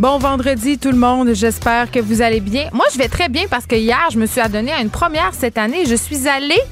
Bon 0.00 0.16
vendredi 0.16 0.78
tout 0.78 0.92
le 0.92 0.96
monde, 0.96 1.34
j'espère 1.34 1.90
que 1.90 2.00
vous 2.00 2.22
allez 2.22 2.40
bien. 2.40 2.70
Moi 2.72 2.86
je 2.90 2.96
vais 2.96 3.08
très 3.08 3.28
bien 3.28 3.42
parce 3.50 3.66
que 3.66 3.76
hier 3.76 4.08
je 4.10 4.18
me 4.18 4.24
suis 4.24 4.40
adonnée 4.40 4.72
à 4.72 4.80
une 4.80 4.88
première 4.88 5.34
cette 5.34 5.58
année. 5.58 5.84
Je 5.84 5.94
suis 5.94 6.26
allée 6.26 6.62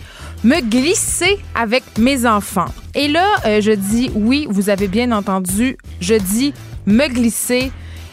me 0.45 0.62
glisser 0.62 1.38
avec 1.55 1.83
mes 1.98 2.25
enfants. 2.25 2.72
Et 2.94 3.06
là, 3.06 3.27
euh, 3.44 3.61
je 3.61 3.72
dis 3.72 4.11
oui, 4.14 4.47
vous 4.48 4.70
avez 4.70 4.88
bien 4.88 5.12
entendu, 5.12 5.77
je 6.00 6.14
dis 6.14 6.55
me 6.86 7.06
glisser 7.08 7.70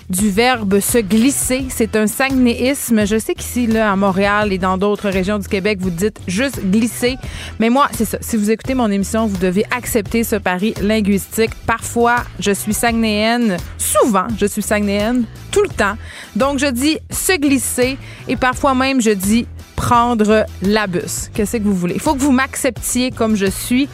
du 0.09 0.29
verbe 0.29 0.79
se 0.79 0.97
glisser. 0.97 1.65
C'est 1.69 1.95
un 1.95 2.07
sagnéisme. 2.07 3.05
Je 3.05 3.17
sais 3.17 3.33
qu'ici, 3.33 3.67
là, 3.67 3.91
à 3.91 3.95
Montréal 3.95 4.53
et 4.53 4.57
dans 4.57 4.77
d'autres 4.77 5.09
régions 5.09 5.39
du 5.39 5.47
Québec, 5.47 5.79
vous 5.81 5.89
dites 5.89 6.19
juste 6.27 6.59
glisser. 6.69 7.17
Mais 7.59 7.69
moi, 7.69 7.87
c'est 7.93 8.05
ça. 8.05 8.17
Si 8.21 8.37
vous 8.37 8.51
écoutez 8.51 8.73
mon 8.73 8.91
émission, 8.91 9.25
vous 9.25 9.37
devez 9.37 9.65
accepter 9.71 10.23
ce 10.23 10.35
pari 10.35 10.73
linguistique. 10.81 11.51
Parfois, 11.65 12.17
je 12.39 12.51
suis 12.51 12.73
sagnéenne. 12.73 13.57
Souvent, 13.77 14.27
je 14.37 14.45
suis 14.45 14.61
sagnéenne. 14.61 15.25
Tout 15.51 15.63
le 15.63 15.69
temps. 15.69 15.95
Donc, 16.35 16.59
je 16.59 16.67
dis 16.67 16.97
se 17.09 17.33
glisser 17.37 17.97
et 18.27 18.35
parfois 18.35 18.75
même, 18.75 19.01
je 19.01 19.11
dis 19.11 19.47
prendre 19.75 20.45
la 20.61 20.87
bus. 20.87 21.29
Qu'est-ce 21.33 21.57
que 21.57 21.63
vous 21.63 21.75
voulez? 21.75 21.95
Il 21.95 22.01
faut 22.01 22.13
que 22.13 22.19
vous 22.19 22.31
m'acceptiez 22.31 23.11
comme 23.11 23.35
je 23.35 23.45
suis. 23.45 23.87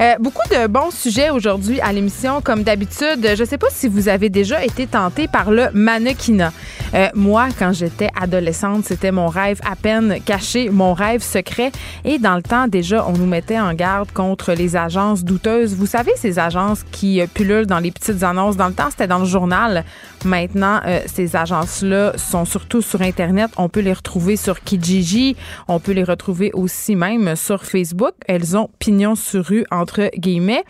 Euh, 0.00 0.14
beaucoup 0.20 0.46
de 0.50 0.66
bons 0.66 0.90
sujets 0.90 1.30
aujourd'hui 1.30 1.80
à 1.80 1.92
l'émission, 1.92 2.40
comme 2.40 2.62
d'habitude. 2.62 3.26
Je 3.34 3.42
ne 3.42 3.48
sais 3.48 3.58
pas 3.58 3.68
si 3.70 3.88
vous 3.88 4.08
avez 4.08 4.28
déjà 4.28 4.64
été 4.64 4.86
tenté 4.86 5.28
par 5.28 5.50
le 5.50 5.68
mannequinat. 5.72 6.52
Euh, 6.94 7.08
moi, 7.14 7.48
quand 7.58 7.72
j'étais 7.72 8.08
adolescente, 8.20 8.84
c'était 8.84 9.12
mon 9.12 9.28
rêve 9.28 9.60
à 9.68 9.76
peine 9.76 10.18
caché, 10.24 10.70
mon 10.70 10.92
rêve 10.92 11.22
secret. 11.22 11.72
Et 12.04 12.18
dans 12.18 12.36
le 12.36 12.42
temps, 12.42 12.68
déjà, 12.68 13.06
on 13.08 13.12
nous 13.12 13.26
mettait 13.26 13.58
en 13.58 13.74
garde 13.74 14.12
contre 14.12 14.52
les 14.52 14.76
agences 14.76 15.24
douteuses. 15.24 15.74
Vous 15.74 15.86
savez, 15.86 16.12
ces 16.16 16.38
agences 16.38 16.84
qui 16.92 17.20
euh, 17.20 17.26
pullulent 17.32 17.66
dans 17.66 17.78
les 17.78 17.90
petites 17.90 18.22
annonces. 18.22 18.56
Dans 18.56 18.68
le 18.68 18.74
temps, 18.74 18.90
c'était 18.90 19.06
dans 19.06 19.20
le 19.20 19.26
journal. 19.26 19.84
Maintenant, 20.24 20.80
euh, 20.86 21.00
ces 21.06 21.36
agences-là 21.36 22.12
sont 22.16 22.44
surtout 22.44 22.80
sur 22.80 23.02
Internet. 23.02 23.50
On 23.56 23.68
peut 23.68 23.80
les 23.80 23.92
retrouver 23.92 24.36
sur 24.36 24.60
Kijiji. 24.60 25.36
On 25.68 25.80
peut 25.80 25.92
les 25.92 26.04
retrouver 26.04 26.50
aussi 26.54 26.96
même 26.96 27.34
sur 27.36 27.64
Facebook. 27.64 28.12
Elles 28.26 28.56
ont 28.56 28.70
pignon 28.78 29.14
sur 29.14 29.44
rue, 29.44 29.64
entre 29.70 30.10
guillemets. 30.16 30.64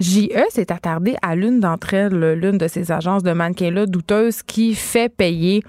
JE 0.00 0.28
s'est 0.50 0.72
attardé 0.72 1.16
à 1.22 1.36
l'une 1.36 1.60
d'entre 1.60 1.94
elles, 1.94 2.34
l'une 2.34 2.58
de 2.58 2.68
ces 2.68 2.92
agences 2.92 3.22
de 3.22 3.32
mannequins-là 3.32 3.86
douteuses 3.86 4.42
qui 4.42 4.74
fait 4.74 5.08
payer 5.08 5.62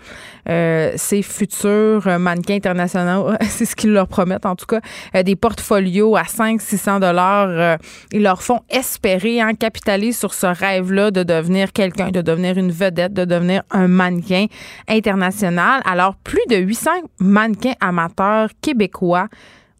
euh, 0.50 0.94
ces 0.96 1.22
futurs 1.22 2.08
mannequins 2.20 2.56
internationaux, 2.56 3.32
c'est 3.42 3.66
ce 3.66 3.76
qu'ils 3.76 3.92
leur 3.92 4.08
promettent 4.08 4.46
en 4.46 4.56
tout 4.56 4.66
cas, 4.66 4.80
euh, 5.16 5.24
des 5.24 5.36
portfolios 5.36 6.16
à 6.16 6.24
500-600 6.24 7.02
dollars. 7.02 7.50
Euh, 7.50 7.78
ils 8.14 8.24
leur 8.24 8.42
font 8.42 8.62
espérer, 8.70 9.42
hein, 9.42 9.54
capitaliser 9.54 10.14
sur 10.14 10.34
ce 10.34 10.48
rêve-là 10.48 11.12
de 11.12 11.24
devenir 11.24 11.74
quelqu'un, 11.74 12.12
de 12.12 12.22
devenir 12.22 12.58
une 12.58 12.72
vedette, 12.72 13.14
de 13.14 13.26
devenir 13.28 13.64
un 13.72 13.88
mannequin 13.88 14.48
international. 14.88 15.82
Alors, 15.86 16.16
plus 16.16 16.42
de 16.50 16.56
800 16.56 16.92
mannequins 17.20 17.76
amateurs 17.80 18.50
québécois 18.62 19.28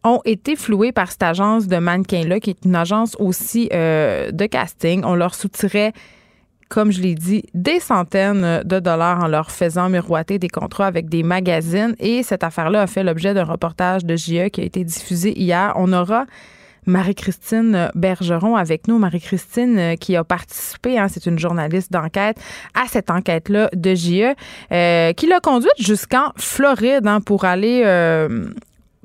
ont 0.04 0.20
été 0.24 0.54
floués 0.54 0.92
par 0.92 1.10
cette 1.10 1.24
agence 1.24 1.66
de 1.66 1.78
mannequins-là, 1.78 2.38
qui 2.40 2.50
est 2.50 2.64
une 2.64 2.76
agence 2.76 3.16
aussi 3.18 3.68
de 3.68 4.46
casting. 4.46 5.02
On 5.04 5.14
leur 5.14 5.34
soutirait 5.34 5.92
comme 6.68 6.92
je 6.92 7.00
l'ai 7.00 7.14
dit, 7.14 7.44
des 7.54 7.80
centaines 7.80 8.62
de 8.62 8.78
dollars 8.78 9.24
en 9.24 9.26
leur 9.26 9.50
faisant 9.50 9.88
miroiter 9.88 10.38
des 10.38 10.50
contrats 10.50 10.86
avec 10.86 11.08
des 11.08 11.22
magazines. 11.22 11.94
Et 11.98 12.22
cette 12.22 12.44
affaire-là 12.44 12.82
a 12.82 12.86
fait 12.86 13.02
l'objet 13.02 13.32
d'un 13.32 13.44
reportage 13.44 14.04
de 14.04 14.16
JE 14.16 14.48
qui 14.48 14.60
a 14.60 14.64
été 14.64 14.84
diffusé 14.84 15.32
hier. 15.38 15.72
On 15.76 15.92
aura 15.92 16.26
Marie-Christine 16.88 17.90
Bergeron 17.94 18.56
avec 18.56 18.88
nous. 18.88 18.98
Marie-Christine 18.98 19.78
euh, 19.78 19.94
qui 19.94 20.16
a 20.16 20.24
participé, 20.24 20.98
hein, 20.98 21.06
c'est 21.08 21.26
une 21.26 21.38
journaliste 21.38 21.92
d'enquête, 21.92 22.38
à 22.74 22.88
cette 22.88 23.10
enquête-là 23.10 23.68
de 23.74 23.94
JE, 23.94 24.34
euh, 24.72 25.12
qui 25.12 25.26
l'a 25.26 25.40
conduite 25.40 25.70
jusqu'en 25.78 26.32
Floride 26.36 27.06
hein, 27.06 27.20
pour 27.20 27.44
aller 27.44 27.82
euh, 27.84 28.48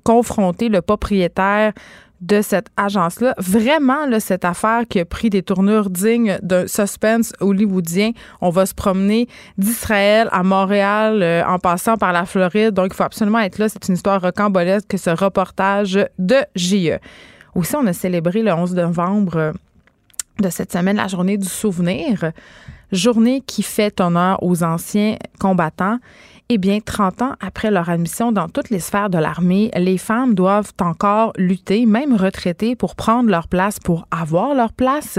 confronter 0.03 0.69
le 0.69 0.81
propriétaire 0.81 1.73
de 2.21 2.41
cette 2.41 2.67
agence-là. 2.77 3.33
Vraiment, 3.37 4.07
cette 4.21 4.45
affaire 4.45 4.83
qui 4.89 5.01
a 5.01 5.03
pris 5.05 5.29
des 5.29 5.43
tournures 5.43 5.89
dignes 5.89 6.39
d'un 6.41 6.67
suspense 6.67 7.33
hollywoodien. 7.41 8.11
On 8.39 8.49
va 8.49 8.65
se 8.65 8.73
promener 8.73 9.27
d'Israël 9.57 10.29
à 10.31 10.41
Montréal 10.41 11.43
en 11.45 11.59
passant 11.59 11.97
par 11.97 12.13
la 12.13 12.25
Floride. 12.25 12.71
Donc, 12.71 12.91
il 12.93 12.95
faut 12.95 13.03
absolument 13.03 13.39
être 13.39 13.57
là. 13.57 13.67
C'est 13.67 13.89
une 13.89 13.95
histoire 13.95 14.21
rocambolesque 14.21 14.87
que 14.87 14.95
ce 14.95 15.09
reportage 15.09 15.99
de 16.17 16.37
JE. 16.55 16.97
Aussi, 17.55 17.75
on 17.75 17.85
a 17.85 17.93
célébré 17.93 18.41
le 18.41 18.51
11 18.51 18.75
novembre 18.75 19.37
euh, 19.37 19.51
de 20.39 20.49
cette 20.49 20.71
semaine 20.71 20.97
la 20.97 21.07
journée 21.07 21.37
du 21.37 21.47
souvenir. 21.47 22.31
Journée 22.91 23.41
qui 23.41 23.63
fait 23.63 23.99
honneur 24.01 24.41
aux 24.43 24.63
anciens 24.63 25.17
combattants 25.39 25.97
eh 26.49 26.57
bien, 26.57 26.79
30 26.79 27.21
ans 27.21 27.33
après 27.39 27.71
leur 27.71 27.89
admission 27.89 28.31
dans 28.31 28.49
toutes 28.49 28.69
les 28.69 28.79
sphères 28.79 29.09
de 29.09 29.17
l'armée, 29.17 29.71
les 29.75 29.97
femmes 29.97 30.35
doivent 30.35 30.73
encore 30.81 31.33
lutter, 31.37 31.85
même 31.85 32.15
retraitées, 32.15 32.75
pour 32.75 32.95
prendre 32.95 33.29
leur 33.29 33.47
place, 33.47 33.79
pour 33.79 34.07
avoir 34.11 34.53
leur 34.53 34.73
place. 34.73 35.17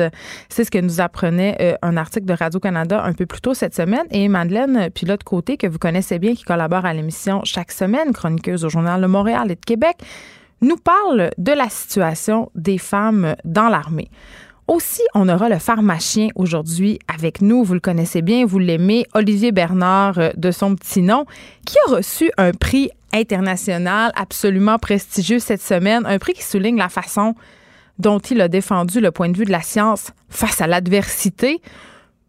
C'est 0.49 0.65
ce 0.65 0.71
que 0.71 0.79
nous 0.79 1.01
apprenait 1.01 1.57
euh, 1.61 1.75
un 1.83 1.97
article 1.97 2.27
de 2.27 2.35
Radio-Canada 2.35 3.03
un 3.03 3.15
peu 3.15 3.27
plus 3.27 3.41
tôt 3.41 3.55
cette 3.55 3.75
semaine. 3.75 4.07
Et 4.11 4.29
Madeleine 4.29 4.91
Pilote-Côté, 4.91 5.57
que 5.57 5.67
vous 5.67 5.79
connaissez 5.79 6.19
bien, 6.19 6.35
qui 6.35 6.45
collabore 6.45 6.85
à 6.85 6.93
l'émission 6.93 7.41
chaque 7.45 7.73
semaine, 7.73 8.13
chroniqueuse 8.13 8.65
au 8.65 8.69
Journal 8.69 9.01
de 9.01 9.07
Montréal 9.07 9.51
et 9.51 9.57
de 9.57 9.65
Québec, 9.65 9.97
nous 10.61 10.77
parle 10.77 11.31
de 11.39 11.53
la 11.53 11.69
situation 11.69 12.51
des 12.55 12.79
femmes 12.79 13.37
dans 13.45 13.69
l'armée. 13.69 14.11
Aussi, 14.67 15.03
on 15.15 15.29
aura 15.29 15.51
le 15.51 15.59
pharmacien 15.59 16.29
aujourd'hui 16.37 16.99
avec 17.15 17.43
nous. 17.43 17.65
Vous 17.65 17.75
le 17.75 17.81
connaissez 17.81 18.23
bien, 18.23 18.47
vous 18.47 18.59
l'aimez, 18.59 19.05
Olivier 19.13 19.53
Bernard 19.53 20.19
euh, 20.19 20.31
de 20.37 20.51
son 20.51 20.75
petit 20.75 21.03
nom, 21.03 21.27
qui 21.67 21.77
a 21.87 21.91
reçu 21.91 22.31
un 22.39 22.53
prix 22.53 22.91
international 23.13 24.11
absolument 24.17 24.79
prestigieux 24.79 25.39
cette 25.39 25.61
semaine, 25.61 26.05
un 26.07 26.19
prix 26.19 26.33
qui 26.33 26.43
souligne 26.43 26.79
la 26.79 26.89
façon 26.89 27.35
dont 27.99 28.19
il 28.19 28.41
a 28.41 28.49
défendu 28.49 29.01
le 29.01 29.11
point 29.11 29.29
de 29.29 29.37
vue 29.37 29.45
de 29.45 29.53
la 29.53 29.61
science 29.61 30.13
face 30.31 30.63
à 30.63 30.67
l'adversité 30.67 31.61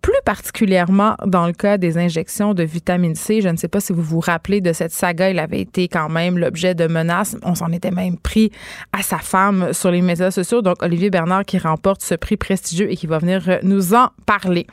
plus 0.06 0.14
particulièrement 0.24 1.16
dans 1.26 1.48
le 1.48 1.52
cas 1.52 1.80
des 1.80 1.98
injections 1.98 2.54
de 2.54 2.62
vitamine 2.62 3.16
C. 3.16 3.42
Je 3.42 3.50
ne 3.50 3.58
sais 3.58 3.68
pas 3.68 3.80
si 3.80 3.92
vous 3.92 4.04
vous 4.04 4.20
rappelez 4.20 4.62
de 4.62 4.72
cette 4.72 4.92
saga. 4.92 5.32
Il 5.32 5.40
avait 5.40 5.62
été 5.62 5.88
quand 5.88 6.10
même 6.10 6.38
l'objet 6.38 6.76
de 6.76 6.86
menaces. 6.86 7.36
On 7.42 7.56
s'en 7.56 7.72
était 7.72 7.90
même 7.90 8.16
pris 8.16 8.52
à 8.94 9.02
sa 9.02 9.18
femme 9.18 9.74
sur 9.74 9.90
les 9.90 10.04
médias 10.04 10.30
sociaux. 10.30 10.62
Donc, 10.62 10.84
Olivier 10.84 11.10
Bernard 11.10 11.44
qui 11.44 11.58
remporte 11.58 12.04
ce 12.04 12.14
prix 12.14 12.38
prestigieux 12.38 12.92
et 12.92 12.96
qui 12.96 13.08
va 13.08 13.18
venir 13.18 13.58
nous 13.64 13.96
en 13.96 14.10
parler. 14.28 14.68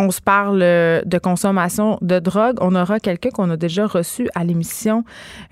On 0.00 0.10
se 0.10 0.20
parle 0.20 0.58
de 0.58 1.18
consommation 1.18 1.96
de 2.02 2.18
drogue. 2.18 2.56
On 2.60 2.74
aura 2.74 2.98
quelqu'un 2.98 3.30
qu'on 3.30 3.50
a 3.50 3.56
déjà 3.56 3.86
reçu 3.86 4.28
à 4.34 4.42
l'émission 4.42 5.04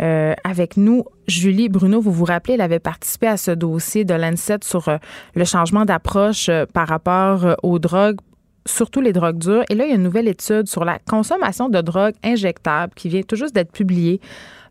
euh, 0.02 0.34
avec 0.42 0.76
nous. 0.76 1.04
Julie 1.28 1.68
Bruno, 1.68 2.00
vous 2.00 2.12
vous 2.12 2.24
rappelez, 2.24 2.54
elle 2.54 2.60
avait 2.60 2.80
participé 2.80 3.28
à 3.28 3.36
ce 3.36 3.52
dossier 3.52 4.04
de 4.04 4.14
l'ANSET 4.14 4.64
sur 4.64 4.88
euh, 4.88 4.96
le 5.36 5.44
changement 5.44 5.84
d'approche 5.84 6.48
euh, 6.48 6.66
par 6.66 6.88
rapport 6.88 7.56
aux 7.62 7.78
drogues 7.78 8.18
surtout 8.66 9.00
les 9.00 9.12
drogues 9.12 9.38
dures. 9.38 9.64
Et 9.70 9.74
là, 9.74 9.84
il 9.84 9.90
y 9.90 9.92
a 9.92 9.96
une 9.96 10.02
nouvelle 10.02 10.28
étude 10.28 10.68
sur 10.68 10.84
la 10.84 10.98
consommation 10.98 11.68
de 11.68 11.80
drogues 11.80 12.14
injectables 12.22 12.92
qui 12.94 13.08
vient 13.08 13.22
tout 13.22 13.36
juste 13.36 13.54
d'être 13.54 13.72
publiée. 13.72 14.20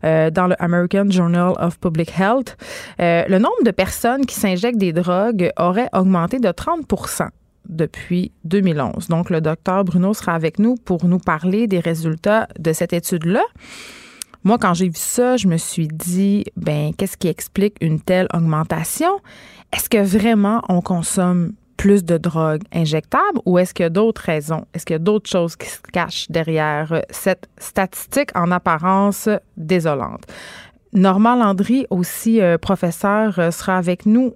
Euh, 0.04 0.30
dans 0.30 0.46
le 0.46 0.54
American 0.62 1.06
Journal 1.08 1.54
of 1.58 1.80
Public 1.80 2.12
Health, 2.18 2.56
euh, 3.00 3.24
le 3.28 3.38
nombre 3.38 3.64
de 3.64 3.70
personnes 3.70 4.26
qui 4.26 4.34
s'injectent 4.34 4.78
des 4.78 4.92
drogues 4.92 5.50
aurait 5.58 5.88
augmenté 5.94 6.38
de 6.38 6.48
30% 6.48 7.28
depuis 7.68 8.30
2011. 8.44 9.08
Donc, 9.08 9.30
le 9.30 9.40
docteur 9.40 9.84
Bruno 9.84 10.14
sera 10.14 10.34
avec 10.34 10.58
nous 10.58 10.76
pour 10.76 11.06
nous 11.06 11.18
parler 11.18 11.66
des 11.66 11.80
résultats 11.80 12.46
de 12.58 12.72
cette 12.72 12.92
étude-là. 12.92 13.42
Moi, 14.44 14.58
quand 14.58 14.74
j'ai 14.74 14.86
vu 14.86 14.94
ça, 14.96 15.36
je 15.36 15.48
me 15.48 15.56
suis 15.56 15.88
dit, 15.88 16.44
ben, 16.56 16.92
qu'est-ce 16.96 17.16
qui 17.16 17.26
explique 17.26 17.76
une 17.80 18.00
telle 18.00 18.28
augmentation? 18.32 19.10
Est-ce 19.72 19.88
que 19.88 19.98
vraiment 19.98 20.62
on 20.68 20.80
consomme 20.82 21.52
plus 21.76 22.04
de 22.04 22.18
drogue 22.18 22.62
injectable 22.72 23.40
ou 23.44 23.58
est-ce 23.58 23.74
qu'il 23.74 23.84
y 23.84 23.86
a 23.86 23.90
d'autres 23.90 24.22
raisons? 24.22 24.64
Est-ce 24.74 24.86
qu'il 24.86 24.94
y 24.94 24.96
a 24.96 25.00
d'autres 25.00 25.30
choses 25.30 25.56
qui 25.56 25.68
se 25.68 25.80
cachent 25.92 26.30
derrière 26.30 27.02
cette 27.10 27.48
statistique 27.58 28.30
en 28.34 28.50
apparence 28.50 29.28
désolante? 29.56 30.24
Normand 30.92 31.36
Landry, 31.36 31.86
aussi 31.90 32.40
euh, 32.40 32.58
professeur, 32.58 33.38
euh, 33.38 33.50
sera 33.50 33.76
avec 33.76 34.06
nous. 34.06 34.34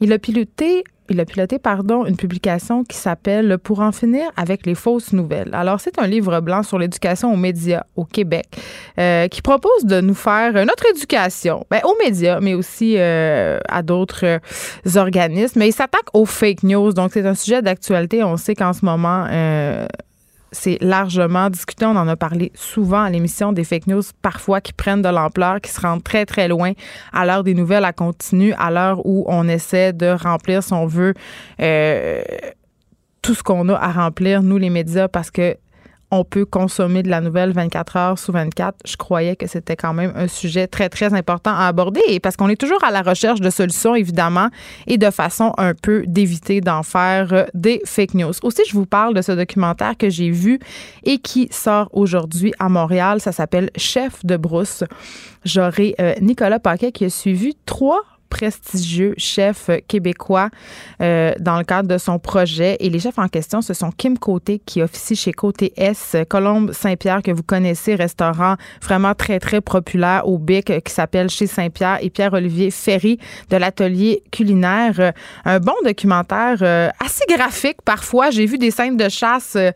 Il 0.00 0.12
a 0.12 0.18
piloté 0.18 0.84
il 1.10 1.20
a 1.20 1.24
piloté 1.24 1.58
pardon, 1.58 2.06
une 2.06 2.16
publication 2.16 2.84
qui 2.84 2.96
s'appelle 2.96 3.58
Pour 3.58 3.80
en 3.80 3.92
finir 3.92 4.30
avec 4.36 4.66
les 4.66 4.74
fausses 4.74 5.12
nouvelles. 5.12 5.50
Alors, 5.52 5.80
c'est 5.80 5.98
un 5.98 6.06
livre 6.06 6.40
blanc 6.40 6.62
sur 6.62 6.78
l'éducation 6.78 7.32
aux 7.32 7.36
médias 7.36 7.82
au 7.96 8.04
Québec 8.04 8.46
euh, 8.98 9.28
qui 9.28 9.42
propose 9.42 9.84
de 9.84 10.00
nous 10.00 10.14
faire 10.14 10.52
notre 10.64 10.86
éducation 10.90 11.66
ben, 11.70 11.80
aux 11.84 11.96
médias, 12.02 12.40
mais 12.40 12.54
aussi 12.54 12.96
à 12.98 13.82
d'autres 13.82 14.40
organismes. 14.96 15.58
Mais 15.58 15.68
il 15.68 15.72
s'attaque 15.72 16.06
aux 16.14 16.24
fake 16.24 16.62
news. 16.62 16.92
Donc, 16.92 17.10
c'est 17.12 17.26
un 17.26 17.34
sujet 17.34 17.62
d'actualité. 17.62 18.22
On 18.24 18.36
sait 18.36 18.54
qu'en 18.54 18.72
ce 18.72 18.84
moment, 18.84 19.26
c'est 20.52 20.78
largement 20.80 21.50
discuté. 21.50 21.86
On 21.86 21.96
en 21.96 22.08
a 22.08 22.16
parlé 22.16 22.52
souvent 22.54 23.02
à 23.02 23.10
l'émission 23.10 23.52
des 23.52 23.64
fake 23.64 23.86
news, 23.86 24.02
parfois 24.22 24.60
qui 24.60 24.72
prennent 24.72 25.02
de 25.02 25.08
l'ampleur, 25.08 25.60
qui 25.60 25.70
se 25.70 25.80
rendent 25.80 26.02
très, 26.02 26.26
très 26.26 26.48
loin 26.48 26.72
à 27.12 27.26
l'heure 27.26 27.44
des 27.44 27.54
nouvelles 27.54 27.84
à 27.84 27.92
continu, 27.92 28.52
à 28.58 28.70
l'heure 28.70 29.04
où 29.06 29.24
on 29.28 29.48
essaie 29.48 29.92
de 29.92 30.08
remplir, 30.08 30.62
si 30.62 30.72
on 30.72 30.86
veut, 30.86 31.14
euh, 31.60 32.22
tout 33.22 33.34
ce 33.34 33.42
qu'on 33.42 33.68
a 33.68 33.74
à 33.74 33.92
remplir, 33.92 34.42
nous, 34.42 34.58
les 34.58 34.70
médias, 34.70 35.08
parce 35.08 35.30
que 35.30 35.56
on 36.10 36.24
peut 36.24 36.44
consommer 36.44 37.02
de 37.02 37.08
la 37.08 37.20
nouvelle 37.20 37.52
24 37.52 37.96
heures 37.96 38.18
sous 38.18 38.32
24. 38.32 38.78
Je 38.84 38.96
croyais 38.96 39.36
que 39.36 39.46
c'était 39.46 39.76
quand 39.76 39.94
même 39.94 40.12
un 40.16 40.28
sujet 40.28 40.66
très, 40.66 40.88
très 40.88 41.14
important 41.14 41.52
à 41.52 41.66
aborder 41.66 42.20
parce 42.20 42.36
qu'on 42.36 42.48
est 42.48 42.60
toujours 42.60 42.82
à 42.84 42.90
la 42.90 43.02
recherche 43.02 43.40
de 43.40 43.50
solutions, 43.50 43.94
évidemment, 43.94 44.48
et 44.86 44.98
de 44.98 45.10
façon 45.10 45.52
un 45.56 45.74
peu 45.74 46.04
d'éviter 46.06 46.60
d'en 46.60 46.82
faire 46.82 47.32
euh, 47.32 47.44
des 47.54 47.80
fake 47.84 48.14
news. 48.14 48.32
Aussi, 48.42 48.62
je 48.68 48.74
vous 48.74 48.86
parle 48.86 49.14
de 49.14 49.22
ce 49.22 49.32
documentaire 49.32 49.96
que 49.96 50.10
j'ai 50.10 50.30
vu 50.30 50.58
et 51.04 51.18
qui 51.18 51.48
sort 51.50 51.88
aujourd'hui 51.92 52.52
à 52.58 52.68
Montréal. 52.68 53.20
Ça 53.20 53.32
s'appelle 53.32 53.70
Chef 53.76 54.24
de 54.24 54.36
brousse. 54.36 54.84
J'aurai 55.44 55.94
euh, 56.00 56.14
Nicolas 56.20 56.58
Paquet 56.58 56.92
qui 56.92 57.04
a 57.04 57.10
suivi 57.10 57.56
trois 57.66 58.02
prestigieux 58.30 59.14
chef 59.18 59.68
québécois 59.88 60.48
euh, 61.02 61.32
dans 61.40 61.58
le 61.58 61.64
cadre 61.64 61.88
de 61.88 61.98
son 61.98 62.18
projet. 62.18 62.76
Et 62.80 62.88
les 62.88 63.00
chefs 63.00 63.18
en 63.18 63.28
question, 63.28 63.60
ce 63.60 63.74
sont 63.74 63.90
Kim 63.90 64.18
Côté, 64.18 64.60
qui 64.64 64.80
officie 64.82 65.16
chez 65.16 65.32
Côté 65.32 65.72
S, 65.76 66.16
Colombe 66.28 66.72
Saint-Pierre, 66.72 67.22
que 67.22 67.32
vous 67.32 67.42
connaissez, 67.42 67.94
restaurant 67.94 68.54
vraiment 68.82 69.14
très, 69.14 69.38
très 69.40 69.60
populaire 69.60 70.26
au 70.26 70.38
BIC, 70.38 70.82
qui 70.82 70.92
s'appelle 70.92 71.28
Chez 71.28 71.46
Saint-Pierre, 71.46 71.98
et 72.00 72.08
Pierre-Olivier 72.10 72.70
Ferry 72.70 73.18
de 73.50 73.56
l'atelier 73.56 74.22
culinaire. 74.30 75.12
Un 75.44 75.58
bon 75.58 75.74
documentaire 75.84 76.58
euh, 76.62 76.88
assez 77.04 77.24
graphique 77.28 77.78
parfois. 77.84 78.30
J'ai 78.30 78.46
vu 78.46 78.58
des 78.58 78.70
scènes 78.70 78.96
de 78.96 79.08
chasse. 79.08 79.54
Euh, 79.56 79.70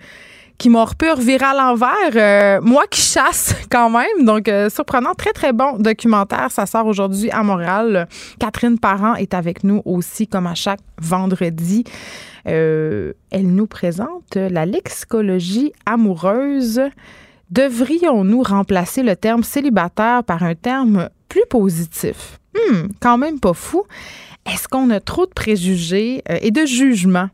qui 0.58 0.70
m'ont 0.70 0.86
pu 0.86 1.10
revirer 1.10 1.44
à 1.44 1.54
l'envers. 1.54 1.90
Euh, 2.14 2.60
moi 2.62 2.84
qui 2.90 3.00
chasse 3.00 3.54
quand 3.70 3.90
même. 3.90 4.24
Donc, 4.24 4.48
euh, 4.48 4.70
surprenant. 4.70 5.14
Très, 5.14 5.32
très 5.32 5.52
bon 5.52 5.78
documentaire. 5.78 6.50
Ça 6.50 6.66
sort 6.66 6.86
aujourd'hui 6.86 7.30
à 7.30 7.42
Montréal. 7.42 8.08
Catherine 8.38 8.78
Parent 8.78 9.14
est 9.14 9.34
avec 9.34 9.64
nous 9.64 9.82
aussi, 9.84 10.26
comme 10.26 10.46
à 10.46 10.54
chaque 10.54 10.80
vendredi. 11.00 11.84
Euh, 12.46 13.12
elle 13.30 13.48
nous 13.48 13.66
présente 13.66 14.36
la 14.36 14.66
lexicologie 14.66 15.72
amoureuse. 15.86 16.80
Devrions-nous 17.50 18.42
remplacer 18.42 19.02
le 19.02 19.16
terme 19.16 19.42
célibataire 19.42 20.24
par 20.24 20.42
un 20.42 20.54
terme 20.54 21.08
plus 21.28 21.44
positif? 21.48 22.38
Hmm, 22.54 22.88
quand 23.00 23.18
même 23.18 23.40
pas 23.40 23.54
fou. 23.54 23.84
Est-ce 24.46 24.68
qu'on 24.68 24.90
a 24.90 25.00
trop 25.00 25.26
de 25.26 25.32
préjugés 25.32 26.22
et 26.42 26.50
de 26.50 26.66
jugements? 26.66 27.30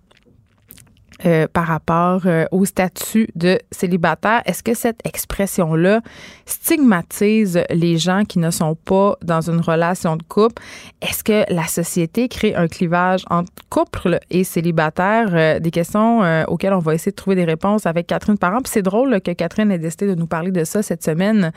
Euh, 1.26 1.46
par 1.52 1.67
rapport 1.67 2.22
euh, 2.25 2.46
au 2.50 2.64
statut 2.64 3.28
de 3.34 3.58
célibataire. 3.70 4.43
Est-ce 4.46 4.62
que 4.62 4.75
cette 4.75 5.00
expression-là 5.05 6.00
stigmatise 6.46 7.62
les 7.70 7.99
gens 7.99 8.25
qui 8.25 8.38
ne 8.38 8.50
sont 8.50 8.75
pas 8.75 9.17
dans 9.22 9.50
une 9.50 9.61
relation 9.61 10.17
de 10.17 10.22
couple? 10.22 10.62
Est-ce 11.02 11.22
que 11.22 11.44
la 11.52 11.67
société 11.67 12.28
crée 12.28 12.55
un 12.55 12.69
clivage 12.69 13.25
entre 13.28 13.52
couple 13.69 14.19
et 14.31 14.44
célibataire? 14.44 15.28
Euh, 15.32 15.58
des 15.61 15.70
questions 15.70 16.20
auxquelles 16.49 16.72
on 16.72 16.78
va 16.78 16.94
essayer 16.94 17.12
de 17.12 17.17
trouver 17.17 17.37
des 17.37 17.44
réponses 17.44 17.87
avec 17.87 18.06
Catherine 18.06 18.38
Parent. 18.38 18.62
Puis 18.62 18.73
c'est 18.73 18.82
drôle 18.82 19.20
que 19.20 19.32
Catherine 19.32 19.70
ait 19.70 19.78
décidé 19.78 20.06
de 20.06 20.14
nous 20.14 20.26
parler 20.26 20.52
de 20.52 20.64
ça 20.64 20.82
cette 20.82 21.05
semaine. 21.05 21.52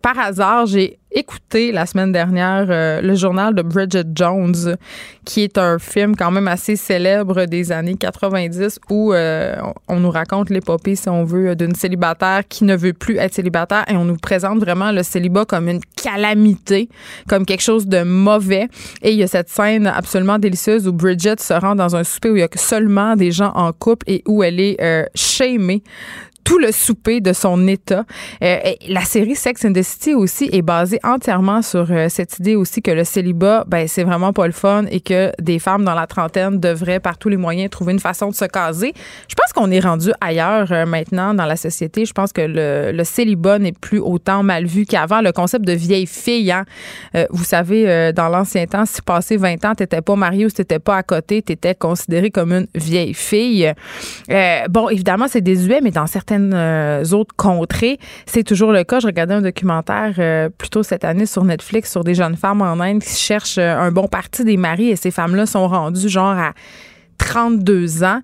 par 0.00 0.18
hasard, 0.18 0.66
j'ai 0.66 0.98
écouté 1.16 1.72
la 1.72 1.86
semaine 1.86 2.12
dernière 2.12 2.66
le 3.02 3.14
journal 3.14 3.54
de 3.54 3.62
Bridget 3.62 4.04
Jones, 4.14 4.76
qui 5.24 5.42
est 5.42 5.58
un 5.58 5.78
film 5.78 6.14
quand 6.14 6.30
même 6.30 6.48
assez 6.48 6.76
célèbre 6.76 7.46
des 7.46 7.72
années 7.72 7.96
90 7.96 8.80
où 8.90 9.12
euh, 9.12 9.56
on 9.88 10.00
nous 10.00 10.10
raconte 10.10 10.50
l'épopée, 10.50 10.96
si 10.96 11.08
on 11.08 11.24
veut, 11.24 11.56
d'une 11.56 11.74
célibataire 11.74 12.42
qui 12.48 12.64
ne 12.64 12.76
veut 12.76 12.92
plus 12.92 13.16
être 13.16 13.34
célibataire 13.34 13.84
et 13.88 13.96
on 13.96 14.04
nous 14.04 14.16
présente 14.16 14.60
vraiment 14.60 14.92
le 14.92 15.02
célibat 15.02 15.44
comme 15.44 15.68
une 15.68 15.80
calamité, 16.02 16.88
comme 17.28 17.44
quelque 17.44 17.62
chose 17.62 17.86
de 17.86 18.02
mauvais. 18.02 18.68
Et 19.02 19.12
il 19.12 19.18
y 19.18 19.22
a 19.22 19.26
cette 19.26 19.48
scène 19.48 19.86
absolument 19.86 20.38
délicieuse 20.38 20.86
où 20.86 20.92
Bridget 20.92 21.36
se 21.38 21.54
rend 21.54 21.74
dans 21.74 21.96
un 21.96 22.04
souper 22.04 22.30
où 22.30 22.36
il 22.36 22.40
y 22.40 22.42
a 22.42 22.48
seulement 22.54 23.16
des 23.16 23.32
gens 23.32 23.52
en 23.54 23.72
couple 23.72 24.08
et 24.08 24.22
où 24.26 24.42
elle 24.42 24.60
est 24.60 24.80
euh, 24.80 25.04
shamée 25.14 25.82
tout 26.46 26.58
le 26.58 26.70
souper 26.70 27.20
de 27.20 27.32
son 27.32 27.66
état. 27.66 28.04
Euh, 28.40 28.58
la 28.88 29.00
série 29.00 29.34
Sex 29.34 29.64
and 29.64 29.72
the 29.72 29.82
City 29.82 30.14
aussi 30.14 30.48
est 30.52 30.62
basée 30.62 31.00
entièrement 31.02 31.60
sur 31.60 31.90
euh, 31.90 32.08
cette 32.08 32.38
idée 32.38 32.54
aussi 32.54 32.82
que 32.82 32.92
le 32.92 33.02
célibat, 33.02 33.64
ben 33.66 33.88
c'est 33.88 34.04
vraiment 34.04 34.32
pas 34.32 34.46
le 34.46 34.52
fun 34.52 34.84
et 34.88 35.00
que 35.00 35.32
des 35.42 35.58
femmes 35.58 35.84
dans 35.84 35.94
la 35.94 36.06
trentaine 36.06 36.60
devraient 36.60 37.00
par 37.00 37.18
tous 37.18 37.28
les 37.28 37.36
moyens 37.36 37.68
trouver 37.70 37.94
une 37.94 37.98
façon 37.98 38.28
de 38.28 38.34
se 38.34 38.44
caser. 38.44 38.92
Je 39.28 39.34
pense 39.34 39.52
qu'on 39.52 39.72
est 39.72 39.80
rendu 39.80 40.12
ailleurs 40.20 40.70
euh, 40.70 40.86
maintenant 40.86 41.34
dans 41.34 41.46
la 41.46 41.56
société. 41.56 42.04
Je 42.04 42.12
pense 42.12 42.32
que 42.32 42.42
le, 42.42 42.92
le 42.92 43.04
célibat 43.04 43.58
n'est 43.58 43.72
plus 43.72 43.98
autant 43.98 44.44
mal 44.44 44.66
vu 44.66 44.86
qu'avant. 44.86 45.22
Le 45.22 45.32
concept 45.32 45.64
de 45.64 45.72
vieille 45.72 46.06
fille, 46.06 46.52
hein, 46.52 46.64
vous 47.30 47.44
savez, 47.44 48.12
dans 48.12 48.28
l'ancien 48.28 48.66
temps, 48.66 48.86
si 48.86 49.02
passé 49.02 49.36
20 49.36 49.64
ans, 49.64 49.74
t'étais 49.74 50.00
pas 50.00 50.14
marié 50.14 50.46
ou 50.46 50.48
si 50.48 50.56
t'étais 50.56 50.78
pas 50.78 50.96
à 50.96 51.02
côté, 51.02 51.42
t'étais 51.42 51.74
considéré 51.74 52.30
comme 52.30 52.52
une 52.52 52.66
vieille 52.74 53.14
fille. 53.14 53.72
bon, 54.68 54.88
évidemment, 54.90 55.26
c'est 55.28 55.40
désuet, 55.40 55.80
mais 55.82 55.90
dans 55.90 56.06
euh, 56.38 57.04
autres 57.12 57.34
contrées. 57.36 57.98
C'est 58.26 58.44
toujours 58.44 58.72
le 58.72 58.84
cas. 58.84 59.00
Je 59.00 59.06
regardais 59.06 59.34
un 59.34 59.42
documentaire 59.42 60.14
euh, 60.18 60.48
plutôt 60.48 60.82
cette 60.82 61.04
année 61.04 61.26
sur 61.26 61.44
Netflix 61.44 61.90
sur 61.90 62.04
des 62.04 62.14
jeunes 62.14 62.36
femmes 62.36 62.62
en 62.62 62.80
Inde 62.80 63.02
qui 63.02 63.16
cherchent 63.16 63.58
euh, 63.58 63.76
un 63.76 63.90
bon 63.90 64.08
parti 64.08 64.44
des 64.44 64.56
maris 64.56 64.90
et 64.90 64.96
ces 64.96 65.10
femmes-là 65.10 65.46
sont 65.46 65.68
rendues 65.68 66.08
genre 66.08 66.36
à 66.38 66.52
32 67.18 68.04
ans 68.04 68.20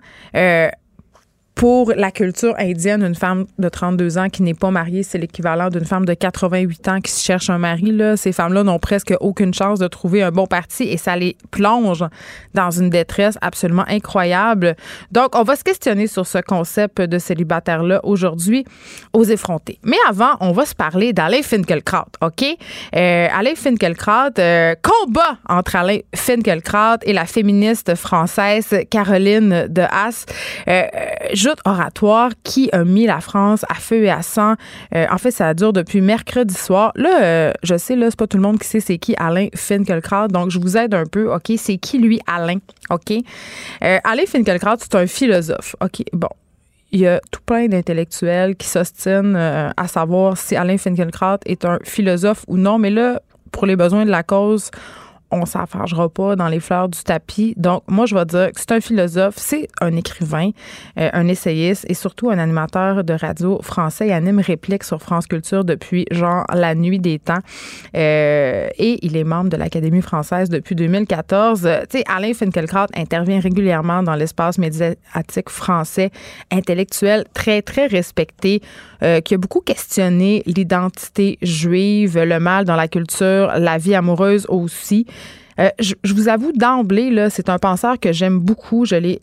pour 1.55 1.93
la 1.95 2.11
culture 2.11 2.55
indienne, 2.57 3.03
une 3.03 3.15
femme 3.15 3.45
de 3.59 3.69
32 3.69 4.17
ans 4.17 4.29
qui 4.29 4.41
n'est 4.41 4.55
pas 4.55 4.71
mariée, 4.71 5.03
c'est 5.03 5.17
l'équivalent 5.17 5.69
d'une 5.69 5.85
femme 5.85 6.05
de 6.05 6.13
88 6.13 6.87
ans 6.87 6.99
qui 6.99 7.11
cherche 7.11 7.49
un 7.49 7.59
mari. 7.59 7.91
Là. 7.91 8.17
Ces 8.17 8.31
femmes-là 8.31 8.63
n'ont 8.63 8.79
presque 8.79 9.13
aucune 9.19 9.53
chance 9.53 9.79
de 9.79 9.87
trouver 9.87 10.23
un 10.23 10.31
bon 10.31 10.47
parti 10.47 10.83
et 10.83 10.97
ça 10.97 11.15
les 11.15 11.37
plonge 11.51 12.03
dans 12.53 12.71
une 12.71 12.89
détresse 12.89 13.37
absolument 13.41 13.85
incroyable. 13.87 14.75
Donc, 15.11 15.35
on 15.35 15.43
va 15.43 15.55
se 15.55 15.63
questionner 15.63 16.07
sur 16.07 16.25
ce 16.25 16.39
concept 16.39 17.01
de 17.01 17.19
célibataire-là 17.19 18.01
aujourd'hui 18.03 18.65
aux 19.13 19.23
effrontés. 19.23 19.79
Mais 19.83 19.97
avant, 20.09 20.35
on 20.39 20.51
va 20.51 20.65
se 20.65 20.75
parler 20.75 21.13
d'Alain 21.13 21.43
Finkielkraut, 21.43 22.09
OK? 22.21 22.43
Euh, 22.95 23.27
Alain 23.31 23.55
Finkielkraut, 23.55 24.39
euh, 24.39 24.75
combat 24.81 25.37
entre 25.47 25.75
Alain 25.75 25.99
Finkielkraut 26.15 26.97
et 27.03 27.13
la 27.13 27.25
féministe 27.25 27.95
française 27.95 28.75
Caroline 28.89 29.67
de 29.69 29.81
Haas. 29.81 30.25
Euh, 30.67 30.83
oratoire 31.65 32.31
qui 32.43 32.69
a 32.71 32.83
mis 32.83 33.05
la 33.05 33.21
France 33.21 33.65
à 33.69 33.75
feu 33.75 34.03
et 34.03 34.09
à 34.09 34.21
sang. 34.21 34.55
Euh, 34.95 35.05
en 35.09 35.17
fait, 35.17 35.31
ça 35.31 35.53
dure 35.53 35.73
depuis 35.73 36.01
mercredi 36.01 36.53
soir. 36.53 36.91
Là, 36.95 37.23
euh, 37.23 37.51
je 37.63 37.77
sais, 37.77 37.95
là, 37.95 38.09
c'est 38.09 38.19
pas 38.19 38.27
tout 38.27 38.37
le 38.37 38.43
monde 38.43 38.59
qui 38.59 38.67
sait 38.67 38.79
c'est 38.79 38.97
qui 38.97 39.15
Alain 39.17 39.47
Finkielkraut, 39.55 40.27
donc 40.27 40.49
je 40.49 40.59
vous 40.59 40.77
aide 40.77 40.93
un 40.93 41.05
peu. 41.05 41.33
OK, 41.33 41.53
c'est 41.57 41.77
qui 41.77 41.99
lui, 41.99 42.19
Alain? 42.27 42.57
OK? 42.89 43.11
Euh, 43.83 43.97
Alain 44.03 44.25
Finkielkraut, 44.27 44.75
c'est 44.79 44.95
un 44.95 45.07
philosophe. 45.07 45.75
OK, 45.81 46.03
bon 46.13 46.29
il 46.91 46.99
y 46.99 47.07
a 47.07 47.19
tout 47.31 47.41
plein 47.43 47.67
d'intellectuels 47.67 48.55
qui 48.55 48.67
s'ostinent 48.67 49.35
à 49.35 49.87
savoir 49.87 50.37
si 50.37 50.55
Alain 50.55 50.77
Finkielkraut 50.77 51.39
est 51.47 51.65
un 51.65 51.79
philosophe 51.83 52.45
ou 52.47 52.55
non. 52.55 52.77
Mais 52.77 52.91
là, 52.91 53.19
pour 53.51 53.65
les 53.65 53.75
besoins 53.75 54.05
de 54.05 54.11
la 54.11 54.21
cause, 54.21 54.69
on 55.33 55.45
s'affargera 55.45 56.09
pas 56.09 56.35
dans 56.35 56.47
les 56.47 56.59
fleurs 56.59 56.89
du 56.89 57.03
tapis. 57.03 57.53
Donc, 57.57 57.83
moi, 57.87 58.05
je 58.05 58.15
vais 58.15 58.25
dire 58.25 58.51
que 58.51 58.59
c'est 58.59 58.71
un 58.71 58.79
philosophe, 58.79 59.35
c'est 59.37 59.67
un 59.81 59.95
écrivain, 59.95 60.51
euh, 60.99 61.09
un 61.11 61.27
essayiste 61.27 61.85
et 61.89 61.93
surtout 61.93 62.29
un 62.29 62.37
animateur 62.37 63.03
de 63.03 63.13
radio 63.13 63.59
français. 63.61 64.07
Il 64.07 64.11
anime 64.11 64.39
Réplique 64.39 64.83
sur 64.83 65.01
France 65.01 65.27
Culture 65.27 65.65
depuis, 65.65 66.05
genre, 66.11 66.45
la 66.53 66.75
nuit 66.75 66.99
des 66.99 67.19
temps. 67.19 67.39
Euh, 67.95 68.69
et 68.77 68.99
il 69.05 69.17
est 69.17 69.23
membre 69.23 69.49
de 69.49 69.57
l'Académie 69.57 70.01
française 70.01 70.49
depuis 70.49 70.75
2014. 70.75 71.61
tu 71.89 71.97
sais, 71.97 72.03
Alain 72.07 72.33
Finkielkraut 72.33 72.87
intervient 72.95 73.39
régulièrement 73.39 74.03
dans 74.03 74.15
l'espace 74.15 74.57
médiatique 74.57 75.49
français, 75.49 76.11
intellectuel, 76.51 77.25
très, 77.33 77.61
très 77.61 77.87
respecté, 77.87 78.61
euh, 79.01 79.19
qui 79.19 79.33
a 79.33 79.37
beaucoup 79.37 79.59
questionné 79.59 80.43
l'identité 80.45 81.37
juive, 81.41 82.19
le 82.19 82.39
mal 82.39 82.65
dans 82.65 82.75
la 82.75 82.87
culture, 82.87 83.51
la 83.57 83.77
vie 83.77 83.95
amoureuse 83.95 84.45
aussi. 84.47 85.05
Euh, 85.59 85.69
je, 85.79 86.13
vous 86.13 86.29
avoue 86.29 86.51
d'emblée, 86.51 87.09
là, 87.09 87.29
c'est 87.29 87.49
un 87.49 87.59
penseur 87.59 87.99
que 87.99 88.11
j'aime 88.11 88.39
beaucoup. 88.39 88.85
Je 88.85 88.95
l'ai 88.95 89.21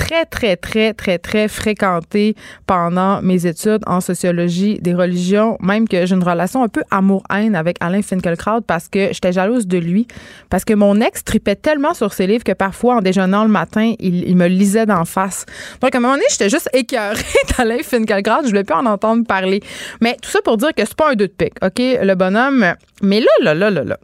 très, 0.00 0.24
très, 0.24 0.56
très, 0.56 0.94
très, 0.94 1.18
très 1.18 1.46
fréquenté 1.46 2.34
pendant 2.66 3.20
mes 3.20 3.46
études 3.46 3.82
en 3.86 4.00
sociologie 4.00 4.78
des 4.80 4.94
religions, 4.94 5.58
même 5.60 5.86
que 5.86 6.06
j'ai 6.06 6.14
une 6.14 6.24
relation 6.24 6.62
un 6.62 6.68
peu 6.68 6.82
amour-haine 6.90 7.54
avec 7.54 7.76
Alain 7.80 8.00
Finkielkraut 8.00 8.62
parce 8.62 8.88
que 8.88 9.12
j'étais 9.12 9.32
jalouse 9.32 9.66
de 9.66 9.76
lui, 9.76 10.08
parce 10.48 10.64
que 10.64 10.72
mon 10.72 11.00
ex 11.00 11.22
tripait 11.22 11.54
tellement 11.54 11.92
sur 11.92 12.14
ses 12.14 12.26
livres 12.26 12.44
que 12.44 12.52
parfois, 12.52 12.96
en 12.96 13.00
déjeunant 13.02 13.44
le 13.44 13.50
matin, 13.50 13.92
il, 13.98 14.26
il 14.26 14.36
me 14.36 14.46
lisait 14.46 14.86
d'en 14.86 15.04
face. 15.04 15.44
Donc, 15.82 15.94
à 15.94 15.98
un 15.98 16.00
moment 16.00 16.14
donné, 16.14 16.24
j'étais 16.30 16.48
juste 16.48 16.70
écœurée 16.72 17.20
d'Alain 17.58 17.82
Finkielkraut, 17.82 18.42
je 18.44 18.48
voulais 18.48 18.64
plus 18.64 18.76
en 18.76 18.86
entendre 18.86 19.26
parler. 19.26 19.60
Mais 20.00 20.16
tout 20.22 20.30
ça 20.30 20.40
pour 20.42 20.56
dire 20.56 20.70
que 20.74 20.84
c'est 20.84 20.96
pas 20.96 21.10
un 21.10 21.14
deux 21.14 21.28
de 21.28 21.32
pique, 21.32 21.54
OK? 21.62 21.78
Le 21.78 22.14
bonhomme... 22.14 22.74
Mais 23.02 23.20
là, 23.20 23.26
là, 23.40 23.54
là, 23.54 23.70
là, 23.70 23.84
là, 23.84 23.96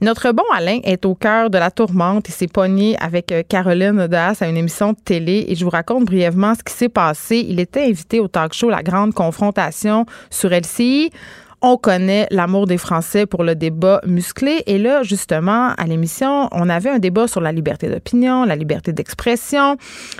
notre 0.00 0.32
bon 0.32 0.44
Alain 0.54 0.80
est 0.84 1.04
au 1.06 1.14
cœur 1.14 1.50
de 1.50 1.58
la 1.58 1.70
tourmente. 1.70 2.28
Il 2.28 2.32
s'est 2.32 2.46
pogné 2.46 2.96
avec 2.98 3.32
euh, 3.32 3.42
Caroline 3.48 4.06
Daas 4.06 4.38
à 4.40 4.48
une 4.48 4.56
émission 4.56 4.92
de 4.92 4.98
télé 5.02 5.46
et 5.48 5.54
je 5.54 5.64
vous 5.64 5.70
raconte 5.70 6.04
brièvement 6.04 6.54
ce 6.54 6.62
qui 6.62 6.72
s'est 6.72 6.88
passé. 6.88 7.44
Il 7.48 7.60
était 7.60 7.84
invité 7.84 8.20
au 8.20 8.28
talk 8.28 8.52
show 8.52 8.68
La 8.68 8.82
Grande 8.82 9.14
Confrontation 9.14 10.06
sur 10.30 10.50
LCI. 10.50 11.10
On 11.66 11.78
connaît 11.78 12.26
l'amour 12.30 12.66
des 12.66 12.76
Français 12.76 13.24
pour 13.24 13.42
le 13.42 13.54
débat 13.54 14.02
musclé. 14.06 14.62
Et 14.66 14.76
là, 14.76 15.02
justement, 15.02 15.70
à 15.70 15.86
l'émission, 15.86 16.50
on 16.52 16.68
avait 16.68 16.90
un 16.90 16.98
débat 16.98 17.26
sur 17.26 17.40
la 17.40 17.52
liberté 17.52 17.88
d'opinion, 17.88 18.44
la 18.44 18.54
liberté 18.54 18.92
d'expression. 18.92 19.78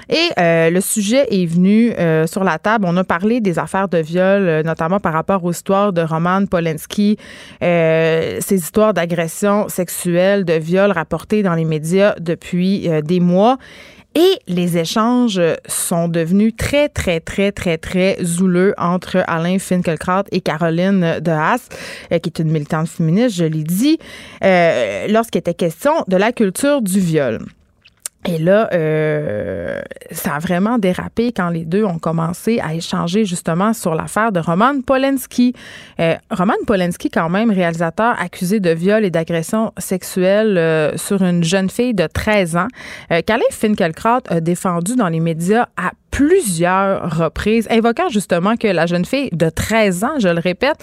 Et 0.08 0.30
euh, 0.38 0.70
le 0.70 0.80
sujet 0.80 1.26
est 1.30 1.44
venu 1.44 1.92
euh, 1.98 2.26
sur 2.26 2.44
la 2.44 2.58
table. 2.58 2.86
On 2.88 2.96
a 2.96 3.04
parlé 3.04 3.42
des 3.42 3.58
affaires 3.58 3.90
de 3.90 3.98
viol, 3.98 4.48
euh, 4.48 4.62
notamment 4.62 5.00
par 5.00 5.12
rapport 5.12 5.44
aux 5.44 5.50
histoires 5.50 5.92
de 5.92 6.00
Roman 6.00 6.46
Polanski, 6.46 7.18
ces 7.60 8.40
histoires 8.50 8.94
d'agression 8.94 9.68
sexuelle, 9.68 10.46
de 10.46 10.54
viol 10.54 10.92
rapportées 10.92 11.42
dans 11.42 11.54
les 11.54 11.66
médias 11.66 12.14
depuis 12.20 12.88
des 13.02 13.20
mois. 13.20 13.58
Et 14.16 14.38
les 14.46 14.78
échanges 14.78 15.40
sont 15.66 16.06
devenus 16.06 16.54
très, 16.56 16.88
très, 16.88 17.18
très, 17.18 17.50
très, 17.50 17.78
très 17.78 18.16
zouleux 18.22 18.72
entre 18.78 19.24
Alain 19.26 19.58
Finkielkraut 19.58 20.22
et 20.30 20.40
Caroline 20.40 21.18
de 21.20 21.30
Haas, 21.30 21.68
euh, 22.12 22.18
qui 22.20 22.30
est 22.30 22.38
une 22.38 22.52
militante 22.52 22.88
féministe, 22.88 23.36
je 23.36 23.44
l'ai 23.44 23.64
dit, 23.64 23.98
euh, 24.44 25.08
lorsqu'il 25.08 25.40
était 25.40 25.54
question 25.54 25.92
de 26.06 26.16
la 26.16 26.30
culture 26.30 26.80
du 26.80 27.00
viol. 27.00 27.40
Et 28.26 28.38
là, 28.38 28.70
euh, 28.72 29.82
ça 30.10 30.36
a 30.36 30.38
vraiment 30.38 30.78
dérapé 30.78 31.30
quand 31.32 31.50
les 31.50 31.66
deux 31.66 31.84
ont 31.84 31.98
commencé 31.98 32.58
à 32.60 32.72
échanger 32.72 33.26
justement 33.26 33.74
sur 33.74 33.94
l'affaire 33.94 34.32
de 34.32 34.40
Roman 34.40 34.80
Polanski. 34.80 35.52
Euh, 36.00 36.14
Roman 36.30 36.54
Polanski, 36.66 37.10
quand 37.10 37.28
même, 37.28 37.50
réalisateur 37.50 38.16
accusé 38.18 38.60
de 38.60 38.70
viol 38.70 39.04
et 39.04 39.10
d'agression 39.10 39.72
sexuelle 39.76 40.56
euh, 40.56 40.96
sur 40.96 41.22
une 41.22 41.44
jeune 41.44 41.68
fille 41.68 41.92
de 41.92 42.06
13 42.06 42.56
ans, 42.56 42.68
qu'Alain 43.26 43.42
Finkielkraut 43.50 44.20
a 44.28 44.40
défendu 44.40 44.96
dans 44.96 45.08
les 45.08 45.20
médias 45.20 45.66
à 45.76 45.92
plusieurs 46.10 47.18
reprises, 47.18 47.66
invoquant 47.70 48.08
justement 48.08 48.56
que 48.56 48.68
la 48.68 48.86
jeune 48.86 49.04
fille 49.04 49.28
de 49.32 49.50
13 49.50 50.04
ans, 50.04 50.18
je 50.20 50.28
le 50.28 50.38
répète, 50.38 50.76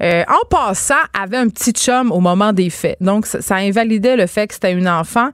en 0.00 0.46
passant, 0.48 0.94
avait 1.18 1.36
un 1.36 1.48
petit 1.48 1.72
chum 1.72 2.10
au 2.10 2.20
moment 2.20 2.54
des 2.54 2.70
faits. 2.70 2.96
Donc, 3.02 3.26
ça, 3.26 3.56
invalidait 3.56 4.16
le 4.16 4.26
fait 4.26 4.46
que 4.46 4.54
c'était 4.54 4.72
une 4.72 4.88
enfant. 4.88 5.28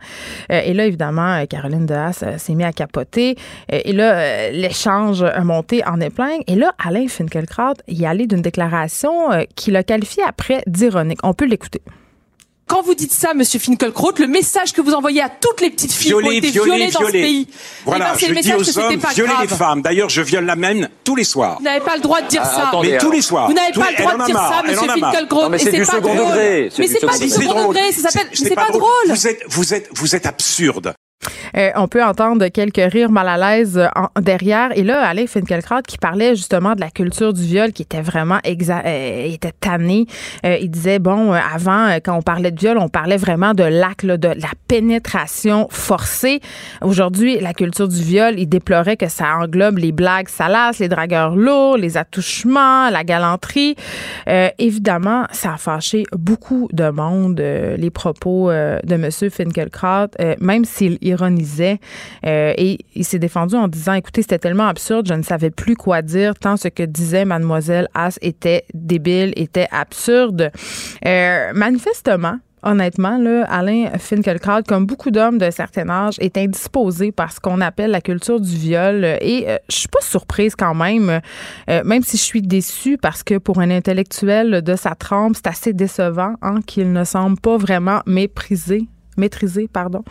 Et 0.51 0.75
là, 0.75 0.87
évidemment, 0.87 1.37
euh, 1.55 1.61
Caroline 1.61 1.91
Haas 1.91 2.25
s'est 2.39 2.55
mise 2.55 2.67
à 2.67 2.73
capoter. 2.73 3.37
et 3.69 3.93
là, 3.93 4.51
l'échange 4.51 5.23
a 5.23 5.45
monté 5.45 5.85
en 5.87 6.01
épingle. 6.01 6.43
Et 6.47 6.55
là, 6.55 6.75
Alain 6.85 7.09
Finkielkraut 7.09 7.75
y 7.89 8.07
allait 8.07 8.27
d'une 8.27 8.43
déclaration 8.43 9.31
qu'il 9.55 9.77
a 9.77 9.83
qualifiée 9.83 10.25
après 10.27 10.63
d'ironique. 10.67 11.21
On 11.23 11.35
peut 11.35 11.47
l'écouter. 11.47 11.83
Quand 12.67 12.81
vous 12.81 12.95
dites 12.95 13.13
ça, 13.13 13.35
Monsieur 13.35 13.61
Finkelkraut, 13.61 14.13
le 14.19 14.27
message 14.27 14.73
que 14.73 14.81
vous 14.81 14.95
envoyez 14.95 15.21
à 15.21 15.29
toutes 15.29 15.61
les 15.61 15.71
petites 15.71 15.93
filles 15.93 16.13
qui 16.13 16.15
ont 16.15 16.31
été 16.31 16.51
violées 16.51 16.91
dans 16.91 17.07
ce 17.07 17.13
pays, 17.13 17.47
voilà, 17.85 18.15
eh 18.17 18.21
ben, 18.21 18.27
je 18.27 18.35
le 18.35 18.41
dis 18.41 18.55
aux 18.55 18.79
hommes, 18.79 19.01
violez 19.15 19.33
les 19.43 19.49
femmes. 19.49 19.83
D'ailleurs, 19.83 20.09
je 20.09 20.23
viole 20.23 20.47
la 20.47 20.57
même 20.57 20.89
tous 21.05 21.15
les 21.15 21.25
soirs. 21.25 21.59
Vous 21.59 21.65
n'avez 21.65 21.85
pas 21.85 21.97
le 21.97 22.01
droit 22.01 22.23
de 22.23 22.29
dire 22.29 22.41
ah, 22.43 22.71
ça. 22.73 22.79
mais 22.83 22.97
tous 22.97 23.11
les 23.11 23.21
soirs. 23.21 23.49
Vous 23.49 23.53
n'avez 23.53 23.73
pas 23.73 23.91
le 23.91 23.97
droit 23.99 24.17
de 24.17 24.25
dire 24.25 24.37
ça, 24.37 24.63
Monsieur 24.67 24.89
Finkelkraut. 24.89 25.49
Mais 25.51 25.59
c'est 25.59 25.73
du 25.73 25.85
second 25.85 26.15
degré. 26.15 26.71
Mais 26.79 26.87
c'est 26.87 27.07
pas 27.07 27.19
du 27.19 27.29
second 27.29 27.69
degré. 27.69 27.93
Ça 27.93 28.09
s'appelle. 28.09 28.31
C'est 28.33 28.55
pas 28.55 28.71
drôle. 28.71 28.89
Vous 29.09 29.27
êtes, 29.27 29.43
vous 29.49 29.75
êtes, 29.75 29.89
vous 29.93 30.17
êtes 30.17 30.27
absurde. 30.27 30.95
Euh, 31.57 31.71
on 31.77 31.89
peut 31.89 32.03
entendre 32.03 32.49
quelques 32.49 32.93
rires 32.93 33.11
mal 33.11 33.29
à 33.29 33.37
l'aise 33.37 33.79
euh, 33.79 34.21
derrière. 34.21 34.77
Et 34.77 34.83
là, 34.83 35.07
Alain 35.07 35.27
Finkielkraut 35.27 35.83
qui 35.87 35.99
parlait 35.99 36.35
justement 36.35 36.75
de 36.75 36.81
la 36.81 36.91
culture 36.91 37.33
du 37.33 37.43
viol 37.43 37.73
qui 37.73 37.83
était 37.83 38.01
vraiment 38.01 38.39
exa 38.45 38.83
euh, 38.85 39.27
était 39.27 39.53
tanné. 39.59 40.07
il 40.45 40.71
disait, 40.71 40.99
bon, 40.99 41.33
avant, 41.33 41.97
quand 42.05 42.17
on 42.17 42.23
parlait 42.23 42.51
de 42.51 42.59
viol, 42.59 42.79
on 42.79 42.89
parlait 42.89 43.17
vraiment 43.17 43.55
de 43.55 43.65
l'acte, 43.65 44.05
de 44.05 44.29
la 44.29 44.51
pénétration 44.69 45.69
forcée. 45.71 46.41
Aujourd'hui, 46.83 47.39
la 47.41 47.55
culture 47.55 47.89
du 47.89 48.03
viol, 48.03 48.35
il 48.39 48.47
déplorait 48.47 48.97
que 48.97 49.09
ça 49.09 49.37
englobe 49.37 49.79
les 49.79 49.93
blagues 49.93 50.29
salaces, 50.29 50.79
les 50.79 50.89
dragueurs 50.89 51.37
lourds, 51.37 51.77
les 51.77 51.97
attouchements, 51.97 52.91
la 52.91 53.05
galanterie. 53.05 53.77
évidemment, 54.59 55.25
ça 55.33 55.55
a 55.55 55.57
fâché 55.57 56.05
beaucoup 56.13 56.69
de 56.73 56.89
monde, 56.91 57.41
les 57.41 57.91
propos 57.91 58.51
de 58.51 58.95
M. 58.95 59.11
Finkielkraut, 59.31 60.09
même 60.41 60.65
s'il 60.65 60.99
euh, 61.23 62.53
et 62.57 62.79
il 62.95 63.05
s'est 63.05 63.19
défendu 63.19 63.55
en 63.55 63.69
disant 63.69 63.95
écoutez, 63.95 64.23
c'était 64.23 64.39
tellement 64.39 64.67
absurde, 64.67 65.07
je 65.09 65.15
ne 65.15 65.23
savais 65.23 65.51
plus 65.51 65.77
quoi 65.77 66.03
dire 66.03 66.35
tant 66.35 66.57
ce 66.57 66.69
que 66.69 66.83
disait 66.83 67.25
mademoiselle 67.25 67.89
As 67.95 68.19
était 68.23 68.65
débile, 68.75 69.33
était 69.37 69.69
absurde. 69.71 70.51
Euh, 71.07 71.53
manifestement, 71.55 72.39
honnêtement, 72.63 73.19
là, 73.19 73.45
Alain 73.49 73.91
Finkielkraut, 73.99 74.63
comme 74.67 74.87
beaucoup 74.87 75.11
d'hommes 75.11 75.39
d'un 75.39 75.51
certain 75.51 75.89
âge, 75.89 76.15
est 76.19 76.37
indisposé 76.39 77.13
par 77.13 77.33
ce 77.33 77.41
qu'on 77.41 77.61
appelle 77.61 77.91
la 77.91 78.01
culture 78.01 78.41
du 78.41 78.57
viol. 78.57 79.05
Et 79.21 79.45
euh, 79.49 79.57
je 79.69 79.77
suis 79.77 79.89
pas 79.89 80.01
surprise 80.03 80.55
quand 80.57 80.75
même, 80.75 81.21
même 81.69 82.03
si 82.03 82.17
je 82.17 82.23
suis 82.23 82.43
déçue 82.43 82.99
parce 82.99 83.23
que 83.23 83.39
pour 83.39 83.61
un 83.61 83.71
intellectuel 83.71 84.63
de 84.63 84.77
sa 84.77 84.95
trempe, 84.95 85.37
c'est 85.37 85.47
assez 85.47 85.73
décevant 85.73 86.35
hein, 86.43 86.61
qu'il 86.67 86.93
ne 86.93 87.05
semble 87.05 87.39
pas 87.41 87.57
vraiment 87.57 88.01
méprisé 88.07 88.89
maîtriser, 89.17 89.69
pardon, 89.73 90.03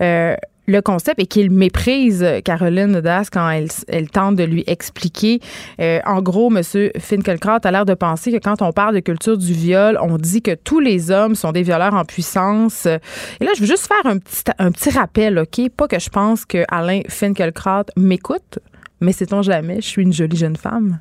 euh, 0.00 0.36
le 0.66 0.80
concept 0.80 1.20
et 1.20 1.26
qu'il 1.26 1.50
méprise 1.50 2.24
Caroline 2.44 3.00
Das 3.00 3.30
quand 3.30 3.48
elle, 3.50 3.68
elle, 3.88 4.08
tente 4.08 4.36
de 4.36 4.44
lui 4.44 4.62
expliquer. 4.66 5.40
Euh, 5.80 6.00
en 6.06 6.22
gros, 6.22 6.54
M. 6.54 6.62
Finkelkraut 6.98 7.58
a 7.64 7.70
l'air 7.70 7.84
de 7.84 7.94
penser 7.94 8.32
que 8.32 8.38
quand 8.38 8.62
on 8.62 8.72
parle 8.72 8.94
de 8.94 9.00
culture 9.00 9.36
du 9.36 9.52
viol, 9.52 9.98
on 10.00 10.18
dit 10.18 10.40
que 10.40 10.54
tous 10.54 10.80
les 10.80 11.10
hommes 11.10 11.34
sont 11.34 11.52
des 11.52 11.62
violeurs 11.62 11.94
en 11.94 12.04
puissance. 12.04 12.86
Et 12.86 13.44
là, 13.44 13.50
je 13.56 13.60
veux 13.60 13.66
juste 13.66 13.88
faire 13.88 14.06
un 14.06 14.18
petit, 14.18 14.44
un 14.58 14.70
petit 14.70 14.90
rappel, 14.90 15.38
OK? 15.38 15.68
Pas 15.76 15.88
que 15.88 15.98
je 15.98 16.10
pense 16.10 16.44
que 16.44 16.64
Alain 16.68 17.00
Finkelkraut 17.08 17.86
m'écoute, 17.96 18.60
mais 19.00 19.12
sait-on 19.12 19.42
jamais, 19.42 19.76
je 19.76 19.86
suis 19.88 20.02
une 20.02 20.12
jolie 20.12 20.36
jeune 20.36 20.56
femme? 20.56 21.00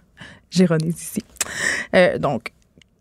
J'ironise 0.50 1.02
ici. 1.02 1.22
Euh, 1.96 2.18
donc, 2.18 2.52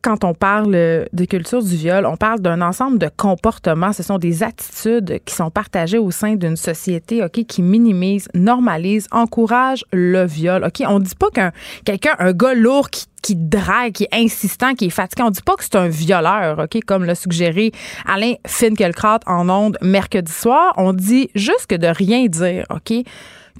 quand 0.03 0.25
on 0.25 0.35
parle 0.35 0.73
de 0.73 1.25
culture 1.25 1.63
du 1.63 1.77
viol, 1.77 2.07
on 2.07 2.17
parle 2.17 2.41
d'un 2.41 2.63
ensemble 2.63 2.99
de 2.99 3.11
comportements. 3.15 3.93
Ce 3.93 4.03
sont 4.03 4.19
des 4.19 4.43
attitudes 4.43 5.21
qui 5.25 5.35
sont 5.35 5.51
partagées 5.51 5.99
au 5.99 6.11
sein 6.11 6.37
d'une 6.37 6.57
société, 6.57 7.23
OK, 7.23 7.45
qui 7.45 7.63
minimise, 7.63 8.29
normalise, 8.35 9.07
encourage 9.11 9.85
le 9.93 10.25
viol. 10.25 10.65
OK, 10.65 10.83
on 10.89 10.99
dit 11.01 11.15
pas 11.15 11.31
qu'un 11.31 11.53
quelqu'un, 11.85 12.15
un 12.19 12.33
gars 12.33 12.55
lourd 12.55 12.91
qui 12.91 13.07
qui 13.23 13.37
drague, 13.37 13.93
qui 13.93 14.05
est 14.05 14.15
insistant, 14.15 14.75
qui 14.75 14.87
est 14.87 14.91
fatigué. 14.91 15.23
On 15.23 15.31
dit 15.31 15.43
pas 15.43 15.55
que 15.55 15.63
c'est 15.63 15.77
un 15.77 15.89
violeur, 15.89 16.59
OK, 16.59 16.83
comme 16.87 17.05
l'a 17.05 17.15
suggéré 17.15 17.71
Alain 18.07 18.35
Finkielkraut 18.47 19.19
en 19.27 19.49
ondes 19.51 19.77
mercredi 19.83 20.33
soir. 20.33 20.73
On 20.77 20.93
dit 20.95 21.29
juste 21.35 21.67
que 21.69 21.75
de 21.75 21.87
rien 21.87 22.27
dire, 22.27 22.65
OK? 22.71 23.05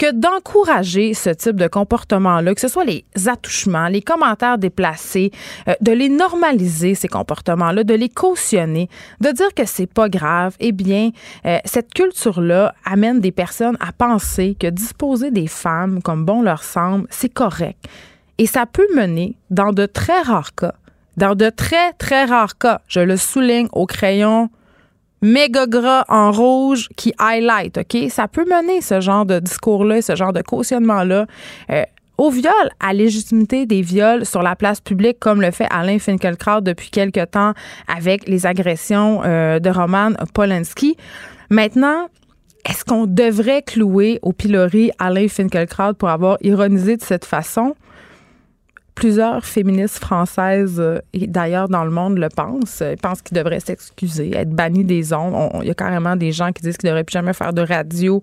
Que 0.01 0.13
d'encourager 0.13 1.13
ce 1.13 1.29
type 1.29 1.57
de 1.57 1.69
comportement-là, 1.69 2.55
que 2.55 2.61
ce 2.63 2.69
soit 2.69 2.87
les 2.87 3.05
attouchements, 3.27 3.89
les 3.89 4.01
commentaires 4.01 4.57
déplacés, 4.57 5.31
euh, 5.69 5.75
de 5.83 5.93
les 5.93 6.09
normaliser, 6.09 6.95
ces 6.95 7.07
comportements-là, 7.07 7.85
de 7.85 7.93
les 7.93 8.09
cautionner, 8.09 8.89
de 9.21 9.31
dire 9.31 9.53
que 9.55 9.67
c'est 9.67 9.93
pas 9.93 10.09
grave, 10.09 10.57
eh 10.59 10.73
bien, 10.73 11.11
euh, 11.45 11.59
cette 11.67 11.93
culture-là 11.93 12.75
amène 12.87 13.21
des 13.21 13.31
personnes 13.31 13.77
à 13.79 13.93
penser 13.93 14.57
que 14.59 14.69
disposer 14.69 15.31
des 15.31 15.49
femmes 15.49 16.01
comme 16.01 16.25
bon 16.25 16.41
leur 16.41 16.63
semble, 16.63 17.07
c'est 17.11 17.29
correct. 17.29 17.85
Et 18.39 18.47
ça 18.47 18.65
peut 18.65 18.89
mener, 18.97 19.37
dans 19.51 19.75
de 19.75 19.85
très 19.85 20.23
rares 20.23 20.55
cas, 20.55 20.77
dans 21.19 21.35
de 21.35 21.51
très, 21.51 21.93
très 21.99 22.25
rares 22.25 22.57
cas, 22.57 22.81
je 22.89 23.01
le 23.01 23.19
souligne 23.19 23.69
au 23.73 23.85
crayon 23.85 24.49
méga 25.23 25.67
gras 25.67 26.05
en 26.09 26.33
rouge 26.33 26.89
qui 26.97 27.13
highlight, 27.19 27.79
OK? 27.79 28.11
Ça 28.11 28.29
peut 28.29 28.45
mener 28.45 28.81
ce 28.81 29.01
genre 29.01 29.27
de 29.27 29.39
discours-là, 29.39 30.03
ce 30.03 30.17
genre 30.17 30.33
de 30.33 30.43
cautionnement-là. 30.43 31.27
Euh, 31.71 31.83
au 32.19 32.31
viol, 32.31 32.53
à 32.81 32.93
légitimité 32.93 33.65
des 33.65 33.81
viols 33.81 34.27
sur 34.27 34.43
la 34.43 34.55
place 34.55 34.81
publique, 34.81 35.19
comme 35.19 35.41
le 35.41 35.51
fait 35.51 35.67
Alain 35.71 35.99
Finkielkraut 35.99 36.61
depuis 36.61 36.91
quelque 36.91 37.25
temps 37.25 37.55
avec 37.89 38.29
les 38.29 38.45
agressions 38.45 39.23
euh, 39.25 39.59
de 39.59 39.71
Roman 39.71 40.11
Polanski. 40.35 40.97
Maintenant, 41.49 42.09
est-ce 42.69 42.85
qu'on 42.85 43.07
devrait 43.07 43.63
clouer 43.63 44.19
au 44.21 44.33
pilori 44.33 44.91
Alain 44.99 45.29
Finkielkraut 45.29 45.95
pour 45.95 46.11
avoir 46.11 46.37
ironisé 46.43 46.99
de 46.99 47.03
cette 47.03 47.25
façon? 47.25 47.75
Plusieurs 49.01 49.47
féministes 49.47 49.99
françaises 49.99 50.79
euh, 50.79 50.99
et 51.15 51.27
d'ailleurs 51.27 51.71
dans 51.71 51.85
le 51.85 51.91
monde 51.91 52.19
le 52.19 52.29
pensent. 52.29 52.83
Ils 52.87 52.99
pensent 52.99 53.23
qu'il 53.23 53.35
devrait 53.35 53.61
s'excuser, 53.61 54.37
être 54.37 54.51
banni 54.51 54.85
des 54.85 55.15
ondes. 55.15 55.53
Il 55.63 55.69
y 55.69 55.71
a 55.71 55.75
carrément 55.75 56.17
des 56.17 56.33
gens 56.33 56.53
qui 56.53 56.61
disent 56.61 56.77
qu'il 56.77 56.87
ne 56.89 56.93
devrait 56.93 57.05
plus 57.05 57.15
jamais 57.15 57.33
faire 57.33 57.55
de 57.55 57.63
radio 57.63 58.21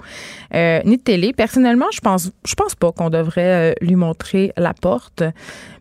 euh, 0.53 0.79
ni 0.85 0.97
de 0.97 1.01
télé. 1.01 1.33
Personnellement, 1.33 1.87
je 1.91 1.99
pense, 1.99 2.31
je 2.45 2.53
pense 2.53 2.75
pas 2.75 2.91
qu'on 2.91 3.09
devrait 3.09 3.71
euh, 3.71 3.73
lui 3.81 3.95
montrer 3.95 4.53
la 4.55 4.75
porte. 4.75 5.23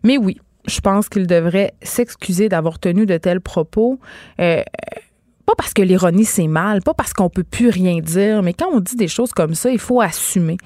Mais 0.03 0.17
oui, 0.17 0.41
je 0.67 0.79
pense 0.79 1.09
qu'il 1.09 1.27
devrait 1.27 1.73
s'excuser 1.83 2.49
d'avoir 2.49 2.79
tenu 2.79 3.05
de 3.05 3.17
tels 3.17 3.41
propos. 3.41 3.99
pas 4.37 5.55
parce 5.57 5.73
que 5.75 5.83
l'ironie 5.83 6.25
c'est 6.25 6.47
mal, 6.47 6.81
pas 6.81 6.95
parce 6.95 7.13
qu'on 7.13 7.29
peut 7.29 7.43
plus 7.43 7.69
rien 7.69 7.99
dire, 7.99 8.41
mais 8.41 8.53
quand 8.53 8.69
on 8.73 8.79
dit 8.79 8.95
des 8.95 9.07
choses 9.07 9.31
comme 9.31 9.53
ça, 9.53 9.69
il 9.69 9.79
faut 9.79 10.01
assumer. 10.01 10.57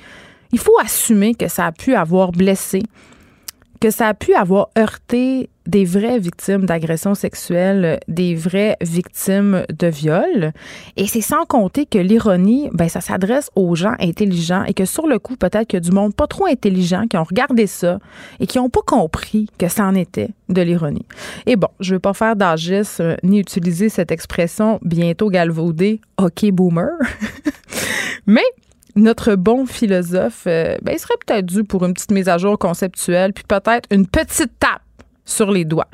Il 0.54 0.60
faut 0.60 0.80
assumer 0.82 1.36
que 1.36 1.50
ça 1.50 1.66
a 1.66 1.72
pu 1.74 1.96
avoir 1.96 2.32
blessé, 2.32 2.84
que 3.82 3.90
ça 3.90 4.08
a 4.08 4.14
pu 4.14 4.34
avoir 4.36 4.70
heurté 4.78 5.50
des 5.68 5.86
vraies 5.86 6.20
victimes 6.20 6.66
d'agressions 6.66 7.16
sexuelles, 7.16 8.00
des 8.08 8.36
vraies 8.36 8.78
victimes 8.82 9.66
de 9.70 9.88
viol. 9.88 10.54
Et 10.98 11.08
c'est 11.08 11.22
sans 11.22 11.46
compter 11.46 11.86
que 11.86 11.98
l'ironie, 11.98 12.70
ben, 12.74 12.90
ça 12.90 13.02
s'adresse 13.02 13.50
aux 13.56 13.76
gens 13.76 13.96
intelligents 14.00 14.64
et 14.66 14.74
que 14.74 14.86
sur 14.86 15.08
le 15.08 15.18
coup, 15.18 15.36
peut-être 15.36 15.68
qu'il 15.68 15.78
y 15.78 15.82
a 15.82 15.88
du 15.88 15.92
monde 15.92 16.16
pas 16.16 16.28
trop 16.28 16.46
intelligent 16.46 17.08
qui 17.08 17.18
ont 17.18 17.24
regardé 17.24 17.68
ça 17.68 18.00
et 18.40 18.48
qui 18.48 18.60
n'ont 18.60 18.70
pas 18.70 18.82
compris 18.86 19.48
que 19.58 19.68
ça 19.68 19.86
en 19.86 19.96
était 19.96 20.30
de 20.50 20.62
l'ironie. 20.62 21.06
Et 21.48 21.56
bon, 21.56 21.70
je 21.80 21.96
veux 21.96 22.00
pas 22.00 22.14
faire 22.14 22.36
d'agis 22.36 23.00
ni 23.24 23.40
utiliser 23.40 23.90
cette 23.90 24.12
expression 24.12 24.80
bientôt 24.84 25.30
galvaudée, 25.30 26.02
OK 26.18 26.46
boomer. 26.52 26.92
Mais 28.28 28.46
notre 28.96 29.36
bon 29.36 29.66
philosophe, 29.66 30.44
euh, 30.48 30.78
ben, 30.82 30.94
il 30.94 31.00
serait 31.00 31.16
peut-être 31.26 31.46
dû 31.46 31.64
pour 31.64 31.86
une 31.86 31.94
petite 31.94 32.12
mise 32.12 32.30
à 32.30 32.38
jour 32.38 32.58
conceptuelle, 32.58 33.34
puis 33.34 33.44
peut-être 33.48 33.88
une 33.92 34.08
petite 34.08 34.52
tape 34.60 34.82
sur 35.26 35.52
les 35.52 35.66
doigts. 35.66 35.88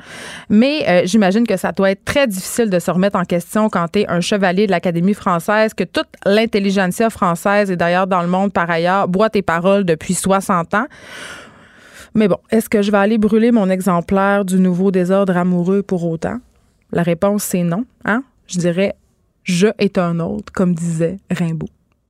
Mais 0.48 0.84
euh, 0.88 1.02
j'imagine 1.04 1.46
que 1.46 1.56
ça 1.56 1.72
doit 1.72 1.90
être 1.90 2.04
très 2.04 2.26
difficile 2.26 2.70
de 2.70 2.78
se 2.78 2.90
remettre 2.90 3.16
en 3.16 3.24
question 3.24 3.68
quand 3.68 3.86
tu 3.92 4.00
es 4.00 4.08
un 4.08 4.20
chevalier 4.20 4.66
de 4.66 4.72
l'Académie 4.72 5.14
française, 5.14 5.74
que 5.74 5.84
toute 5.84 6.08
l'intelligentsia 6.24 7.10
française 7.10 7.70
et 7.70 7.76
d'ailleurs 7.76 8.06
dans 8.06 8.22
le 8.22 8.28
monde 8.28 8.52
par 8.52 8.68
ailleurs 8.68 9.06
boit 9.06 9.30
tes 9.30 9.42
paroles 9.42 9.84
depuis 9.84 10.14
60 10.14 10.74
ans. 10.74 10.86
Mais 12.14 12.26
bon, 12.26 12.38
est-ce 12.50 12.68
que 12.68 12.82
je 12.82 12.90
vais 12.90 12.98
aller 12.98 13.18
brûler 13.18 13.52
mon 13.52 13.70
exemplaire 13.70 14.44
du 14.44 14.58
nouveau 14.58 14.90
désordre 14.90 15.36
amoureux 15.36 15.82
pour 15.82 16.04
autant? 16.04 16.38
La 16.90 17.02
réponse, 17.02 17.44
c'est 17.44 17.62
non. 17.62 17.84
Hein? 18.04 18.24
Je 18.46 18.58
dirais 18.58 18.94
je 19.44 19.68
est 19.78 19.96
un 19.96 20.20
autre, 20.20 20.52
comme 20.52 20.74
disait 20.74 21.16
Rimbaud. 21.30 21.70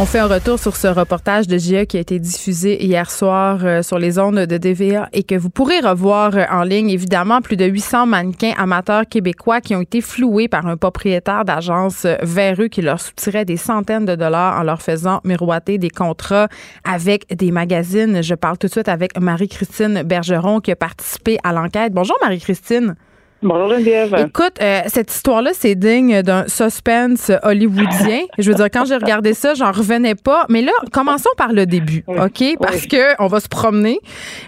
On 0.00 0.06
fait 0.06 0.20
un 0.20 0.28
retour 0.28 0.60
sur 0.60 0.76
ce 0.76 0.86
reportage 0.86 1.48
de 1.48 1.58
GIA 1.58 1.84
qui 1.84 1.96
a 1.96 2.00
été 2.00 2.20
diffusé 2.20 2.84
hier 2.84 3.10
soir 3.10 3.58
euh, 3.64 3.82
sur 3.82 3.98
les 3.98 4.20
ondes 4.20 4.38
de 4.38 4.56
DVA 4.56 5.08
et 5.12 5.24
que 5.24 5.34
vous 5.34 5.50
pourrez 5.50 5.80
revoir 5.80 6.36
euh, 6.36 6.44
en 6.52 6.62
ligne. 6.62 6.88
Évidemment, 6.88 7.40
plus 7.40 7.56
de 7.56 7.64
800 7.64 8.06
mannequins 8.06 8.52
amateurs 8.56 9.08
québécois 9.08 9.60
qui 9.60 9.74
ont 9.74 9.80
été 9.80 10.00
floués 10.00 10.46
par 10.46 10.68
un 10.68 10.76
propriétaire 10.76 11.44
d'agence 11.44 12.06
vers 12.22 12.58
qui 12.70 12.80
leur 12.80 13.00
soutirait 13.00 13.44
des 13.44 13.56
centaines 13.56 14.04
de 14.04 14.14
dollars 14.14 14.60
en 14.60 14.62
leur 14.62 14.82
faisant 14.82 15.20
miroiter 15.24 15.78
des 15.78 15.90
contrats 15.90 16.46
avec 16.84 17.26
des 17.36 17.50
magazines. 17.50 18.22
Je 18.22 18.36
parle 18.36 18.56
tout 18.56 18.68
de 18.68 18.72
suite 18.72 18.88
avec 18.88 19.18
Marie-Christine 19.18 20.04
Bergeron 20.04 20.60
qui 20.60 20.70
a 20.70 20.76
participé 20.76 21.38
à 21.42 21.52
l'enquête. 21.52 21.92
Bonjour 21.92 22.16
Marie-Christine. 22.22 22.94
Bonjour 23.40 23.70
Geneviève. 23.70 24.16
Écoute, 24.26 24.54
euh, 24.60 24.80
cette 24.88 25.12
histoire-là, 25.12 25.50
c'est 25.54 25.76
digne 25.76 26.22
d'un 26.22 26.48
suspense 26.48 27.30
hollywoodien. 27.44 28.22
Je 28.36 28.50
veux 28.50 28.56
dire, 28.56 28.68
quand 28.68 28.84
j'ai 28.84 28.96
regardé 28.96 29.32
ça, 29.32 29.54
j'en 29.54 29.70
revenais 29.70 30.16
pas. 30.16 30.44
Mais 30.48 30.60
là, 30.60 30.72
commençons 30.92 31.30
par 31.36 31.52
le 31.52 31.64
début, 31.64 32.04
OK? 32.08 32.42
Parce 32.60 32.86
que 32.86 33.20
on 33.22 33.28
va 33.28 33.38
se 33.38 33.48
promener. 33.48 34.00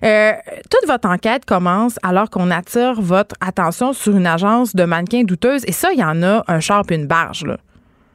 Euh, 0.04 0.32
toute 0.70 0.88
votre 0.88 1.08
enquête 1.08 1.44
commence 1.44 1.98
alors 2.02 2.30
qu'on 2.30 2.50
attire 2.50 3.00
votre 3.00 3.36
attention 3.40 3.92
sur 3.92 4.16
une 4.16 4.26
agence 4.26 4.74
de 4.74 4.82
mannequins 4.84 5.22
douteuses. 5.22 5.62
Et 5.66 5.72
ça, 5.72 5.92
il 5.92 6.00
y 6.00 6.04
en 6.04 6.24
a 6.24 6.42
un 6.48 6.58
char 6.58 6.82
et 6.90 6.94
une 6.96 7.06
barge, 7.06 7.44
là. 7.46 7.58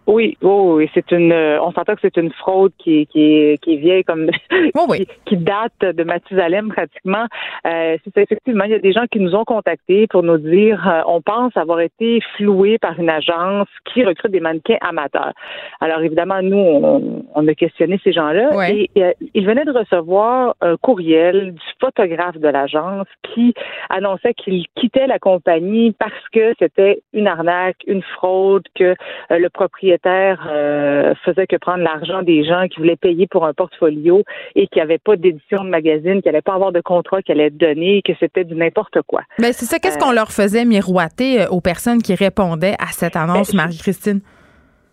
Oui, 0.07 0.37
oh, 0.43 0.75
oui, 0.77 0.89
c'est 0.93 1.11
une. 1.11 1.31
Euh, 1.31 1.59
on 1.61 1.71
s'entend 1.71 1.95
que 1.95 2.01
c'est 2.01 2.17
une 2.17 2.31
fraude 2.31 2.71
qui, 2.77 3.07
qui, 3.07 3.57
qui 3.61 3.73
est 3.73 3.77
vieille 3.77 4.03
comme 4.03 4.29
oh, 4.75 4.85
oui. 4.87 5.07
qui, 5.25 5.35
date 5.35 5.79
de 5.81 6.03
Mathusalem 6.03 6.69
pratiquement. 6.69 7.25
Euh, 7.65 7.97
c'est 8.03 8.21
effectivement, 8.21 8.65
il 8.65 8.71
y 8.71 8.75
a 8.75 8.79
des 8.79 8.91
gens 8.91 9.05
qui 9.11 9.19
nous 9.19 9.33
ont 9.33 9.45
contactés 9.45 10.05
pour 10.07 10.21
nous 10.21 10.37
dire, 10.37 10.87
euh, 10.87 11.01
on 11.07 11.21
pense 11.21 11.57
avoir 11.57 11.79
été 11.79 12.21
floués 12.37 12.77
par 12.77 12.99
une 12.99 13.09
agence 13.09 13.67
qui 13.91 14.03
recrute 14.03 14.31
des 14.31 14.39
mannequins 14.39 14.77
amateurs. 14.81 15.33
Alors 15.81 16.01
évidemment, 16.01 16.41
nous, 16.43 16.57
on, 16.57 17.25
on 17.33 17.47
a 17.47 17.53
questionné 17.55 17.99
ces 18.03 18.13
gens-là 18.13 18.69
et 18.69 18.89
euh, 18.97 19.11
ils 19.33 19.45
venaient 19.45 19.65
de 19.65 19.71
recevoir 19.71 20.55
un 20.61 20.77
courriel 20.77 21.53
du 21.53 21.61
photographe 21.79 22.37
de 22.37 22.47
l'agence 22.47 23.07
qui 23.33 23.55
annonçait 23.89 24.35
qu'il 24.35 24.65
quittait 24.75 25.07
la 25.07 25.17
compagnie 25.17 25.93
parce 25.93 26.29
que 26.31 26.53
c'était 26.59 27.01
une 27.13 27.27
arnaque, 27.27 27.77
une 27.87 28.03
fraude, 28.03 28.65
que 28.75 28.95
le 29.31 29.49
propriétaire 29.49 29.94
euh, 30.05 31.13
faisait 31.23 31.47
que 31.47 31.55
prendre 31.57 31.83
l'argent 31.83 32.21
des 32.21 32.43
gens 32.43 32.67
qui 32.67 32.79
voulaient 32.79 32.95
payer 32.95 33.27
pour 33.27 33.45
un 33.45 33.53
portfolio 33.53 34.23
et 34.55 34.67
qui 34.67 34.79
n'avaient 34.79 34.97
pas 34.97 35.15
d'édition 35.15 35.63
de 35.63 35.69
magazine, 35.69 36.21
qui 36.21 36.27
n'allaient 36.27 36.41
pas 36.41 36.53
avoir 36.53 36.71
de 36.71 36.81
contrat 36.81 37.21
qui 37.21 37.31
allait 37.31 37.47
être 37.47 37.57
donné, 37.57 38.01
que 38.03 38.13
c'était 38.19 38.43
du 38.43 38.55
n'importe 38.55 39.01
quoi. 39.07 39.21
Mais 39.39 39.47
ben, 39.47 39.53
c'est 39.53 39.65
ça. 39.65 39.79
Qu'est-ce 39.79 39.97
qu'on 39.97 40.11
leur 40.11 40.31
faisait 40.31 40.65
miroiter 40.65 41.41
euh, 41.41 41.47
aux 41.49 41.61
personnes 41.61 42.01
qui 42.01 42.15
répondaient 42.15 42.75
à 42.79 42.87
cette 42.87 43.15
annonce, 43.15 43.51
ben, 43.51 43.63
Marie-Christine? 43.63 44.21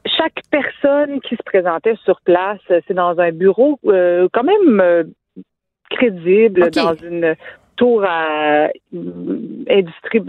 Chaque 0.07 0.41
personne 0.51 1.21
qui 1.21 1.37
se 1.37 1.43
présentait 1.45 1.97
sur 2.05 2.21
place, 2.23 2.61
euh, 2.71 2.81
c'est 2.87 2.95
dans 2.95 3.19
un 3.19 3.31
bureau 3.31 3.79
quand 3.85 4.45
même 4.45 5.13
crédible, 5.91 6.71
dans 6.71 6.95
une 6.95 7.37
tour 7.77 8.05
à 8.05 8.69
industrie 9.71 10.21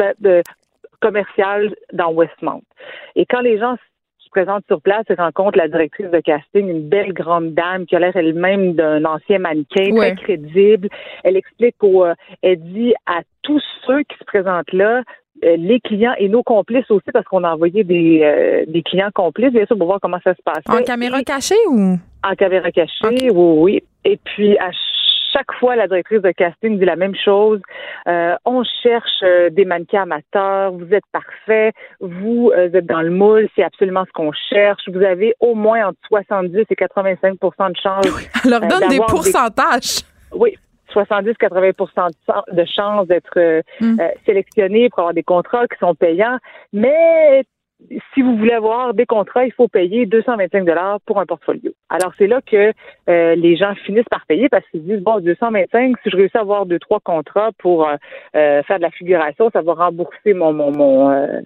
commerciale 1.04 1.76
dans 1.92 2.12
Westmount. 2.12 2.64
Et 3.16 3.26
quand 3.26 3.42
les 3.42 3.60
gens 3.60 3.76
présente 4.34 4.64
sur 4.68 4.82
place 4.82 5.06
et 5.10 5.14
rencontre 5.14 5.58
la 5.58 5.68
directrice 5.68 6.10
de 6.10 6.20
casting, 6.20 6.68
une 6.68 6.90
belle 6.90 7.14
grande 7.14 7.54
dame 7.54 7.86
qui 7.86 7.96
a 7.96 8.00
l'air 8.00 8.16
elle-même 8.16 8.74
d'un 8.74 9.06
ancien 9.06 9.40
mannequin, 9.40 9.96
très 9.96 10.16
crédible. 10.16 10.90
Elle 11.24 11.38
explique 11.38 11.76
au, 11.84 12.04
euh, 12.04 12.16
elle 12.42 12.60
dit 12.60 12.94
à 13.06 13.22
tous 13.44 13.62
ceux 13.86 14.02
qui 14.04 14.18
se 14.18 14.24
présentent 14.26 14.74
là, 14.74 15.04
euh, 15.44 15.56
les 15.58 15.80
clients 15.80 16.14
et 16.18 16.30
nos 16.30 16.44
complices 16.44 16.90
aussi, 16.90 17.12
parce 17.14 17.26
qu'on 17.26 17.44
a 17.44 17.54
envoyé 17.54 17.84
des, 17.84 18.22
euh, 18.24 18.66
des 18.68 18.82
clients 18.82 19.12
complices, 19.14 19.52
bien 19.52 19.66
sûr, 19.66 19.78
pour 19.78 19.88
voir 19.88 20.00
comment 20.02 20.20
ça 20.24 20.34
se 20.34 20.42
passe. 20.44 20.64
En 20.68 20.84
caméra 20.84 21.22
cachée 21.24 21.56
ou? 21.70 21.98
En 22.24 22.36
caméra 22.36 22.72
cachée, 22.72 23.04
oui, 23.04 23.30
oui. 23.32 23.84
Et 24.06 24.18
puis, 24.24 24.58
à 24.58 24.72
chaque 25.34 25.52
fois, 25.60 25.76
la 25.76 25.88
directrice 25.88 26.22
de 26.22 26.32
casting 26.32 26.80
dit 26.80 26.86
la 26.86 26.96
même 26.96 27.16
chose. 27.16 27.60
Euh, 28.08 28.36
on 28.46 28.64
cherche 28.84 29.24
euh, 29.24 29.50
des 29.50 29.66
mannequins 29.66 30.04
amateurs. 30.04 30.72
Vous 30.72 30.94
êtes 30.94 31.06
parfait. 31.12 31.72
Vous 32.00 32.52
euh, 32.56 32.72
êtes 32.72 32.86
dans 32.86 33.02
le 33.02 33.10
moule. 33.10 33.50
C'est 33.56 33.64
absolument 33.64 34.06
ce 34.06 34.12
qu'on 34.12 34.32
cherche. 34.50 34.82
Vous 34.88 35.04
avez 35.04 35.36
au 35.40 35.56
moins 35.56 35.88
entre 35.88 36.00
70 36.08 36.66
et 36.70 36.76
85 36.76 37.34
de 37.34 37.76
chance. 37.82 38.06
Elle 38.46 38.52
leur 38.52 38.62
donne 38.62 38.90
des 38.90 39.00
pourcentages. 39.00 40.04
oui, 40.34 40.58
70-80% 40.94 42.12
de 42.52 42.66
chance 42.66 43.08
d'être 43.08 43.64
mm. 43.82 43.98
sélectionné 44.26 44.90
pour 44.90 45.00
avoir 45.00 45.14
des 45.14 45.24
contrats 45.24 45.66
qui 45.68 45.78
sont 45.80 45.96
payants. 45.96 46.38
Mais 46.72 47.44
si 48.14 48.22
vous 48.22 48.38
voulez 48.38 48.54
avoir 48.54 48.94
des 48.94 49.06
contrats, 49.06 49.46
il 49.46 49.54
faut 49.54 49.68
payer 49.68 50.06
225 50.06 50.66
dollars 50.66 51.00
pour 51.06 51.20
un 51.20 51.26
portfolio. 51.26 51.72
Alors 51.90 52.14
c'est 52.18 52.28
là 52.28 52.42
que 52.42 52.74
euh, 53.10 53.36
les 53.36 53.56
gens 53.56 53.74
finissent 53.86 54.10
par 54.10 54.26
payer 54.26 54.50
parce 54.50 54.66
qu'ils 54.70 54.84
disent 54.84 55.02
bon 55.02 55.20
225, 55.20 55.96
si 56.04 56.10
je 56.10 56.18
réussis 56.18 56.38
à 56.38 56.42
avoir 56.42 56.66
deux 56.66 56.80
trois 56.80 57.00
contrats 57.00 57.52
pour 57.58 57.88
euh, 57.88 57.96
euh, 58.36 58.64
faire 58.64 58.78
de 58.78 58.84
la 58.84 58.92
figuration, 58.92 59.50
ça 59.52 59.62
va 59.62 59.74
rembourser 59.74 60.34
mon 60.34 60.54
mon 60.54 60.72
mon 60.72 61.42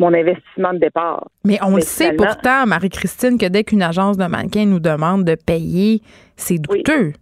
mon 0.00 0.12
investissement 0.12 0.72
de 0.72 0.78
départ. 0.78 1.28
Mais 1.44 1.58
on 1.62 1.76
le 1.76 1.80
sait 1.80 2.12
pourtant, 2.14 2.66
Marie-Christine, 2.66 3.38
que 3.38 3.46
dès 3.46 3.62
qu'une 3.62 3.82
agence 3.82 4.16
de 4.16 4.26
mannequin 4.26 4.66
nous 4.66 4.80
demande 4.80 5.24
de 5.24 5.36
payer, 5.36 6.00
c'est 6.36 6.58
douteux. 6.58 7.06
Oui, 7.06 7.14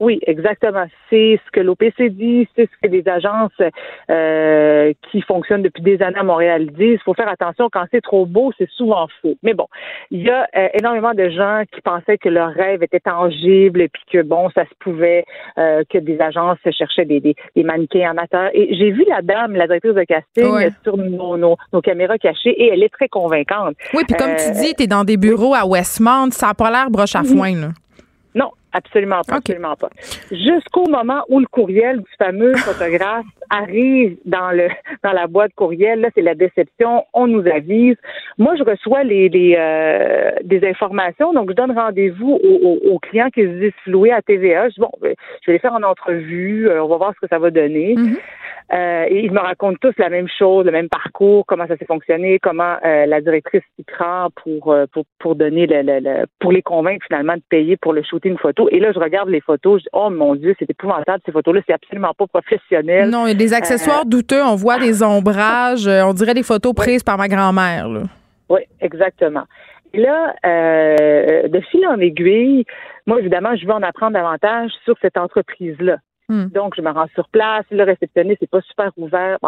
exactement. 0.00 0.86
C'est 1.10 1.40
ce 1.44 1.50
que 1.50 1.60
l'OPC 1.60 2.10
dit, 2.10 2.48
c'est 2.54 2.68
ce 2.70 2.88
que 2.88 2.92
les 2.92 3.06
agences 3.08 3.50
euh, 4.10 4.92
qui 5.10 5.20
fonctionnent 5.22 5.62
depuis 5.62 5.82
des 5.82 6.00
années 6.02 6.18
à 6.18 6.22
Montréal 6.22 6.66
disent. 6.66 6.98
Il 6.98 7.02
faut 7.04 7.14
faire 7.14 7.28
attention, 7.28 7.68
quand 7.72 7.84
c'est 7.90 8.00
trop 8.00 8.26
beau, 8.26 8.52
c'est 8.58 8.68
souvent 8.70 9.08
faux. 9.20 9.34
Mais 9.42 9.54
bon, 9.54 9.66
il 10.10 10.22
y 10.22 10.30
a 10.30 10.46
euh, 10.56 10.68
énormément 10.78 11.14
de 11.14 11.28
gens 11.30 11.62
qui 11.72 11.80
pensaient 11.80 12.18
que 12.18 12.28
leur 12.28 12.50
rêve 12.50 12.82
était 12.82 13.00
tangible 13.00 13.80
et 13.80 13.88
puis 13.88 14.02
que 14.12 14.22
bon, 14.22 14.50
ça 14.50 14.64
se 14.64 14.74
pouvait, 14.78 15.24
euh, 15.58 15.82
que 15.90 15.98
des 15.98 16.20
agences 16.20 16.58
cherchaient 16.70 17.04
des, 17.04 17.20
des, 17.20 17.34
des 17.56 17.64
mannequins 17.64 18.10
amateurs. 18.10 18.50
Et 18.54 18.74
j'ai 18.74 18.90
vu 18.90 19.04
la 19.08 19.22
dame, 19.22 19.54
la 19.54 19.66
directrice 19.66 19.94
de 19.94 20.04
casting, 20.04 20.70
sur 20.84 20.96
nos, 20.96 21.36
nos, 21.36 21.56
nos, 21.72 21.80
caméras 21.80 22.18
cachées 22.18 22.50
et 22.50 22.72
elle 22.72 22.82
est 22.82 22.92
très 22.92 23.08
convaincante. 23.08 23.76
Oui, 23.94 24.02
puis 24.06 24.16
comme 24.16 24.34
tu 24.36 24.52
dis, 24.52 24.74
tu 24.74 24.84
es 24.84 24.86
dans 24.86 25.04
des 25.04 25.16
bureaux 25.16 25.54
à 25.54 25.66
Westmount, 25.66 26.30
ça 26.30 26.48
n'a 26.48 26.54
pas 26.54 26.70
l'air 26.70 26.90
broche 26.90 27.16
à 27.16 27.24
foin, 27.24 27.54
là. 27.54 27.68
Absolument 28.72 29.22
pas, 29.26 29.36
absolument 29.36 29.76
pas. 29.76 29.88
Jusqu'au 30.30 30.86
moment 30.88 31.22
où 31.28 31.40
le 31.40 31.46
courriel 31.46 31.98
du 31.98 32.10
fameux 32.18 32.54
photographe 32.56 33.24
arrive 33.50 34.16
dans 34.26 34.50
le 34.50 34.68
dans 35.02 35.12
la 35.12 35.26
boîte 35.26 35.52
courriel, 35.54 36.00
là 36.00 36.08
c'est 36.14 36.22
la 36.22 36.34
déception. 36.34 37.04
On 37.14 37.26
nous 37.26 37.46
avise. 37.46 37.96
Moi, 38.36 38.56
je 38.56 38.62
reçois 38.62 39.04
les, 39.04 39.28
les 39.28 39.56
euh, 39.58 40.30
des 40.44 40.66
informations, 40.66 41.32
donc 41.32 41.50
je 41.50 41.54
donne 41.54 41.72
rendez-vous 41.72 42.38
aux, 42.42 42.98
clients 42.98 43.30
qui 43.30 43.42
se 43.42 43.60
disent 43.60 43.72
floués 43.84 44.12
à 44.12 44.20
TVA. 44.20 44.68
Je 44.68 44.74
dis, 44.74 44.80
bon, 44.80 44.90
ben, 45.00 45.14
je 45.42 45.46
vais 45.46 45.54
les 45.54 45.58
faire 45.60 45.72
en 45.72 45.82
entrevue. 45.82 46.68
Euh, 46.68 46.84
on 46.84 46.88
va 46.88 46.96
voir 46.96 47.14
ce 47.14 47.20
que 47.20 47.28
ça 47.28 47.38
va 47.38 47.50
donner. 47.50 47.94
Mm-hmm. 47.94 48.16
Euh, 48.70 49.06
et 49.08 49.24
ils 49.24 49.32
me 49.32 49.40
racontent 49.40 49.78
tous 49.80 49.94
la 49.96 50.10
même 50.10 50.28
chose, 50.28 50.66
le 50.66 50.72
même 50.72 50.90
parcours, 50.90 51.46
comment 51.46 51.66
ça 51.66 51.78
s'est 51.78 51.86
fonctionné, 51.86 52.38
comment 52.38 52.76
euh, 52.84 53.06
la 53.06 53.22
directrice 53.22 53.62
s'y 53.76 53.82
prend 53.82 54.28
pour, 54.42 54.72
euh, 54.72 54.84
pour, 54.92 55.04
pour 55.18 55.36
donner 55.36 55.66
le, 55.66 55.82
le, 55.82 56.26
pour 56.38 56.52
les 56.52 56.60
convaincre 56.60 57.06
finalement 57.06 57.34
de 57.34 57.42
payer 57.48 57.78
pour 57.78 57.94
le 57.94 58.02
shooter 58.02 58.28
une 58.28 58.36
photo. 58.36 58.68
Et 58.70 58.78
là, 58.78 58.92
je 58.92 58.98
regarde 58.98 59.30
les 59.30 59.40
photos, 59.40 59.80
je 59.80 59.84
dis 59.84 59.88
Oh 59.94 60.10
mon 60.10 60.34
Dieu, 60.34 60.54
c'est 60.58 60.68
épouvantable, 60.68 61.22
ces 61.24 61.32
photos-là, 61.32 61.62
c'est 61.66 61.72
absolument 61.72 62.12
pas 62.12 62.26
professionnel. 62.26 63.08
Non, 63.08 63.26
il 63.26 63.30
y 63.30 63.32
a 63.32 63.34
des 63.34 63.54
accessoires 63.54 64.04
douteux, 64.04 64.42
on 64.42 64.54
voit 64.54 64.78
des 64.78 65.02
ombrages, 65.02 65.88
on 65.88 66.12
dirait 66.12 66.34
des 66.34 66.42
photos 66.42 66.74
prises 66.74 67.02
par 67.02 67.16
ma 67.16 67.28
grand-mère. 67.28 67.88
Oui, 68.50 68.60
exactement. 68.80 69.44
Et 69.94 70.00
là, 70.00 70.34
de 70.44 71.60
fil 71.70 71.86
en 71.86 71.98
aiguille, 71.98 72.66
moi, 73.06 73.18
évidemment, 73.18 73.56
je 73.56 73.64
veux 73.64 73.72
en 73.72 73.82
apprendre 73.82 74.12
davantage 74.12 74.70
sur 74.84 74.94
cette 75.00 75.16
entreprise-là. 75.16 75.96
Hmm. 76.28 76.46
Donc, 76.46 76.74
je 76.76 76.82
me 76.82 76.90
rends 76.90 77.08
sur 77.14 77.28
place. 77.28 77.64
Le 77.70 77.84
réceptionniste 77.84 78.42
n'est 78.42 78.48
pas 78.48 78.60
super 78.62 78.90
ouvert, 78.96 79.38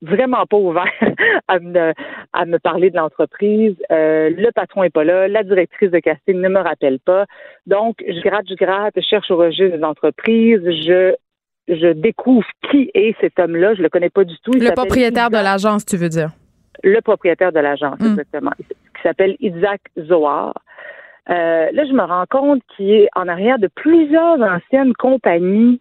vraiment 0.00 0.46
pas 0.46 0.56
ouvert 0.56 0.90
à 1.48 1.58
me, 1.58 1.92
à 2.32 2.46
me 2.46 2.58
parler 2.58 2.90
de 2.90 2.96
l'entreprise. 2.96 3.76
Euh, 3.90 4.30
le 4.30 4.50
patron 4.52 4.84
est 4.84 4.90
pas 4.90 5.04
là. 5.04 5.28
La 5.28 5.42
directrice 5.42 5.90
de 5.90 5.98
casting 5.98 6.40
ne 6.40 6.48
me 6.48 6.60
rappelle 6.60 6.98
pas. 7.00 7.26
Donc, 7.66 7.96
je 8.06 8.20
gratte, 8.20 8.46
je 8.48 8.54
gratte, 8.54 8.94
je 8.96 9.02
cherche 9.02 9.30
au 9.30 9.36
registre 9.36 9.76
des 9.76 9.84
entreprises. 9.84 10.62
Je 10.64 11.14
je 11.68 11.92
découvre 11.92 12.46
qui 12.70 12.90
est 12.94 13.14
cet 13.20 13.38
homme-là. 13.38 13.74
Je 13.74 13.82
le 13.82 13.90
connais 13.90 14.08
pas 14.08 14.24
du 14.24 14.34
tout. 14.42 14.52
le 14.52 14.72
propriétaire 14.74 15.28
de 15.28 15.36
l'agence, 15.36 15.84
tu 15.84 15.98
veux 15.98 16.08
dire? 16.08 16.30
Le 16.82 17.00
propriétaire 17.02 17.52
de 17.52 17.60
l'agence, 17.60 17.98
hmm. 18.00 18.12
exactement. 18.12 18.52
Qui 18.58 19.02
s'appelle 19.02 19.36
Isaac 19.40 19.82
Zohar. 19.98 20.54
Euh, 21.28 21.68
là, 21.70 21.84
je 21.84 21.92
me 21.92 22.02
rends 22.02 22.24
compte 22.30 22.62
qu'il 22.74 22.90
est 22.90 23.08
en 23.14 23.28
arrière 23.28 23.58
de 23.58 23.68
plusieurs 23.74 24.40
anciennes 24.40 24.94
compagnies 24.94 25.80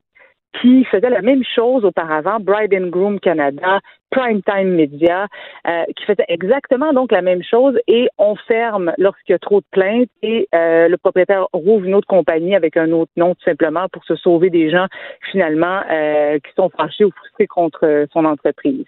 qui 0.61 0.85
faisait 0.85 1.09
la 1.09 1.21
même 1.21 1.43
chose 1.55 1.85
auparavant, 1.85 2.39
Bride 2.39 2.73
and 2.73 2.87
Groom 2.87 3.19
Canada, 3.19 3.79
Primetime 4.11 4.75
Media, 4.75 5.27
euh, 5.67 5.83
qui 5.95 6.05
faisait 6.05 6.25
exactement 6.27 6.93
donc 6.93 7.11
la 7.11 7.21
même 7.21 7.43
chose. 7.43 7.77
Et 7.87 8.07
on 8.17 8.35
ferme 8.35 8.93
lorsqu'il 8.97 9.33
y 9.33 9.35
a 9.35 9.39
trop 9.39 9.59
de 9.59 9.65
plaintes. 9.71 10.09
Et 10.21 10.47
euh, 10.55 10.87
le 10.87 10.97
propriétaire 10.97 11.47
rouvre 11.53 11.85
une 11.85 11.95
autre 11.95 12.07
compagnie 12.07 12.55
avec 12.55 12.77
un 12.77 12.91
autre 12.91 13.11
nom 13.17 13.35
tout 13.35 13.43
simplement 13.43 13.87
pour 13.91 14.03
se 14.05 14.15
sauver 14.15 14.49
des 14.49 14.69
gens 14.69 14.87
finalement 15.31 15.81
euh, 15.91 16.39
qui 16.39 16.53
sont 16.55 16.69
fâchés 16.69 17.05
ou 17.05 17.11
frustrés 17.11 17.47
contre 17.47 18.05
son 18.13 18.25
entreprise. 18.25 18.85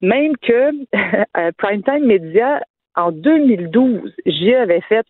Même 0.00 0.36
que 0.36 0.70
Primetime 1.58 2.06
Media 2.06 2.60
en 2.94 3.10
2012, 3.10 4.12
j'y 4.26 4.54
avais 4.54 4.82
fait 4.82 5.06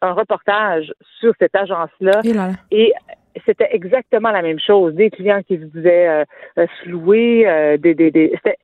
un 0.00 0.12
reportage 0.12 0.92
sur 1.20 1.32
cette 1.38 1.54
agence-là. 1.54 2.20
Et 2.70 2.92
c'était 3.46 3.68
exactement 3.72 4.30
la 4.30 4.42
même 4.42 4.60
chose. 4.60 4.94
Des 4.94 5.10
clients 5.10 5.42
qui 5.42 5.56
se 5.58 5.64
disaient 5.64 6.08
euh, 6.08 6.24
euh 6.58 6.66
floués, 6.82 7.46
euh, 7.46 7.76
des, 7.76 7.94
des, 7.94 8.10
des 8.10 8.32
c'était 8.36 8.58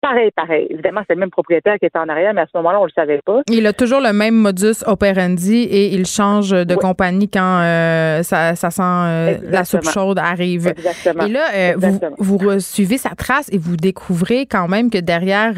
pareil, 0.00 0.30
pareil. 0.34 0.66
Évidemment, 0.70 1.02
c'est 1.06 1.14
le 1.14 1.20
même 1.20 1.30
propriétaire 1.30 1.78
qui 1.78 1.86
était 1.86 1.98
en 1.98 2.08
arrière, 2.08 2.34
mais 2.34 2.42
à 2.42 2.46
ce 2.46 2.56
moment-là, 2.58 2.80
on 2.80 2.84
le 2.84 2.90
savait 2.94 3.20
pas. 3.24 3.42
Il 3.48 3.66
a 3.66 3.72
toujours 3.72 4.00
le 4.00 4.12
même 4.12 4.34
modus 4.34 4.82
operandi 4.86 5.62
et 5.62 5.94
il 5.94 6.06
change 6.06 6.50
de 6.50 6.74
compagnie 6.74 7.28
quand 7.28 7.60
euh, 7.60 8.22
ça, 8.22 8.54
ça, 8.54 8.70
sent 8.70 9.40
la 9.50 9.64
soupe 9.64 9.88
chaude 9.88 10.18
arrive. 10.18 10.68
Exactement. 10.68 11.24
Et 11.24 11.28
là, 11.28 11.74
vous, 12.18 12.38
vous 12.38 12.60
suivez 12.60 12.98
sa 12.98 13.10
trace 13.10 13.48
et 13.52 13.58
vous 13.58 13.76
découvrez 13.76 14.46
quand 14.46 14.68
même 14.68 14.90
que 14.90 14.98
derrière 14.98 15.54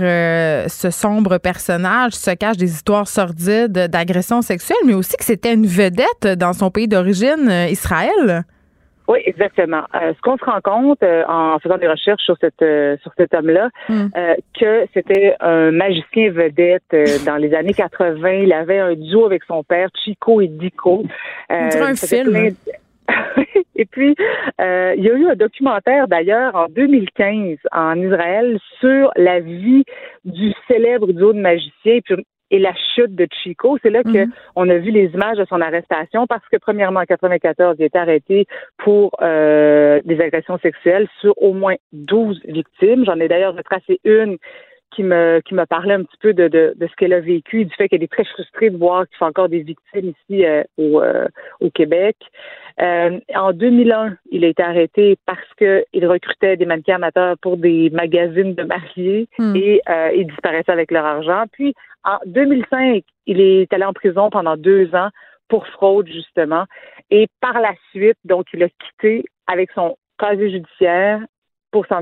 ce 0.68 0.90
sombre 0.90 1.38
personnage 1.38 2.12
se 2.12 2.31
cachent 2.33 2.57
des 2.57 2.70
histoires 2.70 3.09
sordides 3.09 3.72
d'agression 3.72 4.42
sexuelle, 4.42 4.78
mais 4.87 4.94
aussi 4.94 5.16
que 5.16 5.24
c'était 5.24 5.55
une 5.55 5.66
vedette 5.66 6.26
dans 6.38 6.52
son 6.52 6.70
pays 6.70 6.88
d'origine, 6.88 7.50
Israël. 7.70 8.44
Oui, 9.08 9.18
exactement. 9.24 9.82
Euh, 9.94 10.12
ce 10.16 10.20
qu'on 10.20 10.36
se 10.36 10.44
rend 10.44 10.60
compte 10.60 11.02
euh, 11.02 11.24
en 11.28 11.58
faisant 11.58 11.78
des 11.78 11.88
recherches 11.88 12.22
sur 12.22 12.36
cette 12.40 12.62
euh, 12.62 12.96
sur 13.02 13.12
cet 13.16 13.34
homme-là, 13.34 13.68
hmm. 13.88 14.08
que 14.58 14.86
c'était 14.94 15.34
un 15.40 15.72
magicien 15.72 16.30
vedette 16.30 17.24
dans 17.26 17.36
les 17.36 17.54
années 17.54 17.74
80. 17.74 18.30
Il 18.30 18.52
avait 18.52 18.78
un 18.78 18.94
duo 18.94 19.26
avec 19.26 19.42
son 19.44 19.64
père, 19.64 19.88
Chico 20.04 20.40
et 20.40 20.48
Dico. 20.48 21.04
un 21.50 21.94
film. 21.94 22.54
Et 23.74 23.84
puis, 23.86 24.14
il 24.60 25.02
y 25.02 25.10
a 25.10 25.14
eu 25.14 25.26
un 25.26 25.34
documentaire 25.34 26.06
d'ailleurs 26.06 26.54
en 26.54 26.66
2015 26.68 27.58
en 27.72 28.00
Israël 28.00 28.58
sur 28.80 29.10
la 29.16 29.40
vie 29.40 29.82
du 30.24 30.52
célèbre 30.68 31.12
duo 31.12 31.32
de 31.32 31.40
magiciens. 31.40 31.98
Puis 32.04 32.24
et 32.52 32.58
la 32.58 32.74
chute 32.94 33.16
de 33.16 33.26
Chico. 33.42 33.78
C'est 33.82 33.90
là 33.90 34.02
mhm. 34.04 34.30
qu'on 34.54 34.68
a 34.68 34.76
vu 34.76 34.90
les 34.90 35.06
images 35.06 35.38
de 35.38 35.46
son 35.46 35.60
arrestation 35.60 36.26
parce 36.28 36.46
que, 36.52 36.58
premièrement, 36.58 37.00
en 37.00 37.04
94, 37.04 37.76
il 37.78 37.84
été 37.86 37.98
arrêté 37.98 38.46
pour 38.76 39.10
euh, 39.22 40.00
des 40.04 40.20
agressions 40.20 40.58
sexuelles 40.58 41.08
sur 41.20 41.34
au 41.42 41.54
moins 41.54 41.74
12 41.92 42.42
victimes. 42.44 43.04
J'en 43.06 43.18
ai 43.18 43.26
d'ailleurs 43.26 43.56
retracé 43.56 43.98
une 44.04 44.36
qui 44.94 45.02
me 45.02 45.40
qui 45.40 45.55
me 45.55 45.64
parlait 45.64 45.94
un 45.94 46.05
petit 46.05 46.16
peu 46.20 46.33
de, 46.35 46.48
de, 46.48 46.74
de 46.76 46.87
ce 46.87 46.94
qu'elle 46.96 47.12
a 47.12 47.20
vécu, 47.20 47.64
du 47.64 47.74
fait 47.74 47.88
qu'elle 47.88 48.02
est 48.02 48.12
très 48.12 48.24
frustrée 48.24 48.70
de 48.70 48.76
voir 48.76 49.07
qu'il 49.09 49.16
y 49.20 49.24
a 49.24 49.26
encore 49.26 49.48
des 49.48 49.62
victimes 49.62 50.12
ici 50.12 50.44
euh, 50.44 50.62
au, 50.76 51.00
euh, 51.00 51.26
au 51.61 51.70
Québec. 51.70 52.16
Euh, 52.81 53.18
en 53.35 53.52
2001, 53.52 54.16
il 54.31 54.44
a 54.44 54.48
été 54.48 54.62
arrêté 54.62 55.16
parce 55.26 55.55
qu'il 55.57 56.07
recrutait 56.07 56.57
des 56.57 56.66
mannequins 56.66 56.96
amateurs 56.96 57.37
pour 57.40 57.57
des 57.57 57.90
magazines 57.90 58.55
de 58.55 58.62
mariés 58.62 59.28
hmm. 59.38 59.57
et 59.57 59.83
il 60.14 60.26
disparaissait 60.26 60.72
avec 60.72 60.90
leur 60.90 61.05
argent. 61.05 61.44
Puis 61.52 61.74
en 62.05 62.18
2005, 62.26 63.02
il 63.26 63.40
est 63.40 63.72
allé 63.72 63.85
en 63.85 63.92
prison 63.92 64.31
pendant 64.31 64.57
deux 64.57 64.94
ans 64.94 65.11
pour 65.48 65.66
fraude 65.68 66.09
justement. 66.09 66.64
Et 67.11 67.28
par 67.40 67.61
la 67.61 67.74
suite, 67.90 68.16
donc, 68.24 68.46
il 68.55 68.62
a 68.62 68.68
quitté 68.68 69.24
avec 69.46 69.70
son 69.72 69.96
casier 70.18 70.50
judiciaire 70.50 71.20
pour 71.72 71.87
s'en 71.87 72.00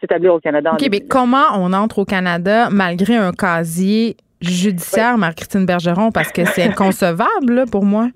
s'établir 0.00 0.34
au 0.34 0.40
Canada. 0.40 0.72
OK, 0.72 0.88
mais 0.90 1.00
comment 1.00 1.48
on 1.54 1.72
entre 1.72 2.00
au 2.00 2.04
Canada 2.04 2.68
malgré 2.70 3.16
un 3.16 3.32
casier 3.32 4.16
judiciaire, 4.40 5.18
Marc-Christine 5.18 5.66
Bergeron, 5.66 6.10
parce 6.10 6.32
que 6.32 6.44
c'est 6.46 6.62
inconcevable 6.70 7.66
pour 7.70 7.84
moi? 7.84 8.08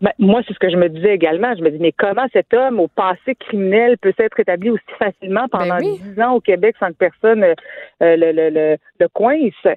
Ben, 0.00 0.12
moi, 0.18 0.40
c'est 0.46 0.54
ce 0.54 0.58
que 0.58 0.70
je 0.70 0.76
me 0.76 0.88
disais 0.88 1.14
également. 1.14 1.54
Je 1.54 1.62
me 1.62 1.70
dis, 1.70 1.78
mais 1.78 1.92
comment 1.92 2.26
cet 2.32 2.54
homme 2.54 2.80
au 2.80 2.88
passé 2.88 3.34
criminel 3.38 3.98
peut 3.98 4.14
s'être 4.16 4.40
établi 4.40 4.70
aussi 4.70 4.82
facilement 4.98 5.46
ben 5.52 5.58
pendant 5.58 5.76
dix 5.76 6.20
ans 6.22 6.34
au 6.34 6.40
Québec 6.40 6.76
sans 6.80 6.88
que 6.88 6.94
personne 6.94 7.44
euh, 7.44 7.54
le, 8.00 8.32
le, 8.32 8.48
le, 8.48 8.76
le, 8.98 9.08
coince? 9.08 9.52
Euh, 9.66 9.74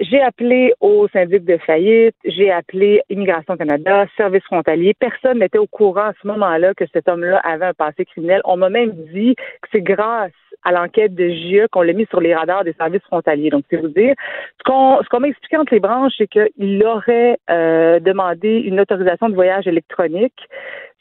j'ai 0.00 0.20
appelé 0.20 0.72
au 0.80 1.06
syndic 1.08 1.44
de 1.44 1.56
faillite, 1.58 2.16
j'ai 2.24 2.50
appelé 2.50 3.02
Immigration 3.10 3.56
Canada, 3.56 4.06
service 4.16 4.42
frontalier. 4.44 4.92
Personne 4.98 5.38
n'était 5.38 5.58
au 5.58 5.68
courant 5.68 6.08
à 6.08 6.12
ce 6.20 6.26
moment-là 6.26 6.74
que 6.74 6.84
cet 6.92 7.08
homme-là 7.08 7.38
avait 7.44 7.66
un 7.66 7.74
passé 7.74 8.04
criminel. 8.04 8.40
On 8.44 8.56
m'a 8.56 8.70
même 8.70 8.92
dit 9.12 9.36
que 9.36 9.68
c'est 9.70 9.82
grâce 9.82 10.32
à 10.64 10.72
l'enquête 10.72 11.14
de 11.14 11.28
GIE 11.28 11.62
qu'on 11.70 11.82
l'a 11.82 11.92
mis 11.92 12.06
sur 12.06 12.20
les 12.20 12.34
radars 12.34 12.64
des 12.64 12.72
services 12.74 13.02
frontaliers. 13.02 13.50
Donc, 13.50 13.64
c'est 13.70 13.76
vous 13.76 13.88
dire. 13.88 14.14
Ce 14.58 14.62
qu'on 14.64 14.98
ce 15.02 15.08
qu'on 15.08 15.20
m'a 15.20 15.28
expliqué 15.28 15.56
entre 15.56 15.74
les 15.74 15.80
branches, 15.80 16.12
c'est 16.18 16.26
qu'il 16.26 16.84
aurait 16.84 17.38
euh, 17.50 18.00
demandé 18.00 18.60
une 18.64 18.80
autorisation 18.80 19.28
de 19.28 19.34
voyage 19.34 19.59
électronique 19.66 20.48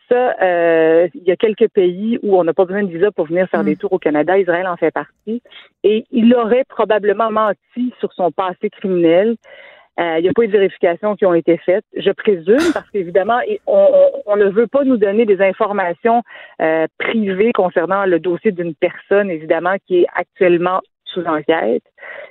ça, 0.10 0.36
euh, 0.42 1.08
il 1.14 1.24
y 1.24 1.32
a 1.32 1.36
quelques 1.36 1.70
pays 1.70 2.20
où 2.24 2.38
on 2.38 2.44
n'a 2.44 2.54
pas 2.54 2.66
besoin 2.66 2.84
de 2.84 2.92
visa 2.92 3.12
pour 3.12 3.28
venir 3.28 3.48
faire 3.50 3.64
des 3.64 3.76
mm. 3.76 3.78
tours 3.78 3.94
au 3.94 4.00
Canada. 4.00 4.38
Israël 4.38 4.68
en 4.68 4.76
fait 4.76 4.92
partie. 4.92 5.42
Et 5.84 6.06
il 6.12 6.34
aurait 6.36 6.66
probablement 6.68 7.32
menti 7.32 7.94
sur 8.00 8.12
son 8.14 8.32
passé 8.32 8.70
criminel. 8.70 9.36
Euh, 10.00 10.16
il 10.18 10.24
n'y 10.24 10.30
a 10.30 10.34
pas 10.34 10.44
eu 10.44 10.48
de 10.48 10.54
vérifications 10.54 11.16
qui 11.16 11.26
ont 11.26 11.34
été 11.34 11.58
faites, 11.58 11.84
je 11.96 12.12
présume, 12.12 12.58
parce 12.74 12.90
qu'évidemment, 12.90 13.40
on, 13.68 14.38
ne 14.38 14.46
veut 14.46 14.68
pas 14.68 14.86
nous 14.86 14.96
donner 14.96 15.26
des 15.26 15.42
informations 15.42 16.24
euh, 16.62 16.88
privées 16.98 17.52
concernant 17.52 18.06
le 18.06 18.20
dossier 18.20 18.52
d'une 18.52 18.74
personne, 18.76 19.30
évidemment, 19.30 19.76
qui 19.86 20.02
est 20.02 20.08
actuellement 20.16 20.80
sous 21.04 21.26
enquête. 21.26 21.84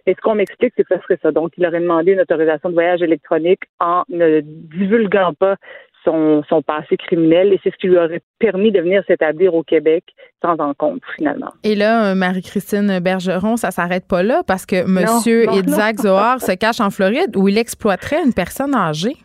Et 0.07 0.15
ce 0.15 0.21
qu'on 0.21 0.37
m'explique, 0.37 0.73
c'est 0.77 0.85
que 0.85 0.95
ce 0.95 1.03
serait 1.03 1.19
ça. 1.21 1.31
Donc, 1.31 1.53
il 1.59 1.67
aurait 1.67 1.81
demandé 1.81 2.13
une 2.13 2.21
autorisation 2.21 2.71
de 2.71 2.75
voyage 2.75 3.03
électronique 3.03 3.61
en 3.81 4.05
ne 4.09 4.41
divulguant 4.41 5.35
pas 5.35 5.57
son, 6.05 6.43
son 6.49 6.63
passé 6.63 6.97
criminel 6.97 7.53
et 7.53 7.61
c'est 7.63 7.71
ce 7.71 7.77
qui 7.77 7.89
lui 7.89 7.99
aurait 7.99 8.23
permis 8.39 8.73
de 8.73 8.81
venir 8.81 9.03
s'établir 9.07 9.55
au 9.55 9.63
Québec 9.63 10.05
sans 10.43 10.57
encontre 10.59 11.07
finalement. 11.17 11.53
Et 11.65 11.75
là, 11.75 12.11
euh, 12.11 12.15
Marie-Christine 12.15 13.01
Bergeron, 13.01 13.57
ça 13.57 13.71
s'arrête 13.71 14.07
pas 14.07 14.23
là 14.23 14.43
parce 14.47 14.67
que 14.67 14.87
Monsieur 14.87 15.47
Isaac 15.53 15.97
Zohar 15.99 16.41
se 16.41 16.53
cache 16.53 16.81
en 16.81 16.91
Floride 16.91 17.37
où 17.37 17.49
il 17.49 17.59
exploiterait 17.59 18.23
une 18.25 18.35
personne 18.35 18.75
âgée. 18.75 19.17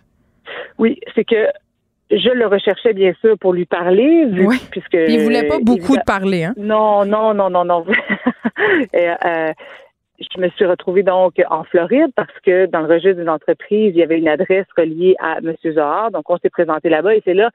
Oui, 0.78 1.00
c'est 1.16 1.24
que 1.24 1.48
je 2.12 2.30
le 2.30 2.48
recherchais 2.48 2.94
bien 2.94 3.14
sûr 3.22 3.38
pour 3.40 3.54
lui 3.54 3.66
parler, 3.66 4.28
oui. 4.32 4.58
puisque 4.72 4.94
il 4.94 5.22
voulait 5.22 5.48
pas 5.48 5.60
beaucoup 5.60 5.96
de 5.96 6.04
parler, 6.06 6.44
hein 6.44 6.54
Non, 6.58 7.06
non, 7.06 7.34
non, 7.34 7.50
non, 7.50 7.66
non. 7.66 7.86
et, 8.94 9.10
euh, 9.26 9.54
je 10.20 10.40
me 10.40 10.50
suis 10.50 10.66
retrouvée 10.66 11.04
donc 11.04 11.42
en 11.50 11.64
Floride 11.64 12.12
parce 12.16 12.40
que 12.46 12.68
dans 12.68 12.82
le 12.82 12.88
registre 12.88 13.20
d'une 13.20 13.30
entreprise, 13.30 13.94
il 13.94 13.98
y 13.98 14.04
avait 14.04 14.20
une 14.20 14.28
adresse 14.28 14.68
reliée 14.78 15.16
à 15.20 15.38
M. 15.40 15.56
Zohar. 15.66 16.12
Donc, 16.12 16.30
on 16.30 16.38
s'est 16.38 16.50
présenté 16.50 16.90
là-bas 16.90 17.16
et 17.16 17.22
c'est 17.26 17.34
là, 17.34 17.50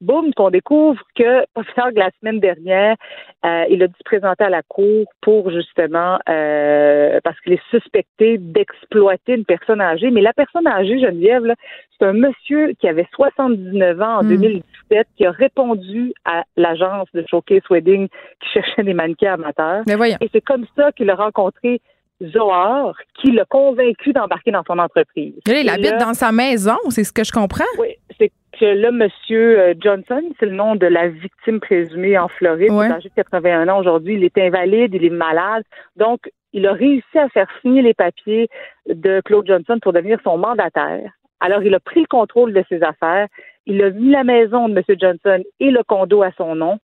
boum, 0.00 0.32
qu'on 0.34 0.50
découvre 0.50 1.00
que, 1.16 1.40
pas 1.54 1.62
plus 1.62 1.72
que 1.74 1.98
la 1.98 2.10
semaine 2.20 2.38
dernière, 2.38 2.96
euh, 3.44 3.64
il 3.70 3.82
a 3.82 3.88
dû 3.88 3.94
se 3.98 4.04
présenter 4.04 4.44
à 4.44 4.50
la 4.50 4.62
cour 4.62 5.06
pour 5.20 5.50
justement, 5.50 6.18
euh, 6.28 7.18
parce 7.24 7.40
qu'il 7.40 7.54
est 7.54 7.70
suspecté 7.70 8.38
d'exploiter 8.38 9.34
une 9.34 9.44
personne 9.44 9.80
âgée. 9.80 10.10
Mais 10.10 10.20
la 10.20 10.32
personne 10.32 10.66
âgée, 10.66 11.00
Geneviève, 11.00 11.54
c'est 11.98 12.06
un 12.06 12.12
monsieur 12.12 12.72
qui 12.78 12.88
avait 12.88 13.08
79 13.14 14.00
ans 14.00 14.18
en 14.18 14.22
2017, 14.22 14.62
hmm. 14.90 15.02
qui 15.16 15.26
a 15.26 15.30
répondu 15.32 16.12
à 16.24 16.44
l'agence 16.56 17.08
de 17.14 17.24
Showcase 17.28 17.62
Wedding 17.70 18.08
qui 18.08 18.48
cherchait 18.50 18.84
des 18.84 18.94
mannequins 18.94 19.34
amateurs. 19.34 19.82
Mais 19.86 19.96
Et 20.20 20.28
c'est 20.32 20.40
comme 20.40 20.66
ça 20.76 20.92
qu'il 20.92 21.10
a 21.10 21.14
rencontré 21.14 21.80
Zohar 22.22 22.94
qui 23.20 23.32
l'a 23.32 23.44
convaincu 23.44 24.12
d'embarquer 24.12 24.50
dans 24.50 24.62
son 24.66 24.78
entreprise. 24.78 25.34
il 25.46 25.68
habite 25.68 25.98
dans 25.98 26.14
sa 26.14 26.32
maison, 26.32 26.78
c'est 26.88 27.04
ce 27.04 27.12
que 27.12 27.24
je 27.24 27.32
comprends. 27.32 27.64
Oui, 27.78 27.94
c'est 28.18 28.32
que 28.58 28.64
là, 28.64 28.90
Monsieur 28.90 29.58
euh, 29.58 29.74
Johnson, 29.78 30.22
c'est 30.38 30.46
le 30.46 30.52
nom 30.52 30.76
de 30.76 30.86
la 30.86 31.08
victime 31.08 31.60
présumée 31.60 32.16
en 32.16 32.28
Floride, 32.28 32.70
il 32.70 32.82
est 32.82 32.92
âgé 32.92 33.08
de 33.10 33.14
81 33.14 33.68
ans 33.68 33.80
aujourd'hui, 33.80 34.14
il 34.14 34.24
est 34.24 34.38
invalide, 34.38 34.94
il 34.94 35.04
est 35.04 35.10
malade. 35.10 35.62
Donc, 35.96 36.30
il 36.52 36.66
a 36.66 36.72
réussi 36.72 37.18
à 37.18 37.28
faire 37.28 37.48
signer 37.60 37.82
les 37.82 37.92
papiers 37.92 38.48
de 38.88 39.20
Claude 39.24 39.46
Johnson 39.46 39.78
pour 39.82 39.92
devenir 39.92 40.18
son 40.24 40.38
mandataire. 40.38 41.10
Alors, 41.40 41.62
il 41.62 41.74
a 41.74 41.80
pris 41.80 42.00
le 42.00 42.06
contrôle 42.06 42.54
de 42.54 42.64
ses 42.68 42.82
affaires. 42.82 43.28
Il 43.66 43.82
a 43.82 43.90
mis 43.90 44.10
la 44.10 44.24
maison 44.24 44.68
de 44.68 44.78
M. 44.78 44.96
Johnson 44.98 45.42
et 45.60 45.70
le 45.70 45.82
condo 45.82 46.22
à 46.22 46.30
son 46.38 46.54
nom. 46.54 46.78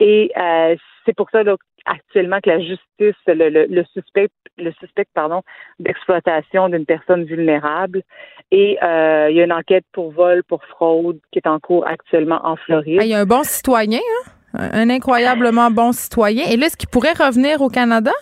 Et 0.00 0.32
euh, 0.36 0.74
c'est 1.04 1.14
pour 1.14 1.30
ça 1.30 1.44
actuellement 1.86 2.40
que 2.42 2.50
la 2.50 2.60
justice, 2.60 3.16
le, 3.26 3.84
suspect, 3.92 4.28
le 4.58 4.72
suspect 4.72 5.06
pardon, 5.14 5.42
d'exploitation 5.78 6.68
d'une 6.68 6.86
personne 6.86 7.24
vulnérable. 7.24 8.02
Et 8.50 8.78
euh, 8.82 9.28
il 9.30 9.36
y 9.36 9.40
a 9.40 9.44
une 9.44 9.52
enquête 9.52 9.84
pour 9.92 10.12
vol, 10.12 10.42
pour 10.44 10.64
fraude 10.64 11.18
qui 11.32 11.38
est 11.38 11.48
en 11.48 11.58
cours 11.58 11.86
actuellement 11.86 12.40
en 12.44 12.56
Floride. 12.56 13.00
il 13.02 13.08
y 13.08 13.14
a 13.14 13.20
un 13.20 13.26
bon 13.26 13.44
citoyen, 13.44 13.98
hein? 13.98 14.30
un 14.54 14.90
incroyablement 14.90 15.70
bon 15.70 15.92
citoyen. 15.92 16.44
Et 16.50 16.56
là, 16.56 16.66
est-ce 16.66 16.76
qu'il 16.76 16.88
pourrait 16.88 17.12
revenir 17.12 17.62
au 17.62 17.68
Canada? 17.68 18.12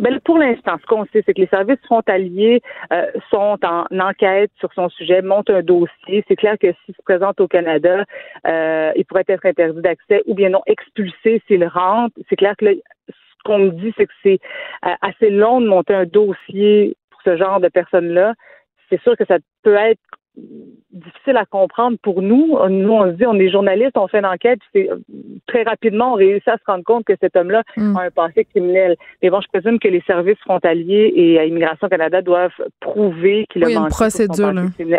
Ben, 0.00 0.18
pour 0.20 0.38
l'instant, 0.38 0.76
ce 0.80 0.86
qu'on 0.86 1.04
sait, 1.06 1.22
c'est 1.26 1.34
que 1.34 1.40
les 1.42 1.46
services 1.48 1.80
frontaliers 1.84 2.62
euh, 2.92 3.06
sont 3.30 3.58
en 3.62 3.84
enquête 3.98 4.50
sur 4.58 4.72
son 4.72 4.88
sujet, 4.88 5.20
montent 5.20 5.50
un 5.50 5.62
dossier. 5.62 6.24
C'est 6.26 6.36
clair 6.36 6.56
que 6.58 6.72
s'il 6.84 6.94
se 6.94 7.02
présente 7.02 7.38
au 7.40 7.46
Canada, 7.46 8.04
euh, 8.46 8.92
il 8.96 9.04
pourrait 9.04 9.24
être 9.28 9.44
interdit 9.44 9.82
d'accès 9.82 10.22
ou 10.26 10.34
bien 10.34 10.48
non 10.48 10.62
expulsé 10.66 11.42
s'il 11.46 11.66
rentre. 11.66 12.16
C'est 12.28 12.36
clair 12.36 12.54
que 12.56 12.66
ce 12.66 13.42
qu'on 13.44 13.58
me 13.58 13.70
dit, 13.70 13.92
c'est 13.98 14.06
que 14.06 14.12
c'est 14.22 14.40
euh, 14.86 14.94
assez 15.02 15.28
long 15.28 15.60
de 15.60 15.66
monter 15.66 15.94
un 15.94 16.06
dossier 16.06 16.96
pour 17.10 17.20
ce 17.22 17.36
genre 17.36 17.60
de 17.60 17.68
personnes-là. 17.68 18.34
C'est 18.88 19.00
sûr 19.02 19.16
que 19.18 19.26
ça 19.26 19.36
peut 19.62 19.76
être 19.76 20.00
difficile 20.36 21.36
à 21.36 21.44
comprendre 21.44 21.96
pour 22.02 22.22
nous. 22.22 22.58
Nous, 22.68 22.92
on 22.92 23.10
se 23.10 23.16
dit, 23.16 23.26
on 23.26 23.34
est 23.34 23.50
journalistes, 23.50 23.96
on 23.96 24.08
fait 24.08 24.18
une 24.18 24.26
enquête, 24.26 24.60
c'est 24.72 24.88
très 25.46 25.62
rapidement, 25.62 26.12
on 26.12 26.16
réussit 26.16 26.48
à 26.48 26.56
se 26.56 26.64
rendre 26.66 26.84
compte 26.84 27.04
que 27.04 27.14
cet 27.20 27.36
homme-là 27.36 27.62
mm. 27.76 27.96
a 27.96 28.02
un 28.02 28.10
passé 28.10 28.44
criminel. 28.44 28.96
Mais 29.22 29.30
bon, 29.30 29.40
je 29.40 29.48
présume 29.48 29.78
que 29.78 29.88
les 29.88 30.02
services 30.02 30.38
frontaliers 30.38 31.12
et 31.14 31.38
à 31.38 31.44
Immigration 31.44 31.88
Canada 31.88 32.22
doivent 32.22 32.52
prouver 32.80 33.46
qu'il 33.50 33.64
a 33.64 33.70
une 33.70 33.88
procédure. 33.88 34.52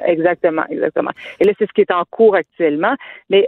Exactement, 0.06 0.66
exactement. 0.70 1.12
Et 1.40 1.46
là, 1.46 1.54
c'est 1.58 1.68
ce 1.68 1.74
qui 1.74 1.82
est 1.82 1.92
en 1.92 2.04
cours 2.10 2.36
actuellement. 2.36 2.96
Mais 3.30 3.48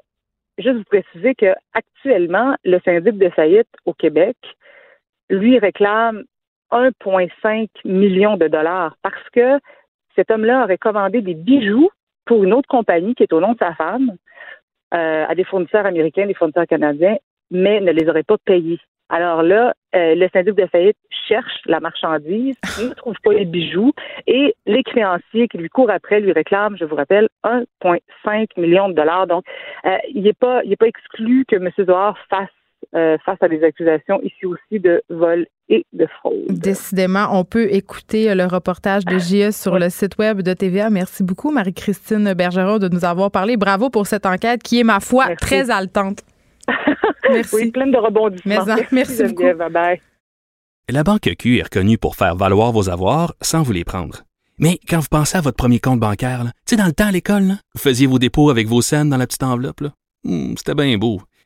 juste 0.57 0.77
vous 0.77 0.83
préciser 0.83 1.35
que 1.35 1.53
actuellement, 1.73 2.55
le 2.63 2.79
syndic 2.85 3.17
de 3.17 3.29
faillite 3.29 3.69
au 3.85 3.93
Québec, 3.93 4.37
lui 5.29 5.57
réclame 5.59 6.23
1,5 6.71 7.67
million 7.85 8.37
de 8.37 8.47
dollars 8.47 8.95
parce 9.01 9.29
que 9.31 9.59
cet 10.15 10.31
homme-là 10.31 10.63
aurait 10.63 10.77
commandé 10.77 11.21
des 11.21 11.33
bijoux 11.33 11.89
pour 12.25 12.43
une 12.43 12.53
autre 12.53 12.67
compagnie 12.67 13.15
qui 13.15 13.23
est 13.23 13.33
au 13.33 13.39
nom 13.39 13.53
de 13.53 13.57
sa 13.57 13.73
femme 13.73 14.11
euh, 14.93 15.25
à 15.27 15.35
des 15.35 15.43
fournisseurs 15.43 15.85
américains, 15.85 16.27
des 16.27 16.33
fournisseurs 16.33 16.67
canadiens, 16.67 17.17
mais 17.51 17.81
ne 17.81 17.91
les 17.91 18.07
aurait 18.09 18.23
pas 18.23 18.37
payés. 18.45 18.79
Alors 19.09 19.43
là, 19.43 19.73
euh, 19.95 20.15
le 20.15 20.27
syndic 20.33 20.55
de 20.55 20.65
faillite 20.65 20.97
cherche 21.27 21.61
la 21.65 21.79
marchandise, 21.79 22.55
ne 22.81 22.93
trouve 22.93 23.15
pas 23.23 23.33
les 23.33 23.45
bijoux 23.45 23.91
et 24.27 24.55
les 24.65 24.83
créanciers 24.83 25.47
qui 25.47 25.57
lui 25.57 25.69
courent 25.69 25.91
après 25.91 26.19
lui 26.19 26.31
réclament, 26.31 26.77
je 26.79 26.85
vous 26.85 26.95
rappelle, 26.95 27.29
1,5 27.43 28.47
million 28.57 28.89
de 28.89 28.93
dollars. 28.93 29.27
Donc, 29.27 29.43
euh, 29.85 29.97
il 30.09 30.23
n'est 30.23 30.33
pas, 30.33 30.63
il 30.63 30.75
pas 30.77 30.87
exclu 30.87 31.45
que 31.45 31.57
M. 31.57 31.69
Zohar 31.85 32.17
fasse 32.29 32.49
euh, 32.95 33.17
face 33.25 33.37
à 33.41 33.47
des 33.47 33.63
accusations 33.63 34.21
ici 34.21 34.45
aussi 34.45 34.79
de 34.79 35.01
vol 35.09 35.45
et 35.69 35.85
de 35.93 36.07
fraude. 36.19 36.45
Décidément, 36.49 37.27
on 37.31 37.43
peut 37.43 37.71
écouter 37.71 38.29
euh, 38.29 38.35
le 38.35 38.45
reportage 38.45 39.05
de 39.05 39.17
JE 39.17 39.51
sur 39.51 39.79
le 39.79 39.89
site 39.89 40.17
web 40.17 40.41
de 40.41 40.53
TVA. 40.53 40.89
Merci 40.89 41.23
beaucoup, 41.23 41.51
Marie-Christine 41.51 42.33
Bergeron, 42.33 42.79
de 42.79 42.89
nous 42.89 43.05
avoir 43.05 43.31
parlé. 43.31 43.57
Bravo 43.57 43.89
pour 43.89 44.07
cette 44.07 44.25
enquête 44.25 44.61
qui 44.63 44.79
est, 44.79 44.83
ma 44.83 44.99
foi, 44.99 45.35
très 45.35 45.69
haletante. 45.69 46.19
Merci. 47.29 47.55
oui, 47.55 47.71
pleine 47.71 47.91
de 47.91 47.97
rebondissements. 47.97 48.65
merci, 48.65 48.83
merci 48.91 49.23
beaucoup. 49.23 49.43
Bye 49.71 50.01
La 50.89 51.03
Banque 51.03 51.29
Q 51.39 51.57
est 51.57 51.63
reconnue 51.63 51.97
pour 51.97 52.15
faire 52.15 52.35
valoir 52.35 52.71
vos 52.71 52.89
avoirs 52.89 53.33
sans 53.41 53.63
vous 53.63 53.71
les 53.71 53.85
prendre. 53.85 54.23
Mais 54.59 54.79
quand 54.87 54.99
vous 54.99 55.07
pensez 55.09 55.37
à 55.37 55.41
votre 55.41 55.57
premier 55.57 55.79
compte 55.79 55.99
bancaire, 55.99 56.43
tu 56.43 56.51
sais, 56.65 56.75
dans 56.75 56.85
le 56.85 56.91
temps 56.91 57.07
à 57.07 57.11
l'école, 57.11 57.55
vous 57.73 57.81
faisiez 57.81 58.07
vos 58.07 58.19
dépôts 58.19 58.49
avec 58.49 58.67
vos 58.67 58.81
scènes 58.81 59.09
dans 59.09 59.17
la 59.17 59.25
petite 59.25 59.43
enveloppe. 59.43 59.83
Hmm, 60.23 60.53
c'était 60.57 60.75
bien 60.75 60.97
beau. 60.97 61.21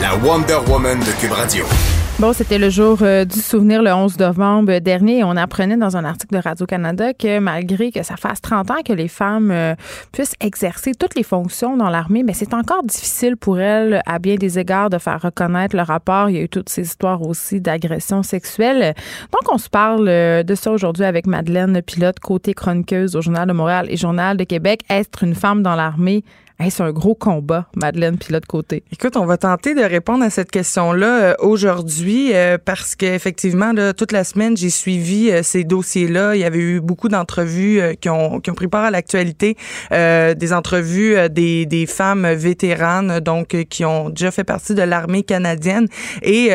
la 0.00 0.14
Wonder 0.16 0.58
Woman 0.68 1.00
de 1.00 1.20
Cube 1.20 1.32
Radio. 1.32 1.64
Bon, 2.20 2.32
c'était 2.32 2.58
le 2.58 2.70
jour 2.70 2.98
euh, 3.02 3.24
du 3.24 3.40
souvenir 3.40 3.82
le 3.82 3.92
11 3.92 4.18
novembre 4.18 4.78
dernier 4.78 5.18
et 5.18 5.24
on 5.24 5.36
apprenait 5.36 5.76
dans 5.76 5.96
un 5.96 6.04
article 6.04 6.34
de 6.34 6.40
Radio-Canada 6.40 7.14
que 7.14 7.38
malgré 7.38 7.90
que 7.90 8.02
ça 8.02 8.16
fasse 8.16 8.40
30 8.40 8.70
ans 8.70 8.82
que 8.84 8.92
les 8.92 9.08
femmes 9.08 9.50
euh, 9.50 9.74
puissent 10.12 10.34
exercer 10.40 10.92
toutes 10.94 11.14
les 11.16 11.22
fonctions 11.22 11.76
dans 11.76 11.90
l'armée, 11.90 12.22
mais 12.22 12.32
c'est 12.32 12.54
encore 12.54 12.82
difficile 12.84 13.36
pour 13.36 13.58
elles, 13.58 14.02
à 14.06 14.18
bien 14.18 14.36
des 14.36 14.58
égards, 14.58 14.90
de 14.90 14.98
faire 14.98 15.20
reconnaître 15.20 15.74
le 15.74 15.82
rapport. 15.82 16.30
Il 16.30 16.36
y 16.36 16.38
a 16.38 16.42
eu 16.42 16.48
toutes 16.48 16.68
ces 16.68 16.82
histoires 16.82 17.22
aussi 17.22 17.60
d'agression 17.60 18.22
sexuelle. 18.22 18.94
Donc, 19.32 19.52
on 19.52 19.58
se 19.58 19.68
parle 19.68 20.08
euh, 20.08 20.42
de 20.42 20.54
ça 20.54 20.70
aujourd'hui 20.70 21.04
avec 21.04 21.26
Madeleine 21.26 21.82
Pilote, 21.82 22.20
côté 22.20 22.52
chroniqueuse 22.52 23.16
au 23.16 23.20
Journal 23.20 23.48
de 23.48 23.52
Montréal 23.52 23.86
et 23.90 23.96
Journal 23.96 24.36
de 24.36 24.44
Québec. 24.44 24.80
Être 24.90 25.24
une 25.24 25.34
femme 25.34 25.62
dans 25.62 25.74
l'armée 25.74 26.24
c'est 26.70 26.82
un 26.82 26.90
gros 26.90 27.14
combat, 27.14 27.66
Madeleine, 27.76 28.18
puis 28.18 28.32
l'autre 28.32 28.48
côté. 28.48 28.82
Écoute, 28.92 29.16
on 29.16 29.26
va 29.26 29.36
tenter 29.36 29.74
de 29.74 29.82
répondre 29.82 30.24
à 30.24 30.30
cette 30.30 30.50
question-là 30.50 31.06
euh, 31.06 31.34
aujourd'hui 31.38 32.34
euh, 32.34 32.58
parce 32.62 32.96
qu'effectivement, 32.96 33.72
toute 33.96 34.10
la 34.10 34.24
semaine, 34.24 34.56
j'ai 34.56 34.68
suivi 34.68 35.30
euh, 35.30 35.42
ces 35.44 35.62
dossiers-là. 35.62 36.34
Il 36.34 36.40
y 36.40 36.44
avait 36.44 36.58
eu 36.58 36.80
beaucoup 36.80 37.08
d'entrevues 37.08 37.80
qui, 38.00 38.08
ont, 38.10 38.40
qui 38.40 38.50
ont 38.50 38.54
pris 38.54 38.66
part 38.66 38.84
à 38.84 38.90
l'actualité, 38.90 39.56
des 39.90 40.52
entrevues 40.52 41.16
des, 41.30 41.66
des 41.66 41.86
femmes 41.86 42.28
vétéranes, 42.32 43.20
donc 43.20 43.56
qui 43.68 43.84
ont 43.84 44.10
déjà 44.10 44.30
fait 44.30 44.44
partie 44.44 44.74
de 44.74 44.82
l'armée 44.82 45.22
canadienne. 45.22 45.86
Et 46.22 46.50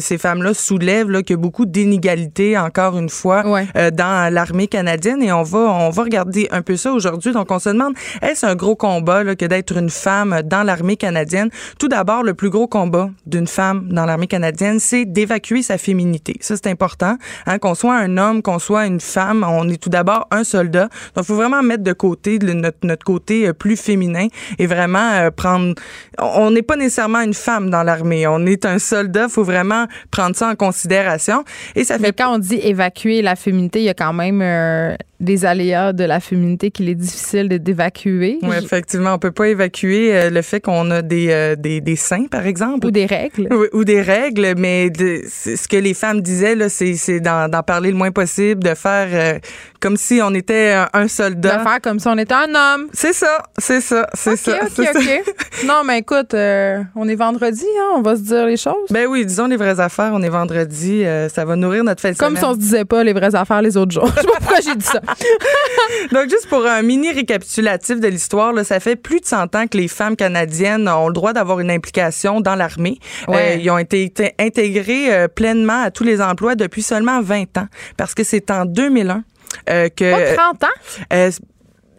ces 0.00 0.18
femmes-là 0.18 0.54
soulèvent 0.54 1.10
là, 1.10 1.22
qu'il 1.22 1.34
y 1.34 1.38
a 1.38 1.42
beaucoup 1.42 1.66
d'inégalités, 1.66 2.58
encore 2.58 2.98
une 2.98 3.08
fois, 3.08 3.42
dans 3.42 4.32
l'armée 4.32 4.66
canadienne. 4.66 5.22
Et 5.22 5.32
on 5.32 5.42
va, 5.42 5.58
on 5.58 5.90
va 5.90 6.02
regarder 6.02 6.48
un 6.50 6.62
peu 6.62 6.76
ça 6.76 6.92
aujourd'hui. 6.92 7.32
Donc, 7.32 7.50
on 7.50 7.58
se 7.58 7.70
demande, 7.70 7.94
est-ce 8.22 8.46
un 8.46 8.54
gros 8.54 8.76
combat 8.76 9.24
que 9.36 9.44
d'être 9.44 9.76
une 9.76 9.90
femme 9.90 10.42
dans 10.44 10.62
l'armée 10.62 10.96
canadienne. 10.96 11.50
Tout 11.78 11.88
d'abord, 11.88 12.22
le 12.22 12.34
plus 12.34 12.50
gros 12.50 12.66
combat 12.66 13.10
d'une 13.26 13.46
femme 13.46 13.88
dans 13.90 14.04
l'armée 14.06 14.26
canadienne, 14.26 14.78
c'est 14.80 15.04
d'évacuer 15.04 15.62
sa 15.62 15.78
féminité. 15.78 16.36
Ça, 16.40 16.56
c'est 16.56 16.68
important. 16.68 17.16
Hein, 17.46 17.58
qu'on 17.58 17.74
soit 17.74 17.96
un 17.96 18.16
homme, 18.16 18.42
qu'on 18.42 18.58
soit 18.58 18.86
une 18.86 19.00
femme, 19.00 19.44
on 19.48 19.68
est 19.68 19.82
tout 19.82 19.90
d'abord 19.90 20.26
un 20.30 20.44
soldat. 20.44 20.88
Donc, 21.14 21.24
il 21.24 21.24
faut 21.24 21.36
vraiment 21.36 21.62
mettre 21.62 21.82
de 21.82 21.92
côté 21.92 22.38
notre, 22.38 22.78
notre 22.82 23.04
côté 23.04 23.48
euh, 23.48 23.52
plus 23.52 23.76
féminin 23.76 24.28
et 24.58 24.66
vraiment 24.66 25.12
euh, 25.12 25.30
prendre... 25.30 25.74
On 26.18 26.50
n'est 26.50 26.62
pas 26.62 26.76
nécessairement 26.76 27.20
une 27.20 27.34
femme 27.34 27.70
dans 27.70 27.82
l'armée. 27.82 28.26
On 28.26 28.44
est 28.46 28.64
un 28.64 28.78
soldat. 28.78 29.24
Il 29.24 29.30
faut 29.30 29.44
vraiment 29.44 29.86
prendre 30.10 30.36
ça 30.36 30.48
en 30.48 30.54
considération. 30.54 31.44
Et 31.74 31.84
ça 31.84 31.96
fait... 31.96 32.02
Mais 32.02 32.12
quand 32.12 32.34
on 32.34 32.38
dit 32.38 32.60
évacuer 32.62 33.22
la 33.22 33.36
féminité, 33.36 33.80
il 33.80 33.84
y 33.84 33.88
a 33.88 33.94
quand 33.94 34.12
même 34.12 34.40
euh, 34.42 34.94
des 35.20 35.44
aléas 35.44 35.92
de 35.92 36.04
la 36.04 36.18
féminité 36.18 36.70
qu'il 36.70 36.88
est 36.88 36.94
difficile 36.94 37.48
d'évacuer. 37.48 38.38
Oui, 38.42 38.56
effectivement 38.60 39.18
peut 39.20 39.30
pas 39.30 39.48
évacuer 39.48 40.16
euh, 40.16 40.30
le 40.30 40.42
fait 40.42 40.60
qu'on 40.60 40.90
a 40.90 41.02
des, 41.02 41.28
euh, 41.30 41.54
des, 41.54 41.80
des, 41.80 41.94
seins, 41.94 42.26
par 42.26 42.46
exemple. 42.46 42.86
Ou 42.86 42.90
des 42.90 43.06
règles. 43.06 43.48
Ou, 43.72 43.84
des 43.84 44.02
règles, 44.02 44.54
mais 44.56 44.90
de, 44.90 45.22
ce 45.28 45.68
que 45.68 45.76
les 45.76 45.94
femmes 45.94 46.22
disaient, 46.22 46.56
là, 46.56 46.68
c'est 46.68 47.20
d'en 47.20 47.48
parler 47.64 47.90
le 47.90 47.96
moins 47.96 48.10
possible, 48.10 48.64
de 48.64 48.74
faire 48.74 49.08
euh, 49.12 49.38
comme 49.80 49.96
si 49.96 50.20
on 50.22 50.34
était 50.34 50.76
un, 50.92 51.08
soldat. 51.08 51.58
De 51.58 51.62
faire 51.62 51.80
comme 51.82 51.98
si 51.98 52.08
on 52.08 52.18
était 52.18 52.34
un 52.34 52.54
homme. 52.54 52.88
C'est 52.92 53.12
ça, 53.12 53.38
c'est 53.58 53.80
ça, 53.80 54.06
c'est 54.14 54.36
ça. 54.36 54.58
OK, 54.62 54.86
OK. 54.94 55.34
non, 55.66 55.82
mais 55.84 55.98
écoute, 55.98 56.34
on 56.34 57.08
est 57.08 57.16
vendredi, 57.16 57.66
hein, 57.78 57.94
on 57.96 58.02
va 58.02 58.16
se 58.16 58.22
dire 58.22 58.46
les 58.46 58.56
choses. 58.56 58.88
Ben 58.90 59.06
oui, 59.06 59.24
disons 59.26 59.46
les 59.46 59.56
vraies 59.56 59.80
affaires, 59.80 60.12
on 60.14 60.22
est 60.22 60.28
vendredi, 60.28 61.04
ça 61.32 61.44
va 61.44 61.56
nourrir 61.56 61.84
notre 61.84 62.00
fête 62.00 62.16
Comme 62.18 62.36
si 62.36 62.44
on 62.44 62.54
se 62.54 62.58
disait 62.58 62.84
pas 62.84 63.02
les 63.02 63.12
vraies 63.12 63.34
affaires 63.34 63.62
les 63.62 63.76
autres 63.76 63.92
jours. 63.92 64.10
Je 64.16 64.20
sais 64.20 64.26
pas 64.26 64.38
pourquoi 64.38 64.60
j'ai 64.60 64.74
dit 64.74 64.84
ça. 64.84 65.00
Donc, 66.12 66.28
juste 66.28 66.48
pour 66.48 66.66
un 66.66 66.82
mini 66.82 67.12
récapitulatif 67.12 68.00
de 68.00 68.08
l'histoire, 68.08 68.54
ça 68.64 68.80
fait 68.80 68.96
plus 68.96 69.20
de 69.20 69.26
100 69.26 69.54
ans 69.54 69.66
que 69.66 69.76
les 69.76 69.88
femmes 69.88 70.16
canadiennes 70.16 70.88
ont 70.88 71.08
le 71.08 71.12
droit 71.12 71.32
d'avoir 71.32 71.60
une 71.60 71.70
implication 71.70 72.40
dans 72.40 72.54
l'armée. 72.54 72.98
Euh, 73.28 73.56
ils 73.60 73.70
ont 73.70 73.78
été 73.78 74.12
intégrés 74.38 75.12
euh, 75.12 75.28
pleinement 75.28 75.82
à 75.82 75.90
tous 75.90 76.04
les 76.04 76.20
emplois 76.20 76.54
depuis 76.54 76.82
seulement 76.82 77.20
20 77.22 77.58
ans, 77.58 77.66
parce 77.96 78.14
que 78.14 78.24
c'est 78.24 78.50
en 78.50 78.64
2001 78.64 79.24
euh, 79.68 79.88
que... 79.88 80.34
Pas 80.36 80.54
30 80.54 80.64
ans? 80.64 81.28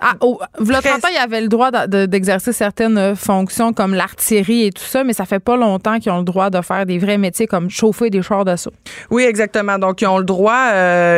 Ah, 0.04 0.16
oh, 0.22 0.40
le 0.58 0.66
30 0.66 1.06
ans, 1.06 1.08
il 1.10 1.16
y 1.16 1.18
avait 1.18 1.42
le 1.42 1.48
droit 1.48 1.70
d'exercer 1.70 2.54
certaines 2.54 3.16
fonctions 3.16 3.72
comme 3.72 3.94
l'artillerie 3.94 4.66
et 4.66 4.72
tout 4.72 4.84
ça, 4.84 5.04
mais 5.04 5.14
ça 5.14 5.26
fait 5.26 5.40
pas 5.40 5.56
longtemps 5.56 6.00
qu'ils 6.00 6.12
ont 6.12 6.18
le 6.18 6.24
droit 6.24 6.50
de 6.50 6.60
faire 6.62 6.88
des 6.88 6.98
vrais 6.98 7.20
métiers 7.20 7.46
comme 7.46 7.70
chauffer 7.70 8.10
des 8.10 8.24
chars 8.24 8.44
d'assaut. 8.44 8.74
Oui, 9.12 9.24
exactement. 9.24 9.78
Donc, 9.78 10.02
ils 10.02 10.08
ont 10.08 10.18
le 10.18 10.24
droit, 10.24 10.72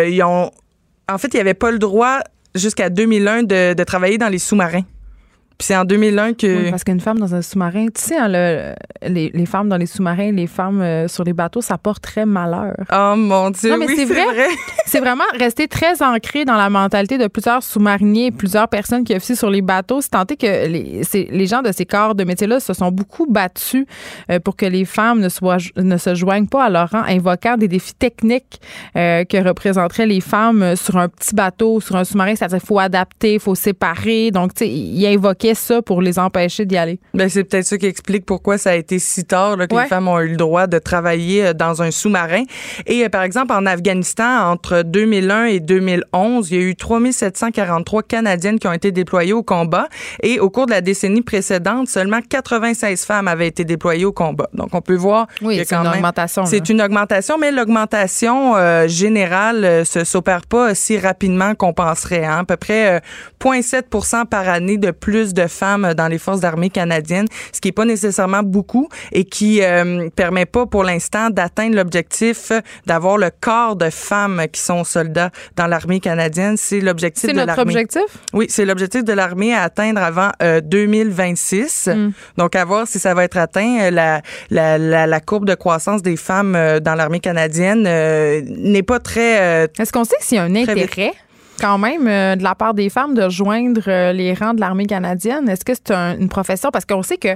ils 0.06 0.22
ont 0.24 0.52
en 1.10 1.18
fait, 1.18 1.28
il 1.34 1.36
n'y 1.36 1.42
avait 1.42 1.54
pas 1.54 1.72
le 1.72 1.80
droit 1.80 2.20
jusqu'à 2.56 2.90
2001 2.90 3.44
de, 3.44 3.74
de 3.74 3.84
travailler 3.84 4.18
dans 4.18 4.30
les 4.30 4.40
sous-marins. 4.40 4.84
Puis 5.58 5.68
c'est 5.68 5.76
en 5.76 5.86
2001 5.86 6.34
que. 6.34 6.64
Oui, 6.64 6.72
parce 6.72 6.84
qu'une 6.84 7.00
femme 7.00 7.20
dans 7.20 7.36
un 7.36 7.42
sous-marin, 7.42 7.88
tu 7.88 8.02
sais, 8.02 8.18
hein, 8.18 8.28
les, 8.28 9.30
les, 9.34 9.46
femmes 9.46 9.70
dans 9.70 9.78
les 9.78 9.86
sous-marins, 9.86 10.32
les 10.32 10.48
femmes 10.48 10.82
euh, 10.82 11.08
sur 11.08 11.24
les 11.24 11.34
bateaux, 11.34 11.62
ça 11.62 11.78
porte 11.78 12.02
très 12.02 12.26
malheur. 12.26 12.76
Oh 12.92 13.14
mon 13.16 13.52
Dieu, 13.52 13.72
non, 13.72 13.78
mais 13.78 13.88
oui, 13.88 13.96
c'est 13.96 14.06
vrai. 14.06 14.26
c'est 14.86 15.00
vraiment 15.00 15.24
resté 15.38 15.68
très 15.68 16.02
ancré 16.02 16.46
dans 16.46 16.56
la 16.56 16.70
mentalité 16.70 17.18
de 17.18 17.28
plusieurs 17.28 17.62
sous-mariniers, 17.62 18.32
plusieurs 18.32 18.68
personnes 18.68 19.04
qui 19.04 19.16
officient 19.16 19.36
sur 19.36 19.50
les 19.50 19.62
bateaux. 19.62 20.02
C'est 20.02 20.10
tenté 20.10 20.36
que 20.38 20.68
les, 20.68 21.02
les 21.14 21.48
gens 21.48 21.62
de 21.62 21.72
ces 21.72 21.86
corps 21.86 22.16
de 22.16 22.24
métier-là 22.24 22.60
se 22.60 22.74
sont 22.74 22.92
beaucoup 22.92 23.26
battus 23.28 23.86
euh, 24.30 24.40
pour 24.40 24.56
que 24.56 24.66
les 24.66 24.86
femmes 24.86 25.20
ne, 25.20 25.30
soient, 25.30 25.58
ne 25.78 25.98
se 25.98 26.16
joignent 26.16 26.48
pas 26.48 26.66
à 26.66 26.70
leur 26.70 26.90
rang, 26.90 27.04
invoquant 27.08 27.58
des 27.58 27.68
défis 27.68 27.94
techniques 27.94 28.60
euh, 28.96 29.24
que 29.24 29.38
représenteraient 29.38 30.08
les 30.08 30.22
femmes 30.22 30.76
sur 30.76 30.98
un 30.98 31.10
petit 31.10 31.36
bateau, 31.36 31.80
sur 31.80 31.96
un 31.96 32.04
sous-marin. 32.04 32.36
C'est-à-dire 32.36 32.60
qu'il 32.60 32.68
faut 32.68 32.80
adapter, 32.80 33.36
il 33.36 33.40
faut 33.40 33.56
séparer. 33.56 34.32
Donc, 34.32 34.54
tu 34.54 34.66
sais, 34.66 34.70
ils 34.70 35.06
invoquaient 35.08 35.43
ça 35.54 35.82
pour 35.82 36.02
les 36.02 36.20
empêcher 36.20 36.66
d'y 36.66 36.78
aller? 36.78 37.00
Ben, 37.14 37.30
c'est 37.30 37.44
peut-être 37.44 37.66
ça 37.66 37.78
qui 37.78 37.86
explique 37.86 38.26
pourquoi 38.26 38.58
ça 38.58 38.72
a 38.72 38.76
été 38.76 39.00
si 39.00 39.26
tard 39.26 39.58
que 39.58 39.76
les 39.76 39.88
femmes 39.88 40.08
ont 40.08 40.20
eu 40.20 40.30
le 40.30 40.38
droit 40.38 40.68
de 40.68 40.80
travailler 40.80 41.48
euh, 41.48 41.54
dans 41.54 41.82
un 41.82 41.92
sous-marin. 41.92 42.44
Et 42.88 43.04
euh, 43.04 43.10
par 43.10 43.24
exemple, 43.24 43.54
en 43.54 43.66
Afghanistan, 43.66 44.52
entre 44.52 44.84
2001 44.84 45.46
et 45.46 45.60
2011, 45.60 46.52
il 46.52 46.58
y 46.58 46.60
a 46.60 46.64
eu 46.64 46.76
3743 46.76 48.04
Canadiennes 48.04 48.60
qui 48.60 48.68
ont 48.68 48.74
été 48.74 48.92
déployées 48.92 49.34
au 49.34 49.44
combat. 49.44 49.88
Et 50.22 50.40
au 50.40 50.50
cours 50.50 50.66
de 50.66 50.72
la 50.72 50.82
décennie 50.82 51.22
précédente, 51.22 51.88
seulement 51.88 52.20
96 52.28 53.06
femmes 53.06 53.28
avaient 53.28 53.48
été 53.48 53.66
déployées 53.66 54.06
au 54.06 54.14
combat. 54.14 54.50
Donc, 54.54 54.70
on 54.74 54.82
peut 54.82 54.96
voir. 54.96 55.28
Oui, 55.42 55.62
c'est 55.66 55.76
une 55.76 55.88
augmentation. 55.88 56.46
C'est 56.46 56.70
une 56.70 56.82
augmentation, 56.82 57.38
mais 57.38 57.52
l'augmentation 57.52 58.56
euh, 58.56 58.88
générale 58.88 59.86
ne 59.96 60.04
s'opère 60.04 60.42
pas 60.42 60.76
si 60.76 60.98
rapidement 60.98 61.56
qu'on 61.56 61.74
penserait. 61.74 62.26
Hein. 62.26 62.40
À 62.40 62.44
peu 62.46 62.58
près 62.58 63.02
0,7 63.44 64.26
par 64.26 64.48
année 64.48 64.78
de 64.78 64.92
plus 64.92 65.33
de 65.34 65.48
femmes 65.48 65.94
dans 65.96 66.08
les 66.08 66.18
forces 66.18 66.44
armées 66.44 66.70
canadiennes, 66.70 67.28
ce 67.52 67.60
qui 67.60 67.70
est 67.70 67.74
pas 67.74 67.86
nécessairement 67.86 68.44
beaucoup 68.44 68.88
et 69.12 69.26
qui 69.26 69.62
euh, 69.62 70.10
permet 70.16 70.46
pas 70.46 70.66
pour 70.66 70.84
l'instant 70.84 71.30
d'atteindre 71.30 71.76
l'objectif 71.76 72.52
d'avoir 72.86 73.18
le 73.18 73.30
corps 73.42 73.76
de 73.76 73.90
femmes 73.90 74.44
qui 74.52 74.62
sont 74.62 74.84
soldats 74.84 75.32
dans 75.56 75.68
l'armée 75.68 76.00
canadienne. 76.00 76.56
C'est 76.58 76.80
l'objectif 76.80 77.30
de 77.30 77.36
l'armée. 77.36 77.52
C'est 77.52 77.58
notre 77.58 77.62
objectif? 77.62 78.18
Oui, 78.34 78.46
c'est 78.50 78.66
l'objectif 78.66 79.04
de 79.04 79.14
l'armée 79.14 79.54
à 79.54 79.64
atteindre 79.64 80.02
avant 80.02 80.32
2026. 80.64 81.88
Euh, 81.88 81.96
hmm. 81.96 82.12
Donc, 82.38 82.56
à 82.56 82.66
voir 82.66 82.88
si 82.88 83.00
ça 83.00 83.14
va 83.14 83.24
être 83.24 83.38
atteint. 83.38 83.92
La, 83.92 84.22
la, 84.50 84.78
la, 84.78 85.08
la 85.08 85.20
courbe 85.20 85.46
de 85.46 85.56
croissance 85.56 86.02
des 86.02 86.18
femmes 86.18 86.56
euh, 86.56 86.80
dans 86.80 86.96
l'armée 86.96 87.20
canadienne 87.20 87.84
n'est 87.84 88.84
pas 88.84 89.00
très... 89.00 89.70
Est-ce 89.80 89.92
qu'on 89.92 90.04
sait 90.04 90.16
s'il 90.20 90.38
y 90.38 90.40
a 90.40 90.44
un 90.44 90.56
intérêt? 90.56 91.14
Quand 91.64 91.78
même 91.78 92.08
euh, 92.10 92.36
de 92.36 92.44
la 92.44 92.56
part 92.56 92.74
des 92.74 92.90
femmes 92.90 93.14
de 93.14 93.30
joindre 93.30 93.84
euh, 93.88 94.12
les 94.12 94.34
rangs 94.34 94.54
de 94.54 94.60
l'armée 94.60 94.86
canadienne? 94.86 95.48
Est-ce 95.48 95.64
que 95.64 95.74
c'est 95.74 95.92
une 95.92 96.28
profession? 96.28 96.72
Parce 96.72 96.84
qu'on 96.84 97.04
sait 97.04 97.18
que 97.18 97.30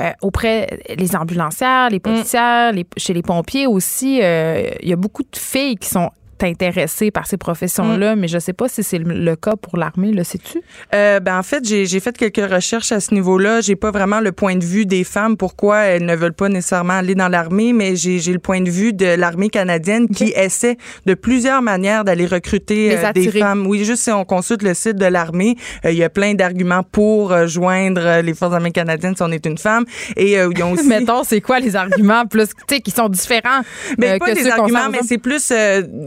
euh, 0.00 0.10
auprès 0.22 0.80
les 0.96 1.14
ambulancières, 1.14 1.90
les 1.90 2.00
policières, 2.00 2.72
chez 2.96 3.12
les 3.12 3.20
pompiers 3.20 3.66
aussi, 3.66 4.16
il 4.16 4.88
y 4.88 4.92
a 4.92 4.96
beaucoup 4.96 5.22
de 5.22 5.36
filles 5.36 5.76
qui 5.76 5.90
sont 5.90 6.10
intéressé 6.42 7.10
par 7.10 7.26
ces 7.26 7.36
professions-là, 7.36 8.16
mm. 8.16 8.20
mais 8.20 8.28
je 8.28 8.38
sais 8.38 8.52
pas 8.52 8.68
si 8.68 8.82
c'est 8.82 8.98
le, 8.98 9.36
cas 9.36 9.56
pour 9.56 9.76
l'armée, 9.76 10.12
le 10.12 10.24
sais-tu? 10.24 10.60
Euh, 10.94 11.20
ben, 11.20 11.38
en 11.38 11.42
fait, 11.42 11.64
j'ai 11.66 12.00
fait 12.00 12.16
quelques 12.16 12.50
recherches 12.50 12.92
à 12.92 13.00
ce 13.00 13.14
niveau-là. 13.14 13.60
J'ai 13.60 13.76
pas 13.76 13.90
vraiment 13.90 14.20
le 14.20 14.32
point 14.32 14.56
de 14.56 14.64
vue 14.64 14.86
des 14.86 15.04
femmes, 15.04 15.36
pourquoi 15.36 15.78
elles 15.80 16.04
ne 16.04 16.14
veulent 16.14 16.32
pas 16.32 16.48
nécessairement 16.48 16.94
aller 16.94 17.14
dans 17.14 17.28
l'armée, 17.28 17.72
mais 17.72 17.96
j'ai 17.96 18.20
le 18.32 18.38
point 18.38 18.60
de 18.60 18.70
vue 18.70 18.92
de 18.92 19.06
l'armée 19.06 19.48
canadienne 19.48 20.08
qui 20.08 20.32
essaie 20.36 20.76
de 21.06 21.14
plusieurs 21.14 21.62
manières 21.62 22.04
d'aller 22.04 22.26
recruter 22.26 22.96
euh, 22.96 23.12
des 23.12 23.30
femmes. 23.30 23.66
Oui, 23.66 23.84
juste 23.84 24.02
si 24.02 24.10
on 24.10 24.24
consulte 24.24 24.62
le 24.62 24.74
site 24.74 24.96
de 24.96 25.06
l'armée, 25.06 25.56
euh, 25.84 25.92
il 25.92 25.98
y 25.98 26.04
a 26.04 26.10
plein 26.10 26.34
d'arguments 26.34 26.82
pour 26.82 27.32
euh, 27.32 27.46
joindre 27.46 28.20
les 28.20 28.34
forces 28.34 28.54
armées 28.54 28.72
canadiennes 28.72 29.16
si 29.16 29.22
on 29.22 29.32
est 29.32 29.46
une 29.46 29.58
femme. 29.58 29.84
Et 30.16 30.32
ils 30.32 30.62
ont 30.62 30.72
aussi... 30.72 30.86
Mettons, 30.86 31.24
c'est 31.24 31.40
quoi 31.40 31.60
les 31.60 31.76
arguments 31.76 32.26
plus, 32.26 32.48
tu 32.48 32.76
sais, 32.76 32.80
qui 32.80 32.90
sont 32.90 33.08
différents? 33.08 33.62
Mais 33.98 34.18
pas 34.18 34.32
des 34.32 34.48
arguments, 34.48 34.88
mais 34.90 35.00
c'est 35.02 35.18
plus, 35.18 35.52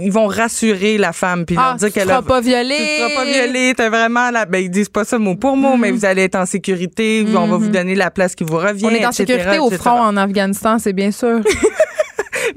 ils 0.01 0.11
vont 0.11 0.18
rassurer 0.27 0.97
la 0.97 1.13
femme 1.13 1.45
puis 1.45 1.55
leur 1.55 1.73
ah, 1.73 1.75
dire 1.77 1.91
qu'elle 1.91 2.08
sera 2.08 2.21
pas 2.21 2.41
violée. 2.41 2.75
Tu 2.77 3.01
seras 3.01 3.23
pas 3.23 3.25
violée, 3.25 3.73
t'es 3.75 3.89
vraiment 3.89 4.32
là. 4.32 4.45
Ben 4.45 4.63
ils 4.63 4.69
disent 4.69 4.89
pas 4.89 5.03
ça 5.03 5.17
mot 5.19 5.36
pour 5.36 5.58
mot, 5.58 5.77
mais 5.77 5.91
mm-hmm. 5.91 5.93
vous 5.93 6.05
allez 6.05 6.23
être 6.23 6.36
en 6.36 6.45
sécurité, 6.45 7.25
on 7.36 7.47
va 7.47 7.58
vous 7.58 7.67
mm-hmm. 7.67 7.71
donner 7.71 7.95
la 7.95 8.12
place 8.12 8.36
qui 8.36 8.43
vous 8.43 8.58
revient. 8.58 8.86
On 8.86 8.89
est 8.91 9.05
en 9.05 9.12
sécurité 9.12 9.60
au 9.60 9.69
front 9.71 10.01
en 10.01 10.17
Afghanistan, 10.17 10.79
c'est 10.79 10.93
bien 10.93 11.12
sûr. 11.12 11.41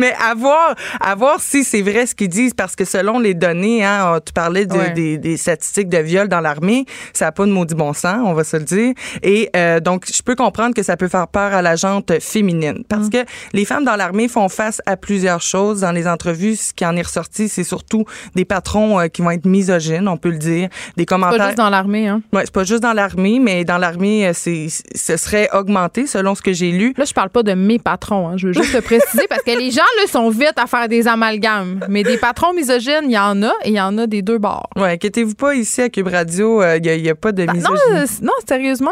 Mais 0.02 0.14
à 0.20 0.34
voir, 0.34 0.74
à 1.00 1.14
voir 1.14 1.38
si 1.38 1.62
c'est 1.62 1.80
vrai 1.80 2.06
ce 2.06 2.16
qu'ils 2.16 2.28
disent, 2.28 2.54
parce 2.54 2.74
que 2.74 2.84
selon 2.84 3.20
les 3.20 3.34
données, 3.34 3.84
hein, 3.84 4.18
tu 4.26 4.32
parlais 4.32 4.66
des, 4.66 5.16
des, 5.16 5.36
statistiques 5.36 5.88
de 5.88 5.98
viol 5.98 6.26
dans 6.26 6.40
l'armée, 6.40 6.86
ça 7.12 7.26
n'a 7.26 7.32
pas 7.32 7.46
de 7.46 7.52
maudit 7.52 7.76
bon 7.76 7.92
sens, 7.92 8.16
on 8.24 8.32
va 8.32 8.42
se 8.42 8.56
le 8.56 8.64
dire. 8.64 8.94
Et 9.22 9.48
euh, 9.54 9.78
donc, 9.78 10.06
je 10.12 10.20
peux 10.24 10.34
comprendre 10.34 10.74
que 10.74 10.82
ça 10.82 10.96
peut 10.96 11.06
faire 11.06 11.28
peur 11.28 11.54
à 11.54 11.62
la 11.62 11.76
jante 11.76 12.18
féminine, 12.18 12.82
parce 12.88 13.06
mm. 13.06 13.10
que 13.10 13.18
les 13.52 13.64
femmes 13.64 13.84
dans 13.84 13.94
l'armée 13.94 14.26
font 14.26 14.48
face 14.48 14.82
à 14.86 14.96
plusieurs 14.96 15.40
choses. 15.40 15.82
Dans 15.82 15.92
les 15.92 16.08
entrevues, 16.08 16.56
ce 16.56 16.74
qui 16.74 16.84
en 16.84 16.96
est 16.96 17.02
ressorti, 17.02 17.48
c'est 17.48 17.62
surtout 17.62 18.04
des 18.34 18.44
patrons 18.44 18.98
euh, 18.98 19.06
qui 19.06 19.22
vont 19.22 19.30
être 19.30 19.46
misogynes, 19.46 20.08
on 20.08 20.16
peut 20.16 20.30
le 20.30 20.38
dire, 20.38 20.68
des 20.96 21.06
commentaires. 21.06 21.34
C'est 21.34 21.38
pas 21.38 21.46
juste 21.46 21.58
dans 21.58 21.70
l'armée, 21.70 22.08
hein. 22.08 22.22
Ouais, 22.32 22.42
c'est 22.44 22.52
pas 22.52 22.64
juste 22.64 22.82
dans 22.82 22.92
l'armée, 22.92 23.38
mais 23.38 23.64
dans 23.64 23.78
l'armée, 23.78 24.26
euh, 24.26 24.32
c'est, 24.34 24.66
ce 24.68 25.16
serait 25.16 25.48
augmenté 25.52 26.08
selon 26.08 26.34
ce 26.34 26.42
que 26.42 26.52
j'ai 26.52 26.72
lu. 26.72 26.92
Là, 26.96 27.04
je 27.04 27.14
parle 27.14 27.30
pas 27.30 27.44
de 27.44 27.54
mes 27.54 27.78
patrons, 27.78 28.26
hein. 28.26 28.36
je 28.36 28.48
veux 28.48 28.52
juste 28.52 28.72
te 28.72 28.82
préciser 28.82 29.28
parce 29.28 29.42
que 29.42 29.56
les 29.56 29.70
gens 29.70 29.82
là, 30.00 30.06
sont 30.06 30.30
vite 30.30 30.54
à 30.56 30.66
faire 30.66 30.88
des 30.88 31.08
amalgames. 31.08 31.80
Mais 31.88 32.02
des 32.02 32.18
patrons 32.18 32.52
misogynes, 32.52 33.04
il 33.04 33.12
y 33.12 33.18
en 33.18 33.42
a 33.42 33.52
et 33.64 33.68
il 33.68 33.74
y 33.74 33.80
en 33.80 33.96
a 33.98 34.06
des 34.06 34.22
deux 34.22 34.38
bords. 34.38 34.68
Oui, 34.76 34.88
inquiétez-vous 34.90 35.34
pas, 35.34 35.54
ici 35.54 35.82
à 35.82 35.88
Cube 35.88 36.08
Radio, 36.08 36.62
il 36.62 37.02
n'y 37.02 37.08
a, 37.08 37.14
pas 37.14 37.32
de 37.32 37.44
bah, 37.44 37.52
misogynie. 37.52 38.20
Non, 38.22 38.32
sérieusement, 38.46 38.90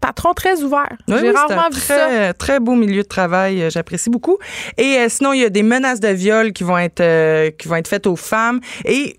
patron 0.00 0.32
très 0.34 0.62
ouvert. 0.62 0.88
J'ai 1.08 1.30
rarement 1.30 1.68
vu 1.72 1.80
très, 1.80 2.26
ça. 2.26 2.34
Très 2.34 2.60
beau 2.60 2.74
milieu 2.74 3.02
de 3.02 3.08
travail, 3.08 3.70
j'apprécie 3.70 4.10
beaucoup. 4.10 4.38
Et 4.78 4.98
sinon, 5.08 5.32
il 5.32 5.40
y 5.40 5.44
a 5.44 5.50
des 5.50 5.62
menaces 5.62 6.00
de 6.00 6.08
viol 6.08 6.52
qui 6.52 6.64
vont 6.64 6.78
être, 6.78 7.56
qui 7.56 7.68
vont 7.68 7.76
être 7.76 7.88
faites 7.88 8.06
aux 8.06 8.16
femmes. 8.16 8.60
Et 8.84 9.18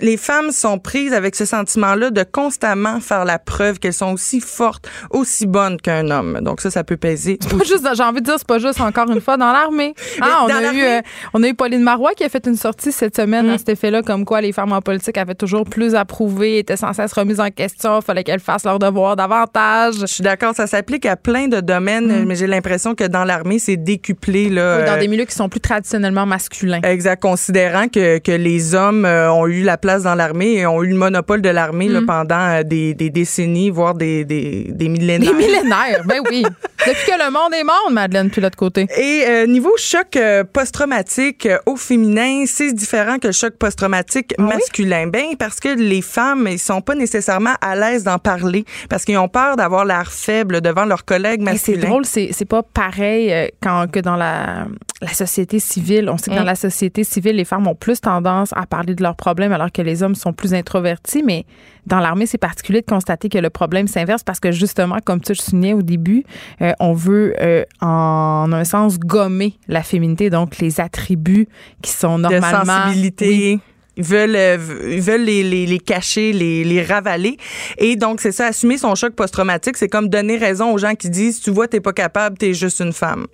les 0.00 0.16
femmes 0.16 0.50
sont 0.50 0.78
prises 0.78 1.12
avec 1.12 1.34
ce 1.34 1.44
sentiment-là 1.44 2.10
de 2.10 2.22
constamment 2.22 3.00
faire 3.00 3.24
la 3.24 3.38
preuve 3.38 3.78
qu'elles 3.78 3.92
sont 3.92 4.12
aussi 4.12 4.40
fortes, 4.40 4.88
aussi 5.10 5.46
bonnes 5.46 5.80
qu'un 5.80 6.10
homme. 6.10 6.40
Donc 6.40 6.60
ça, 6.60 6.70
ça 6.70 6.84
peut 6.84 6.96
peser. 6.96 7.38
C'est 7.40 7.56
pas 7.56 7.64
juste, 7.64 7.86
j'ai 7.94 8.02
envie 8.02 8.20
de 8.20 8.26
dire, 8.26 8.34
c'est 8.38 8.46
pas 8.46 8.58
juste 8.58 8.80
encore 8.80 9.10
une 9.10 9.20
fois 9.20 9.36
dans 9.36 9.52
l'armée. 9.52 9.94
Ah, 10.26 10.44
on 10.44 10.48
a 10.48 10.72
eu, 10.72 10.82
euh, 10.82 11.00
on 11.34 11.42
a 11.42 11.48
eu 11.48 11.54
Pauline 11.54 11.82
Marois 11.82 12.12
qui 12.14 12.24
a 12.24 12.28
fait 12.28 12.46
une 12.46 12.56
sortie 12.56 12.92
cette 12.92 13.16
semaine 13.16 13.48
à 13.50 13.54
mm. 13.54 13.58
cet 13.58 13.68
effet-là, 13.70 14.02
comme 14.02 14.24
quoi 14.24 14.40
les 14.40 14.52
femmes 14.52 14.72
en 14.72 14.80
politique 14.80 15.18
avaient 15.18 15.34
toujours 15.34 15.64
plus 15.64 15.94
à 15.94 16.04
prouver, 16.04 16.58
étaient 16.58 16.76
sans 16.76 16.92
cesse 16.92 17.12
remises 17.12 17.40
en 17.40 17.50
question, 17.50 18.00
fallait 18.00 18.24
qu'elles 18.24 18.40
fassent 18.40 18.64
leur 18.64 18.78
devoir 18.78 19.16
davantage. 19.16 19.96
Je 20.00 20.06
suis 20.06 20.22
d'accord, 20.22 20.54
ça 20.54 20.66
s'applique 20.66 21.04
à 21.04 21.16
plein 21.16 21.48
de 21.48 21.60
domaines, 21.60 22.22
mm. 22.22 22.24
mais 22.24 22.36
j'ai 22.36 22.46
l'impression 22.46 22.94
que 22.94 23.04
dans 23.04 23.24
l'armée, 23.24 23.58
c'est 23.58 23.76
décuplé 23.76 24.48
là. 24.48 24.78
Oui, 24.78 24.86
dans 24.86 24.98
des 24.98 25.08
milieux 25.08 25.24
qui 25.24 25.34
sont 25.34 25.48
plus 25.48 25.60
traditionnellement 25.60 26.26
masculins. 26.26 26.80
Exact, 26.82 27.20
considérant 27.20 27.88
que, 27.88 28.18
que 28.18 28.32
les 28.32 28.74
hommes 28.74 29.04
euh, 29.04 29.32
ont 29.32 29.46
eu 29.46 29.62
la 29.62 29.73
place 29.76 30.02
dans 30.02 30.14
l'armée 30.14 30.54
et 30.54 30.66
ont 30.66 30.82
eu 30.82 30.88
le 30.88 30.96
monopole 30.96 31.42
de 31.42 31.48
l'armée 31.48 31.88
mm. 31.88 32.06
pendant 32.06 32.34
euh, 32.38 32.62
des, 32.62 32.94
décennies, 32.94 33.70
voire 33.70 33.94
des, 33.94 34.24
des, 34.24 34.66
des, 34.70 34.88
millénaires. 34.88 35.32
Des 35.32 35.36
millénaires, 35.36 36.02
ben 36.04 36.20
oui. 36.30 36.44
Depuis 36.86 37.06
que 37.06 37.18
le 37.18 37.30
monde 37.30 37.54
est 37.54 37.64
monde, 37.64 37.94
Madeleine, 37.94 38.30
puis 38.30 38.40
l'autre 38.40 38.56
côté. 38.56 38.86
Et 38.98 39.24
euh, 39.26 39.46
niveau 39.46 39.74
choc 39.78 40.16
euh, 40.16 40.44
post-traumatique 40.44 41.48
au 41.66 41.76
féminin, 41.76 42.44
c'est 42.46 42.72
différent 42.72 43.18
que 43.18 43.28
le 43.28 43.32
choc 43.32 43.54
post-traumatique 43.54 44.34
ah 44.38 44.42
masculin. 44.42 45.06
Ben 45.06 45.36
parce 45.38 45.60
que 45.60 45.68
les 45.68 46.02
femmes, 46.02 46.46
ils 46.50 46.58
sont 46.58 46.80
pas 46.80 46.94
nécessairement 46.94 47.54
à 47.60 47.74
l'aise 47.74 48.04
d'en 48.04 48.18
parler 48.18 48.64
parce 48.90 49.04
qu'ils 49.04 49.18
ont 49.18 49.28
peur 49.28 49.56
d'avoir 49.56 49.84
l'air 49.84 50.12
faible 50.12 50.60
devant 50.60 50.84
leurs 50.84 51.04
collègues 51.04 51.40
masculins. 51.40 51.80
C'est 51.80 51.86
drôle, 51.86 52.04
c'est 52.04 52.44
pas 52.44 52.62
pareil 52.62 53.50
quand 53.62 53.90
que 53.90 54.00
dans 54.00 54.16
la, 54.16 54.66
la 55.00 55.12
société 55.12 55.58
civile. 55.58 56.08
On 56.10 56.18
sait 56.18 56.30
que 56.30 56.36
dans 56.36 56.42
mm. 56.42 56.46
la 56.46 56.54
société 56.54 57.04
civile, 57.04 57.36
les 57.36 57.44
femmes 57.44 57.66
ont 57.66 57.74
plus 57.74 58.00
tendance 58.00 58.50
à 58.54 58.66
parler 58.66 58.94
de 58.94 59.02
leurs 59.02 59.16
problèmes 59.16 59.52
alors 59.52 59.63
que 59.70 59.82
les 59.82 60.02
hommes 60.02 60.14
sont 60.14 60.32
plus 60.32 60.54
introvertis, 60.54 61.22
mais 61.22 61.44
dans 61.86 62.00
l'armée, 62.00 62.26
c'est 62.26 62.38
particulier 62.38 62.80
de 62.80 62.86
constater 62.86 63.28
que 63.28 63.38
le 63.38 63.50
problème 63.50 63.88
s'inverse 63.88 64.22
parce 64.22 64.40
que 64.40 64.52
justement, 64.52 64.98
comme 65.04 65.20
tu 65.20 65.32
le 65.32 65.36
soulignais 65.36 65.74
au 65.74 65.82
début, 65.82 66.24
euh, 66.62 66.72
on 66.80 66.94
veut 66.94 67.34
euh, 67.40 67.64
en 67.80 68.50
un 68.52 68.64
sens 68.64 68.98
gommer 68.98 69.58
la 69.68 69.82
féminité, 69.82 70.30
donc 70.30 70.58
les 70.58 70.80
attributs 70.80 71.48
qui 71.82 71.90
sont 71.92 72.18
normalement... 72.18 72.60
De 72.60 72.66
sensibilité. 72.66 73.60
Ils 73.96 74.02
veulent, 74.02 74.34
euh, 74.34 74.58
ils 74.90 75.00
veulent 75.00 75.22
les, 75.22 75.44
les, 75.44 75.66
les 75.66 75.78
cacher, 75.78 76.32
les, 76.32 76.64
les, 76.64 76.82
ravaler. 76.82 77.36
Et 77.78 77.94
donc, 77.94 78.20
c'est 78.20 78.32
ça, 78.32 78.46
assumer 78.46 78.76
son 78.76 78.94
choc 78.96 79.14
post-traumatique, 79.14 79.76
c'est 79.76 79.88
comme 79.88 80.08
donner 80.08 80.36
raison 80.36 80.72
aux 80.72 80.78
gens 80.78 80.94
qui 80.96 81.10
disent, 81.10 81.40
tu 81.40 81.50
vois, 81.50 81.68
t'es 81.68 81.80
pas 81.80 81.92
capable, 81.92 82.36
t'es 82.36 82.54
juste 82.54 82.80
une 82.80 82.92
femme. 82.92 83.26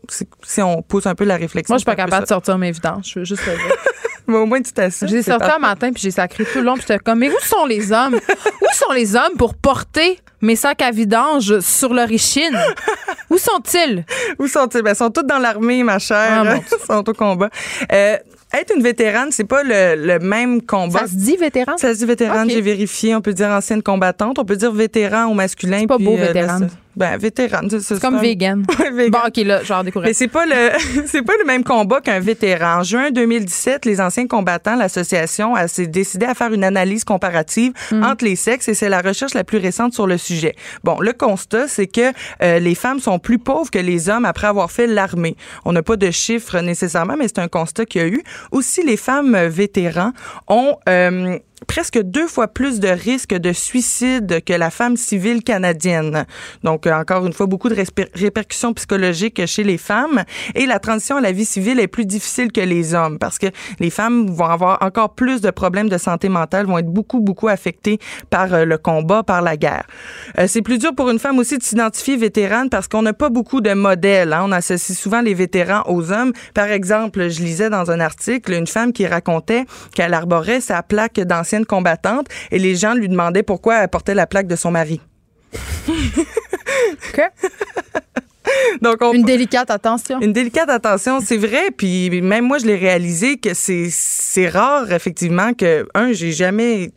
Si 0.43 0.61
on 0.61 0.83
pousse 0.83 1.07
un 1.07 1.15
peu 1.15 1.25
la 1.25 1.37
réflexion. 1.37 1.73
Moi, 1.73 1.79
je 1.79 1.81
suis 1.81 1.87
pas 1.87 1.97
capable 1.97 2.25
de 2.25 2.29
sortir 2.29 2.59
mes 2.59 2.73
vidanges. 2.73 3.11
Je 3.15 3.21
veux 3.21 3.25
juste 3.25 3.47
le 3.47 3.53
dire. 3.53 3.77
Mais 4.31 4.39
au 4.39 4.47
moins, 4.47 4.63
tu 4.63 4.73
t'assures. 4.73 5.09
J'ai 5.09 5.23
sorti 5.23 5.51
un 5.51 5.59
matin, 5.59 5.93
puis 5.93 6.03
j'ai 6.03 6.11
sacré 6.11 6.45
tout 6.45 6.59
le 6.59 6.65
long, 6.65 6.75
puis 6.75 6.85
j'étais 6.87 6.99
comme, 6.99 7.19
mais 7.19 7.31
où 7.31 7.41
sont 7.41 7.67
les 7.67 7.93
hommes? 7.93 8.15
où 8.15 8.75
sont 8.75 8.93
les 8.93 9.17
hommes 9.17 9.37
pour 9.37 9.55
porter 9.55 10.19
mes 10.41 10.57
sacs 10.57 10.83
à 10.83 10.91
vidange 10.91 11.61
sur 11.61 11.93
leur 11.93 12.11
échine? 12.11 12.59
Où 13.31 13.39
sont-ils? 13.39 14.05
Où 14.39 14.47
sont-ils? 14.47 14.83
Ben, 14.83 14.93
ils 14.93 14.97
sont 14.97 15.11
tous 15.11 15.23
dans 15.23 15.39
l'armée, 15.39 15.83
ma 15.83 15.99
chère. 15.99 16.45
Ah, 16.47 16.57
ils 16.73 16.87
sont 16.87 17.09
au 17.09 17.13
combat. 17.13 17.49
Euh, 17.93 18.17
être 18.53 18.75
une 18.75 18.83
vétérane, 18.83 19.31
c'est 19.31 19.45
pas 19.45 19.63
le, 19.63 20.19
même 20.19 20.63
combat. 20.63 21.01
Ça 21.01 21.07
se 21.07 21.15
dit 21.15 21.37
vétéran? 21.37 21.79
Ça 21.79 21.95
se 21.95 21.99
dit 21.99 22.07
vétérane, 22.07 22.51
j'ai 22.51 22.61
vérifié. 22.61 23.15
On 23.15 23.21
peut 23.21 23.33
dire 23.33 23.49
ancienne 23.49 23.83
combattante, 23.83 24.39
on 24.39 24.45
peut 24.45 24.57
dire 24.57 24.73
vétéran 24.73 25.27
au 25.27 25.35
masculin. 25.35 25.79
C'est 25.81 25.87
pas 25.87 25.99
beau, 25.99 26.15
euh, 26.15 26.27
vétérane. 26.27 26.69
Ben, 27.01 27.17
vétéran. 27.17 27.63
C'est 27.81 27.99
comme 27.99 28.19
vegan. 28.21 28.63
vegan. 28.93 29.11
Bon, 29.11 29.21
OK, 29.27 29.39
là, 29.39 29.65
genre 29.65 29.83
découvert. 29.83 30.07
Mais 30.07 30.13
c'est 30.13 30.29
pas 30.29 30.45
le, 30.45 30.71
c'est 31.07 31.23
pas 31.23 31.33
le 31.39 31.47
même 31.47 31.65
combat 31.65 32.03
qu'un 32.03 32.21
vétéran. 32.21 32.81
En 32.81 32.83
juin 32.83 33.11
2017, 33.11 33.87
les 33.87 34.03
anciens 34.03 34.27
combattants, 34.27 34.77
l'association, 34.77 35.55
s'est 35.67 35.87
décidé 35.87 36.27
à 36.27 36.35
faire 36.35 36.53
une 36.53 36.63
analyse 36.63 37.05
comparative 37.05 37.73
mm. 37.91 38.05
entre 38.05 38.27
les 38.27 38.37
sexes 38.37 38.69
et 38.69 38.75
c'est 38.75 38.91
la 38.91 39.01
recherche 39.01 39.33
la 39.33 39.45
plus 39.45 39.57
récente 39.57 39.95
sur 39.95 40.07
le 40.07 40.19
sujet. 40.19 40.55
Bon, 40.85 41.01
le 41.01 41.15
constat, 41.15 41.69
c'est 41.69 41.87
que 41.87 42.13
euh, 42.43 42.59
les 42.59 42.75
femmes 42.75 43.01
sont 43.01 43.19
plus 43.19 43.39
pauvres 43.39 43.71
que 43.71 43.79
les 43.79 44.11
hommes 44.11 44.27
après 44.27 44.49
avoir 44.49 44.71
fait 44.71 44.87
l'armée. 44.87 45.37
On 45.65 45.73
n'a 45.73 45.83
pas 45.83 45.97
de 45.97 46.11
chiffres 46.11 46.61
nécessairement, 46.61 47.17
mais 47.19 47.29
c'est 47.29 47.39
un 47.39 47.49
constat 47.49 47.87
qu'il 47.87 48.03
y 48.03 48.05
a 48.05 48.09
eu. 48.09 48.23
Aussi, 48.53 48.85
les 48.85 48.99
femmes 48.99 49.39
vétérans 49.47 50.13
ont 50.49 50.77
euh, 50.87 51.39
presque 51.67 52.01
deux 52.01 52.27
fois 52.27 52.49
plus 52.49 52.81
de 52.81 52.89
risques 52.89 53.35
de 53.35 53.53
suicide 53.53 54.43
que 54.45 54.53
la 54.53 54.71
femme 54.71 54.97
civile 54.97 55.43
canadienne. 55.43 56.27
Donc, 56.65 56.87
euh, 56.87 56.93
encore 56.93 57.27
une 57.27 57.33
fois, 57.33 57.47
beaucoup 57.47 57.69
de 57.69 57.77
répercussions 58.15 58.73
psychologiques 58.75 59.45
chez 59.47 59.65
les 59.65 59.79
femmes. 59.79 60.25
Et 60.55 60.67
la 60.67 60.79
transition 60.79 61.17
à 61.17 61.21
la 61.21 61.33
vie 61.33 61.45
civile 61.45 61.81
est 61.81 61.89
plus 61.89 62.07
difficile 62.07 62.53
que 62.53 62.61
les 62.61 62.95
hommes 62.95 63.19
parce 63.19 63.39
que 63.39 63.47
les 63.79 63.91
femmes 63.91 64.29
vont 64.31 64.47
avoir 64.47 64.79
encore 64.83 65.15
plus 65.15 65.41
de 65.41 65.51
problèmes 65.51 65.89
de 65.89 65.99
santé 65.99 66.29
mentale, 66.29 66.67
vont 66.67 66.79
être 66.79 66.93
beaucoup, 66.93 67.21
beaucoup 67.21 67.49
affectées 67.49 67.99
par 68.31 68.53
euh, 68.53 68.65
le 68.65 68.79
combat, 68.79 69.23
par 69.23 69.43
la 69.43 69.57
guerre. 69.57 69.87
Euh, 70.39 70.47
c'est 70.49 70.63
plus 70.63 70.79
dur 70.79 70.95
pour 70.95 71.11
une 71.11 71.19
femme 71.19 71.39
aussi 71.39 71.59
de 71.59 71.63
s'identifier 71.63 72.17
vétérane 72.17 72.71
parce 72.71 72.89
qu'on 72.89 73.03
n'a 73.03 73.13
pas 73.13 73.29
beaucoup 73.29 73.61
de 73.61 73.73
modèles. 73.75 74.33
Hein. 74.33 74.43
On 74.45 74.53
associe 74.53 74.97
souvent 74.97 75.21
les 75.21 75.35
vétérans 75.35 75.83
aux 75.87 76.13
hommes. 76.13 76.33
Par 76.55 76.69
exemple, 76.69 77.29
je 77.29 77.41
lisais 77.43 77.71
dans 77.71 77.91
un 77.91 78.01
article 78.01 78.53
une 78.53 78.67
femme 78.67 78.93
qui 78.93 79.07
racontait 79.07 79.65
qu'elle 79.95 80.15
arborait 80.15 80.61
sa 80.61 80.83
plaque 80.83 81.21
d'ancienne 81.21 81.50
combattante 81.67 82.27
et 82.51 82.59
les 82.59 82.77
gens 82.77 82.95
lui 82.95 83.09
demandaient 83.09 83.43
pourquoi 83.43 83.83
elle 83.83 83.89
portait 83.89 84.15
la 84.15 84.27
plaque 84.27 84.47
de 84.47 84.57
son 84.57 84.71
mari. 84.71 85.01
Donc 88.81 89.03
une 89.13 89.23
délicate 89.23 89.71
attention. 89.71 90.21
Une 90.21 90.33
délicate 90.33 90.69
attention, 90.71 91.21
c'est 91.21 91.37
vrai. 91.37 91.71
Puis 91.77 92.21
même 92.21 92.47
moi, 92.47 92.59
je 92.59 92.67
l'ai 92.67 92.77
réalisé 92.77 93.37
que 93.37 93.51
c'est 93.55 94.49
rare, 94.49 94.93
effectivement, 94.93 95.53
que, 95.55 95.87
un, 95.95 96.13
j'ai 96.13 96.33
jamais 96.33 96.91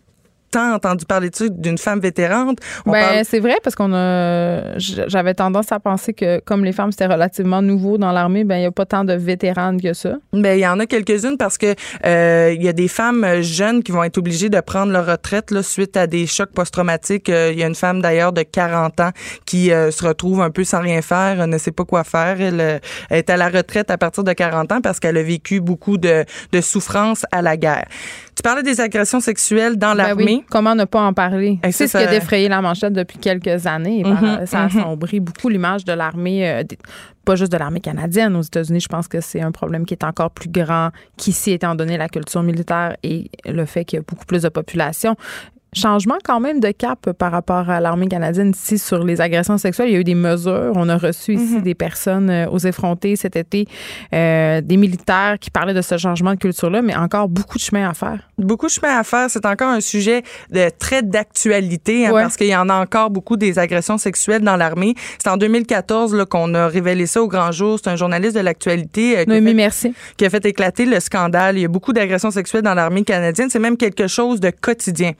entendu 0.59 1.05
parler 1.05 1.29
de 1.29 1.47
d'une 1.47 1.77
femme 1.77 1.99
vétérante. 1.99 2.59
Ben, 2.85 3.23
c'est 3.23 3.39
vrai 3.39 3.57
parce 3.63 3.75
qu'on 3.75 3.93
a. 3.93 4.77
J'avais 4.77 5.33
tendance 5.33 5.71
à 5.71 5.79
penser 5.79 6.13
que 6.13 6.39
comme 6.39 6.63
les 6.63 6.71
femmes 6.71 6.91
c'était 6.91 7.07
relativement 7.07 7.61
nouveau 7.61 7.97
dans 7.97 8.11
l'armée, 8.11 8.43
ben 8.43 8.57
il 8.57 8.63
y 8.63 8.65
a 8.65 8.71
pas 8.71 8.85
tant 8.85 9.03
de 9.03 9.13
vétéranes 9.13 9.81
que 9.81 9.93
ça. 9.93 10.15
Ben 10.33 10.57
il 10.57 10.61
y 10.61 10.67
en 10.67 10.79
a 10.79 10.85
quelques-unes 10.85 11.37
parce 11.37 11.57
que 11.57 11.75
euh, 12.05 12.53
il 12.55 12.63
y 12.63 12.67
a 12.67 12.73
des 12.73 12.87
femmes 12.87 13.41
jeunes 13.41 13.83
qui 13.83 13.91
vont 13.91 14.03
être 14.03 14.17
obligées 14.17 14.49
de 14.49 14.59
prendre 14.59 14.91
leur 14.91 15.05
retraite 15.05 15.51
là, 15.51 15.63
suite 15.63 15.97
à 15.97 16.07
des 16.07 16.27
chocs 16.27 16.51
post-traumatiques. 16.51 17.29
Euh, 17.29 17.51
il 17.51 17.59
y 17.59 17.63
a 17.63 17.67
une 17.67 17.75
femme 17.75 18.01
d'ailleurs 18.01 18.33
de 18.33 18.43
40 18.43 18.99
ans 18.99 19.11
qui 19.45 19.71
euh, 19.71 19.91
se 19.91 20.05
retrouve 20.05 20.41
un 20.41 20.49
peu 20.49 20.63
sans 20.63 20.81
rien 20.81 21.01
faire, 21.01 21.47
ne 21.47 21.57
sait 21.57 21.71
pas 21.71 21.85
quoi 21.85 22.03
faire. 22.03 22.39
Elle, 22.39 22.81
est 23.09 23.29
à 23.29 23.37
la 23.37 23.49
retraite 23.49 23.91
à 23.91 23.97
partir 23.97 24.23
de 24.23 24.33
40 24.33 24.71
ans 24.71 24.81
parce 24.81 24.99
qu'elle 24.99 25.17
a 25.17 25.23
vécu 25.23 25.59
beaucoup 25.59 25.97
de, 25.97 26.25
de 26.51 26.61
souffrances 26.61 27.25
à 27.31 27.41
la 27.41 27.57
guerre. 27.57 27.85
Tu 28.35 28.41
parlais 28.41 28.63
des 28.63 28.81
agressions 28.81 29.19
sexuelles 29.19 29.77
dans 29.77 29.95
ben 29.95 30.05
l'armée. 30.05 30.43
Comment 30.49 30.75
ne 30.75 30.85
pas 30.85 31.01
en 31.01 31.13
parler? 31.13 31.59
C'est 31.71 31.87
ce 31.87 31.97
qui 31.97 32.03
a 32.03 32.07
défrayé 32.07 32.49
la 32.49 32.61
manchette 32.61 32.93
depuis 32.93 33.19
quelques 33.19 33.67
années. 33.67 34.03
Mhm, 34.03 34.45
ça 34.45 34.63
a 34.63 34.67
mhm. 34.69 34.95
beaucoup 35.19 35.49
l'image 35.49 35.85
de 35.85 35.93
l'armée, 35.93 36.49
euh, 36.49 36.63
pas 37.25 37.35
juste 37.35 37.51
de 37.51 37.57
l'armée 37.57 37.79
canadienne. 37.79 38.35
Aux 38.35 38.41
États-Unis, 38.41 38.79
je 38.81 38.87
pense 38.87 39.07
que 39.07 39.21
c'est 39.21 39.41
un 39.41 39.51
problème 39.51 39.85
qui 39.85 39.93
est 39.93 40.03
encore 40.03 40.31
plus 40.31 40.49
grand 40.49 40.89
qu'ici, 41.17 41.51
étant 41.51 41.75
donné 41.75 41.97
la 41.97 42.09
culture 42.09 42.43
militaire 42.43 42.95
et 43.03 43.29
le 43.45 43.65
fait 43.65 43.85
qu'il 43.85 43.97
y 43.97 43.99
a 43.99 44.03
beaucoup 44.07 44.25
plus 44.25 44.41
de 44.41 44.49
population 44.49 45.15
changement 45.73 46.17
quand 46.23 46.39
même 46.39 46.59
de 46.59 46.71
cap 46.71 47.11
par 47.11 47.31
rapport 47.31 47.69
à 47.69 47.79
l'armée 47.79 48.07
canadienne 48.07 48.51
ici 48.51 48.77
sur 48.77 49.03
les 49.03 49.21
agressions 49.21 49.57
sexuelles. 49.57 49.89
Il 49.89 49.93
y 49.93 49.97
a 49.97 49.99
eu 49.99 50.03
des 50.03 50.15
mesures. 50.15 50.71
On 50.75 50.89
a 50.89 50.97
reçu 50.97 51.33
ici 51.35 51.55
mhm. 51.55 51.61
des 51.61 51.75
personnes 51.75 52.29
euh, 52.29 52.47
aux 52.49 52.59
effrontés 52.59 53.15
cet 53.15 53.35
été, 53.35 53.65
euh, 54.13 54.61
des 54.61 54.77
militaires 54.77 55.37
qui 55.39 55.49
parlaient 55.49 55.73
de 55.73 55.81
ce 55.81 55.97
changement 55.97 56.31
de 56.31 56.39
culture-là, 56.39 56.81
mais 56.81 56.95
encore 56.95 57.27
beaucoup 57.29 57.57
de 57.57 57.63
chemin 57.63 57.89
à 57.89 57.93
faire. 57.93 58.19
Beaucoup 58.37 58.67
de 58.67 58.71
chemin 58.71 58.97
à 58.97 59.03
faire. 59.03 59.29
C'est 59.29 59.45
encore 59.45 59.69
un 59.69 59.81
sujet 59.81 60.23
de 60.51 60.69
très 60.77 61.01
d'actualité 61.01 62.07
hein, 62.07 62.11
parce 62.11 62.37
qu'il 62.37 62.47
y 62.47 62.55
en 62.55 62.69
a 62.69 62.75
encore 62.75 63.09
beaucoup 63.09 63.37
des 63.37 63.59
agressions 63.59 63.97
sexuelles 63.97 64.41
dans 64.41 64.55
l'armée. 64.55 64.95
C'est 65.21 65.29
en 65.29 65.37
2014 65.37 66.25
qu'on 66.29 66.53
a 66.53 66.67
révélé 66.67 67.05
ça 67.05 67.21
au 67.21 67.27
grand 67.27 67.51
jour. 67.51 67.79
C'est 67.81 67.89
un 67.89 67.95
journaliste 67.95 68.35
de 68.35 68.41
l'actualité 68.41 69.19
euh, 69.19 69.25
qui, 69.25 69.53
merci. 69.53 69.93
qui 70.17 70.25
a 70.25 70.29
fait 70.29 70.45
éclater 70.45 70.85
le 70.85 70.99
scandale. 70.99 71.57
Il 71.57 71.61
y 71.61 71.65
a 71.65 71.69
beaucoup 71.69 71.93
d'agressions 71.93 72.31
sexuelles 72.31 72.61
dans 72.61 72.73
l'armée 72.73 73.03
canadienne. 73.03 73.49
C'est 73.49 73.59
même 73.59 73.77
quelque 73.77 74.07
chose 74.07 74.39
de 74.39 74.49
quotidien. 74.49 75.11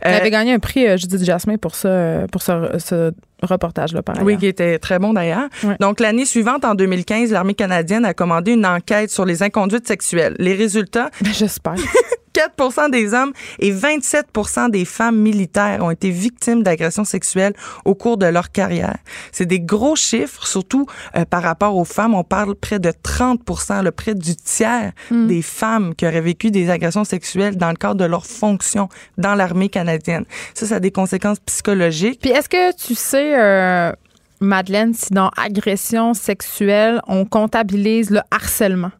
Elle 0.00 0.14
avait 0.14 0.30
gagné 0.30 0.52
un 0.52 0.58
prix 0.58 0.86
euh, 0.86 0.96
Judith 0.96 1.24
Jasmin 1.24 1.56
pour 1.56 1.74
ça, 1.74 2.26
pour 2.32 2.42
ce, 2.42 3.12
reportage-là, 3.42 4.02
par 4.02 4.22
Oui, 4.22 4.36
qui 4.36 4.46
était 4.46 4.78
très 4.78 4.98
bon 4.98 5.12
d'ailleurs. 5.12 5.48
Donc, 5.80 6.00
l'année 6.00 6.24
suivante, 6.24 6.64
en 6.64 6.74
2015, 6.74 7.32
l'armée 7.32 7.54
canadienne 7.54 8.04
a 8.04 8.14
commandé 8.14 8.52
une 8.52 8.66
enquête 8.66 9.10
sur 9.10 9.24
les 9.24 9.42
inconduites 9.42 9.86
sexuelles. 9.86 10.34
Les 10.38 10.54
résultats? 10.54 11.10
Ben, 11.20 11.34
j'espère. 11.34 11.74
4 12.32 12.90
des 12.90 13.12
hommes 13.14 13.32
et 13.58 13.70
27 13.70 14.28
des 14.70 14.84
femmes 14.84 15.18
militaires 15.18 15.82
ont 15.82 15.90
été 15.90 16.10
victimes 16.10 16.62
d'agressions 16.62 17.04
sexuelles 17.04 17.54
au 17.84 17.94
cours 17.94 18.16
de 18.16 18.26
leur 18.26 18.50
carrière. 18.50 18.96
C'est 19.32 19.46
des 19.46 19.60
gros 19.60 19.96
chiffres, 19.96 20.46
surtout 20.46 20.86
euh, 21.16 21.24
par 21.24 21.42
rapport 21.42 21.76
aux 21.76 21.84
femmes. 21.84 22.14
On 22.14 22.24
parle 22.24 22.54
près 22.54 22.78
de 22.78 22.92
30 23.02 23.40
le 23.82 23.90
près 23.90 24.14
du 24.14 24.36
tiers 24.36 24.92
mm. 25.10 25.26
des 25.26 25.42
femmes 25.42 25.94
qui 25.94 26.06
auraient 26.06 26.20
vécu 26.20 26.50
des 26.50 26.70
agressions 26.70 27.04
sexuelles 27.04 27.56
dans 27.56 27.70
le 27.70 27.76
cadre 27.76 27.96
de 27.96 28.04
leur 28.04 28.26
fonction 28.26 28.88
dans 29.18 29.34
l'armée 29.34 29.68
canadienne. 29.68 30.24
Ça, 30.54 30.66
ça 30.66 30.76
a 30.76 30.80
des 30.80 30.92
conséquences 30.92 31.40
psychologiques. 31.40 32.20
Puis 32.20 32.30
est-ce 32.30 32.48
que 32.48 32.74
tu 32.76 32.94
sais... 32.94 33.29
Euh, 33.34 33.92
Madeleine, 34.40 34.94
si 34.94 35.12
dans 35.12 35.30
agression 35.36 36.14
sexuelle, 36.14 37.00
on 37.06 37.24
comptabilise 37.24 38.10
le 38.10 38.20
harcèlement? 38.30 38.90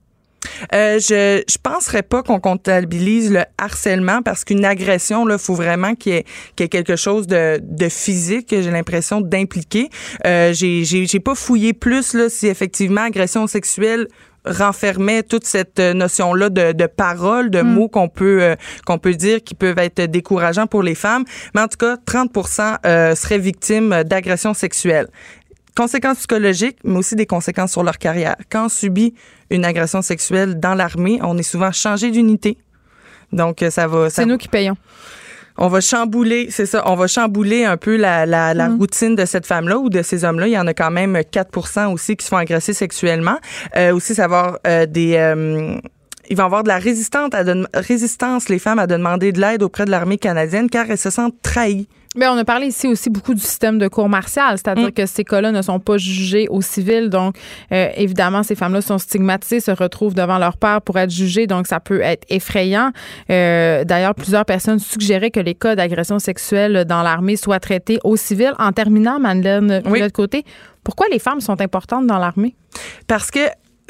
Euh, 0.74 0.98
je 0.98 1.42
je 1.46 1.58
penserais 1.62 2.02
pas 2.02 2.22
qu'on 2.22 2.40
comptabilise 2.40 3.30
le 3.30 3.44
harcèlement 3.58 4.22
parce 4.22 4.44
qu'une 4.44 4.64
agression 4.64 5.26
là, 5.26 5.38
faut 5.38 5.54
vraiment 5.54 5.94
qu'il 5.94 6.12
y, 6.12 6.62
ait, 6.62 6.68
quelque 6.68 6.96
chose 6.96 7.26
de, 7.26 7.60
de 7.62 7.88
physique. 7.88 8.48
J'ai 8.50 8.70
l'impression 8.70 9.20
d'impliquer. 9.20 9.90
Euh, 10.26 10.52
j'ai 10.52 10.84
j'ai 10.84 11.20
pas 11.20 11.34
fouillé 11.34 11.72
plus 11.72 12.14
là 12.14 12.28
si 12.28 12.46
effectivement 12.46 13.02
agression 13.02 13.46
sexuelle 13.46 14.08
renfermait 14.44 15.22
toute 15.22 15.44
cette 15.44 15.78
notion 15.78 16.34
là 16.34 16.48
de, 16.48 16.72
de 16.72 16.86
paroles, 16.86 17.50
de 17.50 17.62
hmm. 17.62 17.66
mots 17.66 17.88
qu'on 17.88 18.08
peut 18.08 18.42
euh, 18.42 18.54
qu'on 18.86 18.98
peut 18.98 19.14
dire 19.14 19.42
qui 19.42 19.54
peuvent 19.54 19.78
être 19.78 20.02
décourageants 20.02 20.66
pour 20.66 20.82
les 20.82 20.94
femmes. 20.94 21.24
Mais 21.54 21.60
en 21.60 21.68
tout 21.68 21.78
cas, 21.78 21.96
30% 21.96 22.78
euh, 22.86 23.14
seraient 23.14 23.38
victimes 23.38 24.04
d'agressions 24.04 24.54
sexuelles 24.54 25.08
conséquences 25.76 26.18
psychologiques, 26.18 26.78
mais 26.84 26.98
aussi 26.98 27.16
des 27.16 27.26
conséquences 27.26 27.72
sur 27.72 27.82
leur 27.82 27.96
carrière. 27.96 28.36
Quand 28.50 28.66
on 28.66 28.68
subit 28.68 29.14
une 29.50 29.64
agression 29.64 30.02
sexuelle 30.02 30.58
dans 30.58 30.74
l'armée, 30.74 31.20
on 31.22 31.38
est 31.38 31.42
souvent 31.42 31.72
changé 31.72 32.10
d'unité. 32.10 32.58
Donc, 33.32 33.62
euh, 33.62 33.70
ça 33.70 33.86
va. 33.86 34.10
C'est 34.10 34.26
nous 34.26 34.36
qui 34.36 34.48
payons. 34.48 34.76
On 35.56 35.68
va 35.68 35.80
chambouler, 35.80 36.48
c'est 36.50 36.66
ça, 36.66 36.82
on 36.86 36.94
va 36.94 37.06
chambouler 37.06 37.64
un 37.64 37.76
peu 37.76 37.96
la, 37.96 38.26
la, 38.26 38.54
la 38.54 38.68
mm. 38.68 38.78
routine 38.78 39.16
de 39.16 39.24
cette 39.24 39.46
femme-là 39.46 39.78
ou 39.78 39.90
de 39.90 40.02
ces 40.02 40.24
hommes-là. 40.24 40.46
Il 40.46 40.52
y 40.52 40.58
en 40.58 40.66
a 40.66 40.74
quand 40.74 40.90
même 40.90 41.18
4 41.30 41.92
aussi 41.92 42.16
qui 42.16 42.24
se 42.24 42.30
font 42.30 42.36
agresser 42.36 42.72
sexuellement. 42.72 43.38
Euh, 43.76 43.94
aussi, 43.94 44.14
ça 44.14 44.28
va 44.28 44.38
avoir 44.38 44.58
euh, 44.66 44.86
des... 44.86 45.16
Euh, 45.16 45.76
il 46.28 46.36
va 46.36 46.44
avoir 46.44 46.62
de 46.62 46.68
la 46.68 46.78
résistance 46.78 47.30
à, 47.32 47.42
de, 47.42 47.66
résistance, 47.74 48.48
les 48.48 48.60
femmes, 48.60 48.78
à 48.78 48.86
demander 48.86 49.32
de 49.32 49.40
l'aide 49.40 49.64
auprès 49.64 49.84
de 49.84 49.90
l'armée 49.90 50.16
canadienne 50.16 50.70
car 50.70 50.88
elles 50.88 50.96
se 50.96 51.10
sentent 51.10 51.34
trahies 51.42 51.88
mais 52.16 52.26
on 52.26 52.36
a 52.36 52.44
parlé 52.44 52.66
ici 52.66 52.88
aussi 52.88 53.08
beaucoup 53.08 53.34
du 53.34 53.40
système 53.40 53.78
de 53.78 53.86
cour 53.86 54.08
martiale, 54.08 54.58
c'est-à-dire 54.58 54.88
mm. 54.88 54.92
que 54.92 55.06
ces 55.06 55.22
cas-là 55.22 55.52
ne 55.52 55.62
sont 55.62 55.78
pas 55.78 55.96
jugés 55.96 56.48
au 56.48 56.60
civil. 56.60 57.08
Donc, 57.08 57.36
euh, 57.70 57.88
évidemment, 57.94 58.42
ces 58.42 58.56
femmes-là 58.56 58.80
sont 58.80 58.98
stigmatisées, 58.98 59.60
se 59.60 59.70
retrouvent 59.70 60.14
devant 60.14 60.38
leur 60.38 60.56
père 60.56 60.82
pour 60.82 60.98
être 60.98 61.10
jugées. 61.10 61.46
Donc, 61.46 61.68
ça 61.68 61.78
peut 61.78 62.00
être 62.00 62.24
effrayant. 62.28 62.90
Euh, 63.30 63.84
d'ailleurs, 63.84 64.16
plusieurs 64.16 64.44
personnes 64.44 64.80
suggéraient 64.80 65.30
que 65.30 65.38
les 65.38 65.54
cas 65.54 65.76
d'agression 65.76 66.18
sexuelle 66.18 66.84
dans 66.84 67.02
l'armée 67.02 67.36
soient 67.36 67.60
traités 67.60 68.00
au 68.02 68.16
civil. 68.16 68.54
En 68.58 68.72
terminant, 68.72 69.20
Madeleine, 69.20 69.80
de 69.80 69.88
l'autre 69.88 70.12
côté, 70.12 70.44
pourquoi 70.82 71.06
les 71.12 71.20
femmes 71.20 71.40
sont 71.40 71.60
importantes 71.60 72.08
dans 72.08 72.18
l'armée? 72.18 72.56
Parce 73.06 73.30
que 73.30 73.40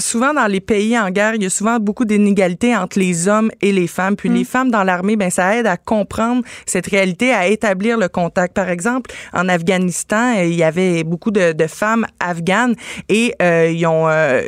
souvent 0.00 0.34
dans 0.34 0.46
les 0.46 0.60
pays 0.60 0.98
en 0.98 1.10
guerre, 1.10 1.34
il 1.34 1.42
y 1.42 1.46
a 1.46 1.50
souvent 1.50 1.78
beaucoup 1.78 2.04
d'inégalités 2.04 2.76
entre 2.76 2.98
les 2.98 3.28
hommes 3.28 3.50
et 3.60 3.72
les 3.72 3.86
femmes. 3.86 4.16
Puis 4.16 4.28
les 4.28 4.42
mm. 4.42 4.46
femmes 4.46 4.70
dans 4.70 4.84
l'armée, 4.84 5.16
ben 5.16 5.30
ça 5.30 5.56
aide 5.56 5.66
à 5.66 5.76
comprendre 5.76 6.42
cette 6.66 6.86
réalité, 6.86 7.32
à 7.32 7.46
établir 7.46 7.98
le 7.98 8.08
contact. 8.08 8.54
Par 8.54 8.68
exemple, 8.68 9.10
en 9.32 9.48
Afghanistan, 9.48 10.32
il 10.42 10.54
y 10.54 10.62
avait 10.62 11.04
beaucoup 11.04 11.30
de, 11.30 11.52
de 11.52 11.66
femmes 11.66 12.06
afghanes 12.18 12.74
et 13.08 13.34
euh, 13.42 13.70
ils 13.70 13.86
ont, 13.86 14.08
euh, 14.08 14.42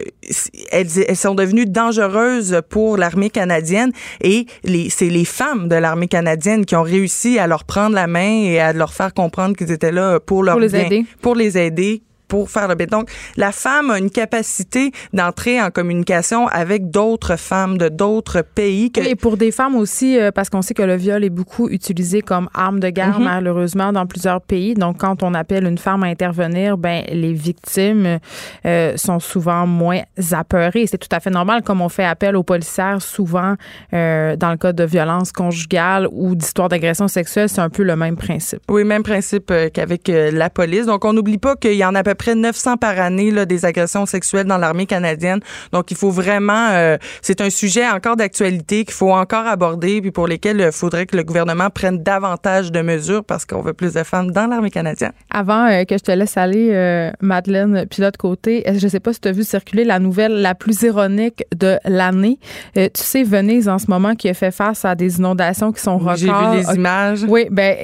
elles, 0.70 0.88
elles, 1.08 1.16
sont 1.16 1.34
devenues 1.34 1.66
dangereuses 1.66 2.60
pour 2.68 2.96
l'armée 2.96 3.30
canadienne. 3.30 3.92
Et 4.22 4.46
c'est 4.88 5.08
les 5.08 5.24
femmes 5.24 5.68
de 5.68 5.76
l'armée 5.76 6.08
canadienne 6.08 6.64
qui 6.64 6.76
ont 6.76 6.82
réussi 6.82 7.38
à 7.38 7.46
leur 7.46 7.64
prendre 7.64 7.94
la 7.94 8.06
main 8.06 8.42
et 8.44 8.60
à 8.60 8.72
leur 8.72 8.92
faire 8.92 9.14
comprendre 9.14 9.56
qu'ils 9.56 9.70
étaient 9.70 9.92
là 9.92 10.18
pour 10.20 10.42
leur 10.42 10.54
pour 10.54 10.60
les 10.60 10.76
aider. 10.76 11.04
pour 11.20 11.34
les 11.34 11.58
aider 11.58 12.02
pour 12.32 12.48
faire 12.48 12.66
le. 12.66 12.74
Donc, 12.86 13.10
la 13.36 13.52
femme 13.52 13.90
a 13.90 13.98
une 13.98 14.08
capacité 14.08 14.90
d'entrer 15.12 15.60
en 15.60 15.70
communication 15.70 16.48
avec 16.48 16.88
d'autres 16.88 17.36
femmes 17.36 17.76
de 17.76 17.90
d'autres 17.90 18.40
pays. 18.40 18.90
Que... 18.90 19.02
et 19.02 19.16
pour 19.16 19.36
des 19.36 19.50
femmes 19.52 19.76
aussi, 19.76 20.18
euh, 20.18 20.30
parce 20.30 20.48
qu'on 20.48 20.62
sait 20.62 20.72
que 20.72 20.82
le 20.82 20.96
viol 20.96 21.22
est 21.24 21.30
beaucoup 21.30 21.68
utilisé 21.68 22.22
comme 22.22 22.48
arme 22.54 22.80
de 22.80 22.88
guerre, 22.88 23.18
mhm. 23.18 23.26
malheureusement, 23.26 23.92
dans 23.92 24.06
plusieurs 24.06 24.40
pays. 24.40 24.72
Donc, 24.72 24.96
quand 24.96 25.22
on 25.22 25.34
appelle 25.34 25.66
une 25.66 25.76
femme 25.76 26.04
à 26.04 26.06
intervenir, 26.06 26.78
ben 26.78 27.04
les 27.12 27.34
victimes 27.34 28.18
euh, 28.64 28.96
sont 28.96 29.20
souvent 29.20 29.66
moins 29.66 30.00
apeurées. 30.30 30.86
C'est 30.86 30.96
tout 30.96 31.14
à 31.14 31.20
fait 31.20 31.28
normal, 31.28 31.60
comme 31.62 31.82
on 31.82 31.90
fait 31.90 32.06
appel 32.06 32.34
aux 32.34 32.44
policières 32.44 33.02
souvent 33.02 33.56
euh, 33.92 34.36
dans 34.36 34.52
le 34.52 34.56
cas 34.56 34.72
de 34.72 34.84
violence 34.84 35.32
conjugale 35.32 36.08
ou 36.10 36.34
d'histoire 36.34 36.70
d'agression 36.70 37.08
sexuelle, 37.08 37.50
c'est 37.50 37.60
un 37.60 37.68
peu 37.68 37.82
le 37.82 37.94
même 37.94 38.16
principe. 38.16 38.62
Oui, 38.70 38.84
même 38.84 39.02
principe 39.02 39.52
qu'avec 39.74 40.10
la 40.10 40.48
police. 40.48 40.86
Donc, 40.86 41.04
on 41.04 41.12
n'oublie 41.12 41.36
pas 41.36 41.56
qu'il 41.56 41.74
y 41.74 41.84
en 41.84 41.94
a 41.94 41.98
à 41.98 42.02
peu 42.02 42.14
près 42.14 42.21
900 42.30 42.76
par 42.76 42.98
année 42.98 43.30
là, 43.30 43.44
des 43.44 43.64
agressions 43.64 44.06
sexuelles 44.06 44.46
dans 44.46 44.58
l'armée 44.58 44.86
canadienne. 44.86 45.40
Donc, 45.72 45.90
il 45.90 45.96
faut 45.96 46.10
vraiment, 46.10 46.68
euh, 46.70 46.96
c'est 47.20 47.40
un 47.40 47.50
sujet 47.50 47.88
encore 47.88 48.16
d'actualité 48.16 48.84
qu'il 48.84 48.94
faut 48.94 49.12
encore 49.12 49.46
aborder, 49.46 50.00
puis 50.00 50.10
pour 50.10 50.26
lesquels 50.26 50.60
il 50.60 50.72
faudrait 50.72 51.06
que 51.06 51.16
le 51.16 51.24
gouvernement 51.24 51.70
prenne 51.70 52.02
davantage 52.02 52.72
de 52.72 52.80
mesures 52.80 53.24
parce 53.24 53.44
qu'on 53.44 53.60
veut 53.60 53.72
plus 53.72 53.94
de 53.94 54.02
femmes 54.02 54.30
dans 54.30 54.46
l'armée 54.46 54.70
canadienne. 54.70 55.12
Avant 55.30 55.66
euh, 55.66 55.84
que 55.84 55.96
je 55.96 56.02
te 56.02 56.12
laisse 56.12 56.36
aller, 56.36 56.70
euh, 56.72 57.10
Madeleine, 57.20 57.86
puis 57.90 58.02
l'autre 58.02 58.18
côté, 58.18 58.64
je 58.66 58.88
sais 58.88 59.00
pas 59.00 59.12
si 59.12 59.20
tu 59.20 59.28
as 59.28 59.32
vu 59.32 59.44
circuler 59.44 59.84
la 59.84 59.98
nouvelle 59.98 60.40
la 60.40 60.54
plus 60.54 60.82
ironique 60.82 61.44
de 61.54 61.78
l'année. 61.84 62.38
tu 62.74 62.88
sais, 62.94 63.22
Venise 63.22 63.68
en 63.68 63.78
ce 63.78 63.86
moment 63.88 64.14
qui 64.14 64.28
a 64.28 64.34
fait 64.34 64.50
face 64.50 64.84
à 64.84 64.94
des 64.94 65.18
inondations 65.18 65.72
qui 65.72 65.80
sont 65.80 65.98
records. 65.98 66.16
J'ai 66.16 66.26
vu 66.26 66.56
les 66.56 66.74
images. 66.74 67.24
Oui, 67.28 67.46
ben 67.50 67.76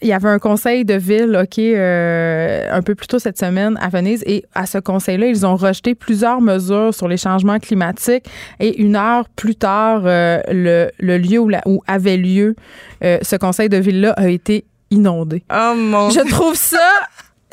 il 0.00 0.08
y 0.08 0.12
avait 0.12 0.28
un 0.28 0.38
conseil 0.38 0.84
de 0.84 0.94
ville, 0.94 1.38
OK, 1.42 1.58
un 1.58 2.82
peu 2.82 2.94
plus 2.94 3.06
tôt 3.06 3.18
cette 3.18 3.38
semaine 3.38 3.43
à 3.44 3.88
Venise 3.88 4.22
et 4.26 4.44
à 4.54 4.66
ce 4.66 4.78
conseil-là, 4.78 5.26
ils 5.26 5.44
ont 5.44 5.56
rejeté 5.56 5.94
plusieurs 5.94 6.40
mesures 6.40 6.94
sur 6.94 7.08
les 7.08 7.16
changements 7.16 7.58
climatiques 7.58 8.24
et 8.60 8.80
une 8.80 8.96
heure 8.96 9.28
plus 9.36 9.56
tard, 9.56 10.02
euh, 10.04 10.40
le, 10.48 11.18
lieu 11.18 11.38
où, 11.38 11.82
avait 11.86 12.16
lieu 12.16 12.56
euh, 13.02 13.18
ce 13.22 13.36
conseil 13.36 13.68
de 13.68 13.76
ville-là 13.76 14.12
a 14.16 14.28
été 14.28 14.64
inondé. 14.90 15.42
Oh 15.52 15.74
mon 15.76 16.10
Je 16.10 16.20
trouve 16.28 16.54
ça 16.54 16.78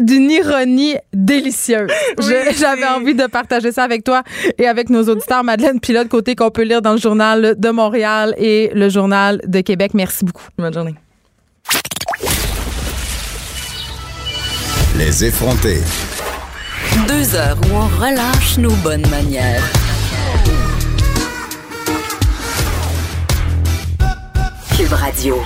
d'une 0.02 0.32
ironie 0.32 0.96
délicieuse. 1.14 1.92
J'avais 2.20 2.88
envie 2.88 3.14
de 3.14 3.28
partager 3.28 3.72
ça 3.72 3.84
avec 3.84 4.04
toi 4.04 4.24
et 4.58 4.68
avec 4.68 4.90
nos 4.90 5.04
auditeurs. 5.04 5.44
Madeleine 5.44 5.80
Pilote, 5.80 6.08
côté 6.08 6.36
qu'on 6.36 6.50
peut 6.50 6.64
lire 6.64 6.82
dans 6.82 6.94
le 6.94 7.00
journal 7.00 7.56
de 7.58 7.70
Montréal 7.70 8.34
et 8.38 8.72
le 8.74 8.90
journal 8.90 9.42
de 9.46 9.62
Québec. 9.62 9.94
Merci 9.94 10.26
beaucoup. 10.26 10.48
Bonne 10.58 10.74
journée. 10.74 10.96
Les 15.04 15.26
effronter. 15.26 15.80
Deux 17.08 17.36
heures 17.36 17.58
où 17.66 17.76
on 17.76 17.88
relâche 18.00 18.60
nos 18.60 18.76
bonnes 18.84 19.08
manières. 19.10 19.64
Cube 24.78 24.94
Radio. 24.94 25.38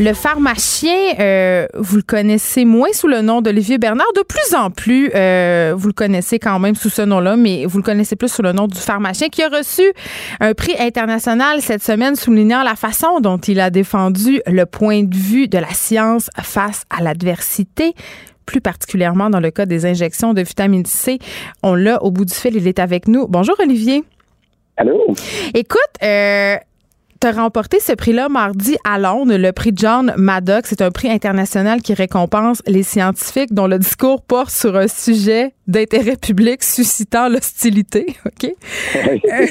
Le 0.00 0.12
pharmacien, 0.14 1.14
euh, 1.20 1.68
vous 1.74 1.98
le 1.98 2.02
connaissez 2.02 2.64
moins 2.64 2.92
sous 2.92 3.06
le 3.06 3.20
nom 3.20 3.40
d'Olivier 3.40 3.78
Bernard. 3.78 4.12
De 4.16 4.22
plus 4.22 4.52
en 4.52 4.70
plus, 4.72 5.12
euh, 5.14 5.74
vous 5.76 5.86
le 5.86 5.92
connaissez 5.92 6.40
quand 6.40 6.58
même 6.58 6.74
sous 6.74 6.90
ce 6.90 7.02
nom-là, 7.02 7.36
mais 7.36 7.66
vous 7.66 7.78
le 7.78 7.84
connaissez 7.84 8.16
plus 8.16 8.32
sous 8.32 8.42
le 8.42 8.50
nom 8.50 8.66
du 8.66 8.80
pharmacien 8.80 9.28
qui 9.28 9.44
a 9.44 9.48
reçu 9.48 9.84
un 10.40 10.54
prix 10.54 10.74
international 10.80 11.60
cette 11.60 11.84
semaine 11.84 12.16
soulignant 12.16 12.64
la 12.64 12.74
façon 12.74 13.20
dont 13.20 13.38
il 13.38 13.60
a 13.60 13.70
défendu 13.70 14.40
le 14.48 14.66
point 14.66 15.04
de 15.04 15.14
vue 15.14 15.46
de 15.46 15.58
la 15.58 15.72
science 15.72 16.30
face 16.42 16.82
à 16.90 17.00
l'adversité 17.00 17.94
plus 18.46 18.60
particulièrement 18.60 19.30
dans 19.30 19.40
le 19.40 19.50
cas 19.50 19.66
des 19.66 19.86
injections 19.86 20.34
de 20.34 20.42
vitamine 20.42 20.86
C. 20.86 21.18
On 21.62 21.74
l'a 21.74 22.02
au 22.02 22.10
bout 22.10 22.24
du 22.24 22.34
fil, 22.34 22.56
il 22.56 22.66
est 22.66 22.78
avec 22.78 23.08
nous. 23.08 23.26
Bonjour 23.28 23.56
Olivier. 23.60 24.04
Allô? 24.76 25.14
Écoute, 25.54 25.80
euh, 26.02 26.56
tu 27.24 27.28
as 27.28 27.42
remporté 27.42 27.80
ce 27.80 27.94
prix-là 27.94 28.28
mardi 28.28 28.76
à 28.84 28.98
Londres, 28.98 29.34
le 29.38 29.50
prix 29.52 29.72
John 29.74 30.12
Maddox. 30.18 30.68
C'est 30.68 30.82
un 30.82 30.90
prix 30.90 31.08
international 31.08 31.80
qui 31.80 31.94
récompense 31.94 32.62
les 32.66 32.82
scientifiques 32.82 33.54
dont 33.54 33.66
le 33.66 33.78
discours 33.78 34.20
porte 34.20 34.50
sur 34.50 34.76
un 34.76 34.88
sujet 34.88 35.54
d'intérêt 35.66 36.16
public 36.16 36.62
suscitant 36.62 37.30
l'hostilité. 37.30 38.16
OK? 38.26 38.50
Euh, 38.94 39.46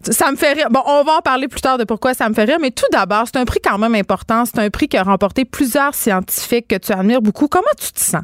ça 0.00 0.30
me 0.30 0.36
fait 0.36 0.52
rire. 0.52 0.68
Bon, 0.70 0.80
on 0.86 1.02
va 1.02 1.16
en 1.18 1.20
parler 1.20 1.48
plus 1.48 1.60
tard 1.60 1.76
de 1.76 1.84
pourquoi 1.84 2.14
ça 2.14 2.28
me 2.28 2.34
fait 2.34 2.44
rire, 2.44 2.58
mais 2.60 2.70
tout 2.70 2.86
d'abord, 2.92 3.24
c'est 3.26 3.36
un 3.36 3.44
prix 3.44 3.60
quand 3.62 3.78
même 3.78 3.94
important. 3.94 4.44
C'est 4.44 4.60
un 4.60 4.70
prix 4.70 4.86
qui 4.86 4.96
a 4.96 5.02
remporté 5.02 5.44
plusieurs 5.44 5.94
scientifiques 5.94 6.68
que 6.68 6.76
tu 6.76 6.92
admires 6.92 7.20
beaucoup. 7.20 7.48
Comment 7.48 7.64
tu 7.78 7.92
te 7.92 7.98
sens? 7.98 8.22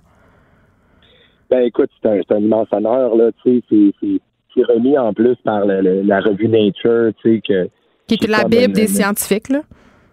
Ben, 1.50 1.60
écoute, 1.62 1.90
c'est 2.00 2.08
un, 2.30 2.38
immense 2.38 2.68
honneur, 2.70 3.16
là. 3.16 3.30
Tu 3.42 3.62
sais, 3.68 4.20
c'est 4.54 4.64
remis 4.64 4.96
en 4.96 5.12
plus 5.12 5.36
par 5.44 5.64
la 5.64 6.20
revue 6.20 6.48
Nature, 6.48 7.12
tu 7.22 7.36
sais, 7.36 7.42
que 7.46 7.68
qui 8.06 8.14
est 8.14 8.26
la 8.28 8.44
Bible 8.44 8.72
des 8.74 8.86
scientifiques, 8.86 9.48
là. 9.48 9.62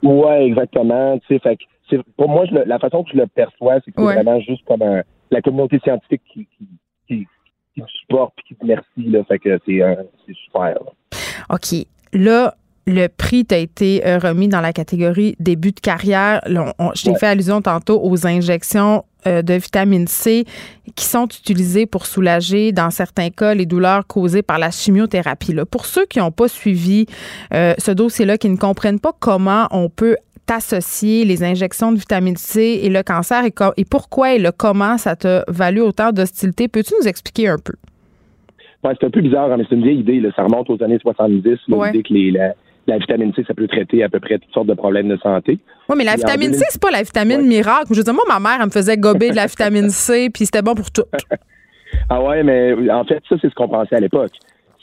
Oui, 0.04 0.34
exactement. 0.36 1.20
Tu 1.20 1.36
sais, 1.36 1.40
fait 1.40 1.58
pour 2.18 2.30
moi, 2.30 2.46
la 2.52 2.80
façon 2.80 3.04
que 3.04 3.12
je 3.12 3.18
le 3.18 3.28
perçois, 3.28 3.76
c'est 3.84 3.92
que 3.92 3.98
c'est 3.98 4.14
vraiment 4.14 4.40
juste 4.42 4.64
comme 4.66 4.84
la 5.32 5.42
communauté 5.42 5.80
scientifique 5.80 6.22
qui, 6.32 6.48
qui, 6.58 6.68
qui, 7.08 7.28
qui 7.74 7.82
me 7.82 7.88
supporte 7.88 8.34
et 8.40 8.42
qui 8.48 8.56
te 8.56 8.62
remercie. 8.62 8.86
Là, 8.98 9.24
fait 9.26 9.40
que 9.40 9.60
c'est 9.66 10.34
super. 10.46 10.78
OK. 11.50 11.86
Là, 12.14 12.56
le 12.90 13.08
prix 13.08 13.46
t'a 13.46 13.58
été 13.58 14.06
euh, 14.06 14.18
remis 14.18 14.48
dans 14.48 14.62
la 14.62 14.74
catégorie 14.74 15.36
début 15.40 15.72
de 15.72 15.80
carrière. 15.80 16.42
je 16.48 17.04
t'ai 17.04 17.16
fait 17.16 17.28
allusion 17.28 17.62
tantôt 17.62 18.02
aux 18.04 18.26
injections 18.26 19.04
euh, 19.28 19.42
de 19.44 19.54
vitamine 19.54 20.08
C 20.08 20.46
qui 20.96 21.06
sont 21.06 21.26
utilisées 21.26 21.86
pour 21.86 22.08
soulager, 22.08 22.72
dans 22.72 22.90
certains 22.90 23.30
cas, 23.30 23.54
les 23.54 23.68
douleurs 23.68 24.08
causées 24.08 24.42
par 24.42 24.58
la 24.58 24.72
chimiothérapie. 24.72 25.54
Là. 25.54 25.66
Pour 25.66 25.86
ceux 25.86 26.06
qui 26.06 26.20
n'ont 26.20 26.32
pas 26.32 26.48
suivi 26.48 27.06
euh, 27.54 27.76
ce 27.78 27.92
dossier-là, 27.92 28.38
qui 28.38 28.50
ne 28.50 28.58
comprennent 28.58 29.00
pas 29.00 29.14
comment 29.20 29.68
on 29.72 29.90
peut 29.90 30.16
associer 30.52 31.26
les 31.26 31.44
injections 31.44 31.92
de 31.92 32.00
vitamine 32.00 32.38
C 32.38 32.80
et 32.82 32.90
le 32.90 33.04
cancer 33.04 33.46
et, 33.46 33.54
et 33.78 33.86
pourquoi 33.86 34.34
et 34.34 34.40
le 34.40 34.52
comment 34.52 34.98
ça 34.98 35.16
t'a 35.16 35.44
valu 35.48 35.80
autant 35.82 36.12
d'hostilité, 36.12 36.68
peux-tu 36.68 36.96
nous 37.00 37.08
expliquer 37.08 37.50
un 37.50 37.58
peu? 37.64 37.74
c'est 38.84 39.04
un 39.04 39.10
peu 39.10 39.22
bizarre, 39.22 39.52
hein, 39.52 39.58
mais 39.58 39.66
c'est 39.70 39.76
une 39.76 39.84
vieille 39.84 40.00
idée. 40.00 40.24
Ça 40.36 40.44
remonte 40.44 40.70
aux 40.70 40.82
années 40.82 40.98
70, 41.00 41.60
l'idée 41.68 42.04
que 42.04 42.34
la, 42.34 42.54
vitamine 42.98 43.34
C, 43.34 43.44
ça 43.48 43.54
peut 43.54 43.68
traiter 43.68 44.04
à 44.04 44.10
peu 44.10 44.20
près 44.20 44.38
toutes 44.40 44.54
sortes 44.54 44.68
de 44.68 44.74
problèmes 44.74 45.10
de 45.10 45.18
santé. 45.18 45.60
Oui, 45.90 45.96
mais 45.98 46.04
la 46.04 46.16
vitamine 46.16 46.54
C, 46.54 46.64
c'est 46.70 46.82
pas 46.82 46.92
la 46.92 47.04
vitamine 47.04 47.42
miracle. 47.42 47.88
Je 47.92 47.98
veux 47.98 48.04
dire, 48.04 48.14
moi, 48.14 48.24
ma 48.28 48.40
mère, 48.40 48.58
elle 48.60 48.66
me 48.66 48.72
faisait 48.72 48.98
gober 48.98 49.32
de 49.32 49.36
la 49.36 49.48
vitamine 49.48 49.90
C, 49.90 50.30
puis 50.34 50.46
c'était 50.46 50.62
bon 50.62 50.76
pour 50.76 50.92
tout. 50.92 51.04
ah 52.10 52.22
ouais, 52.22 52.44
mais 52.44 52.74
en 52.92 53.04
fait, 53.04 53.22
ça, 53.28 53.36
c'est 53.42 53.50
ce 53.50 53.56
qu'on 53.56 53.70
pensait 53.70 53.96
à 53.96 54.00
l'époque. 54.00 54.34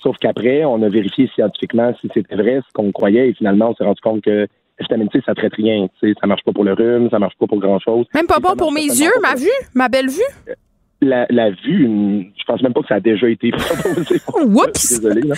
Sauf 0.03 0.17
qu'après, 0.19 0.65
on 0.65 0.83
a 0.83 0.89
vérifié 0.89 1.29
scientifiquement 1.35 1.93
si 2.01 2.09
c'était 2.15 2.37
vrai 2.37 2.61
ce 2.67 2.73
qu'on 2.73 2.93
croyait, 2.93 3.31
et 3.31 3.35
finalement, 3.35 3.71
on 3.71 3.75
s'est 3.75 3.85
rendu 3.85 4.01
compte 4.01 4.23
que 4.23 4.47
la 4.79 4.83
vitamine 4.83 5.09
C, 5.13 5.21
ça 5.25 5.35
traite 5.35 5.55
rien. 5.55 5.89
Ça 6.03 6.27
marche 6.27 6.45
pas 6.45 6.53
pour 6.53 6.65
le 6.65 6.75
rhume, 6.75 7.09
ça 7.11 7.19
marche 7.19 7.37
pas 7.39 7.47
pour 7.47 7.59
grand-chose. 7.59 8.07
Même 8.15 8.27
pas 8.27 8.39
bon 8.39 8.55
pour 8.57 8.73
mes 8.73 8.85
yeux, 8.85 9.13
ma 9.23 9.35
vue, 9.35 9.49
ma 9.75 9.89
belle 9.89 10.09
vue? 10.09 10.55
la, 11.01 11.27
la 11.31 11.51
vue, 11.51 12.33
je 12.37 12.45
pense 12.47 12.63
même 12.63 12.73
pas 12.73 12.81
que 12.81 12.89
ça 12.89 12.95
a 12.97 13.01
déjà 13.01 13.29
été 13.29 13.51
proposé. 13.53 14.21
Oups! 14.35 15.01
Désolé. 15.01 15.23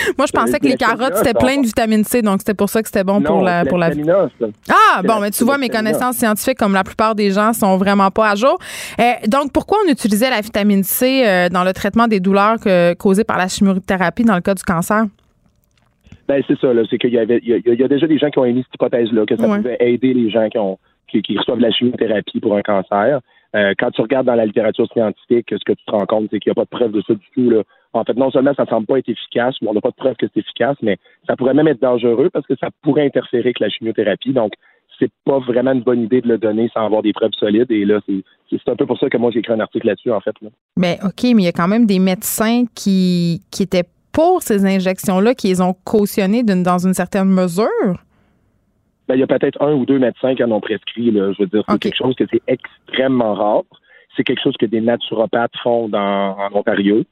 Moi, 0.18 0.26
je 0.26 0.32
pensais 0.32 0.58
que 0.58 0.66
les 0.66 0.76
carottes, 0.76 1.16
c'était 1.16 1.34
plein 1.34 1.60
de 1.60 1.66
vitamine 1.66 2.04
C, 2.04 2.22
donc 2.22 2.40
c'était 2.40 2.54
pour 2.54 2.68
ça 2.68 2.82
que 2.82 2.88
c'était 2.88 3.04
bon 3.04 3.20
pour 3.22 3.42
la, 3.42 3.64
pour 3.64 3.78
la 3.78 3.90
vie. 3.90 4.02
Ah, 4.68 5.02
bon, 5.02 5.20
mais 5.20 5.30
tu 5.30 5.44
vois, 5.44 5.58
mes 5.58 5.68
connaissances 5.68 6.16
scientifiques, 6.16 6.58
comme 6.58 6.74
la 6.74 6.84
plupart 6.84 7.14
des 7.14 7.30
gens, 7.30 7.52
sont 7.52 7.76
vraiment 7.76 8.10
pas 8.10 8.30
à 8.30 8.34
jour. 8.34 8.58
Euh, 8.98 9.12
donc, 9.26 9.52
pourquoi 9.52 9.78
on 9.86 9.90
utilisait 9.90 10.30
la 10.30 10.40
vitamine 10.40 10.82
C 10.82 11.24
euh, 11.26 11.48
dans 11.48 11.64
le 11.64 11.72
traitement 11.72 12.08
des 12.08 12.20
douleurs 12.20 12.58
causées 12.98 13.24
par 13.24 13.38
la 13.38 13.48
chimiothérapie 13.48 14.24
dans 14.24 14.34
le 14.34 14.40
cas 14.40 14.54
du 14.54 14.62
cancer? 14.62 15.04
Ben, 16.28 16.42
c'est 16.46 16.58
ça, 16.60 16.68
C'est 16.88 16.98
qu'il 16.98 17.10
y 17.10 17.18
avait, 17.18 17.40
il 17.42 17.48
y, 17.48 17.82
a, 17.82 17.88
déjà 17.88 18.06
des 18.06 18.18
gens 18.18 18.30
qui 18.30 18.38
ont 18.38 18.44
émis 18.44 18.62
cette 18.62 18.74
hypothèse-là, 18.76 19.26
que 19.26 19.36
ça 19.36 19.48
pouvait 19.48 19.76
aider 19.80 20.14
les 20.14 20.30
gens 20.30 20.48
qui 20.48 20.58
ont, 20.58 20.78
qui, 21.08 21.22
qui 21.22 21.36
reçoivent 21.36 21.58
la 21.58 21.72
chimiothérapie 21.72 22.38
pour 22.38 22.56
un 22.56 22.62
cancer. 22.62 23.20
Euh, 23.56 23.74
quand 23.78 23.90
tu 23.90 24.00
regardes 24.00 24.26
dans 24.26 24.34
la 24.34 24.46
littérature 24.46 24.86
scientifique, 24.92 25.48
ce 25.50 25.64
que 25.64 25.72
tu 25.72 25.84
te 25.84 25.90
rends 25.90 26.06
compte, 26.06 26.28
c'est 26.30 26.38
qu'il 26.38 26.50
n'y 26.50 26.52
a 26.52 26.54
pas 26.54 26.64
de 26.64 26.78
preuve 26.78 26.92
de 26.92 27.02
ça 27.02 27.14
du 27.14 27.26
tout. 27.34 27.50
Là. 27.50 27.62
En 27.92 28.04
fait, 28.04 28.14
non 28.14 28.30
seulement 28.30 28.54
ça 28.54 28.64
ne 28.64 28.68
semble 28.68 28.86
pas 28.86 28.98
être 28.98 29.08
efficace, 29.08 29.56
ou 29.60 29.68
on 29.68 29.74
n'a 29.74 29.80
pas 29.80 29.90
de 29.90 29.96
preuve 29.96 30.14
que 30.16 30.26
c'est 30.32 30.40
efficace, 30.40 30.76
mais 30.82 30.98
ça 31.26 31.36
pourrait 31.36 31.54
même 31.54 31.68
être 31.68 31.82
dangereux 31.82 32.30
parce 32.32 32.46
que 32.46 32.54
ça 32.60 32.68
pourrait 32.82 33.06
interférer 33.06 33.48
avec 33.48 33.60
la 33.60 33.68
chimiothérapie. 33.68 34.32
Donc, 34.32 34.52
c'est 34.98 35.10
pas 35.24 35.38
vraiment 35.38 35.72
une 35.72 35.82
bonne 35.82 36.02
idée 36.02 36.20
de 36.20 36.28
le 36.28 36.38
donner 36.38 36.70
sans 36.72 36.84
avoir 36.84 37.02
des 37.02 37.12
preuves 37.12 37.32
solides. 37.32 37.70
Et 37.70 37.84
là, 37.84 38.00
c'est 38.06 38.68
un 38.68 38.76
peu 38.76 38.86
pour 38.86 38.98
ça 38.98 39.08
que 39.08 39.16
moi, 39.16 39.30
j'ai 39.32 39.40
écrit 39.40 39.54
un 39.54 39.60
article 39.60 39.86
là-dessus, 39.86 40.12
en 40.12 40.20
fait. 40.20 40.34
Mais 40.76 40.98
OK, 41.02 41.22
mais 41.24 41.42
il 41.42 41.44
y 41.44 41.48
a 41.48 41.52
quand 41.52 41.68
même 41.68 41.86
des 41.86 41.98
médecins 41.98 42.64
qui, 42.74 43.42
qui 43.50 43.62
étaient 43.62 43.84
pour 44.12 44.42
ces 44.42 44.66
injections-là, 44.66 45.34
qui 45.34 45.48
les 45.48 45.60
ont 45.60 45.74
cautionnées 45.84 46.42
dans 46.42 46.86
une 46.86 46.94
certaine 46.94 47.28
mesure? 47.28 48.04
Ben, 49.10 49.16
il 49.16 49.18
y 49.18 49.24
a 49.24 49.26
peut-être 49.26 49.60
un 49.60 49.72
ou 49.72 49.84
deux 49.84 49.98
médecins 49.98 50.36
qui 50.36 50.44
en 50.44 50.52
ont 50.52 50.60
prescrit. 50.60 51.10
Là. 51.10 51.32
Je 51.32 51.42
veux 51.42 51.48
dire, 51.48 51.64
c'est 51.68 51.80
quelque 51.80 51.96
chose 51.96 52.14
que 52.14 52.26
c'est 52.30 52.42
extrêmement 52.46 53.34
rare. 53.34 53.64
C'est 54.16 54.22
quelque 54.22 54.40
chose 54.40 54.56
que 54.56 54.66
des 54.66 54.80
naturopathes 54.80 55.56
font 55.64 55.88
dans, 55.88 56.38
en 56.38 56.48
Ontario. 56.54 57.02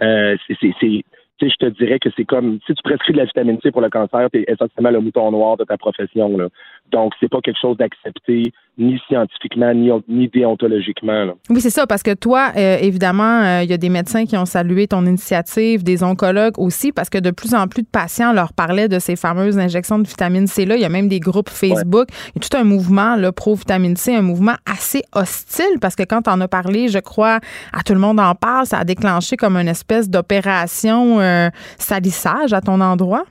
Euh, 0.00 0.36
c'est 0.46 1.02
je 1.40 1.54
te 1.56 1.66
dirais 1.66 1.98
que 1.98 2.10
c'est 2.16 2.24
comme 2.24 2.60
si 2.64 2.74
tu 2.74 2.82
prescris 2.84 3.12
de 3.12 3.18
la 3.18 3.24
vitamine 3.24 3.58
C 3.60 3.72
pour 3.72 3.80
le 3.80 3.90
cancer, 3.90 4.30
tu 4.30 4.38
es 4.38 4.44
essentiellement 4.46 4.90
le 4.90 5.00
mouton 5.00 5.32
noir 5.32 5.56
de 5.56 5.64
ta 5.64 5.76
profession. 5.76 6.36
Là. 6.36 6.46
Donc, 6.90 7.12
c'est 7.20 7.28
pas 7.28 7.40
quelque 7.40 7.58
chose 7.60 7.76
d'accepté 7.76 8.52
ni 8.78 8.98
scientifiquement, 9.08 9.74
ni, 9.74 9.90
ni 10.08 10.28
déontologiquement. 10.28 11.32
Oui, 11.50 11.60
c'est 11.60 11.70
ça, 11.70 11.86
parce 11.86 12.02
que 12.02 12.14
toi, 12.14 12.52
euh, 12.56 12.78
évidemment, 12.80 13.42
euh, 13.42 13.62
il 13.64 13.70
y 13.70 13.72
a 13.72 13.76
des 13.76 13.88
médecins 13.88 14.24
qui 14.24 14.36
ont 14.36 14.44
salué 14.44 14.86
ton 14.86 15.04
initiative, 15.04 15.82
des 15.82 16.04
oncologues 16.04 16.58
aussi, 16.58 16.92
parce 16.92 17.10
que 17.10 17.18
de 17.18 17.32
plus 17.32 17.54
en 17.54 17.66
plus 17.66 17.82
de 17.82 17.88
patients 17.88 18.32
leur 18.32 18.52
parlaient 18.52 18.88
de 18.88 19.00
ces 19.00 19.16
fameuses 19.16 19.58
injections 19.58 19.98
de 19.98 20.06
vitamine 20.06 20.46
C-là. 20.46 20.76
Il 20.76 20.80
y 20.80 20.84
a 20.84 20.88
même 20.88 21.08
des 21.08 21.18
groupes 21.18 21.48
Facebook. 21.48 22.06
Il 22.34 22.42
y 22.42 22.46
a 22.46 22.48
tout 22.48 22.56
un 22.56 22.64
mouvement 22.64 23.16
pro-vitamine 23.32 23.96
C, 23.96 24.14
un 24.14 24.22
mouvement 24.22 24.54
assez 24.64 25.02
hostile, 25.12 25.78
parce 25.80 25.96
que 25.96 26.04
quand 26.04 26.28
on 26.28 26.40
a 26.40 26.48
parlé, 26.48 26.88
je 26.88 27.00
crois, 27.00 27.40
à 27.72 27.82
tout 27.84 27.94
le 27.94 28.00
monde 28.00 28.20
en 28.20 28.34
parle, 28.34 28.66
ça 28.66 28.78
a 28.78 28.84
déclenché 28.84 29.36
comme 29.36 29.56
une 29.56 29.68
espèce 29.68 30.08
d'opération 30.08 31.20
euh, 31.20 31.48
salissage 31.78 32.52
à 32.52 32.60
ton 32.60 32.80
endroit. 32.80 33.24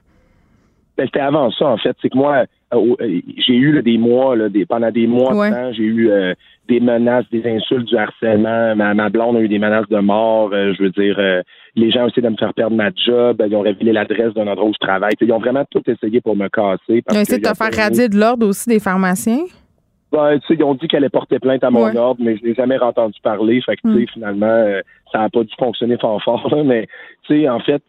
Ben, 0.97 1.05
c'était 1.05 1.19
avant 1.19 1.51
ça, 1.51 1.67
en 1.67 1.77
fait. 1.77 1.95
C'est 2.01 2.09
que 2.09 2.17
moi, 2.17 2.45
j'ai 2.71 3.55
eu 3.55 3.81
des 3.81 3.97
mois, 3.97 4.35
là, 4.35 4.49
des, 4.49 4.65
pendant 4.65 4.91
des 4.91 5.07
mois 5.07 5.31
de 5.31 5.53
temps, 5.53 5.73
j'ai 5.73 5.83
eu 5.83 6.09
euh, 6.09 6.33
des 6.67 6.79
menaces, 6.79 7.25
des 7.31 7.45
insultes, 7.49 7.87
du 7.87 7.97
harcèlement. 7.97 8.75
Ma, 8.75 9.09
blonde 9.09 9.37
a 9.37 9.39
eu 9.39 9.47
des 9.47 9.59
menaces 9.59 9.87
de 9.89 9.99
mort. 9.99 10.51
je 10.51 10.83
veux 10.83 10.89
dire, 10.89 11.17
les 11.75 11.91
gens 11.91 12.03
ont 12.03 12.07
essayé 12.07 12.23
de 12.23 12.29
me 12.29 12.35
faire 12.35 12.53
perdre 12.53 12.75
ma 12.75 12.89
job. 12.93 13.41
Ils 13.47 13.55
ont 13.55 13.61
révélé 13.61 13.93
l'adresse 13.93 14.33
d'un 14.33 14.47
endroit 14.47 14.67
où 14.67 14.73
je 14.73 14.85
travaille. 14.85 15.13
ils 15.21 15.31
ont 15.31 15.39
vraiment 15.39 15.63
tout 15.69 15.83
essayé 15.87 16.19
pour 16.19 16.35
me 16.35 16.49
casser. 16.49 17.03
ils 17.09 17.17
ont 17.17 17.21
essayé 17.21 17.39
de 17.39 17.47
te 17.47 17.55
faire 17.55 17.73
radier 17.73 18.09
de 18.09 18.17
l'ordre 18.17 18.47
aussi 18.47 18.67
des 18.67 18.79
pharmaciens? 18.79 19.45
Ben, 20.11 20.39
ils 20.49 20.63
ont 20.63 20.73
dit 20.73 20.87
qu'elle 20.87 21.03
allait 21.03 21.09
porter 21.09 21.37
plainte 21.39 21.63
à 21.63 21.69
mon 21.69 21.93
ordre, 21.95 22.21
mais 22.23 22.37
je 22.37 22.45
n'ai 22.45 22.53
jamais 22.53 22.79
entendu 22.79 23.19
parler. 23.21 23.61
Fait 23.61 23.75
que, 23.75 23.87
hmm. 23.87 24.07
finalement, 24.13 24.65
ça 25.11 25.19
n'a 25.19 25.29
pas 25.29 25.43
dû 25.43 25.53
fonctionner 25.59 25.97
fort 25.97 26.21
fort. 26.23 26.63
Mais, 26.65 26.87
tu 27.23 27.41
sais, 27.41 27.49
en 27.49 27.59
fait, 27.59 27.83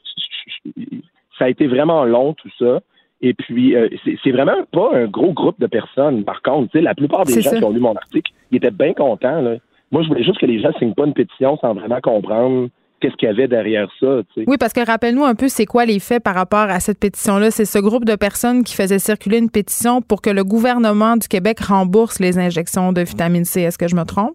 ça 1.39 1.47
a 1.47 1.49
été 1.49 1.67
vraiment 1.67 2.05
long, 2.05 2.35
tout 2.35 2.51
ça. 2.59 2.81
Et 3.21 3.35
puis, 3.35 3.75
euh, 3.75 3.89
c'est 4.23 4.31
vraiment 4.31 4.63
pas 4.73 4.91
un 4.95 5.07
gros 5.07 5.33
groupe 5.33 5.59
de 5.59 5.67
personnes. 5.67 6.25
Par 6.25 6.41
contre, 6.43 6.79
la 6.79 6.95
plupart 6.95 7.25
des 7.25 7.41
gens 7.41 7.51
qui 7.51 7.65
ont 7.65 7.71
lu 7.71 7.81
mon 7.81 7.95
article, 7.95 8.31
ils 8.53 8.59
étaient 8.59 8.71
bien 8.71 8.93
contents. 8.93 9.41
Là. 9.41 9.57
Moi, 9.91 10.03
je 10.03 10.09
voulais 10.09 10.23
juste 10.23 10.39
que 10.39 10.47
les 10.47 10.61
gens 10.61 10.71
signent 10.79 10.95
pas 10.95 11.07
une 11.07 11.15
pétition 11.15 11.59
sans 11.61 11.75
vraiment 11.75 12.01
comprendre 12.01 12.69
qu'est-ce 13.01 13.15
qu'il 13.17 13.29
y 13.29 13.31
avait 13.31 13.49
derrière 13.49 13.89
ça. 14.01 14.21
Oui, 14.47 14.57
parce 14.59 14.73
que 14.73 14.85
rappelle-nous 14.85 15.25
un 15.25 15.35
peu, 15.35 15.49
c'est 15.49 15.67
quoi 15.67 15.85
les 15.85 15.99
faits 15.99 16.23
par 16.23 16.35
rapport 16.35 16.69
à 16.71 16.81
cette 16.81 16.99
pétition-là? 16.99 17.51
C'est 17.51 17.65
ce 17.65 17.79
groupe 17.79 18.05
de 18.05 18.17
personnes 18.17 18.65
qui 18.65 18.75
faisait 18.75 18.99
circuler 18.99 19.39
une 19.39 19.51
pétition 19.51 20.03
pour 20.03 20.21
que 20.21 20.31
le 20.31 20.45
gouvernement 20.45 21.17
du 21.17 21.29
Québec 21.29 21.61
rembourse 21.61 22.21
les 22.21 22.39
injections 22.39 22.93
de 22.93 23.03
vitamine 23.03 23.45
C. 23.45 23.63
Est-ce 23.63 23.79
que 23.79 23.89
je 23.89 23.97
me 23.97 24.05
trompe? 24.05 24.35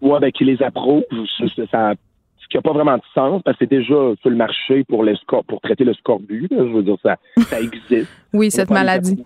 Oui, 0.00 0.18
ben, 0.20 0.32
qui 0.32 0.44
les 0.44 0.60
approuve. 0.62 1.02
Ça, 1.70 1.94
qui 2.52 2.58
n'a 2.58 2.62
pas 2.62 2.72
vraiment 2.72 2.96
de 2.96 3.02
sens 3.14 3.42
parce 3.42 3.56
que 3.56 3.64
c'est 3.64 3.70
déjà 3.70 3.94
sur 4.20 4.30
le 4.30 4.36
marché 4.36 4.84
pour, 4.84 5.04
pour 5.48 5.60
traiter 5.62 5.84
le 5.84 5.94
scorbut. 5.94 6.48
Je 6.50 6.56
veux 6.56 6.82
dire, 6.82 6.96
ça, 7.02 7.16
ça 7.44 7.60
existe. 7.60 8.08
oui, 8.34 8.50
cette 8.50 8.70
maladie. 8.70 9.24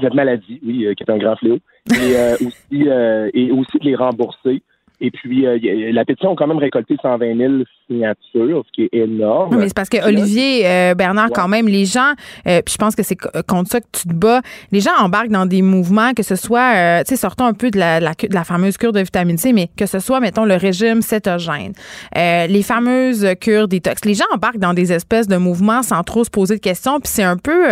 Cette 0.00 0.14
maladie, 0.14 0.58
oui, 0.64 0.86
euh, 0.86 0.94
qui 0.94 1.02
est 1.02 1.10
un 1.10 1.18
grand 1.18 1.36
fléau. 1.36 1.58
Et, 1.90 2.16
euh, 2.16 2.34
aussi, 2.36 2.88
euh, 2.88 3.30
et 3.34 3.52
aussi 3.52 3.78
de 3.78 3.84
les 3.84 3.94
rembourser. 3.94 4.62
Et 5.02 5.10
puis, 5.10 5.46
euh, 5.46 5.58
la 5.92 6.04
pétition 6.04 6.32
a 6.32 6.36
quand 6.36 6.46
même 6.46 6.58
récolté 6.58 6.96
120 7.00 7.36
000 7.36 7.52
signatures, 7.88 8.64
ce 8.66 8.72
qui 8.72 8.82
est 8.82 8.90
énorme. 8.92 9.56
mais 9.56 9.68
c'est 9.68 9.74
parce 9.74 9.88
que 9.88 10.04
Olivier 10.06 10.66
euh, 10.66 10.94
Bernard, 10.94 11.30
quand 11.32 11.48
même, 11.48 11.68
les 11.68 11.86
gens, 11.86 12.12
euh, 12.46 12.60
puis 12.62 12.74
je 12.74 12.76
pense 12.76 12.94
que 12.94 13.02
c'est 13.02 13.16
contre 13.48 13.70
ça 13.70 13.80
que 13.80 13.86
tu 13.92 14.08
te 14.08 14.12
bats, 14.12 14.42
les 14.72 14.80
gens 14.80 14.90
embarquent 14.98 15.30
dans 15.30 15.46
des 15.46 15.62
mouvements, 15.62 16.12
que 16.12 16.22
ce 16.22 16.36
soit, 16.36 17.02
tu 17.04 17.10
sais, 17.10 17.16
sortons 17.16 17.46
un 17.46 17.54
peu 17.54 17.70
de 17.70 17.78
la, 17.78 18.00
de 18.00 18.34
la, 18.34 18.44
fameuse 18.44 18.76
cure 18.76 18.92
de 18.92 19.00
vitamine 19.00 19.38
C, 19.38 19.52
mais 19.54 19.70
que 19.74 19.86
ce 19.86 20.00
soit, 20.00 20.20
mettons, 20.20 20.44
le 20.44 20.56
régime 20.56 21.00
cétogène, 21.00 21.72
les 22.14 22.62
fameuses 22.62 23.26
cures 23.40 23.68
détox. 23.68 24.04
Les 24.04 24.14
gens 24.14 24.24
embarquent 24.34 24.58
dans 24.58 24.74
des 24.74 24.92
espèces 24.92 25.28
de 25.28 25.36
mouvements 25.36 25.82
sans 25.82 26.02
trop 26.02 26.24
se 26.24 26.30
poser 26.30 26.56
de 26.56 26.60
questions, 26.60 27.00
puis 27.00 27.10
c'est 27.10 27.22
un 27.22 27.36
peu 27.38 27.64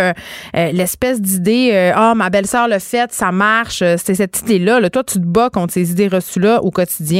l'espèce 0.55 1.21
d'idée, 1.21 1.91
ah, 1.95 2.15
ma 2.15 2.29
belle-sœur 2.29 2.67
le 2.67 2.79
fait, 2.79 3.11
ça 3.11 3.31
marche, 3.31 3.83
c'est 3.97 4.15
cette 4.15 4.41
idée-là. 4.41 4.79
Là. 4.79 4.89
Toi, 4.89 5.03
tu 5.03 5.19
te 5.19 5.25
bats 5.25 5.49
contre 5.49 5.73
ces 5.73 5.91
idées 5.91 6.07
reçues-là 6.07 6.63
au 6.63 6.71
quotidien. 6.71 7.18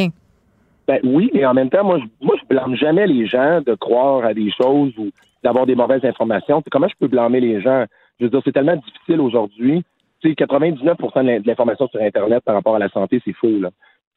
Ben 0.90 1.00
oui, 1.04 1.30
mais 1.36 1.46
en 1.46 1.54
même 1.54 1.70
temps, 1.70 1.84
moi, 1.84 2.00
je, 2.00 2.26
moi, 2.26 2.36
je 2.42 2.48
blâme 2.48 2.74
jamais 2.74 3.06
les 3.06 3.28
gens 3.28 3.62
de 3.62 3.76
croire 3.76 4.26
à 4.26 4.34
des 4.34 4.50
choses 4.50 4.92
ou 4.98 5.12
d'avoir 5.44 5.68
des 5.68 5.76
mauvaises 5.76 6.04
informations. 6.04 6.64
comment 6.72 6.88
je 6.88 6.96
peux 7.00 7.08
blâmer 7.08 7.40
les 7.40 7.62
gens? 7.62 7.86
Je 8.20 8.26
veux 8.26 8.32
dire, 8.32 8.42
c'est 8.44 8.54
tellement 8.54 8.76
difficile 8.76 9.22
aujourd'hui. 9.22 9.84
Tu 10.20 10.30
sais, 10.30 10.36
99 10.36 10.98
de 10.98 11.48
l'information 11.48 11.88
sur 11.90 12.02
Internet 12.02 12.44
par 12.44 12.56
rapport 12.56 12.76
à 12.76 12.80
la 12.80 12.90
santé, 12.90 13.22
c'est 13.24 13.34
faux, 13.34 13.60
là. 13.60 13.70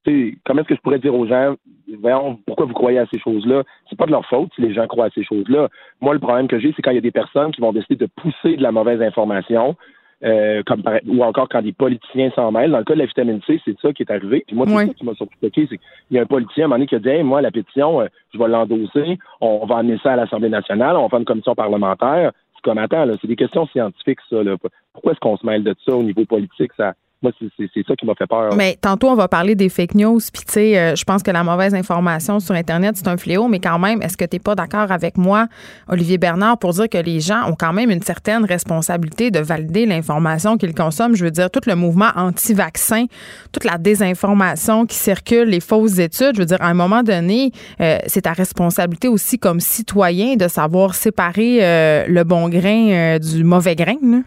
Tu 0.07 0.31
sais, 0.31 0.39
comment 0.47 0.61
est-ce 0.63 0.69
que 0.69 0.77
je 0.77 0.81
pourrais 0.81 0.99
dire 0.99 1.15
aux 1.15 1.27
gens, 1.27 1.57
voyons, 2.01 2.39
pourquoi 2.47 2.65
vous 2.65 2.73
croyez 2.73 3.01
à 3.01 3.07
ces 3.13 3.21
choses-là? 3.21 3.65
C'est 3.91 3.99
pas 3.99 4.07
de 4.07 4.13
leur 4.13 4.25
faute 4.25 4.49
si 4.55 4.63
les 4.63 4.73
gens 4.73 4.87
croient 4.87 5.09
à 5.09 5.11
ces 5.11 5.25
choses-là. 5.25 5.69
Moi, 6.01 6.15
le 6.15 6.21
problème 6.21 6.49
que 6.49 6.59
j'ai, 6.59 6.73
c'est 6.75 6.81
quand 6.81 6.93
il 6.93 6.95
y 6.95 6.99
a 6.99 7.03
des 7.03 7.11
personnes 7.11 7.53
qui 7.53 7.61
vont 7.61 7.75
décider 7.75 7.97
de 7.97 8.09
pousser 8.17 8.57
de 8.57 8.63
la 8.63 8.73
mauvaise 8.73 9.03
information, 9.03 9.77
euh, 10.25 10.63
comme 10.65 10.83
ou 11.07 11.25
encore 11.25 11.49
quand 11.49 11.63
des 11.63 11.73
politiciens 11.73 12.31
s'en 12.35 12.53
mêlent. 12.53 12.71
Dans 12.71 12.79
le 12.79 12.85
cas 12.85 12.95
de 12.95 13.01
la 13.01 13.07
vitamine 13.07 13.41
C, 13.47 13.61
c'est 13.65 13.79
ça 13.81 13.93
qui 13.93 14.03
est 14.03 14.11
arrivé. 14.11 14.45
Puis 14.47 14.55
moi, 14.57 14.67
c'est 14.69 14.87
ça 14.87 14.95
qui 14.95 15.05
m'a 15.05 15.15
surtout 15.15 15.37
choqué, 15.43 15.67
c'est 15.69 15.79
qu'il 15.79 16.17
y 16.17 16.19
a 16.19 16.23
un 16.23 16.27
politicien 16.27 16.65
à 16.65 16.67
un 16.67 16.69
moment 16.69 16.77
donné 16.77 16.87
qui 16.87 16.95
a 16.95 16.99
dit 16.99 17.23
moi, 17.23 17.43
la 17.43 17.51
pétition, 17.51 18.01
euh, 18.01 18.07
je 18.33 18.39
vais 18.39 18.49
l'endosser, 18.49 19.19
on, 19.41 19.67
va 19.67 19.79
amener 19.79 19.99
ça 20.03 20.13
à 20.13 20.17
l'Assemblée 20.17 20.49
nationale, 20.49 20.97
on 20.97 21.03
va 21.03 21.09
faire 21.09 21.19
une 21.19 21.25
commission 21.25 21.55
parlementaire. 21.55 22.33
C'est 22.55 22.63
comme 22.63 22.79
attends, 22.79 23.05
là, 23.05 23.15
c'est 23.21 23.29
des 23.29 23.37
questions 23.37 23.67
scientifiques, 23.67 24.21
ça. 24.31 24.43
Là. 24.43 24.57
Pourquoi 24.93 25.13
est-ce 25.13 25.21
qu'on 25.21 25.37
se 25.37 25.47
mêle 25.47 25.65
de 25.65 25.75
ça 25.85 25.95
au 25.95 26.03
niveau 26.03 26.25
politique? 26.25 26.73
Ça 26.77 26.95
moi, 27.23 27.33
c'est 27.39 27.69
ça 27.87 27.95
qui 27.95 28.05
m'a 28.05 28.15
fait 28.15 28.27
peur. 28.27 28.55
Mais 28.57 28.77
tantôt, 28.81 29.09
on 29.09 29.15
va 29.15 29.29
parler 29.29 29.55
des 29.55 29.69
fake 29.69 29.95
news. 29.95 30.19
Puis, 30.33 30.43
tu 30.45 30.53
sais, 30.53 30.79
euh, 30.79 30.97
je 30.97 31.05
pense 31.05 31.23
que 31.23 31.31
la 31.31 31.45
mauvaise 31.45 31.75
information 31.75 32.41
sur 32.41 32.55
Internet, 32.55 32.97
c'est 32.97 33.07
un 33.07 33.17
fléau. 33.17 33.47
Mais 33.47 33.61
quand 33.61 33.79
même, 33.79 34.03
est-ce 34.03 34.17
que 34.17 34.25
tu 34.25 34.37
n'es 34.37 34.41
pas 34.41 34.55
d'accord 34.55 34.91
avec 34.91 35.17
moi, 35.17 35.47
Olivier 35.89 36.19
Bernard, 36.19 36.59
pour 36.59 36.73
dire 36.73 36.89
que 36.89 36.99
les 36.99 37.21
gens 37.21 37.49
ont 37.49 37.55
quand 37.55 37.73
même 37.73 37.91
une 37.91 38.03
certaine 38.03 38.45
responsabilité 38.45 39.31
de 39.31 39.39
valider 39.39 39.87
l'information 39.87 40.57
qu'ils 40.57 40.75
consomment? 40.75 41.15
Je 41.15 41.25
veux 41.25 41.31
dire, 41.31 41.51
tout 41.51 41.61
le 41.67 41.77
mouvement 41.77 42.11
anti-vaccin, 42.17 43.07
toute 43.53 43.65
la 43.65 43.79
désinformation 43.79 44.87
qui 44.87 44.97
circule, 44.97 45.49
les 45.49 45.61
fausses 45.61 45.99
études. 45.99 46.35
Je 46.35 46.41
veux 46.41 46.47
dire, 46.47 46.61
à 46.61 46.69
un 46.69 46.75
moment 46.75 47.05
donné, 47.05 47.53
euh, 47.81 47.99
c'est 48.07 48.23
ta 48.23 48.33
responsabilité 48.33 49.07
aussi 49.07 49.39
comme 49.39 49.61
citoyen 49.61 50.35
de 50.35 50.49
savoir 50.49 50.95
séparer 50.95 51.59
euh, 51.63 52.05
le 52.09 52.25
bon 52.25 52.49
grain 52.49 53.19
du 53.19 53.45
mauvais 53.45 53.77
grain. 53.77 53.97
Là. 54.03 54.19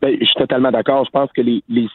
Ben, 0.00 0.16
je 0.18 0.24
suis 0.24 0.34
totalement 0.36 0.70
d'accord. 0.70 1.04
Je 1.04 1.10
pense 1.10 1.30
que 1.32 1.42
les, 1.42 1.62
les, 1.68 1.88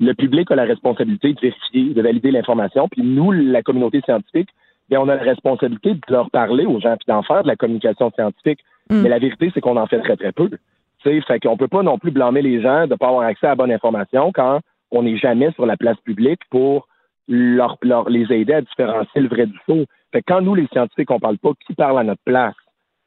le 0.00 0.12
public 0.14 0.50
a 0.50 0.56
la 0.56 0.64
responsabilité 0.64 1.32
de 1.32 1.40
vérifier, 1.40 1.94
de 1.94 2.02
valider 2.02 2.30
l'information. 2.30 2.88
Puis 2.88 3.02
nous, 3.02 3.32
la 3.32 3.62
communauté 3.62 4.00
scientifique, 4.02 4.50
bien, 4.88 5.00
on 5.00 5.08
a 5.08 5.16
la 5.16 5.22
responsabilité 5.22 5.94
de 5.94 6.00
leur 6.08 6.30
parler 6.30 6.66
aux 6.66 6.80
gens 6.80 6.96
puis 6.96 7.06
d'en 7.08 7.22
faire 7.22 7.42
de 7.42 7.48
la 7.48 7.56
communication 7.56 8.10
scientifique. 8.10 8.60
Mm. 8.90 9.02
Mais 9.02 9.08
la 9.08 9.18
vérité, 9.18 9.50
c'est 9.52 9.60
qu'on 9.60 9.76
en 9.76 9.86
fait 9.86 10.00
très, 10.00 10.16
très 10.16 10.32
peu. 10.32 10.50
sais, 11.02 11.20
fait 11.22 11.40
qu'on 11.40 11.56
peut 11.56 11.68
pas 11.68 11.82
non 11.82 11.98
plus 11.98 12.10
blâmer 12.10 12.42
les 12.42 12.60
gens 12.60 12.86
de 12.86 12.92
ne 12.92 12.96
pas 12.96 13.08
avoir 13.08 13.24
accès 13.24 13.46
à 13.46 13.50
la 13.50 13.56
bonne 13.56 13.72
information 13.72 14.30
quand 14.32 14.60
on 14.90 15.02
n'est 15.02 15.16
jamais 15.16 15.50
sur 15.52 15.66
la 15.66 15.76
place 15.76 15.98
publique 16.04 16.40
pour 16.50 16.86
leur, 17.26 17.78
leur, 17.82 18.08
les 18.08 18.30
aider 18.32 18.52
à 18.52 18.60
différencier 18.60 19.22
le 19.22 19.28
vrai 19.28 19.46
du 19.46 19.58
faux. 19.66 19.84
Fait 20.12 20.20
que 20.20 20.32
quand 20.32 20.40
nous, 20.40 20.54
les 20.54 20.66
scientifiques, 20.68 21.10
on 21.10 21.18
parle 21.18 21.38
pas, 21.38 21.50
qui 21.66 21.74
parle 21.74 21.98
à 21.98 22.04
notre 22.04 22.22
place? 22.24 22.54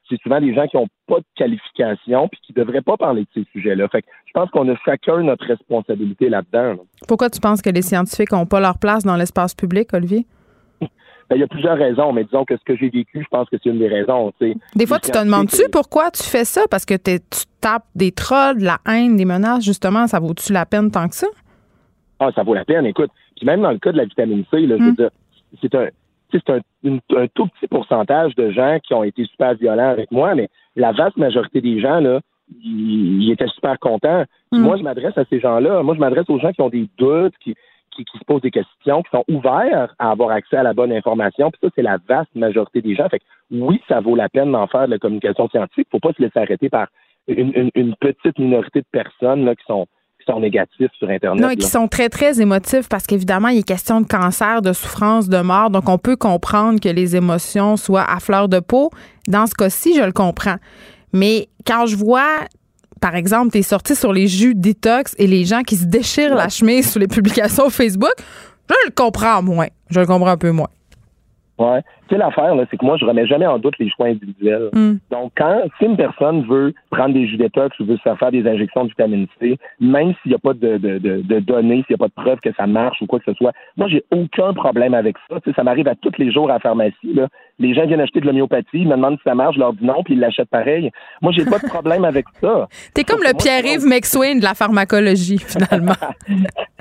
C'est 0.09 0.21
souvent 0.21 0.39
des 0.39 0.53
gens 0.53 0.67
qui 0.67 0.77
n'ont 0.77 0.87
pas 1.07 1.19
de 1.19 1.25
qualification 1.35 2.27
puis 2.27 2.39
qui 2.45 2.53
ne 2.55 2.63
devraient 2.63 2.81
pas 2.81 2.97
parler 2.97 3.21
de 3.21 3.27
ces 3.33 3.45
sujets-là. 3.51 3.87
Fait 3.89 4.01
que 4.01 4.07
je 4.25 4.31
pense 4.33 4.49
qu'on 4.51 4.67
a 4.69 4.75
chacun 4.85 5.21
notre 5.23 5.45
responsabilité 5.45 6.29
là-dedans. 6.29 6.83
Pourquoi 7.07 7.29
tu 7.29 7.39
penses 7.39 7.61
que 7.61 7.69
les 7.69 7.81
scientifiques 7.81 8.31
n'ont 8.31 8.45
pas 8.45 8.59
leur 8.59 8.77
place 8.77 9.03
dans 9.03 9.15
l'espace 9.15 9.53
public, 9.53 9.93
Olivier? 9.93 10.25
Ben, 11.29 11.35
il 11.35 11.39
y 11.39 11.43
a 11.43 11.47
plusieurs 11.47 11.77
raisons, 11.77 12.13
mais 12.13 12.23
disons 12.23 12.45
que 12.45 12.55
ce 12.55 12.63
que 12.63 12.77
j'ai 12.77 12.89
vécu, 12.89 13.21
je 13.21 13.27
pense 13.29 13.49
que 13.49 13.57
c'est 13.61 13.69
une 13.69 13.79
des 13.79 13.89
raisons. 13.89 14.31
Des 14.39 14.85
fois, 14.85 14.97
tu 14.99 15.11
te 15.11 15.17
demandes-tu 15.21 15.63
pourquoi 15.69 16.09
tu 16.09 16.23
fais 16.23 16.45
ça? 16.45 16.61
Parce 16.71 16.85
que 16.85 16.93
tu 16.95 17.19
tapes 17.59 17.83
des 17.95 18.13
trolls, 18.13 18.59
de 18.59 18.63
la 18.63 18.79
haine, 18.87 19.17
des 19.17 19.25
menaces, 19.25 19.65
justement, 19.65 20.07
ça 20.07 20.19
vaut-tu 20.19 20.53
la 20.53 20.65
peine 20.65 20.89
tant 20.89 21.09
que 21.09 21.15
ça? 21.15 21.27
Ah, 22.19 22.29
ça 22.33 22.43
vaut 22.43 22.53
la 22.53 22.63
peine, 22.63 22.85
écoute. 22.85 23.11
Puis 23.35 23.45
même 23.45 23.61
dans 23.61 23.71
le 23.71 23.77
cas 23.77 23.91
de 23.91 23.97
la 23.97 24.05
vitamine 24.05 24.45
C, 24.49 24.61
là, 24.61 24.77
je 24.77 24.83
veux 24.83 24.91
hmm. 24.91 24.95
dire, 24.95 25.09
c'est 25.61 25.75
un, 25.75 25.87
c'est 26.31 26.49
un, 26.49 26.59
tout 27.33 27.47
petit 27.47 27.67
pourcentage 27.67 28.35
de 28.35 28.51
gens 28.51 28.77
qui 28.83 28.93
ont 28.93 29.03
été 29.03 29.25
super 29.25 29.53
violents 29.55 29.89
avec 29.89 30.11
moi, 30.11 30.35
mais 30.35 30.49
la 30.75 30.91
vaste 30.91 31.17
majorité 31.17 31.61
des 31.61 31.79
gens, 31.79 31.99
là, 31.99 32.21
ils, 32.63 33.31
étaient 33.31 33.47
super 33.47 33.77
contents. 33.79 34.23
Mm. 34.51 34.59
Moi, 34.59 34.77
je 34.77 34.83
m'adresse 34.83 35.17
à 35.17 35.25
ces 35.25 35.39
gens-là. 35.39 35.83
Moi, 35.83 35.95
je 35.95 35.99
m'adresse 35.99 36.29
aux 36.29 36.39
gens 36.39 36.51
qui 36.51 36.61
ont 36.61 36.69
des 36.69 36.87
doutes, 36.97 37.33
qui, 37.41 37.55
qui, 37.95 38.05
se 38.17 38.23
posent 38.25 38.41
des 38.41 38.51
questions, 38.51 39.01
qui 39.01 39.09
sont 39.11 39.25
ouverts 39.27 39.93
à 39.99 40.11
avoir 40.11 40.31
accès 40.31 40.57
à 40.57 40.63
la 40.63 40.73
bonne 40.73 40.91
information. 40.91 41.51
Puis 41.51 41.59
ça, 41.63 41.69
c'est 41.75 41.81
la 41.81 41.97
vaste 42.07 42.33
majorité 42.35 42.81
des 42.81 42.95
gens. 42.95 43.09
Fait 43.09 43.19
que 43.19 43.25
oui, 43.51 43.81
ça 43.87 43.99
vaut 43.99 44.15
la 44.15 44.29
peine 44.29 44.51
d'en 44.51 44.67
faire 44.67 44.85
de 44.85 44.91
la 44.91 44.99
communication 44.99 45.49
scientifique. 45.49 45.87
Faut 45.91 45.99
pas 45.99 46.13
se 46.13 46.21
laisser 46.21 46.39
arrêter 46.39 46.69
par 46.69 46.87
une, 47.27 47.71
une 47.75 47.95
petite 47.95 48.39
minorité 48.39 48.81
de 48.81 48.87
personnes 48.91 49.45
là, 49.45 49.55
qui 49.55 49.65
sont 49.65 49.87
sont 50.27 50.39
négatifs 50.39 50.91
sur 50.99 51.09
Internet. 51.09 51.41
Non, 51.41 51.49
et 51.49 51.55
qui 51.55 51.67
sont 51.67 51.87
très, 51.87 52.09
très 52.09 52.39
émotifs 52.41 52.87
parce 52.89 53.05
qu'évidemment, 53.07 53.47
il 53.47 53.59
est 53.59 53.67
question 53.67 54.01
de 54.01 54.07
cancer, 54.07 54.61
de 54.61 54.73
souffrance, 54.73 55.29
de 55.29 55.39
mort. 55.39 55.69
Donc, 55.69 55.89
on 55.89 55.97
peut 55.97 56.15
comprendre 56.15 56.79
que 56.79 56.89
les 56.89 57.15
émotions 57.15 57.77
soient 57.77 58.05
à 58.07 58.19
fleur 58.19 58.49
de 58.49 58.59
peau. 58.59 58.91
Dans 59.27 59.47
ce 59.47 59.53
cas-ci, 59.53 59.95
je 59.95 60.03
le 60.03 60.11
comprends. 60.11 60.57
Mais 61.13 61.47
quand 61.65 61.85
je 61.85 61.95
vois 61.95 62.41
par 62.99 63.15
exemple, 63.15 63.51
tu 63.51 63.59
es 63.59 63.61
sorti 63.61 63.95
sur 63.95 64.11
les 64.11 64.27
jus 64.27 64.55
détox 64.55 65.13
et 65.19 65.27
les 65.27 65.45
gens 65.45 65.61
qui 65.61 65.75
se 65.75 65.85
déchirent 65.85 66.35
la 66.35 66.49
chemise 66.49 66.89
sur 66.89 66.99
les 66.99 67.07
publications 67.07 67.69
Facebook, 67.69 68.13
je 68.69 68.75
le 68.87 68.91
comprends 68.91 69.41
moins. 69.43 69.67
Je 69.89 69.99
le 69.99 70.05
comprends 70.05 70.31
un 70.31 70.37
peu 70.37 70.51
moins. 70.51 70.69
Ouais. 71.59 71.81
Tu 72.07 72.15
sais, 72.15 72.19
l'affaire, 72.19 72.53
c'est 72.69 72.77
que 72.77 72.85
moi, 72.85 72.97
je 72.97 73.05
remets 73.05 73.25
jamais 73.25 73.47
en 73.47 73.57
doute 73.57 73.77
les 73.79 73.89
choix 73.89 74.07
individuels. 74.07 74.69
Hmm. 74.73 74.97
Donc, 75.11 75.31
quand, 75.35 75.63
si 75.77 75.85
une 75.85 75.97
personne 75.97 76.45
veut 76.47 76.73
prendre 76.91 77.13
des 77.13 77.27
jus 77.27 77.37
détox 77.37 77.77
ou 77.79 77.85
veut 77.85 77.97
se 77.97 78.01
faire 78.01 78.17
faire 78.17 78.31
des 78.31 78.47
injections 78.47 78.83
de 78.83 78.89
vitamine 78.89 79.27
C, 79.39 79.57
même 79.79 80.13
s'il 80.21 80.31
n'y 80.31 80.35
a 80.35 80.39
pas 80.39 80.53
de, 80.53 80.77
de, 80.77 80.99
de, 80.99 81.39
données, 81.39 81.83
s'il 81.87 81.95
n'y 81.95 81.95
a 81.95 81.97
pas 81.97 82.07
de 82.07 82.23
preuves 82.23 82.39
que 82.39 82.53
ça 82.55 82.67
marche 82.67 83.01
ou 83.01 83.07
quoi 83.07 83.19
que 83.19 83.25
ce 83.25 83.33
soit, 83.33 83.51
moi, 83.75 83.87
j'ai 83.89 84.03
aucun 84.11 84.53
problème 84.53 84.93
avec 84.93 85.15
ça. 85.29 85.39
Tu 85.41 85.49
sais, 85.49 85.55
ça 85.55 85.63
m'arrive 85.63 85.87
à 85.87 85.95
tous 85.95 86.13
les 86.17 86.31
jours 86.31 86.49
à 86.49 86.53
la 86.53 86.59
pharmacie, 86.59 87.13
là. 87.13 87.27
Les 87.59 87.73
gens 87.73 87.87
viennent 87.87 88.01
acheter 88.01 88.19
de 88.21 88.27
l'homéopathie, 88.27 88.67
ils 88.73 88.87
me 88.87 88.95
demandent 88.95 89.17
si 89.17 89.23
ça 89.23 89.33
marche, 89.33 89.55
je 89.55 89.59
leur 89.59 89.73
dis 89.73 89.83
non, 89.83 90.03
puis 90.03 90.13
ils 90.13 90.19
l'achètent 90.19 90.49
pareil. 90.49 90.91
Moi, 91.23 91.31
j'ai 91.31 91.43
pas 91.43 91.57
de 91.57 91.65
problème 91.67 92.05
avec 92.05 92.25
ça. 92.39 92.67
T'es 92.93 93.03
comme 93.03 93.21
le 93.21 93.35
Pierre-Yves 93.35 93.87
McSwain 93.87 94.35
de 94.35 94.43
la 94.43 94.53
pharmacologie, 94.53 95.39
finalement. 95.39 95.93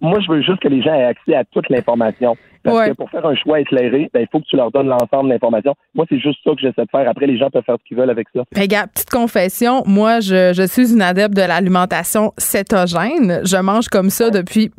moi, 0.00 0.20
je 0.20 0.30
veux 0.30 0.42
juste 0.42 0.60
que 0.60 0.68
les 0.68 0.82
gens 0.82 0.94
aient 0.94 1.04
accès 1.04 1.34
à 1.34 1.44
toute 1.44 1.68
l'information. 1.68 2.36
Parce 2.62 2.88
que 2.88 2.94
pour 2.94 3.10
faire 3.10 3.24
un 3.24 3.34
choix 3.34 3.60
éclairé, 3.60 4.10
ben, 4.12 4.20
il 4.20 4.28
faut 4.30 4.40
que 4.40 4.44
tu 4.44 4.56
leur 4.56 4.70
donnes 4.70 4.88
l'ensemble 4.88 5.28
de 5.28 5.34
l'information. 5.34 5.74
Moi, 5.94 6.04
c'est 6.08 6.18
juste 6.18 6.38
ça 6.44 6.50
que 6.50 6.60
j'essaie 6.60 6.84
de 6.84 6.90
faire. 6.90 7.08
Après, 7.08 7.26
les 7.26 7.38
gens 7.38 7.48
peuvent 7.50 7.64
faire 7.64 7.76
ce 7.78 7.88
qu'ils 7.88 7.96
veulent 7.96 8.10
avec 8.10 8.26
ça. 8.34 8.42
Regarde, 8.54 8.90
petite 8.90 9.10
confession, 9.10 9.82
moi, 9.86 10.20
je, 10.20 10.52
je 10.54 10.66
suis 10.66 10.92
une 10.92 11.02
adepte 11.02 11.34
de 11.34 11.42
l'alimentation 11.42 12.32
cétogène. 12.36 13.40
Je 13.44 13.56
mange 13.56 13.88
comme 13.88 14.10
ça 14.10 14.30
depuis 14.30 14.70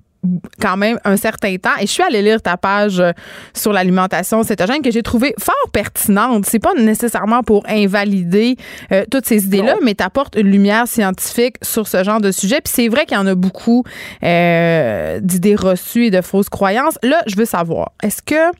quand 0.59 0.77
même 0.77 0.99
un 1.03 1.17
certain 1.17 1.55
temps 1.57 1.75
et 1.79 1.87
je 1.87 1.91
suis 1.91 2.03
allée 2.03 2.21
lire 2.21 2.41
ta 2.41 2.57
page 2.57 2.99
euh, 2.99 3.11
sur 3.53 3.73
l'alimentation 3.73 4.43
cétogène 4.43 4.81
que 4.81 4.91
j'ai 4.91 5.01
trouvé 5.01 5.33
fort 5.39 5.55
pertinente. 5.73 6.45
C'est 6.45 6.59
pas 6.59 6.73
nécessairement 6.75 7.41
pour 7.41 7.63
invalider 7.67 8.55
euh, 8.91 9.03
toutes 9.09 9.25
ces 9.25 9.45
idées-là, 9.45 9.75
mais 9.83 9.95
tu 9.95 10.03
apportes 10.03 10.35
une 10.35 10.47
lumière 10.47 10.87
scientifique 10.87 11.55
sur 11.61 11.87
ce 11.87 12.03
genre 12.03 12.21
de 12.21 12.31
sujet. 12.31 12.61
Puis 12.63 12.71
c'est 12.73 12.87
vrai 12.87 13.05
qu'il 13.05 13.17
y 13.17 13.19
en 13.19 13.27
a 13.27 13.35
beaucoup 13.35 13.83
euh, 14.23 15.19
d'idées 15.21 15.55
reçues 15.55 16.05
et 16.05 16.11
de 16.11 16.21
fausses 16.21 16.49
croyances. 16.49 16.99
Là, 17.01 17.21
je 17.25 17.35
veux 17.35 17.45
savoir, 17.45 17.91
est-ce 18.03 18.21
que 18.21 18.51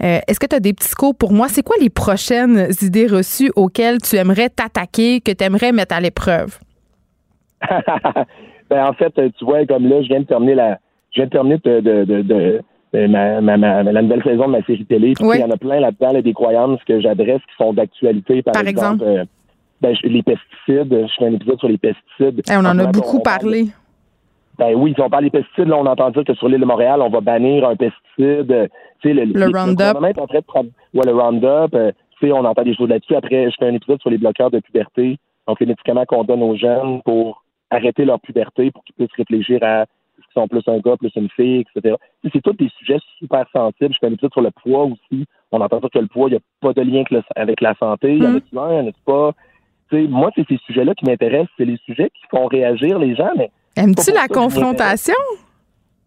est-ce 0.00 0.40
que 0.40 0.46
tu 0.46 0.56
as 0.56 0.60
des 0.60 0.72
petits 0.72 0.88
scopes 0.88 1.16
pour 1.16 1.32
moi? 1.32 1.46
C'est 1.48 1.62
quoi 1.62 1.76
les 1.80 1.88
prochaines 1.88 2.68
idées 2.82 3.06
reçues 3.06 3.52
auxquelles 3.54 3.98
tu 4.00 4.16
aimerais 4.16 4.48
t'attaquer, 4.48 5.20
que 5.20 5.30
tu 5.30 5.44
aimerais 5.44 5.70
mettre 5.70 5.94
à 5.94 6.00
l'épreuve? 6.00 6.58
Ben, 8.72 8.86
en 8.86 8.94
fait, 8.94 9.12
tu 9.36 9.44
vois, 9.44 9.66
comme 9.66 9.86
là, 9.86 10.00
je 10.00 10.08
viens 10.08 10.20
de 10.20 10.24
terminer 10.24 10.54
la, 10.54 10.78
je 11.12 11.20
viens 11.20 11.26
de 11.26 11.30
terminer 11.30 11.58
de, 11.58 11.80
de, 11.80 12.22
de, 12.22 13.06
ma, 13.06 13.40
ma, 13.40 13.82
la 13.82 14.02
nouvelle 14.02 14.22
saison 14.22 14.46
de 14.46 14.52
ma 14.52 14.62
série 14.62 14.84
télé. 14.84 15.14
Il 15.20 15.40
y 15.40 15.44
en 15.44 15.50
a 15.50 15.56
plein 15.56 15.80
là-dedans, 15.80 16.20
des 16.20 16.32
croyances 16.32 16.80
que 16.84 17.00
j'adresse 17.00 17.40
qui 17.40 17.56
sont 17.58 17.72
d'actualité. 17.72 18.42
Par, 18.42 18.66
exemple, 18.66 19.04
euh, 19.04 19.24
ben, 19.80 19.94
les 20.02 20.22
pesticides. 20.22 21.06
Je 21.06 21.14
fais 21.18 21.26
un 21.26 21.34
épisode 21.34 21.58
sur 21.58 21.68
les 21.68 21.78
pesticides. 21.78 22.42
Eh, 22.50 22.56
on 22.56 22.64
en 22.64 22.78
a 22.78 22.86
beaucoup 22.86 23.20
parlé. 23.20 23.66
Ben 24.58 24.74
oui, 24.74 24.92
si 24.94 25.00
on 25.00 25.10
parle 25.10 25.24
des 25.24 25.30
pesticides, 25.30 25.68
là, 25.68 25.78
on 25.78 25.86
entend 25.86 26.10
dire 26.10 26.24
que 26.24 26.34
sur 26.34 26.48
l'île 26.48 26.60
de 26.60 26.66
Montréal, 26.66 27.00
on 27.00 27.08
va 27.08 27.20
bannir 27.20 27.66
un 27.66 27.76
pesticide. 27.76 28.70
Tu 29.00 29.12
le, 29.12 29.24
le 29.24 29.46
Roundup. 29.46 30.00
ouais, 30.00 30.12
le 31.04 31.12
Roundup. 31.12 31.74
Euh, 31.74 31.92
on 32.22 32.44
entend 32.44 32.62
des 32.62 32.76
choses 32.76 32.88
là-dessus. 32.88 33.16
Après, 33.16 33.50
je 33.50 33.56
fais 33.58 33.66
un 33.66 33.74
épisode 33.74 34.00
sur 34.00 34.10
les 34.10 34.18
bloqueurs 34.18 34.50
de 34.50 34.60
puberté. 34.60 35.18
Donc, 35.48 35.58
les 35.58 35.66
médicaments 35.66 36.04
qu'on 36.04 36.22
donne 36.22 36.42
aux 36.42 36.56
jeunes 36.56 37.02
pour 37.02 37.42
arrêter 37.70 38.04
leur 38.04 38.20
puberté 38.20 38.70
pour 38.70 38.84
qu'ils 38.84 38.94
puissent 38.94 39.16
réfléchir 39.16 39.58
à 39.62 39.86
qu'ils 40.32 40.42
sont 40.42 40.48
plus 40.48 40.62
un 40.66 40.78
gars, 40.78 40.96
plus 40.96 41.12
une 41.16 41.30
fille, 41.30 41.64
etc. 41.74 41.96
C'est 42.32 42.40
tous 42.42 42.52
des 42.52 42.70
sujets 42.78 42.98
super 43.18 43.44
sensibles. 43.52 43.92
Je 43.92 43.98
fais 44.00 44.08
une 44.08 44.14
étude 44.14 44.32
sur 44.32 44.42
le 44.42 44.50
poids 44.50 44.84
aussi. 44.84 45.26
On 45.50 45.60
entend 45.60 45.80
dire 45.80 45.90
que 45.90 45.98
le 45.98 46.06
poids, 46.06 46.28
il 46.28 46.32
n'y 46.32 46.36
a 46.38 46.40
pas 46.60 46.72
de 46.72 46.82
lien 46.82 47.04
avec 47.36 47.60
la 47.60 47.74
santé. 47.74 48.14
Il 48.14 48.22
y 48.22 48.26
en 48.26 48.36
a-tu 48.36 48.58
un, 48.58 48.70
il 48.70 48.84
y 48.84 48.88
en 48.88 48.88
a 48.88 48.92
pas? 49.04 49.32
moi, 50.08 50.30
c'est 50.34 50.46
ces 50.48 50.58
sujets-là 50.66 50.94
qui 50.94 51.04
m'intéressent. 51.04 51.50
C'est 51.58 51.64
les 51.64 51.78
sujets 51.84 52.10
qui 52.10 52.22
font 52.30 52.46
réagir 52.46 52.98
les 52.98 53.14
gens. 53.14 53.30
Mais 53.36 53.50
Aimes-tu 53.76 54.12
la 54.12 54.28
confrontation? 54.28 55.14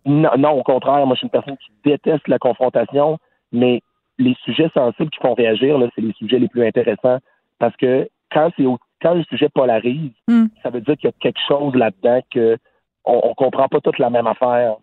Non, 0.05 0.31
non, 0.37 0.51
au 0.51 0.63
contraire. 0.63 1.05
Moi, 1.05 1.15
je 1.15 1.19
suis 1.19 1.25
une 1.27 1.31
personne 1.31 1.57
qui 1.57 1.71
déteste 1.83 2.27
la 2.27 2.39
confrontation, 2.39 3.17
mais 3.51 3.81
les 4.17 4.35
sujets 4.43 4.69
sensibles 4.73 5.09
qui 5.09 5.19
font 5.19 5.33
réagir, 5.33 5.77
c'est 5.95 6.01
les 6.01 6.13
sujets 6.13 6.39
les 6.39 6.47
plus 6.47 6.65
intéressants. 6.65 7.19
Parce 7.59 7.75
que 7.77 8.09
quand 8.31 8.49
c'est 8.57 8.65
quand 9.01 9.13
le 9.13 9.23
sujet 9.25 9.49
polarise, 9.49 10.11
hmm. 10.27 10.45
ça 10.63 10.69
veut 10.69 10.81
dire 10.81 10.95
qu'il 10.97 11.09
y 11.09 11.13
a 11.13 11.15
quelque 11.19 11.41
chose 11.47 11.75
là-dedans 11.75 12.21
que 12.33 12.57
on, 13.05 13.33
comprend 13.35 13.67
pas 13.67 13.79
toute 13.81 13.99
la 13.99 14.09
même 14.09 14.27
affaire. 14.27 14.75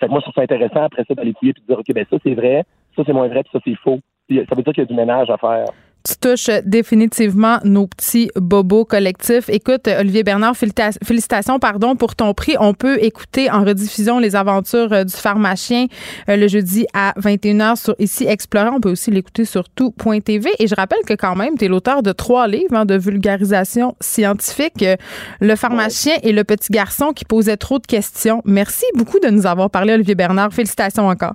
Fait 0.00 0.06
que 0.06 0.10
moi, 0.10 0.20
je 0.20 0.24
trouve 0.24 0.34
ça 0.34 0.42
intéressant 0.42 0.84
après 0.84 1.04
ça 1.04 1.14
d'aller 1.14 1.34
fouiller 1.38 1.54
et 1.56 1.60
de 1.60 1.66
dire 1.66 1.78
OK, 1.78 1.94
ben 1.94 2.06
ça 2.10 2.16
c'est 2.22 2.34
vrai, 2.34 2.64
ça 2.94 3.02
c'est 3.06 3.12
moins 3.12 3.28
vrai, 3.28 3.42
puis 3.42 3.52
ça 3.52 3.60
c'est 3.64 3.74
faux. 3.76 4.00
Ça 4.28 4.54
veut 4.54 4.62
dire 4.62 4.72
qu'il 4.72 4.82
y 4.82 4.86
a 4.86 4.86
du 4.86 4.94
ménage 4.94 5.30
à 5.30 5.36
faire 5.36 5.66
tu 6.06 6.16
touches 6.16 6.50
définitivement 6.64 7.58
nos 7.64 7.86
petits 7.88 8.30
bobos 8.36 8.84
collectifs. 8.84 9.48
Écoute, 9.48 9.88
Olivier 9.88 10.22
Bernard, 10.22 10.56
félicitations 10.56 11.58
pardon, 11.58 11.96
pour 11.96 12.14
ton 12.14 12.32
prix. 12.32 12.54
On 12.60 12.74
peut 12.74 13.02
écouter 13.02 13.50
en 13.50 13.64
rediffusion 13.64 14.18
les 14.18 14.36
aventures 14.36 14.92
euh, 14.92 15.04
du 15.04 15.14
pharmacien 15.14 15.86
euh, 16.28 16.36
le 16.36 16.46
jeudi 16.46 16.86
à 16.94 17.12
21h 17.18 17.76
sur 17.76 17.94
Ici 17.98 18.24
Explorant. 18.26 18.76
On 18.76 18.80
peut 18.80 18.90
aussi 18.90 19.10
l'écouter 19.10 19.44
sur 19.44 19.68
tout.tv. 19.68 20.50
Et 20.58 20.66
je 20.68 20.74
rappelle 20.74 21.02
que 21.06 21.14
quand 21.14 21.34
même, 21.34 21.58
tu 21.58 21.64
es 21.64 21.68
l'auteur 21.68 22.02
de 22.02 22.12
trois 22.12 22.46
livres 22.46 22.74
hein, 22.74 22.84
de 22.84 22.96
vulgarisation 22.96 23.96
scientifique. 24.00 24.82
Euh, 24.82 24.96
le 25.40 25.56
pharmacien 25.56 26.14
et 26.22 26.32
le 26.32 26.44
petit 26.44 26.72
garçon 26.72 27.12
qui 27.12 27.24
posait 27.24 27.56
trop 27.56 27.78
de 27.78 27.86
questions. 27.86 28.42
Merci 28.44 28.84
beaucoup 28.94 29.18
de 29.18 29.28
nous 29.28 29.46
avoir 29.46 29.70
parlé, 29.70 29.94
Olivier 29.94 30.14
Bernard. 30.14 30.52
Félicitations 30.52 31.08
encore. 31.08 31.34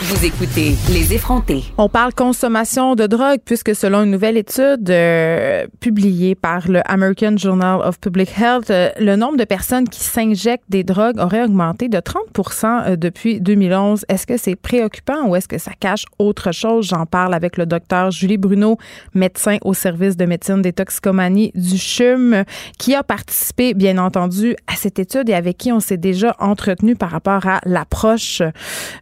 Vous 0.00 0.24
écoutez 0.24 0.74
Les 0.92 1.12
effrontés. 1.14 1.64
On 1.76 1.88
parle 1.88 2.12
consommation 2.14 2.94
de 2.94 3.06
drogue 3.06 3.40
puisque 3.44 3.74
selon 3.74 4.02
une 4.02 4.10
nouvelle 4.10 4.36
étude 4.36 4.88
euh, 4.90 5.66
publiée 5.80 6.34
par 6.34 6.68
le 6.68 6.80
American 6.90 7.36
Journal 7.36 7.80
of 7.82 8.00
Public 8.00 8.30
Health, 8.38 8.70
euh, 8.70 8.90
le 8.98 9.16
nombre 9.16 9.36
de 9.36 9.44
personnes 9.44 9.88
qui 9.88 10.00
s'injectent 10.00 10.68
des 10.68 10.82
drogues 10.82 11.18
aurait 11.18 11.44
augmenté 11.44 11.88
de 11.88 11.98
30% 11.98 12.64
euh, 12.64 12.96
depuis 12.96 13.40
2011. 13.40 14.04
Est-ce 14.08 14.26
que 14.26 14.36
c'est 14.36 14.56
préoccupant 14.56 15.28
ou 15.28 15.36
est-ce 15.36 15.46
que 15.46 15.58
ça 15.58 15.72
cache 15.78 16.04
autre 16.18 16.52
chose? 16.52 16.86
J'en 16.88 17.06
parle 17.06 17.34
avec 17.34 17.56
le 17.56 17.66
docteur 17.66 18.10
Julie 18.10 18.38
Bruno, 18.38 18.78
médecin 19.14 19.58
au 19.62 19.74
service 19.74 20.16
de 20.16 20.24
médecine 20.24 20.62
des 20.62 20.72
toxicomanies 20.72 21.52
du 21.54 21.78
CHUM, 21.78 22.44
qui 22.78 22.94
a 22.94 23.02
participé, 23.02 23.74
bien 23.74 23.98
entendu, 23.98 24.56
à 24.66 24.74
cette 24.74 24.98
étude 24.98 25.28
et 25.28 25.34
avec 25.34 25.58
qui 25.58 25.70
on 25.70 25.80
s'est 25.80 25.96
déjà 25.96 26.34
entretenu 26.38 26.96
par 26.96 27.10
rapport 27.10 27.46
à 27.46 27.60
l'approche, 27.64 28.42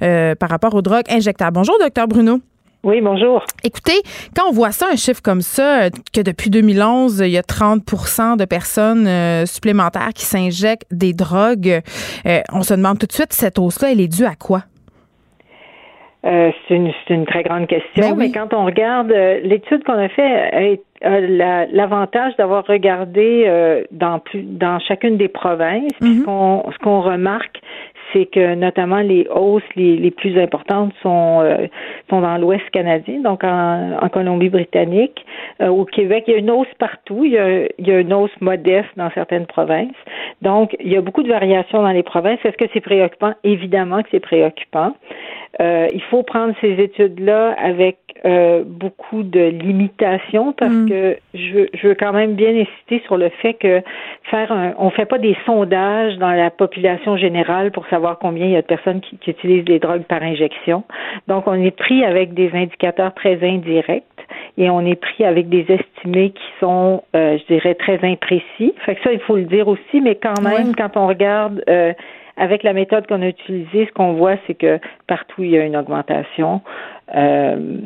par 0.00 0.48
rapport 0.48 0.74
aux 0.80 0.82
drogues 0.82 1.04
Bonjour, 1.52 1.76
docteur 1.78 2.08
Bruno. 2.08 2.40
Oui, 2.82 3.02
bonjour. 3.02 3.44
Écoutez, 3.62 4.00
quand 4.34 4.48
on 4.48 4.52
voit 4.52 4.72
ça, 4.72 4.86
un 4.90 4.96
chiffre 4.96 5.20
comme 5.22 5.42
ça, 5.42 5.82
euh, 5.82 5.90
que 6.14 6.22
depuis 6.22 6.48
2011, 6.48 7.20
il 7.20 7.32
y 7.32 7.36
a 7.36 7.42
30% 7.42 8.38
de 8.38 8.46
personnes 8.46 9.06
euh, 9.06 9.44
supplémentaires 9.44 10.14
qui 10.14 10.24
s'injectent 10.24 10.86
des 10.90 11.12
drogues, 11.12 11.82
euh, 12.26 12.40
on 12.54 12.62
se 12.62 12.72
demande 12.72 12.98
tout 12.98 13.06
de 13.06 13.12
suite, 13.12 13.34
cette 13.34 13.58
hausse-là, 13.58 13.92
elle 13.92 14.00
est 14.00 14.08
due 14.08 14.24
à 14.24 14.34
quoi? 14.34 14.60
c'est 16.22 16.76
une, 17.08 17.24
très 17.24 17.42
grande 17.42 17.66
question, 17.66 18.10
ben 18.10 18.16
mais 18.16 18.30
quand 18.30 18.52
on 18.52 18.66
regarde 18.66 19.10
l'étude 19.42 19.82
qu'on 19.84 19.94
a 19.94 20.10
fait, 20.10 20.78
l'avantage 21.00 22.36
d'avoir 22.36 22.66
regardé 22.66 23.86
dans 23.90 24.18
plus 24.18 24.42
dans 24.42 24.78
chacune 24.80 25.16
des 25.16 25.28
provinces. 25.28 25.90
Mm-hmm. 26.02 26.72
ce 26.72 26.78
qu'on 26.78 27.00
remarque, 27.00 27.62
c'est 28.12 28.26
que 28.26 28.54
notamment 28.54 29.00
les 29.00 29.26
hausses 29.28 29.62
les, 29.76 30.10
plus 30.10 30.38
importantes 30.38 30.92
sont 31.02 31.40
euh, 31.42 31.66
sont 32.08 32.20
dans 32.20 32.36
l'Ouest 32.38 32.68
canadien, 32.70 33.20
donc 33.20 33.44
en, 33.44 33.98
en 34.00 34.08
Colombie-Britannique. 34.08 35.24
Euh, 35.60 35.68
au 35.68 35.84
Québec, 35.84 36.24
il 36.26 36.32
y 36.32 36.34
a 36.34 36.38
une 36.38 36.50
hausse 36.50 36.72
partout. 36.78 37.24
Il 37.24 37.32
y, 37.32 37.38
a, 37.38 37.66
il 37.78 37.86
y 37.86 37.92
a 37.92 38.00
une 38.00 38.12
hausse 38.12 38.30
modeste 38.40 38.88
dans 38.96 39.10
certaines 39.10 39.46
provinces. 39.46 39.94
Donc, 40.42 40.76
il 40.80 40.92
y 40.92 40.96
a 40.96 41.00
beaucoup 41.00 41.22
de 41.22 41.28
variations 41.28 41.82
dans 41.82 41.92
les 41.92 42.02
provinces. 42.02 42.38
Est-ce 42.44 42.56
que 42.56 42.66
c'est 42.72 42.80
préoccupant? 42.80 43.34
Évidemment 43.44 44.02
que 44.02 44.08
c'est 44.10 44.20
préoccupant. 44.20 44.94
Euh, 45.60 45.88
il 45.92 46.02
faut 46.02 46.22
prendre 46.22 46.54
ces 46.60 46.74
études-là 46.74 47.54
avec 47.58 47.98
euh, 48.24 48.62
beaucoup 48.64 49.22
de 49.22 49.40
limitations 49.40 50.52
parce 50.52 50.72
mm. 50.72 50.88
que 50.88 51.16
je 51.34 51.52
veux, 51.52 51.68
je 51.74 51.88
veux 51.88 51.94
quand 51.94 52.12
même 52.12 52.34
bien 52.34 52.50
insister 52.50 53.02
sur 53.06 53.16
le 53.16 53.30
fait 53.30 53.54
que 53.54 53.82
faire 54.24 54.52
un, 54.52 54.74
on 54.78 54.90
fait 54.90 55.06
pas 55.06 55.18
des 55.18 55.36
sondages 55.46 56.18
dans 56.18 56.30
la 56.30 56.50
population 56.50 57.16
générale 57.16 57.72
pour 57.72 57.86
savoir 57.88 58.18
combien 58.18 58.46
il 58.46 58.52
y 58.52 58.56
a 58.56 58.62
de 58.62 58.66
personnes 58.66 59.00
qui, 59.00 59.16
qui 59.18 59.30
utilisent 59.30 59.64
des 59.64 59.80
drogues 59.80 60.04
par 60.04 60.22
injection. 60.22 60.84
Donc, 61.26 61.46
on 61.46 61.54
est 61.54 61.76
pris 61.76 62.04
avec 62.04 62.32
des 62.34 62.50
indicateurs 62.54 63.12
très 63.14 63.42
indirects 63.42 64.04
et 64.56 64.70
on 64.70 64.80
est 64.84 65.00
pris 65.00 65.24
avec 65.24 65.48
des 65.48 65.66
estimés 65.68 66.30
qui 66.30 66.50
sont, 66.60 67.02
euh, 67.16 67.38
je 67.38 67.54
dirais, 67.54 67.74
très 67.74 67.98
imprécis. 68.02 68.74
Fait 68.84 68.94
que 68.94 69.02
ça, 69.02 69.12
il 69.12 69.20
faut 69.20 69.36
le 69.36 69.44
dire 69.44 69.68
aussi, 69.68 70.00
mais 70.00 70.14
quand 70.14 70.40
même, 70.42 70.74
quand 70.76 70.96
on 70.96 71.06
regarde 71.06 71.62
euh, 71.68 71.92
avec 72.40 72.62
la 72.62 72.72
méthode 72.72 73.06
qu'on 73.06 73.20
a 73.20 73.28
utilisée, 73.28 73.86
ce 73.86 73.92
qu'on 73.92 74.14
voit, 74.14 74.36
c'est 74.46 74.54
que 74.54 74.80
partout 75.06 75.44
il 75.44 75.50
y 75.50 75.58
a 75.58 75.64
une 75.64 75.76
augmentation. 75.76 76.62
Euh, 77.14 77.76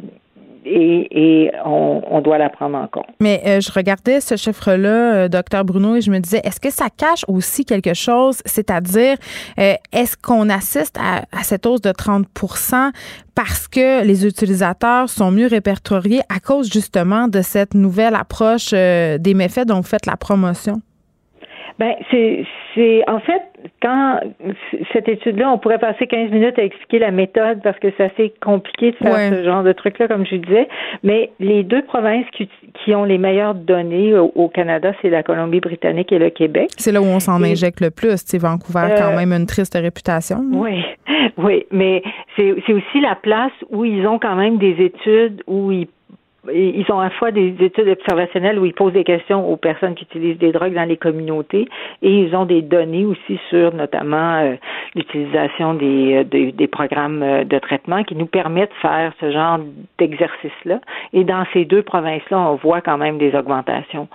et, 0.67 1.51
on, 1.67 2.23
doit 2.23 2.39
la 2.39 2.49
prendre 2.49 2.79
en 2.79 2.87
compte. 2.87 3.05
Mais 3.21 3.43
euh, 3.47 3.61
je 3.61 3.71
regardais 3.71 4.23
ce 4.23 4.35
chiffre-là, 4.35 5.15
euh, 5.15 5.29
docteur 5.29 5.63
Bruno, 5.63 5.97
et 5.97 6.01
je 6.01 6.11
me 6.11 6.19
disais, 6.21 6.41
est-ce 6.43 6.59
que 6.59 6.71
ça 6.71 6.87
cache 6.89 7.23
aussi 7.29 7.67
quelque 7.67 7.93
chose, 7.93 8.41
c'est-à-dire, 8.47 9.19
est-ce 9.59 10.17
qu'on 10.17 10.49
assiste 10.49 10.97
à, 10.99 11.25
à, 11.39 11.43
cette 11.43 11.67
hausse 11.67 11.83
de 11.83 11.91
30% 11.91 12.93
parce 13.35 13.69
que 13.69 14.03
les 14.07 14.25
utilisateurs 14.25 15.11
sont 15.11 15.31
mieux 15.31 15.49
répertoriés 15.49 16.23
à 16.35 16.41
cause 16.41 16.73
justement 16.73 17.29
de 17.29 17.43
cette 17.43 17.75
nouvelle 17.75 18.15
approche 18.15 18.71
des 18.71 19.35
méfaits 19.35 19.67
dont 19.67 19.77
vous 19.77 19.83
faites 19.83 20.07
la 20.07 20.17
promotion? 20.17 20.81
Ben, 21.79 21.95
c'est, 22.11 22.45
c'est, 22.75 23.03
en 23.09 23.19
fait, 23.19 23.43
quand 23.83 24.21
cette 24.93 25.09
étude-là, 25.09 25.51
on 25.51 25.59
pourrait 25.59 25.79
passer 25.79 26.07
15 26.07 26.31
minutes 26.31 26.59
à 26.59 26.63
expliquer 26.63 27.01
la 27.01 27.11
méthode 27.11 27.63
parce 27.63 27.79
que 27.81 27.89
c'est 27.97 28.05
assez 28.05 28.35
compliqué 28.41 28.93
de 28.93 28.97
faire 28.97 29.33
ce 29.33 29.45
genre 29.45 29.65
de 29.65 29.73
truc-là, 29.73 30.07
comme 30.07 30.25
je 30.25 30.37
disais. 30.37 30.69
Mais 31.03 31.31
les 31.41 31.65
deux 31.65 31.83
provinces 31.83 32.27
qui, 32.33 32.49
qui 32.85 32.95
ont 32.95 33.05
les 33.05 33.19
meilleures 33.19 33.55
données 33.55 34.17
au, 34.17 34.49
Canada, 34.49 34.93
c'est 35.03 35.11
la 35.11 35.25
Colombie-Britannique 35.25 36.13
et 36.13 36.19
le 36.19 36.31
Québec. 36.31 36.71
C'est 36.77 36.93
là 36.93 37.03
où 37.03 37.07
on 37.07 37.19
s'en 37.19 37.43
injecte 37.43 37.81
le 37.81 37.91
plus. 37.91 38.23
C'est 38.25 38.39
Vancouver 38.39 38.81
a 38.81 38.91
quand 38.91 39.13
euh, 39.13 39.17
même 39.17 39.33
une 39.33 39.47
triste 39.47 39.75
réputation. 39.75 40.45
Oui, 40.53 40.85
oui, 41.39 41.67
mais 41.73 42.03
c'est, 42.37 42.55
c'est 42.67 42.73
aussi 42.73 43.01
la 43.01 43.17
place 43.17 43.53
où 43.71 43.85
ils 43.85 44.07
ont 44.07 44.21
quand 44.21 44.37
même 44.37 44.59
des 44.59 44.77
études 44.81 45.43
où 45.49 45.73
ils 45.73 45.89
ils 46.53 46.85
ont 46.91 47.01
à 47.01 47.05
la 47.05 47.11
fois 47.11 47.31
des 47.31 47.55
études 47.61 47.89
observationnelles 47.89 48.59
où 48.59 48.65
ils 48.65 48.75
posent 48.75 48.93
des 48.93 49.05
questions 49.05 49.49
aux 49.51 49.57
personnes 49.57 49.95
qui 49.95 50.05
utilisent 50.05 50.39
des 50.39 50.53
drogues 50.53 50.75
dans 50.75 50.89
les 50.89 50.97
communautés 50.97 51.69
et 52.03 52.11
ils 52.11 52.35
ont 52.35 52.45
des 52.45 52.63
données 52.63 53.05
aussi 53.05 53.39
sur 53.49 53.75
notamment 53.75 54.37
euh, 54.37 54.55
l'utilisation 54.95 55.75
des, 55.75 56.25
euh, 56.35 56.51
des, 56.53 56.67
programmes 56.67 57.23
euh, 57.23 57.45
de 57.45 57.59
traitement 57.59 58.03
qui 58.05 58.15
nous 58.17 58.27
permettent 58.27 58.71
de 58.71 58.89
faire 58.89 59.13
ce 59.21 59.31
genre 59.31 59.59
d'exercice-là. 59.99 60.81
Et 61.13 61.25
dans 61.25 61.45
ces 61.53 61.65
deux 61.65 61.83
provinces-là, 61.83 62.39
on 62.39 62.57
voit 62.57 62.81
quand 62.81 62.99
même 62.99 63.19
des 63.19 63.35
augmentations. 63.35 64.09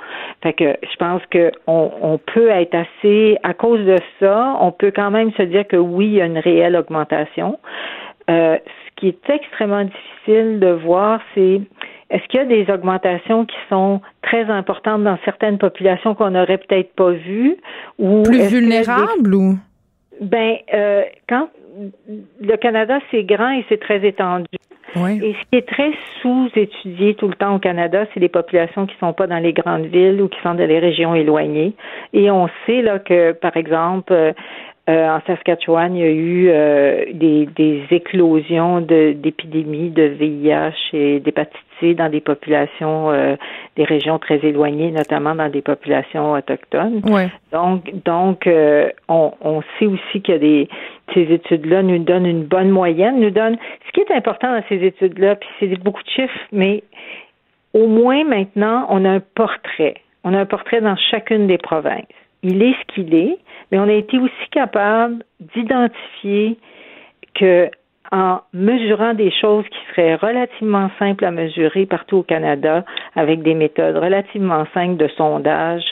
Fait 0.43 0.53
que 0.53 0.75
je 0.83 0.95
pense 0.97 1.21
que 1.31 1.51
on, 1.67 1.91
on 2.01 2.17
peut 2.17 2.49
être 2.49 2.75
assez, 2.75 3.37
à 3.43 3.53
cause 3.53 3.85
de 3.85 3.97
ça, 4.19 4.55
on 4.59 4.71
peut 4.71 4.91
quand 4.95 5.11
même 5.11 5.31
se 5.33 5.43
dire 5.43 5.67
que 5.67 5.77
oui, 5.77 6.07
il 6.07 6.13
y 6.13 6.21
a 6.21 6.25
une 6.25 6.39
réelle 6.39 6.75
augmentation. 6.75 7.57
Euh, 8.29 8.57
qui 8.99 9.07
est 9.07 9.29
extrêmement 9.29 9.85
difficile 9.85 10.59
de 10.59 10.71
voir, 10.71 11.21
c'est 11.33 11.61
est-ce 12.09 12.23
qu'il 12.27 12.39
y 12.39 12.43
a 12.43 12.45
des 12.45 12.71
augmentations 12.71 13.45
qui 13.45 13.55
sont 13.69 14.01
très 14.21 14.45
importantes 14.49 15.03
dans 15.03 15.17
certaines 15.25 15.57
populations 15.57 16.15
qu'on 16.15 16.31
n'aurait 16.31 16.57
peut-être 16.57 16.93
pas 16.95 17.11
vues 17.11 17.55
ou 17.97 18.23
plus 18.23 18.47
vulnérables 18.47 19.33
ou? 19.33 19.57
Ben 20.21 20.57
euh, 20.73 21.03
quand 21.29 21.49
le 22.41 22.57
Canada 22.57 22.99
c'est 23.09 23.23
grand 23.23 23.51
et 23.51 23.65
c'est 23.69 23.79
très 23.79 24.05
étendu. 24.05 24.47
Oui. 24.95 25.19
Et 25.23 25.33
ce 25.33 25.49
qui 25.49 25.55
est 25.57 25.67
très 25.67 25.91
sous-étudié 26.21 27.13
tout 27.13 27.27
le 27.27 27.35
temps 27.35 27.55
au 27.55 27.59
Canada, 27.59 28.05
c'est 28.13 28.19
les 28.19 28.29
populations 28.29 28.87
qui 28.87 28.95
sont 28.99 29.13
pas 29.13 29.27
dans 29.27 29.37
les 29.37 29.53
grandes 29.53 29.85
villes 29.85 30.19
ou 30.21 30.27
qui 30.27 30.39
sont 30.41 30.55
dans 30.55 30.67
les 30.67 30.79
régions 30.79 31.13
éloignées. 31.13 31.73
Et 32.13 32.31
on 32.31 32.49
sait 32.65 32.81
là 32.81 32.97
que, 32.97 33.33
par 33.33 33.55
exemple, 33.55 34.33
euh, 34.89 34.99
euh, 34.99 35.09
en 35.09 35.21
Saskatchewan, 35.27 35.95
il 35.95 36.01
y 36.01 36.03
a 36.03 36.11
eu 36.11 36.49
euh, 36.49 37.05
des, 37.13 37.45
des, 37.55 37.83
éclosions 37.91 38.81
d'épidémies 38.81 39.89
de, 39.89 40.03
VIH 40.03 40.93
et 40.93 41.19
d'hépatite 41.19 41.57
C 41.79 41.93
dans 41.93 42.09
des 42.09 42.19
populations, 42.19 43.11
euh, 43.11 43.35
des 43.77 43.83
régions 43.83 44.19
très 44.19 44.37
éloignées, 44.45 44.91
notamment 44.91 45.35
dans 45.35 45.49
des 45.49 45.61
populations 45.61 46.33
autochtones. 46.33 47.01
Donc, 47.51 48.03
donc 48.03 48.49
on, 49.07 49.31
on, 49.41 49.61
sait 49.77 49.85
aussi 49.85 50.21
que 50.21 50.37
des, 50.37 50.67
ces 51.13 51.21
études-là 51.21 51.83
nous 51.83 51.99
donnent 51.99 52.25
une 52.25 52.43
bonne 52.43 52.69
moyenne, 52.69 53.19
nous 53.19 53.31
donnent. 53.31 53.57
Ce 53.87 53.91
qui 53.93 54.01
est 54.01 54.15
important 54.15 54.51
dans 54.51 54.63
ces 54.67 54.83
études-là, 54.83 55.35
puis 55.35 55.49
c'est 55.59 55.83
beaucoup 55.83 56.03
de 56.03 56.09
chiffres, 56.09 56.39
mais 56.51 56.83
au 57.73 57.87
moins 57.87 58.23
maintenant, 58.23 58.87
on 58.89 59.05
a 59.05 59.09
un 59.09 59.21
portrait. 59.35 59.95
On 60.23 60.33
a 60.33 60.39
un 60.39 60.45
portrait 60.45 60.81
dans 60.81 60.97
chacune 60.97 61.47
des 61.47 61.57
provinces. 61.57 62.05
Il 62.43 62.61
est 62.63 62.73
ce 62.73 62.93
qu'il 62.93 63.13
est 63.13 63.37
mais 63.71 63.79
on 63.79 63.87
a 63.87 63.93
été 63.93 64.17
aussi 64.17 64.49
capable 64.51 65.23
d'identifier 65.55 66.57
que 67.35 67.69
en 68.11 68.39
mesurant 68.53 69.13
des 69.13 69.29
choses 69.29 69.65
qui 69.65 69.77
seraient 69.91 70.15
relativement 70.15 70.89
simples 70.97 71.25
à 71.25 71.31
mesurer 71.31 71.85
partout 71.85 72.17
au 72.17 72.23
Canada 72.23 72.83
avec 73.15 73.43
des 73.43 73.53
méthodes 73.53 73.97
relativement 73.97 74.65
simples 74.73 74.97
de 74.97 75.07
sondage 75.09 75.83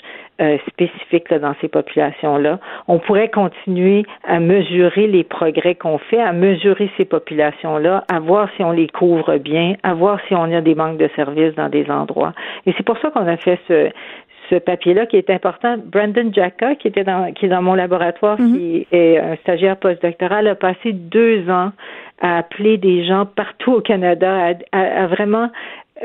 euh, 0.42 0.58
spécifiques 0.68 1.32
dans 1.34 1.54
ces 1.62 1.68
populations-là, 1.68 2.60
on 2.88 3.00
pourrait 3.00 3.30
continuer 3.30 4.04
à 4.24 4.40
mesurer 4.40 5.08
les 5.08 5.24
progrès 5.24 5.76
qu'on 5.76 5.98
fait, 5.98 6.22
à 6.22 6.32
mesurer 6.32 6.90
ces 6.98 7.06
populations-là, 7.06 8.04
à 8.12 8.20
voir 8.20 8.48
si 8.56 8.64
on 8.64 8.72
les 8.72 8.88
couvre 8.88 9.38
bien, 9.38 9.76
à 9.84 9.94
voir 9.94 10.20
si 10.28 10.36
on 10.36 10.44
a 10.44 10.62
des 10.62 10.76
manques 10.76 10.98
de 10.98 11.10
services 11.16 11.56
dans 11.56 11.70
des 11.70 11.90
endroits. 11.90 12.34
Et 12.66 12.74
c'est 12.78 12.86
pour 12.86 12.98
ça 13.00 13.10
qu'on 13.10 13.28
a 13.28 13.38
fait 13.38 13.60
ce, 13.68 13.90
ce 14.50 14.56
papier-là 14.56 15.06
qui 15.06 15.18
est 15.18 15.30
important. 15.30 15.78
Brandon 15.78 16.32
Jacka, 16.34 16.76
qui 16.76 16.88
était 16.88 17.04
dans, 17.04 17.34
qui 17.34 17.46
est 17.46 17.50
dans 17.50 17.62
mon 17.62 17.74
laboratoire, 17.74 18.40
mhm. 18.40 18.58
qui 18.58 18.88
est 18.92 19.18
un 19.18 19.36
stagiaire 19.38 19.78
postdoctoral, 19.78 20.48
a 20.48 20.56
passé 20.56 20.94
deux 20.94 21.50
ans 21.50 21.72
à 22.22 22.38
appeler 22.38 22.78
des 22.78 23.06
gens 23.06 23.26
partout 23.26 23.74
au 23.74 23.82
Canada, 23.82 24.54
à, 24.72 25.08
vraiment 25.08 25.50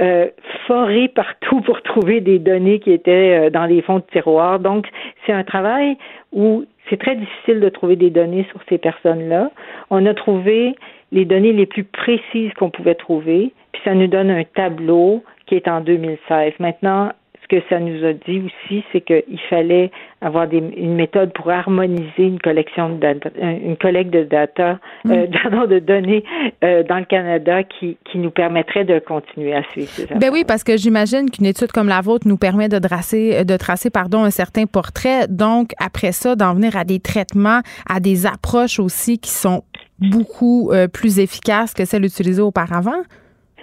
euh, 0.00 0.28
forer 0.66 1.08
partout 1.08 1.60
pour 1.60 1.82
trouver 1.82 2.20
des 2.20 2.38
données 2.38 2.78
qui 2.80 2.92
étaient 2.92 3.46
euh, 3.46 3.50
dans 3.50 3.66
les 3.66 3.82
fonds 3.82 3.98
de 3.98 4.04
tiroir. 4.12 4.58
Donc, 4.58 4.86
c'est 5.26 5.32
un 5.32 5.44
travail 5.44 5.96
où 6.32 6.64
c'est 6.88 6.98
très 6.98 7.16
difficile 7.16 7.60
de 7.60 7.68
trouver 7.68 7.96
des 7.96 8.10
données 8.10 8.46
sur 8.50 8.60
ces 8.68 8.78
personnes-là. 8.78 9.50
On 9.90 10.04
a 10.06 10.14
trouvé 10.14 10.74
les 11.12 11.24
données 11.24 11.52
les 11.52 11.66
plus 11.66 11.84
précises 11.84 12.52
qu'on 12.54 12.70
pouvait 12.70 12.94
trouver, 12.94 13.52
puis 13.72 13.82
ça 13.84 13.94
nous 13.94 14.06
donne 14.06 14.30
un 14.30 14.44
tableau 14.44 15.22
qui 15.46 15.56
est 15.56 15.68
en 15.68 15.80
2016. 15.80 16.54
Maintenant, 16.58 17.12
que 17.48 17.56
ça 17.68 17.78
nous 17.78 18.04
a 18.04 18.12
dit 18.12 18.42
aussi, 18.44 18.84
c'est 18.92 19.00
qu'il 19.00 19.40
fallait 19.50 19.90
avoir 20.20 20.46
des, 20.48 20.58
une 20.58 20.94
méthode 20.94 21.32
pour 21.32 21.50
harmoniser 21.50 22.10
une 22.18 22.38
collection 22.38 22.90
de 22.90 23.00
data, 23.00 23.30
une 23.40 23.76
collecte 23.76 24.10
de 24.10 24.24
data, 24.24 24.78
euh, 25.06 25.26
mm. 25.26 25.66
de 25.68 25.78
données 25.78 26.24
euh, 26.62 26.82
dans 26.82 26.98
le 26.98 27.04
Canada 27.04 27.62
qui, 27.62 27.96
qui 28.10 28.18
nous 28.18 28.30
permettrait 28.30 28.84
de 28.84 28.98
continuer 28.98 29.54
à 29.54 29.62
suivre 29.70 29.88
ces 29.88 30.06
Ben 30.14 30.30
oui, 30.32 30.44
parce 30.46 30.64
que 30.64 30.76
j'imagine 30.76 31.30
qu'une 31.30 31.46
étude 31.46 31.72
comme 31.72 31.88
la 31.88 32.00
vôtre 32.00 32.28
nous 32.28 32.36
permet 32.38 32.68
de 32.68 32.78
tracer, 32.78 33.44
de 33.44 33.56
tracer 33.56 33.90
pardon, 33.90 34.24
un 34.24 34.30
certain 34.30 34.66
portrait. 34.66 35.26
Donc, 35.28 35.72
après 35.78 36.12
ça, 36.12 36.36
d'en 36.36 36.54
venir 36.54 36.76
à 36.76 36.84
des 36.84 37.00
traitements, 37.00 37.60
à 37.88 38.00
des 38.00 38.26
approches 38.26 38.78
aussi 38.78 39.18
qui 39.18 39.30
sont 39.30 39.62
beaucoup 39.98 40.70
euh, 40.72 40.88
plus 40.88 41.18
efficaces 41.18 41.74
que 41.74 41.84
celles 41.84 42.04
utilisées 42.04 42.42
auparavant? 42.42 43.02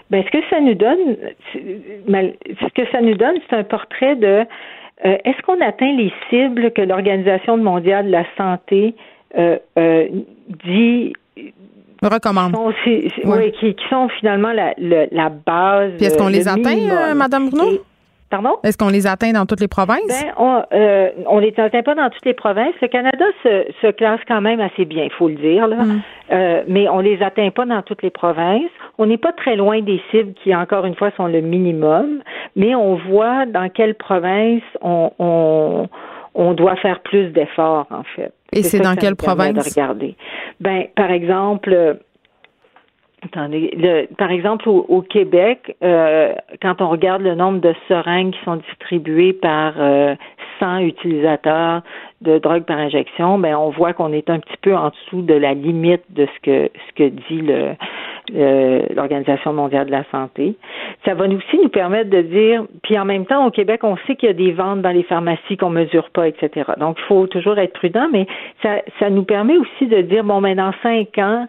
Ben, 0.10 0.24
ce 0.24 0.32
que 0.32 0.43
ça 0.49 0.60
nous 0.60 0.74
donne, 0.74 1.18
ce 1.53 2.74
que 2.74 2.89
ça 2.91 3.01
nous 3.01 3.16
donne, 3.16 3.36
c'est 3.47 3.55
un 3.55 3.64
portrait 3.64 4.16
de 4.16 4.45
euh, 5.05 5.18
est-ce 5.24 5.41
qu'on 5.43 5.62
atteint 5.62 5.93
les 5.95 6.12
cibles 6.30 6.72
que 6.72 6.82
l'Organisation 6.82 7.57
mondiale 7.57 8.07
de 8.07 8.12
la 8.12 8.26
santé 8.36 8.95
euh, 9.38 9.57
euh, 9.78 10.07
dit 10.66 11.14
recommande. 12.01 12.55
oui, 12.86 13.51
qui, 13.60 13.76
sont 13.89 14.10
finalement 14.20 14.51
la, 14.51 14.74
la, 14.78 15.30
base. 15.30 15.93
Puis 15.97 16.05
est-ce 16.05 16.18
qu'on 16.18 16.28
les 16.28 16.47
atteint, 16.47 17.14
Madame 17.14 17.49
Bruno? 17.49 17.80
Pardon? 18.30 18.57
Est-ce 18.63 18.77
qu'on 18.77 18.89
les 18.89 19.07
atteint 19.07 19.32
dans 19.32 19.45
toutes 19.47 19.59
les 19.59 19.67
provinces? 19.67 20.07
Ben, 20.07 20.34
on 20.38 20.61
euh, 20.71 21.09
on 21.25 21.39
les 21.39 21.53
atteint 21.57 21.82
pas 21.82 21.95
dans 21.95 22.09
toutes 22.09 22.25
les 22.25 22.36
provinces. 22.36 22.75
Le 22.80 22.88
Canada 22.88 23.25
se, 23.43 23.65
se 23.82 23.88
classe 23.91 24.19
quand 24.27 24.41
même 24.41 24.59
assez 24.59 24.86
bien, 24.86 25.05
il 25.05 25.11
faut 25.11 25.30
le 25.30 25.36
dire. 25.36 25.67
Là. 25.67 25.77
Mm. 25.77 26.01
Euh, 26.32 26.63
mais 26.67 26.88
on 26.89 26.99
les 26.99 27.23
atteint 27.23 27.49
pas 27.49 27.65
dans 27.65 27.82
toutes 27.82 28.03
les 28.03 28.11
provinces. 28.11 28.69
On 28.99 29.07
n'est 29.07 29.17
pas 29.17 29.32
très 29.32 29.55
loin 29.55 29.82
des 29.82 29.99
cibles 30.11 30.34
qui, 30.43 30.55
encore 30.55 30.86
une 30.86 30.95
fois, 30.95 31.09
sont 31.17 31.25
le 31.25 31.41
minimum. 31.41 32.21
Mais 32.55 32.75
on 32.75 32.95
voit 32.95 33.47
dans 33.47 33.67
quelle 33.69 33.95
province 33.95 34.61
on, 34.82 35.11
on, 35.17 35.88
on 36.36 36.53
doit 36.53 36.75
faire 36.75 36.99
plus 36.99 37.30
d'efforts, 37.30 37.88
en 37.89 38.03
fait. 38.15 38.32
Et 38.51 38.61
c'est 38.61 38.80
dans 38.80 38.95
quelle 38.95 39.15
province? 39.15 39.53
De 39.53 39.61
regarder. 39.61 40.15
Ben, 40.59 40.86
par 40.95 41.11
exemple, 41.11 41.99
Attendez, 43.22 43.72
le, 43.76 44.05
par 44.15 44.32
exemple, 44.32 44.70
au, 44.70 45.01
Québec, 45.01 45.76
euh, 45.84 46.34
quand 46.61 46.82
on 46.82 46.88
regarde 46.88 47.22
le 47.22 47.36
nombre 47.36 47.59
de 47.59 47.74
seringues 47.89 48.32
qui 48.32 48.43
sont 48.45 48.55
distribuées 48.55 49.34
par 49.34 49.74
euh, 49.78 50.15
100 50.59 50.80
utilisateurs 50.80 51.82
de 52.22 52.38
drogue 52.38 52.63
par 52.63 52.78
injection, 52.78 53.38
ben 53.38 53.55
on 53.55 53.70
voit 53.72 53.93
qu'on 53.93 54.13
est 54.13 54.30
un 54.30 54.39
petit 54.39 54.57
peu 54.61 54.76
en 54.76 54.89
dessous 54.89 55.22
de 55.22 55.34
la 55.34 55.53
limite 55.53 56.03
de 56.09 56.28
ce 56.28 56.39
que 56.41 56.72
ce 56.88 56.93
que 56.95 57.09
dit 57.09 57.41
le 57.41 57.76
l'Organisation 58.32 59.53
mondiale 59.53 59.88
de 59.88 59.91
la 59.91 60.03
santé. 60.11 60.55
Ça 61.03 61.15
va 61.15 61.26
aussi 61.26 61.57
nous 61.57 61.70
permettre 61.70 62.11
de 62.11 62.22
dire, 62.22 62.63
puis 62.84 62.97
en 62.99 63.05
même 63.05 63.26
temps, 63.26 63.45
au 63.45 63.49
Québec, 63.49 63.84
on 63.84 63.97
sait 64.05 64.15
qu'il 64.15 64.28
y 64.28 64.30
a 64.30 64.34
des 64.36 64.51
ventes 64.51 64.82
dans 64.82 64.91
les 64.91 65.01
pharmacies 65.01 65.57
qu'on 65.57 65.72
mesure 65.72 66.11
pas, 66.11 66.28
etc. 66.28 66.72
Donc, 66.78 66.97
il 66.99 67.05
faut 67.05 67.26
toujours 67.26 67.57
être 67.57 67.74
prudent, 67.74 68.07
mais 68.11 68.28
ça, 68.61 68.82
ça 68.99 69.09
nous 69.09 69.24
permet 69.24 69.57
aussi 69.57 69.88
de 69.88 70.01
dire, 70.01 70.24
bon, 70.24 70.41
mais 70.41 70.53
dans 70.53 70.74
cinq 70.84 71.17
ans, 71.17 71.47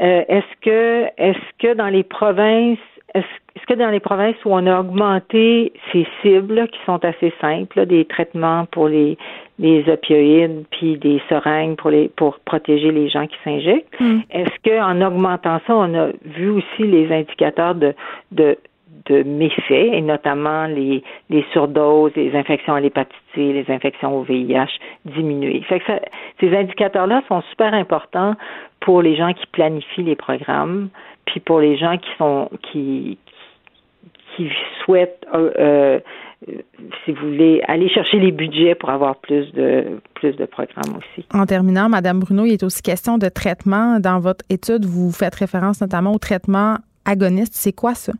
euh, 0.00 0.24
est-ce 0.28 0.60
que 0.62 1.06
est-ce 1.18 1.58
que 1.58 1.74
dans 1.74 1.88
les 1.88 2.02
provinces 2.02 2.78
est-ce 3.14 3.66
que 3.66 3.74
dans 3.74 3.90
les 3.90 4.00
provinces 4.00 4.36
où 4.46 4.54
on 4.54 4.66
a 4.66 4.80
augmenté 4.80 5.72
ces 5.92 6.06
cibles 6.22 6.66
qui 6.68 6.78
sont 6.86 7.04
assez 7.04 7.32
simples, 7.42 7.84
des 7.84 8.06
traitements 8.06 8.64
pour 8.70 8.88
les, 8.88 9.18
les 9.58 9.86
opioïdes 9.90 10.64
puis 10.70 10.96
des 10.96 11.20
seringues 11.28 11.76
pour 11.76 11.90
les 11.90 12.08
pour 12.08 12.38
protéger 12.40 12.90
les 12.90 13.10
gens 13.10 13.26
qui 13.26 13.36
s'injectent, 13.44 14.00
hmm. 14.00 14.20
est-ce 14.30 14.58
que 14.64 14.80
en 14.80 15.02
augmentant 15.06 15.60
ça, 15.66 15.76
on 15.76 15.94
a 15.94 16.08
vu 16.24 16.48
aussi 16.48 16.82
les 16.84 17.12
indicateurs 17.12 17.74
de 17.74 17.94
de 18.30 18.56
de 19.06 19.22
méfaits, 19.22 19.94
et 19.94 20.00
notamment 20.00 20.66
les, 20.66 21.02
les 21.30 21.44
surdoses, 21.52 22.12
les 22.14 22.34
infections 22.36 22.74
à 22.74 22.80
l'hépatite 22.80 23.16
les 23.36 23.64
infections 23.68 24.18
au 24.18 24.22
VIH 24.22 24.78
que 25.06 25.92
ces 26.40 26.56
indicateurs-là 26.56 27.22
sont 27.28 27.42
super 27.50 27.72
importants 27.74 28.34
pour 28.80 29.02
les 29.02 29.16
gens 29.16 29.32
qui 29.32 29.46
planifient 29.46 30.02
les 30.02 30.16
programmes, 30.16 30.88
puis 31.24 31.40
pour 31.40 31.60
les 31.60 31.76
gens 31.76 31.96
qui 31.98 32.10
sont 32.18 32.50
qui 32.70 33.18
qui 34.36 34.48
souhaitent 34.84 35.26
euh, 35.34 35.50
euh, 35.58 36.00
si 37.04 37.12
vous 37.12 37.28
voulez, 37.28 37.62
aller 37.68 37.88
chercher 37.88 38.18
les 38.18 38.32
budgets 38.32 38.74
pour 38.74 38.90
avoir 38.90 39.16
plus 39.16 39.52
de 39.52 40.00
plus 40.14 40.32
de 40.32 40.44
programmes 40.44 40.96
aussi. 40.96 41.26
En 41.32 41.46
terminant, 41.46 41.88
Madame 41.88 42.18
Bruno, 42.18 42.44
il 42.44 42.54
est 42.54 42.62
aussi 42.64 42.82
question 42.82 43.18
de 43.18 43.28
traitement. 43.28 44.00
Dans 44.00 44.18
votre 44.18 44.44
étude, 44.50 44.84
vous 44.84 45.12
faites 45.12 45.34
référence 45.34 45.80
notamment 45.80 46.12
au 46.12 46.18
traitement 46.18 46.78
agoniste. 47.04 47.54
C'est 47.54 47.72
quoi 47.72 47.94
ça? 47.94 48.12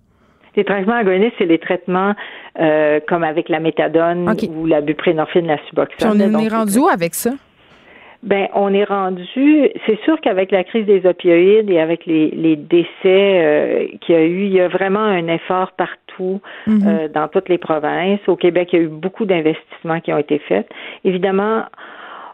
Les 0.57 0.65
traitements 0.65 0.95
agonistes, 0.95 1.35
c'est 1.39 1.47
les 1.47 1.59
traitements 1.59 2.15
euh, 2.61 3.01
comme 3.09 3.25
avec 3.25 3.49
la 3.49 3.61
méthadone 3.61 4.29
ou 4.55 4.67
la 4.67 4.81
buprénorphine, 4.81 5.47
la 5.47 5.59
suboxone. 5.69 6.21
on 6.21 6.39
est 6.39 6.49
rendu 6.49 6.79
où 6.79 6.89
avec 6.89 7.15
ça? 7.15 7.31
Ben, 8.23 8.47
on 8.55 8.73
est 8.73 8.85
rendu. 8.85 9.69
C'est 9.85 9.99
sûr 10.05 10.21
qu'avec 10.21 10.53
la 10.53 10.63
crise 10.63 10.87
des 10.87 11.07
opioïdes 11.07 11.69
et 11.69 11.81
avec 11.81 12.07
les, 12.07 12.31
les 12.31 12.55
décès 12.55 12.87
euh, 13.05 13.87
qu'il 14.01 14.15
y 14.15 14.19
a 14.19 14.23
eu, 14.23 14.45
il 14.45 14.53
y 14.53 14.61
a 14.61 14.69
vraiment 14.69 15.01
un 15.01 15.27
effort 15.27 15.73
partout 15.73 16.41
mhm. 16.69 16.83
euh, 16.87 17.09
dans 17.09 17.27
toutes 17.27 17.49
les 17.49 17.59
provinces. 17.59 18.21
Au 18.29 18.37
Québec, 18.37 18.69
il 18.73 18.79
y 18.79 18.83
a 18.83 18.85
eu 18.85 18.89
beaucoup 18.89 19.25
d'investissements 19.25 20.01
qui 20.01 20.13
ont 20.13 20.19
été 20.19 20.39
faits. 20.39 20.69
Évidemment, 21.05 21.65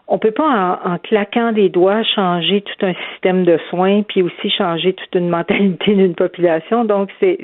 on 0.07 0.19
peut 0.19 0.31
pas 0.31 0.79
en, 0.85 0.97
claquant 0.99 1.53
des 1.53 1.69
doigts 1.69 2.03
changer 2.03 2.61
tout 2.61 2.85
un 2.85 2.93
système 3.11 3.43
de 3.43 3.59
soins 3.69 4.03
puis 4.03 4.21
aussi 4.21 4.49
changer 4.51 4.93
toute 4.93 5.15
une 5.15 5.29
mentalité 5.37 5.95
d'une 5.95 6.15
population. 6.15 6.85
Donc 6.85 7.09
c'est 7.19 7.39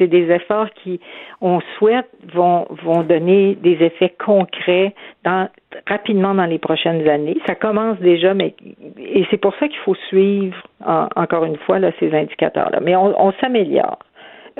c'est 0.00 0.06
des 0.06 0.30
efforts 0.30 0.70
qui, 0.82 0.98
on 1.42 1.60
souhaite, 1.76 2.08
vont, 2.32 2.66
vont 2.82 3.02
donner 3.02 3.54
des 3.56 3.76
effets 3.82 4.14
concrets 4.24 4.94
rapidement 5.86 6.34
dans 6.34 6.46
les 6.46 6.58
prochaines 6.58 7.06
années. 7.06 7.36
Ça 7.46 7.54
commence 7.54 7.98
déjà, 7.98 8.32
mais 8.32 8.54
et 8.98 9.26
c'est 9.30 9.36
pour 9.36 9.54
ça 9.56 9.68
qu'il 9.68 9.78
faut 9.80 9.94
suivre 10.08 10.56
encore 11.16 11.44
une 11.44 11.58
fois 11.58 11.78
ces 12.00 12.14
indicateurs-là. 12.14 12.80
Mais 12.80 12.96
on, 12.96 13.14
on 13.20 13.32
s'améliore. 13.40 13.98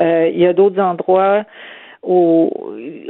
Euh, 0.00 0.30
il 0.32 0.38
y 0.38 0.46
a 0.46 0.52
d'autres 0.52 0.80
endroits 0.80 1.44
au, 2.02 2.50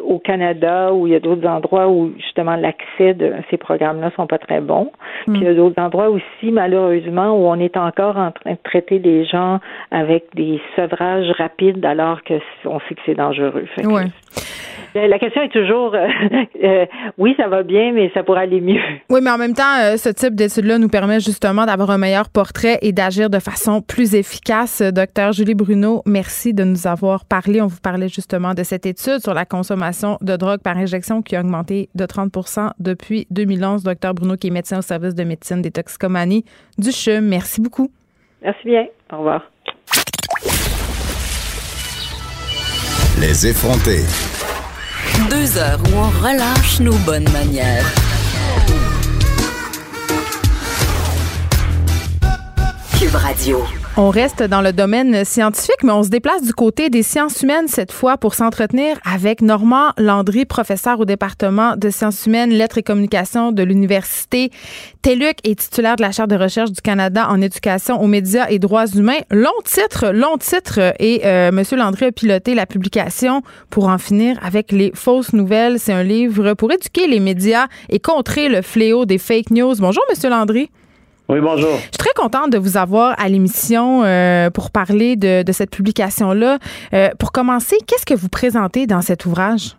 au 0.03 0.19
Canada 0.19 0.93
où 0.93 1.07
il 1.07 1.13
y 1.13 1.17
a 1.17 1.21
d'autres 1.21 1.47
endroits 1.47 1.89
où 1.89 2.13
justement 2.17 2.57
l'accès 2.57 3.15
de 3.15 3.33
ces 3.51 3.57
programmes-là 3.57 4.11
sont 4.17 4.27
pas 4.27 4.39
très 4.39 4.61
bons. 4.61 4.91
Puis 5.27 5.37
il 5.37 5.43
y 5.45 5.47
a 5.47 5.55
d'autres 5.55 5.81
endroits 5.81 6.11
aussi, 6.11 6.51
malheureusement, 6.51 7.33
où 7.33 7.47
on 7.47 7.61
est 7.61 7.77
encore 7.77 8.17
en 8.17 8.33
train 8.33 8.53
de 8.53 8.59
traiter 8.65 8.99
des 8.99 9.25
gens 9.25 9.61
avec 9.91 10.25
des 10.35 10.61
sevrages 10.77 11.31
rapides 11.39 11.85
alors 11.85 12.23
que 12.25 12.35
on 12.65 12.81
sait 12.81 12.95
que 12.95 13.01
c'est 13.07 13.15
dangereux. 13.15 13.67
Euh, 14.97 15.07
la 15.07 15.19
question 15.19 15.43
est 15.43 15.53
toujours, 15.53 15.95
euh, 15.95 16.09
euh, 16.65 16.87
oui, 17.17 17.35
ça 17.37 17.49
va 17.49 17.63
bien, 17.63 17.93
mais 17.93 18.11
ça 18.13 18.23
pourrait 18.23 18.43
aller 18.43 18.61
mieux. 18.61 18.81
Oui, 19.09 19.21
mais 19.23 19.31
en 19.31 19.39
même 19.39 19.55
temps, 19.55 19.97
ce 19.97 20.09
type 20.09 20.35
d'étude-là 20.35 20.79
nous 20.79 20.89
permet 20.89 21.21
justement 21.21 21.65
d'avoir 21.65 21.91
un 21.91 21.99
meilleur 21.99 22.29
portrait 22.29 22.79
et 22.83 22.93
d'agir 22.93 23.31
de 23.31 23.39
façon 23.39 23.83
plus 23.83 24.15
efficace. 24.15 24.83
Docteur 24.83 25.33
Julie 25.33 25.55
Bruno, 25.55 26.03
merci 26.07 26.55
de 26.55 26.65
nous 26.65 26.87
avoir 26.87 27.25
parlé. 27.25 27.61
On 27.61 27.67
vous 27.67 27.81
parlait 27.81 28.09
justement 28.09 28.55
de 28.55 28.63
cette 28.63 28.80
étude 28.87 29.21
sur 29.21 29.35
la 29.35 29.45
consommation 29.45 30.19
de 30.21 30.37
drogue 30.37 30.61
par 30.61 30.77
injection 30.77 31.23
qui 31.23 31.37
a 31.37 31.41
augmenté 31.41 31.89
de 31.95 32.05
30% 32.05 32.71
depuis 32.79 33.27
2011. 33.31 33.83
Docteur 33.83 34.15
Bruno, 34.15 34.37
qui 34.37 34.49
est 34.49 34.51
médecin 34.51 34.79
au 34.79 34.83
service 34.83 35.15
de 35.15 35.25
médecine 35.25 35.63
des 35.63 35.71
toxicomanies 35.71 36.45
du 36.79 36.93
CHUM. 36.93 37.25
Merci 37.27 37.61
beaucoup. 37.61 37.91
Merci 38.43 38.67
bien. 38.67 38.87
Au 39.13 39.19
revoir. 39.19 39.43
Les 43.21 43.47
effrontés. 43.47 44.05
Deux 45.29 45.59
heures 45.59 45.81
où 45.93 45.97
on 45.97 46.09
relâche 46.25 46.81
nos 46.81 46.97
bonnes 47.05 47.31
manières. 47.33 47.85
Cube 52.99 53.15
Radio. 53.15 53.80
On 53.97 54.09
reste 54.09 54.45
dans 54.45 54.63
le 54.63 54.73
domaine 54.73 55.25
scientifique, 55.25 55.83
mais 55.83 55.91
on 55.91 56.05
se 56.05 56.11
déplace 56.11 56.43
du 56.43 56.53
côté 56.53 56.91
des 56.91 57.03
sciences 57.03 57.43
humaines 57.43 57.67
cette 57.67 57.91
fois 57.91 58.19
pour 58.19 58.35
s'entretenir 58.35 58.97
avec 59.05 59.43
Normand 59.43 59.91
Landry, 59.99 60.45
professeur 60.45 61.01
au 61.01 61.05
département 61.05 61.75
de 61.77 61.91
sciences 61.91 62.25
humaines, 62.25 62.51
lettres 62.51 62.79
et 62.79 62.85
communications 62.85 63.51
de 63.51 63.65
l'Université 63.65 64.53
TELUC 65.03 65.39
et 65.43 65.57
titulaire 65.57 65.97
de 65.97 66.03
la 66.03 66.13
Chaire 66.13 66.29
de 66.29 66.37
recherche 66.37 66.71
du 66.71 66.81
Canada 66.81 67.27
en 67.29 67.41
éducation 67.41 68.01
aux 68.01 68.07
médias 68.07 68.47
et 68.49 68.61
droits 68.61 68.87
humains. 68.87 69.21
Long 69.33 69.51
titre, 69.65 70.13
long 70.13 70.39
titre. 70.39 70.95
Et 71.01 71.23
euh, 71.25 71.51
Monsieur 71.51 71.77
Landry 71.77 72.07
a 72.07 72.13
piloté 72.13 72.55
la 72.55 72.67
publication 72.67 73.43
pour 73.71 73.89
en 73.89 73.99
finir 73.99 74.39
avec 74.41 74.71
les 74.71 74.93
fausses 74.95 75.33
nouvelles. 75.33 75.81
C'est 75.81 75.93
un 75.93 76.05
livre 76.05 76.55
pour 76.55 76.71
éduquer 76.71 77.09
les 77.09 77.19
médias 77.19 77.67
et 77.89 77.99
contrer 77.99 78.49
le 78.49 78.63
fléau 78.63 79.05
des 79.05 79.19
fake 79.19 79.51
news. 79.51 79.75
Bonjour, 79.79 80.05
Monsieur 80.09 80.31
Landry. 80.31 80.71
Oui, 81.31 81.39
bonjour. 81.41 81.71
Je 81.77 81.83
suis 81.83 81.91
très 81.97 82.13
contente 82.17 82.51
de 82.51 82.59
vous 82.59 82.77
avoir 82.77 83.15
à 83.21 83.29
l'émission 83.29 84.03
euh, 84.03 84.51
pour 84.51 84.73
parler 84.73 85.15
de, 85.15 85.45
cette 85.53 85.71
publication-là. 85.71 86.59
Euh, 86.93 87.11
pour 87.21 87.31
commencer, 87.31 87.77
qu'est-ce 87.87 88.05
que 88.05 88.15
vous 88.15 88.29
présentez 88.29 88.89
dans 88.89 89.01
cet 89.01 89.27
ouvrage? 89.27 89.77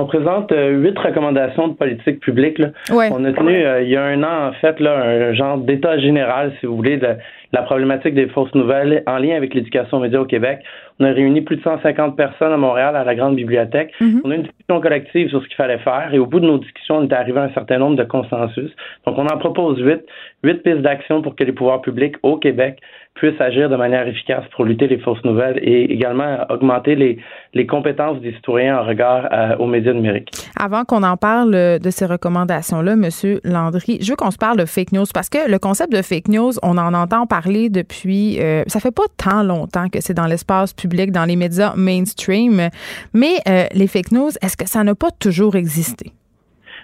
On 0.00 0.06
présente 0.06 0.52
euh, 0.52 0.70
huit 0.78 0.96
recommandations 0.96 1.66
de 1.66 1.74
politique 1.74 2.20
publique. 2.20 2.62
On 2.88 3.24
a 3.24 3.32
tenu 3.32 3.52
il 3.82 3.88
y 3.88 3.96
a 3.96 4.04
un 4.04 4.22
an, 4.22 4.50
en 4.50 4.52
fait, 4.52 4.78
là, 4.78 4.96
un 4.96 5.34
genre 5.34 5.58
d'état 5.58 5.98
général, 5.98 6.52
si 6.60 6.66
vous 6.66 6.76
voulez, 6.76 6.98
de 6.98 7.16
la 7.52 7.62
problématique 7.62 8.14
des 8.14 8.28
fausses 8.28 8.54
nouvelles 8.54 9.02
en 9.08 9.18
lien 9.18 9.34
avec 9.34 9.54
l'éducation 9.54 9.98
média 9.98 10.20
au 10.20 10.24
Québec. 10.24 10.60
On 11.00 11.04
a 11.04 11.10
réuni 11.10 11.40
plus 11.40 11.56
de 11.56 11.62
150 11.62 12.16
personnes 12.16 12.52
à 12.52 12.56
Montréal 12.56 12.94
à 12.94 13.02
la 13.02 13.16
Grande 13.16 13.34
Bibliothèque. 13.34 13.92
Mm-hmm. 14.00 14.20
On 14.22 14.30
a 14.30 14.34
eu 14.34 14.36
une 14.36 14.42
discussion 14.42 14.80
collective 14.80 15.30
sur 15.30 15.42
ce 15.42 15.48
qu'il 15.48 15.56
fallait 15.56 15.78
faire 15.78 16.10
et 16.12 16.20
au 16.20 16.26
bout 16.26 16.38
de 16.38 16.46
nos 16.46 16.58
discussions, 16.58 16.98
on 16.98 17.08
est 17.08 17.12
arrivé 17.12 17.40
à 17.40 17.44
un 17.44 17.52
certain 17.52 17.78
nombre 17.78 17.96
de 17.96 18.04
consensus. 18.04 18.70
Donc, 19.04 19.18
on 19.18 19.26
en 19.26 19.36
propose 19.38 19.80
huit, 19.80 20.02
huit 20.44 20.62
pistes 20.62 20.82
d'action 20.82 21.22
pour 21.22 21.34
que 21.34 21.42
les 21.42 21.52
pouvoirs 21.52 21.82
publics 21.82 22.14
au 22.22 22.36
Québec 22.36 22.78
puissent 23.18 23.40
agir 23.40 23.68
de 23.68 23.76
manière 23.76 24.06
efficace 24.06 24.44
pour 24.54 24.64
lutter 24.64 24.86
les 24.86 24.98
fausses 24.98 25.22
nouvelles 25.24 25.58
et 25.62 25.92
également 25.92 26.38
augmenter 26.48 26.94
les, 26.94 27.18
les 27.54 27.66
compétences 27.66 28.20
des 28.20 28.32
citoyens 28.34 28.78
en 28.78 28.84
regard 28.84 29.28
euh, 29.32 29.56
aux 29.58 29.66
médias 29.66 29.92
numériques. 29.92 30.30
Avant 30.58 30.84
qu'on 30.84 31.02
en 31.02 31.16
parle 31.16 31.78
de 31.78 31.90
ces 31.90 32.06
recommandations-là, 32.06 32.92
M. 32.92 33.08
Landry, 33.44 33.98
je 34.00 34.10
veux 34.10 34.16
qu'on 34.16 34.30
se 34.30 34.38
parle 34.38 34.56
de 34.58 34.64
fake 34.64 34.92
news 34.92 35.04
parce 35.12 35.28
que 35.28 35.50
le 35.50 35.58
concept 35.58 35.92
de 35.92 36.02
fake 36.02 36.28
news, 36.28 36.52
on 36.62 36.78
en 36.78 36.94
entend 36.94 37.26
parler 37.26 37.68
depuis, 37.68 38.40
euh, 38.40 38.62
ça 38.66 38.80
fait 38.80 38.94
pas 38.94 39.06
tant 39.16 39.42
longtemps 39.42 39.88
que 39.88 40.00
c'est 40.00 40.14
dans 40.14 40.26
l'espace 40.26 40.72
public, 40.72 41.12
dans 41.12 41.24
les 41.24 41.36
médias 41.36 41.74
mainstream, 41.76 42.68
mais 43.12 43.34
euh, 43.48 43.64
les 43.74 43.86
fake 43.86 44.12
news, 44.12 44.30
est-ce 44.42 44.56
que 44.56 44.68
ça 44.68 44.84
n'a 44.84 44.94
pas 44.94 45.10
toujours 45.10 45.56
existé? 45.56 46.12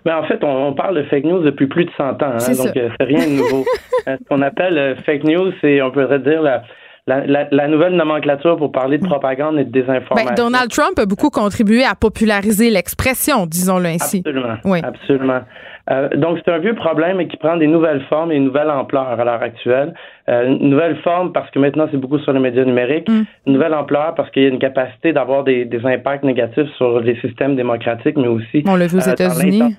Ben, 0.05 0.19
en 0.19 0.25
fait, 0.25 0.45
on, 0.45 0.75
parle 0.75 0.97
de 0.97 1.03
fake 1.05 1.25
news 1.25 1.43
depuis 1.43 1.67
plus 1.67 1.87
de 1.87 1.91
100 1.97 2.05
ans, 2.05 2.17
hein, 2.23 2.53
donc 2.57 2.77
euh, 2.77 2.91
c'est 2.99 3.07
rien 3.07 3.27
de 3.27 3.33
nouveau. 3.33 3.65
Euh, 4.07 4.19
ce 4.23 4.29
qu'on 4.29 4.43
appelle 4.43 4.77
euh, 4.77 4.97
fake 5.07 5.25
news, 5.25 5.51
c'est, 5.63 5.81
on 5.81 5.91
pourrait 5.91 6.19
dire, 6.19 6.43
la, 6.43 6.63
la, 7.07 7.49
la, 7.51 7.69
nouvelle 7.69 7.97
nomenclature 7.97 8.59
pour 8.59 8.71
parler 8.71 8.99
de 8.99 9.07
propagande 9.07 9.59
et 9.59 9.65
de 9.65 9.71
désinformation. 9.71 10.29
Ben, 10.29 10.35
Donald 10.35 10.71
Trump 10.71 10.99
a 10.99 11.07
beaucoup 11.07 11.31
contribué 11.31 11.85
à 11.85 11.95
populariser 11.95 12.69
l'expression, 12.69 13.47
disons-le 13.47 13.87
ainsi. 13.87 14.19
Absolument. 14.19 14.57
Oui. 14.67 14.81
Absolument. 14.83 15.41
Euh, 15.91 16.09
donc, 16.16 16.39
c'est 16.45 16.51
un 16.51 16.59
vieux 16.59 16.74
problème 16.74 17.20
et 17.20 17.28
qui 17.28 17.37
prend 17.37 17.57
des 17.57 17.66
nouvelles 17.66 18.03
formes 18.09 18.32
et 18.32 18.37
une 18.37 18.45
nouvelle 18.45 18.70
ampleur 18.70 19.07
à 19.07 19.24
l'heure 19.24 19.43
actuelle. 19.43 19.95
Euh, 20.28 20.47
une 20.47 20.70
nouvelle 20.70 20.97
forme 21.03 21.32
parce 21.32 21.51
que 21.51 21.59
maintenant, 21.59 21.87
c'est 21.91 21.99
beaucoup 21.99 22.18
sur 22.18 22.32
les 22.32 22.41
médias 22.41 22.64
numériques. 22.64 23.09
Mm. 23.09 23.24
Une 23.47 23.53
nouvelle 23.53 23.74
ampleur 23.74 24.14
parce 24.14 24.30
qu'il 24.30 24.43
y 24.43 24.47
a 24.47 24.49
une 24.49 24.59
capacité 24.59 25.12
d'avoir 25.12 25.45
des, 25.45 25.66
des, 25.66 25.85
impacts 25.85 26.24
négatifs 26.24 26.68
sur 26.76 27.01
les 27.01 27.16
systèmes 27.20 27.57
démocratiques, 27.57 28.16
mais 28.16 28.28
aussi... 28.28 28.64
On 28.66 28.76
l'a 28.76 28.87
vu 28.87 28.97
aux 28.97 29.09
euh, 29.09 29.12
États-Unis. 29.12 29.76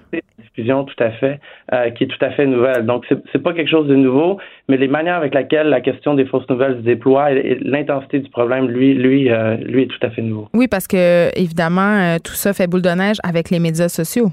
diffusion 0.56 0.84
tout 0.84 1.03
à 1.03 1.10
fait, 1.12 1.39
euh, 1.74 1.89
qui 1.89 2.03
est 2.03 2.08
tout 2.08 2.24
à 2.24 2.30
fait 2.30 2.45
nouvelle. 2.45 2.86
Donc, 2.86 3.06
c'est, 3.10 3.41
pas 3.41 3.53
quelque 3.53 3.70
chose 3.70 3.88
de 3.88 3.95
nouveau, 3.95 4.38
mais 4.70 4.78
les 4.78 4.88
manières 4.88 5.16
avec 5.16 5.34
lesquelles 5.34 5.70
la 5.70 5.82
question 5.82 6.14
des 6.14 6.26
fausses 6.26 6.47
nouvelles 6.49 6.78
se 6.78 6.82
déploie 6.82 7.32
et, 7.32 7.58
l'intensité 7.62 8.20
du 8.20 8.30
problème, 8.30 8.68
lui, 8.68 8.93
lui, 8.93 9.30
lui 9.62 9.82
est 9.82 9.88
tout 9.88 10.06
à 10.06 10.12
fait 10.12 10.22
nouveau. 10.22 10.49
Oui, 10.53 10.68
parce 10.68 10.88
que, 10.88 11.30
évidemment, 11.36 12.18
tout 12.24 12.34
ça 12.34 12.53
fait 12.53 12.68
boule 12.68 12.84
de 12.84 12.89
neige 12.89 13.18
avec 13.24 13.49
les 13.49 13.60
médias 13.60 13.89
sociaux. 13.89 14.30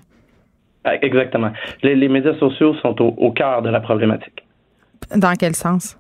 Exactement. 0.84 1.52
Les, 1.82 2.08
médias 2.08 2.34
sociaux 2.38 2.74
sont 2.82 3.00
au 3.00 3.32
cœur 3.32 3.62
de 3.62 3.70
la 3.70 3.80
problématique. 3.80 4.44
Dans 5.14 5.34
quel 5.34 5.54
sens? 5.54 5.98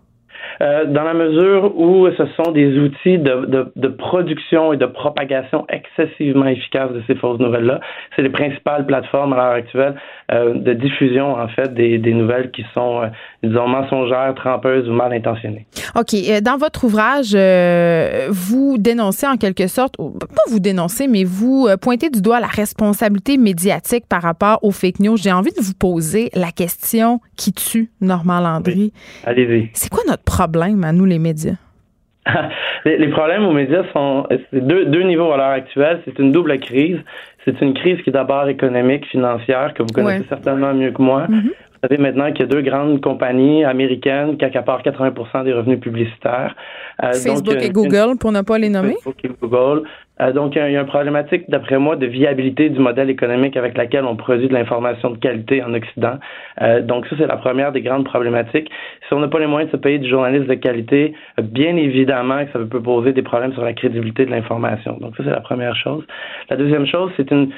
Euh, 0.60 0.84
dans 0.86 1.04
la 1.04 1.14
mesure 1.14 1.76
où 1.76 2.08
ce 2.10 2.26
sont 2.36 2.52
des 2.52 2.78
outils 2.78 3.18
de, 3.18 3.46
de, 3.46 3.72
de, 3.74 3.88
production 3.88 4.72
et 4.72 4.76
de 4.76 4.86
propagation 4.86 5.66
excessivement 5.68 6.46
efficaces 6.46 6.92
de 6.92 7.02
ces 7.06 7.14
fausses 7.14 7.38
nouvelles-là. 7.38 7.80
C'est 8.14 8.22
les 8.22 8.30
principales 8.30 8.86
plateformes 8.86 9.32
à 9.32 9.36
l'heure 9.36 9.54
actuelle 9.54 9.94
euh, 10.32 10.54
de 10.54 10.72
diffusion, 10.72 11.34
en 11.34 11.48
fait, 11.48 11.74
des, 11.74 11.98
des 11.98 12.14
nouvelles 12.14 12.50
qui 12.52 12.64
sont, 12.72 13.02
euh, 13.02 13.08
disons, 13.42 13.68
mensongères, 13.68 14.34
trompeuses 14.34 14.88
ou 14.88 14.92
mal 14.92 15.12
intentionnées. 15.12 15.66
OK. 15.94 16.14
Euh, 16.14 16.40
dans 16.40 16.56
votre 16.56 16.84
ouvrage, 16.84 17.36
vous 18.30 18.78
dénoncez 18.78 19.26
en 19.26 19.36
quelque 19.36 19.66
sorte, 19.66 19.96
pas 19.96 20.42
vous 20.50 20.60
dénoncez, 20.60 21.06
mais 21.06 21.24
vous 21.24 21.68
pointez 21.80 22.08
du 22.08 22.22
doigt 22.22 22.40
la 22.40 22.46
responsabilité 22.46 23.36
médiatique 23.36 24.04
par 24.08 24.22
rapport 24.22 24.58
aux 24.62 24.70
fake 24.70 25.00
news. 25.00 25.16
J'ai 25.16 25.32
envie 25.32 25.52
de 25.52 25.60
vous 25.60 25.74
poser 25.74 26.30
la 26.34 26.50
question 26.50 27.20
qui 27.36 27.52
tue 27.52 27.90
Normand 28.00 28.40
Landry. 28.40 28.92
Allez-y. 29.24 29.70
C'est 29.74 29.90
quoi 29.90 30.02
notre 30.08 30.24
problème 30.24 30.84
à 30.84 30.92
nous, 30.92 31.04
les 31.04 31.18
médias? 31.18 31.56
les, 32.84 33.08
problèmes 33.08 33.44
aux 33.44 33.52
médias 33.52 33.82
sont 33.92 34.26
deux, 34.52 34.86
deux 34.86 35.02
niveaux 35.02 35.32
à 35.32 35.36
l'heure 35.36 35.50
actuelle. 35.50 36.00
C'est 36.04 36.18
une 36.18 36.30
double 36.30 36.58
crise. 36.60 36.98
C'est 37.44 37.60
une 37.60 37.74
crise 37.74 38.00
qui 38.02 38.10
est 38.10 38.12
d'abord 38.12 38.48
économique, 38.48 39.04
financière, 39.06 39.74
que 39.74 39.82
vous 39.82 39.88
connaissez 39.92 40.24
certainement 40.28 40.72
mieux 40.74 40.92
que 40.92 41.02
moi. 41.02 41.26
Mm-hmm. 41.26 41.42
Vous 41.82 41.88
savez 41.88 41.98
maintenant 42.00 42.30
qu'il 42.30 42.40
y 42.40 42.42
a 42.44 42.46
deux 42.46 42.62
grandes 42.62 43.00
compagnies 43.00 43.64
américaines 43.64 44.36
qui 44.36 44.44
accaparent 44.44 44.82
80% 44.82 45.44
des 45.44 45.52
revenus 45.52 45.80
publicitaires. 45.80 46.54
Euh, 47.02 47.12
Facebook 47.12 47.60
et 47.60 47.70
Google, 47.70 48.16
pour 48.20 48.30
ne 48.30 48.42
pas 48.42 48.58
les 48.58 48.68
nommer. 48.68 48.94
Facebook 49.02 49.24
et 49.24 49.30
Google. 49.40 49.82
Euh, 50.22 50.32
donc, 50.32 50.54
il 50.54 50.58
y 50.58 50.76
a 50.76 50.80
une 50.80 50.86
problématique, 50.86 51.48
d'après 51.48 51.78
moi, 51.78 51.96
de 51.96 52.06
viabilité 52.06 52.70
du 52.70 52.78
modèle 52.78 53.10
économique 53.10 53.56
avec 53.56 53.76
laquelle 53.76 54.04
on 54.04 54.16
produit 54.16 54.48
de 54.48 54.52
l'information 54.52 55.10
de 55.10 55.18
qualité 55.18 55.62
en 55.62 55.74
Occident. 55.74 56.18
Euh, 56.60 56.80
donc, 56.80 57.06
ça, 57.06 57.16
c'est 57.18 57.26
la 57.26 57.36
première 57.36 57.72
des 57.72 57.82
grandes 57.82 58.04
problématiques. 58.04 58.70
Si 59.06 59.14
on 59.14 59.20
n'a 59.20 59.28
pas 59.28 59.40
les 59.40 59.46
moyens 59.46 59.70
de 59.70 59.76
se 59.76 59.80
payer 59.82 59.98
du 59.98 60.08
journaliste 60.08 60.46
de 60.46 60.54
qualité, 60.54 61.14
bien 61.42 61.76
évidemment 61.76 62.44
que 62.44 62.52
ça 62.52 62.58
peut 62.58 62.82
poser 62.82 63.12
des 63.12 63.22
problèmes 63.22 63.52
sur 63.52 63.64
la 63.64 63.72
crédibilité 63.72 64.24
de 64.24 64.30
l'information. 64.30 64.96
Donc, 65.00 65.16
ça, 65.16 65.24
c'est 65.24 65.30
la 65.30 65.40
première 65.40 65.76
chose. 65.76 66.04
La 66.50 66.56
deuxième 66.56 66.86
chose, 66.86 67.10
c'est 67.16 67.30
une, 67.30 67.50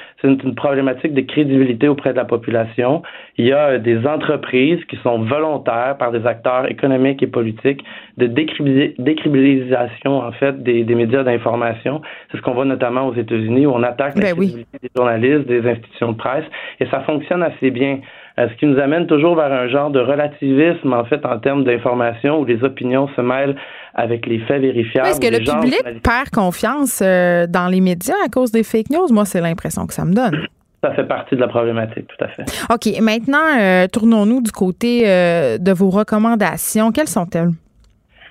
problématique 0.56 1.12
de 1.14 1.20
crédibilité 1.20 1.88
auprès 1.88 2.12
de 2.12 2.16
la 2.16 2.24
population. 2.24 3.02
Il 3.36 3.46
y 3.46 3.52
a 3.52 3.78
des 3.78 4.06
entreprises 4.06 4.82
qui 4.86 4.96
sont 5.02 5.18
volontaires 5.18 5.96
par 5.98 6.12
des 6.12 6.26
acteurs 6.26 6.70
économiques 6.70 7.22
et 7.22 7.26
politiques 7.26 7.84
de 8.16 8.26
décribilisation, 8.26 10.18
en 10.18 10.32
fait, 10.32 10.62
des, 10.62 10.84
des 10.84 10.94
médias 10.94 11.24
d'information. 11.24 12.00
C'est 12.30 12.38
ce 12.38 12.42
qu'on 12.42 12.53
voit 12.54 12.64
notamment 12.64 13.08
aux 13.08 13.14
États-Unis 13.14 13.66
où 13.66 13.72
on 13.72 13.82
attaque 13.82 14.16
la 14.16 14.34
ben 14.34 14.40
des 14.40 14.90
journalistes, 14.96 15.46
des 15.46 15.68
institutions 15.68 16.12
de 16.12 16.16
presse, 16.16 16.44
et 16.80 16.86
ça 16.86 17.00
fonctionne 17.00 17.42
assez 17.42 17.70
bien. 17.70 18.00
Euh, 18.36 18.48
ce 18.48 18.54
qui 18.56 18.66
nous 18.66 18.80
amène 18.80 19.06
toujours 19.06 19.36
vers 19.36 19.52
un 19.52 19.68
genre 19.68 19.90
de 19.90 20.00
relativisme, 20.00 20.92
en 20.92 21.04
fait, 21.04 21.24
en 21.24 21.38
termes 21.38 21.62
d'information 21.62 22.40
où 22.40 22.44
les 22.44 22.64
opinions 22.64 23.08
se 23.14 23.20
mêlent 23.20 23.54
avec 23.94 24.26
les 24.26 24.40
faits 24.40 24.60
vérifiables. 24.60 25.06
Est-ce 25.06 25.20
que 25.20 25.30
le 25.30 25.38
public 25.38 26.02
perd 26.02 26.30
confiance 26.30 27.00
euh, 27.00 27.46
dans 27.46 27.68
les 27.68 27.80
médias 27.80 28.16
à 28.24 28.28
cause 28.28 28.50
des 28.50 28.64
fake 28.64 28.90
news? 28.90 29.06
Moi, 29.12 29.24
c'est 29.24 29.40
l'impression 29.40 29.86
que 29.86 29.94
ça 29.94 30.04
me 30.04 30.12
donne. 30.12 30.48
Ça 30.82 30.92
fait 30.94 31.04
partie 31.04 31.36
de 31.36 31.40
la 31.40 31.46
problématique, 31.46 32.08
tout 32.08 32.24
à 32.24 32.28
fait. 32.28 32.42
OK. 32.70 33.00
Maintenant, 33.00 33.38
euh, 33.58 33.86
tournons-nous 33.86 34.42
du 34.42 34.50
côté 34.50 35.04
de 35.04 35.72
vos 35.72 35.90
recommandations. 35.90 36.90
Quelles 36.90 37.08
sont-elles? 37.08 37.50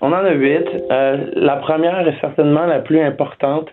On 0.01 0.07
en 0.07 0.15
a 0.15 0.33
huit. 0.33 0.65
la 0.89 1.55
première 1.55 2.05
est 2.05 2.19
certainement 2.19 2.65
la 2.65 2.79
plus 2.79 2.99
importante 2.99 3.69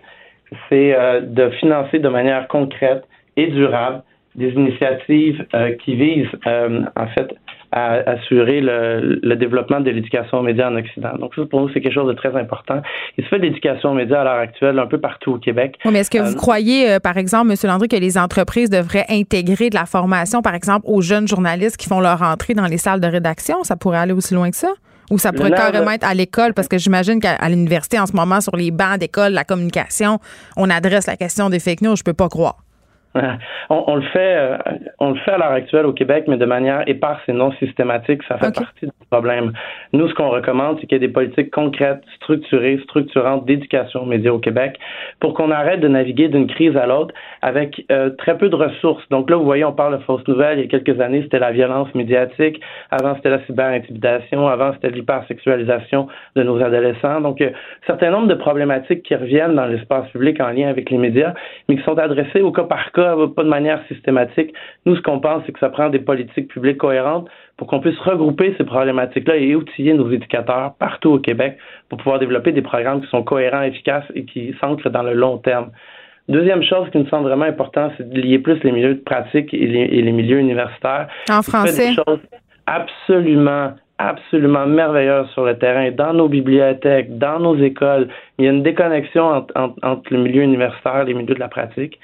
c'est 0.69 0.95
euh, 0.95 1.21
de 1.21 1.49
financer 1.51 1.99
de 1.99 2.09
manière 2.09 2.47
concrète 2.47 3.03
et 3.37 3.47
durable 3.47 4.03
des 4.35 4.49
initiatives 4.49 5.45
euh, 5.53 5.73
qui 5.83 5.95
visent, 5.95 6.27
euh, 6.47 6.83
en 6.95 7.07
fait, 7.07 7.33
à 7.73 7.95
assurer 8.09 8.61
le, 8.61 9.19
le 9.21 9.35
développement 9.35 9.79
de 9.79 9.89
l'éducation 9.89 10.39
aux 10.39 10.41
médias 10.41 10.69
en 10.69 10.75
Occident. 10.75 11.13
Donc, 11.19 11.35
ça, 11.35 11.45
pour 11.45 11.61
nous, 11.61 11.69
c'est 11.73 11.81
quelque 11.81 11.93
chose 11.93 12.07
de 12.07 12.13
très 12.13 12.35
important. 12.37 12.81
Il 13.17 13.23
se 13.23 13.29
fait 13.29 13.39
de 13.39 13.43
l'éducation 13.43 13.91
aux 13.91 13.93
médias 13.93 14.21
à 14.21 14.23
l'heure 14.23 14.39
actuelle 14.39 14.77
un 14.79 14.87
peu 14.87 14.99
partout 14.99 15.33
au 15.33 15.37
Québec. 15.37 15.77
Oui, 15.85 15.91
mais 15.91 15.99
est-ce 15.99 16.11
que 16.11 16.17
vous 16.17 16.35
croyez, 16.35 16.97
par 17.01 17.17
exemple, 17.17 17.49
M. 17.49 17.55
Landry, 17.63 17.87
que 17.87 17.95
les 17.95 18.17
entreprises 18.17 18.69
devraient 18.69 19.05
intégrer 19.09 19.69
de 19.69 19.75
la 19.75 19.85
formation, 19.85 20.41
par 20.41 20.55
exemple, 20.55 20.85
aux 20.85 21.01
jeunes 21.01 21.27
journalistes 21.27 21.77
qui 21.77 21.87
font 21.87 22.01
leur 22.01 22.21
entrée 22.21 22.53
dans 22.53 22.67
les 22.67 22.77
salles 22.77 22.99
de 22.99 23.07
rédaction? 23.07 23.63
Ça 23.63 23.77
pourrait 23.77 23.99
aller 23.99 24.13
aussi 24.13 24.33
loin 24.33 24.49
que 24.49 24.57
ça? 24.57 24.73
Ou 25.11 25.19
ça 25.19 25.31
pourrait 25.33 25.51
carrément 25.51 25.91
être 25.91 26.07
à 26.07 26.13
l'école, 26.13 26.53
parce 26.53 26.67
que 26.67 26.77
j'imagine 26.77 27.19
qu'à 27.19 27.49
l'université, 27.49 27.99
en 27.99 28.07
ce 28.07 28.13
moment, 28.13 28.41
sur 28.41 28.55
les 28.55 28.71
bancs 28.71 28.97
d'école, 28.97 29.33
la 29.33 29.43
communication, 29.43 30.19
on 30.55 30.69
adresse 30.69 31.05
la 31.05 31.17
question 31.17 31.49
des 31.49 31.59
fake 31.59 31.81
news. 31.81 31.95
Je 31.95 32.03
peux 32.03 32.13
pas 32.13 32.29
croire. 32.29 32.63
On, 33.69 33.95
le 33.95 34.01
fait, 34.01 34.35
euh, 34.37 34.57
on 34.99 35.09
le 35.11 35.19
fait 35.19 35.31
à 35.31 35.37
l'heure 35.37 35.51
actuelle 35.51 35.85
au 35.85 35.91
Québec, 35.91 36.25
mais 36.27 36.37
de 36.37 36.45
manière 36.45 36.83
éparse 36.87 37.21
et 37.27 37.33
non 37.33 37.51
systématique. 37.53 38.21
Ça 38.23 38.37
fait 38.37 38.55
partie 38.55 38.85
du 38.85 38.91
problème. 39.09 39.51
Nous, 39.91 40.07
ce 40.07 40.13
qu'on 40.13 40.29
recommande, 40.29 40.77
c'est 40.79 40.87
qu'il 40.87 40.93
y 40.93 41.03
ait 41.03 41.07
des 41.07 41.13
politiques 41.13 41.51
concrètes, 41.51 42.01
structurées, 42.15 42.79
structurantes 42.83 43.45
d'éducation 43.45 44.03
aux 44.03 44.05
médias 44.05 44.31
au 44.31 44.39
Québec, 44.39 44.79
pour 45.19 45.33
qu'on 45.33 45.51
arrête 45.51 45.81
de 45.81 45.87
naviguer 45.87 46.29
d'une 46.29 46.47
crise 46.47 46.77
à 46.77 46.85
l'autre 46.85 47.13
avec 47.41 47.85
euh, 47.91 48.11
très 48.11 48.37
peu 48.37 48.47
de 48.47 48.55
ressources. 48.55 49.03
Donc 49.09 49.29
là, 49.29 49.35
vous 49.35 49.45
voyez, 49.45 49.65
on 49.65 49.73
parle 49.73 49.97
de 49.97 50.03
fausses 50.03 50.27
nouvelles. 50.27 50.59
Il 50.59 50.71
y 50.71 50.73
a 50.73 50.79
quelques 50.79 50.99
années, 51.01 51.21
c'était 51.23 51.39
la 51.39 51.51
violence 51.51 51.93
médiatique. 51.93 52.61
Avant, 52.91 53.15
c'était 53.15 53.29
la 53.29 53.45
cyberintimidation. 53.45 54.47
Avant, 54.47 54.71
c'était 54.73 54.89
l'hypersexualisation 54.89 56.07
de 56.35 56.43
nos 56.43 56.61
adolescents. 56.63 57.19
Donc, 57.19 57.41
euh, 57.41 57.49
un 57.49 57.87
certain 57.87 58.11
nombre 58.11 58.27
de 58.27 58.35
problématiques 58.35 59.03
qui 59.03 59.15
reviennent 59.15 59.55
dans 59.55 59.65
l'espace 59.65 60.07
public 60.11 60.39
en 60.39 60.49
lien 60.49 60.69
avec 60.69 60.89
les 60.89 60.97
médias, 60.97 61.33
mais 61.67 61.75
qui 61.75 61.83
sont 61.83 61.97
adressées 61.97 62.41
au 62.41 62.51
cas 62.51 62.63
par 62.63 62.91
cas 62.93 63.00
pas 63.03 63.43
de 63.43 63.49
manière 63.49 63.81
systématique. 63.87 64.53
Nous, 64.85 64.95
ce 64.95 65.01
qu'on 65.01 65.19
pense, 65.19 65.43
c'est 65.45 65.51
que 65.51 65.59
ça 65.59 65.69
prend 65.69 65.89
des 65.89 65.99
politiques 65.99 66.47
publiques 66.47 66.77
cohérentes 66.77 67.29
pour 67.57 67.67
qu'on 67.67 67.79
puisse 67.79 67.97
regrouper 67.99 68.55
ces 68.57 68.63
problématiques-là 68.63 69.37
et 69.37 69.55
outiller 69.55 69.93
nos 69.93 70.09
éducateurs 70.11 70.73
partout 70.79 71.11
au 71.11 71.19
Québec 71.19 71.57
pour 71.89 71.97
pouvoir 71.97 72.19
développer 72.19 72.51
des 72.51 72.61
programmes 72.61 73.01
qui 73.01 73.09
sont 73.09 73.23
cohérents, 73.23 73.61
efficaces 73.61 74.05
et 74.15 74.25
qui 74.25 74.55
s'ancrent 74.59 74.89
dans 74.89 75.03
le 75.03 75.13
long 75.13 75.37
terme. 75.37 75.71
Deuxième 76.29 76.63
chose 76.63 76.89
qui 76.91 76.97
nous 76.97 77.07
semble 77.07 77.27
vraiment 77.27 77.45
important, 77.45 77.91
c'est 77.97 78.09
de 78.09 78.19
lier 78.19 78.39
plus 78.39 78.63
les 78.63 78.71
milieux 78.71 78.95
de 78.95 79.01
pratique 79.01 79.53
et 79.53 79.67
les, 79.67 80.11
milieux 80.11 80.39
universitaires. 80.39 81.07
En 81.29 81.41
français. 81.41 81.89
Des 81.89 81.95
choses 81.95 82.19
absolument 82.67 83.73
absolument 83.97 84.65
merveilleuses 84.65 85.29
sur 85.33 85.45
le 85.45 85.57
terrain, 85.57 85.91
dans 85.91 86.13
nos 86.13 86.27
bibliothèques, 86.27 87.17
dans 87.19 87.39
nos 87.39 87.55
écoles. 87.57 88.07
Il 88.39 88.45
y 88.45 88.47
a 88.47 88.51
une 88.51 88.63
déconnexion 88.63 89.23
entre, 89.23 89.53
entre 89.83 90.13
le 90.13 90.19
milieu 90.19 90.41
universitaire 90.41 91.01
et 91.01 91.05
les 91.05 91.13
milieux 91.13 91.35
de 91.35 91.39
la 91.39 91.49
pratique. 91.49 91.99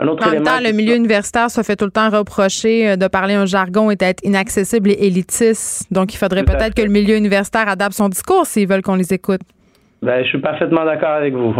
Un 0.00 0.08
autre 0.08 0.26
en 0.26 0.30
même 0.30 0.42
temps, 0.42 0.60
le 0.62 0.72
milieu 0.72 0.96
universitaire 0.96 1.50
se 1.50 1.62
fait 1.62 1.76
tout 1.76 1.84
le 1.84 1.90
temps 1.90 2.08
reprocher 2.08 2.96
de 2.96 3.06
parler 3.06 3.34
un 3.34 3.44
jargon 3.44 3.90
et 3.90 3.96
d'être 3.96 4.24
inaccessible 4.24 4.90
et 4.90 5.06
élitiste. 5.06 5.92
Donc, 5.92 6.14
il 6.14 6.16
faudrait 6.16 6.44
peut-être 6.44 6.74
que 6.74 6.82
le 6.82 6.88
milieu 6.88 7.16
universitaire 7.16 7.68
adapte 7.68 7.92
son 7.92 8.08
discours 8.08 8.46
s'ils 8.46 8.66
veulent 8.66 8.80
qu'on 8.80 8.94
les 8.94 9.12
écoute. 9.12 9.42
Ben, 10.02 10.24
je 10.24 10.28
suis 10.28 10.38
parfaitement 10.38 10.86
d'accord 10.86 11.10
avec 11.10 11.34
vous. 11.34 11.54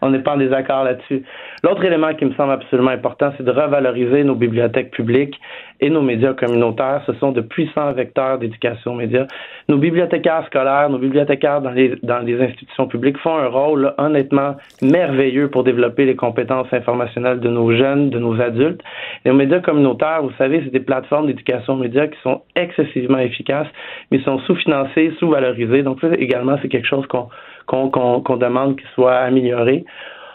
On 0.00 0.10
n'est 0.10 0.20
pas 0.20 0.34
en 0.34 0.36
désaccord 0.36 0.84
là-dessus. 0.84 1.24
L'autre 1.64 1.84
élément 1.84 2.14
qui 2.14 2.24
me 2.24 2.34
semble 2.34 2.52
absolument 2.52 2.92
important, 2.92 3.32
c'est 3.36 3.42
de 3.42 3.50
revaloriser 3.50 4.22
nos 4.22 4.36
bibliothèques 4.36 4.92
publiques 4.92 5.40
et 5.82 5.90
nos 5.90 6.00
médias 6.00 6.32
communautaires. 6.32 7.02
Ce 7.06 7.12
sont 7.14 7.32
de 7.32 7.42
puissants 7.42 7.92
vecteurs 7.92 8.38
d'éducation 8.38 8.94
média. 8.94 9.26
Nos 9.68 9.76
bibliothécaires 9.76 10.46
scolaires, 10.46 10.88
nos 10.88 10.98
bibliothécaires 10.98 11.60
dans 11.60 11.72
les, 11.72 11.96
les 12.24 12.40
institutions 12.40 12.86
publiques 12.86 13.18
font 13.18 13.36
un 13.36 13.48
rôle 13.48 13.92
honnêtement 13.98 14.54
merveilleux 14.80 15.48
pour 15.48 15.64
développer 15.64 16.06
les 16.06 16.14
compétences 16.16 16.72
informationnelles 16.72 17.40
de 17.40 17.48
nos 17.48 17.76
jeunes, 17.76 18.10
de 18.10 18.18
nos 18.18 18.40
adultes. 18.40 18.80
Nos 19.26 19.34
médias 19.34 19.60
communautaires, 19.60 20.22
vous 20.22 20.32
savez, 20.38 20.62
c'est 20.64 20.72
des 20.72 20.80
plateformes 20.80 21.26
d'éducation 21.26 21.76
média 21.76 22.06
qui 22.06 22.18
sont 22.22 22.42
excessivement 22.54 23.18
efficaces, 23.18 23.68
mais 24.10 24.22
sont 24.22 24.38
sous-financées, 24.40 25.12
sous-valorisées. 25.18 25.82
Donc 25.82 26.00
ça 26.00 26.08
également, 26.16 26.56
c'est 26.62 26.68
quelque 26.68 26.88
chose 26.88 27.06
qu'on 27.08 27.28
qu'on 27.66 28.36
demande 28.36 28.76
qu'il 28.76 28.88
soit 28.94 29.16
amélioré. 29.16 29.84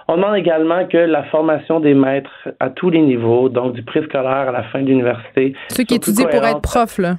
On 0.09 0.15
demande 0.15 0.37
également 0.37 0.85
que 0.87 0.97
la 0.97 1.23
formation 1.23 1.81
des 1.81 1.93
maîtres 1.93 2.49
à 2.61 2.69
tous 2.69 2.89
les 2.89 3.01
niveaux, 3.01 3.49
donc 3.49 3.73
du 3.73 3.83
préscolaire 3.83 4.47
à 4.47 4.51
la 4.51 4.63
fin 4.63 4.81
de 4.81 4.87
l'université. 4.87 5.53
Ceux 5.67 5.83
qui 5.83 5.95
étudient 5.95 6.27
pour 6.27 6.45
être 6.45 6.61
prof, 6.61 6.97
là. 6.97 7.15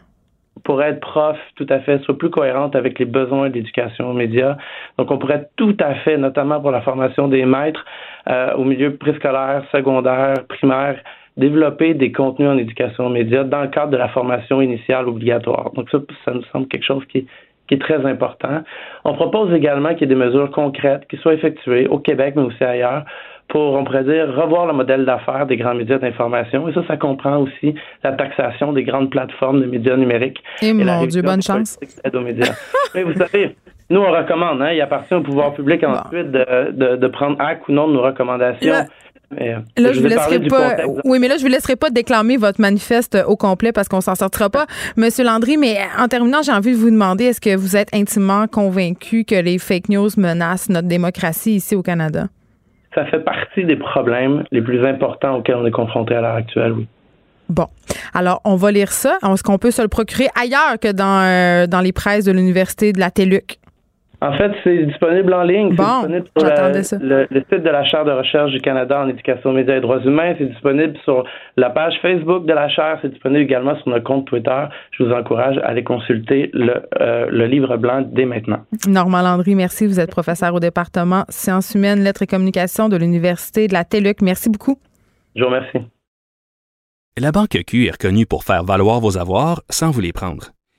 Pour 0.64 0.82
être 0.82 1.00
prof, 1.00 1.36
tout 1.56 1.66
à 1.68 1.80
fait, 1.80 2.02
soit 2.04 2.16
plus 2.16 2.30
cohérente 2.30 2.74
avec 2.74 2.98
les 2.98 3.04
besoins 3.04 3.50
d'éducation 3.50 4.10
aux 4.10 4.14
médias. 4.14 4.56
Donc, 4.98 5.10
on 5.10 5.18
pourrait 5.18 5.50
tout 5.56 5.76
à 5.80 5.96
fait, 5.96 6.16
notamment 6.16 6.60
pour 6.60 6.70
la 6.70 6.80
formation 6.80 7.28
des 7.28 7.44
maîtres 7.44 7.84
euh, 8.28 8.54
au 8.54 8.64
milieu 8.64 8.96
préscolaire, 8.96 9.64
secondaire, 9.70 10.34
primaire, 10.48 10.98
développer 11.36 11.92
des 11.94 12.10
contenus 12.10 12.48
en 12.48 12.58
éducation 12.58 13.06
aux 13.06 13.10
médias 13.10 13.44
dans 13.44 13.62
le 13.62 13.68
cadre 13.68 13.92
de 13.92 13.98
la 13.98 14.08
formation 14.08 14.62
initiale 14.62 15.06
obligatoire. 15.08 15.70
Donc, 15.74 15.90
ça, 15.90 15.98
ça 16.24 16.32
nous 16.32 16.44
semble 16.52 16.66
quelque 16.68 16.86
chose 16.86 17.04
qui 17.10 17.18
est 17.18 17.26
qui 17.68 17.74
est 17.74 17.78
très 17.78 18.04
important. 18.04 18.62
On 19.04 19.14
propose 19.14 19.52
également 19.52 19.90
qu'il 19.90 20.00
y 20.00 20.04
ait 20.04 20.14
des 20.14 20.14
mesures 20.14 20.50
concrètes 20.50 21.06
qui 21.08 21.16
soient 21.18 21.34
effectuées 21.34 21.86
au 21.86 21.98
Québec, 21.98 22.34
mais 22.36 22.42
aussi 22.42 22.64
ailleurs, 22.64 23.04
pour, 23.48 23.74
on 23.74 23.84
pourrait 23.84 24.04
dire, 24.04 24.28
revoir 24.34 24.66
le 24.66 24.74
modèle 24.74 25.04
d'affaires 25.04 25.46
des 25.46 25.56
grands 25.56 25.74
médias 25.74 25.98
d'information. 25.98 26.68
Et 26.68 26.74
ça, 26.74 26.82
ça 26.86 26.96
comprend 26.96 27.38
aussi 27.38 27.74
la 28.04 28.12
taxation 28.12 28.72
des 28.72 28.82
grandes 28.82 29.10
plateformes 29.10 29.60
de 29.60 29.66
médias 29.66 29.96
numériques. 29.96 30.42
Et, 30.62 30.72
mon 30.72 31.06
Dieu, 31.06 31.22
bonne 31.22 31.42
chance. 31.42 31.78
Aux 32.12 32.20
médias. 32.20 32.54
mais 32.94 33.04
vous 33.04 33.14
savez, 33.14 33.56
nous, 33.90 34.00
on 34.00 34.10
recommande. 34.10 34.60
Hein, 34.60 34.72
il 34.72 34.80
appartient 34.82 35.14
au 35.14 35.22
pouvoir 35.22 35.54
public 35.54 35.82
ensuite 35.82 36.30
de, 36.30 36.72
de, 36.72 36.96
de, 36.96 37.06
prendre 37.06 37.40
acte 37.40 37.68
ou 37.68 37.72
non 37.72 37.88
de 37.88 37.94
nos 37.94 38.02
recommandations. 38.02 38.74
Euh, 39.32 39.58
là, 39.76 39.92
je, 39.92 40.00
vous 40.00 40.06
laisserai 40.06 40.40
pas. 40.48 40.76
Oui, 41.04 41.18
mais 41.18 41.28
là, 41.28 41.36
je 41.36 41.42
vous 41.42 41.48
laisserai 41.48 41.76
pas 41.76 41.90
déclamer 41.90 42.36
votre 42.36 42.60
manifeste 42.60 43.18
au 43.26 43.36
complet 43.36 43.72
parce 43.72 43.88
qu'on 43.88 44.00
s'en 44.00 44.14
sortira 44.14 44.48
pas, 44.48 44.66
Monsieur 44.96 45.24
Landry. 45.24 45.56
Mais 45.56 45.78
en 45.98 46.08
terminant, 46.08 46.42
j'ai 46.42 46.52
envie 46.52 46.72
de 46.72 46.76
vous 46.76 46.90
demander 46.90 47.24
est-ce 47.24 47.40
que 47.40 47.54
vous 47.54 47.76
êtes 47.76 47.94
intimement 47.94 48.46
convaincu 48.46 49.24
que 49.24 49.34
les 49.34 49.58
fake 49.58 49.90
news 49.90 50.08
menacent 50.16 50.70
notre 50.70 50.88
démocratie 50.88 51.56
ici 51.56 51.76
au 51.76 51.82
Canada? 51.82 52.28
Ça 52.94 53.04
fait 53.06 53.20
partie 53.20 53.64
des 53.64 53.76
problèmes 53.76 54.44
les 54.50 54.62
plus 54.62 54.84
importants 54.86 55.36
auxquels 55.36 55.56
on 55.56 55.66
est 55.66 55.70
confronté 55.70 56.14
à 56.14 56.22
l'heure 56.22 56.36
actuelle, 56.36 56.72
oui. 56.72 56.88
Bon. 57.48 57.66
Alors, 58.12 58.40
on 58.44 58.56
va 58.56 58.70
lire 58.70 58.92
ça. 58.92 59.18
Est-ce 59.22 59.42
qu'on 59.42 59.58
peut 59.58 59.70
se 59.70 59.80
le 59.80 59.88
procurer 59.88 60.28
ailleurs 60.38 60.78
que 60.80 60.92
dans, 60.92 61.22
euh, 61.22 61.66
dans 61.66 61.80
les 61.80 61.92
presses 61.92 62.24
de 62.24 62.32
l'Université 62.32 62.92
de 62.92 63.00
la 63.00 63.10
TELUC? 63.10 63.58
En 64.20 64.32
fait, 64.32 64.50
c'est 64.64 64.84
disponible 64.84 65.32
en 65.32 65.42
ligne. 65.42 65.74
Bon, 65.76 65.84
c'est 66.02 66.20
disponible 66.20 66.84
sur 66.84 66.98
le, 67.00 67.26
site 67.30 67.62
de 67.62 67.70
la 67.70 67.84
Chaire 67.84 68.04
de 68.04 68.10
recherche 68.10 68.50
du 68.50 68.60
Canada 68.60 69.00
en 69.00 69.08
éducation, 69.08 69.52
médias 69.52 69.76
et 69.76 69.80
droits 69.80 70.00
humains. 70.00 70.34
C'est 70.38 70.50
disponible 70.50 70.96
sur 71.04 71.24
la 71.56 71.70
page 71.70 71.94
Facebook 72.02 72.44
de 72.44 72.52
la 72.52 72.68
Chaire. 72.68 72.98
C'est 73.00 73.10
disponible 73.10 73.42
également 73.42 73.76
sur 73.76 73.90
notre 73.90 74.02
compte 74.02 74.26
Twitter. 74.26 74.64
Je 74.90 75.04
vous 75.04 75.12
encourage 75.12 75.58
à 75.58 75.68
aller 75.68 75.84
consulter 75.84 76.50
le, 76.52 76.82
euh, 77.00 77.26
le 77.30 77.46
livre 77.46 77.76
blanc 77.76 78.02
dès 78.04 78.24
maintenant. 78.24 78.58
Normand 78.88 79.22
Landry, 79.22 79.54
merci. 79.54 79.86
Vous 79.86 80.00
êtes 80.00 80.10
professeur 80.10 80.52
au 80.52 80.60
département 80.60 81.24
sciences 81.28 81.74
humaines, 81.76 82.02
lettres 82.02 82.22
et 82.22 82.26
communications 82.26 82.88
de 82.88 82.96
l'Université 82.96 83.68
de 83.68 83.72
la 83.72 83.84
TELUC. 83.84 84.20
Merci 84.22 84.50
beaucoup. 84.50 84.80
Je 85.36 85.42
vous 85.44 85.46
remercie. 85.46 85.78
La 87.16 87.30
Banque 87.30 87.58
Q 87.66 87.86
est 87.86 87.92
reconnue 87.92 88.26
pour 88.26 88.42
faire 88.42 88.64
valoir 88.64 88.98
vos 88.98 89.16
avoirs 89.16 89.62
sans 89.70 89.90
vous 89.90 90.00
les 90.00 90.12
prendre. 90.12 90.50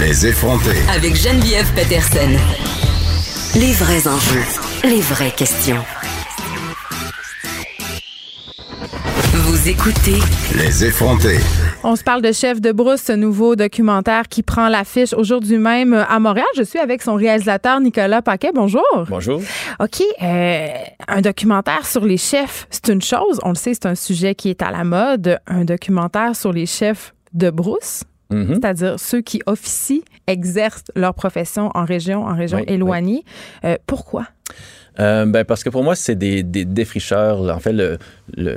Les 0.00 0.26
effronter. 0.26 0.70
Avec 0.90 1.14
Geneviève 1.14 1.70
Peterson. 1.74 2.30
Les 3.56 3.72
vrais 3.72 4.08
enjeux. 4.08 4.40
Les 4.84 5.02
vraies 5.02 5.32
questions. 5.36 5.84
Vous 9.34 9.68
écoutez. 9.68 10.18
Les 10.56 10.82
effronter. 10.86 11.36
On 11.84 11.94
se 11.94 12.02
parle 12.02 12.22
de 12.22 12.32
Chef 12.32 12.62
de 12.62 12.72
Brousse, 12.72 13.02
ce 13.02 13.12
nouveau 13.12 13.54
documentaire 13.54 14.28
qui 14.28 14.42
prend 14.42 14.70
l'affiche 14.70 15.12
aujourd'hui 15.12 15.58
même 15.58 15.92
à 15.92 16.18
Montréal. 16.20 16.46
Je 16.56 16.62
suis 16.62 16.78
avec 16.78 17.02
son 17.02 17.16
réalisateur 17.16 17.78
Nicolas 17.78 18.22
Paquet. 18.22 18.52
Bonjour. 18.54 18.82
Bonjour. 19.10 19.42
OK. 19.78 20.02
Euh, 20.22 20.68
un 21.06 21.20
documentaire 21.20 21.86
sur 21.86 22.06
les 22.06 22.16
chefs, 22.16 22.66
c'est 22.70 22.88
une 22.88 23.02
chose. 23.02 23.40
On 23.42 23.50
le 23.50 23.56
sait, 23.56 23.74
c'est 23.74 23.86
un 23.86 23.94
sujet 23.94 24.34
qui 24.34 24.48
est 24.48 24.62
à 24.62 24.70
la 24.70 24.84
mode. 24.84 25.38
Un 25.46 25.66
documentaire 25.66 26.34
sur 26.34 26.52
les 26.54 26.64
chefs 26.64 27.12
de 27.34 27.50
Brousse, 27.50 28.04
Mhm. 28.30 28.54
c'est-à-dire 28.54 28.98
ceux 28.98 29.20
qui 29.20 29.40
officient, 29.46 30.02
exercent 30.26 30.90
leur 30.94 31.14
profession 31.14 31.70
en 31.74 31.84
région, 31.84 32.24
en 32.24 32.34
région 32.34 32.58
éloignée. 32.66 33.24
Euh, 33.64 33.76
pourquoi? 33.86 34.26
Euh, 34.98 35.26
ben 35.26 35.44
parce 35.44 35.62
que 35.62 35.68
pour 35.68 35.84
moi, 35.84 35.94
c'est 35.94 36.14
des, 36.14 36.42
des, 36.42 36.64
défricheurs. 36.64 37.42
En 37.54 37.60
fait, 37.60 37.72
le, 37.72 37.98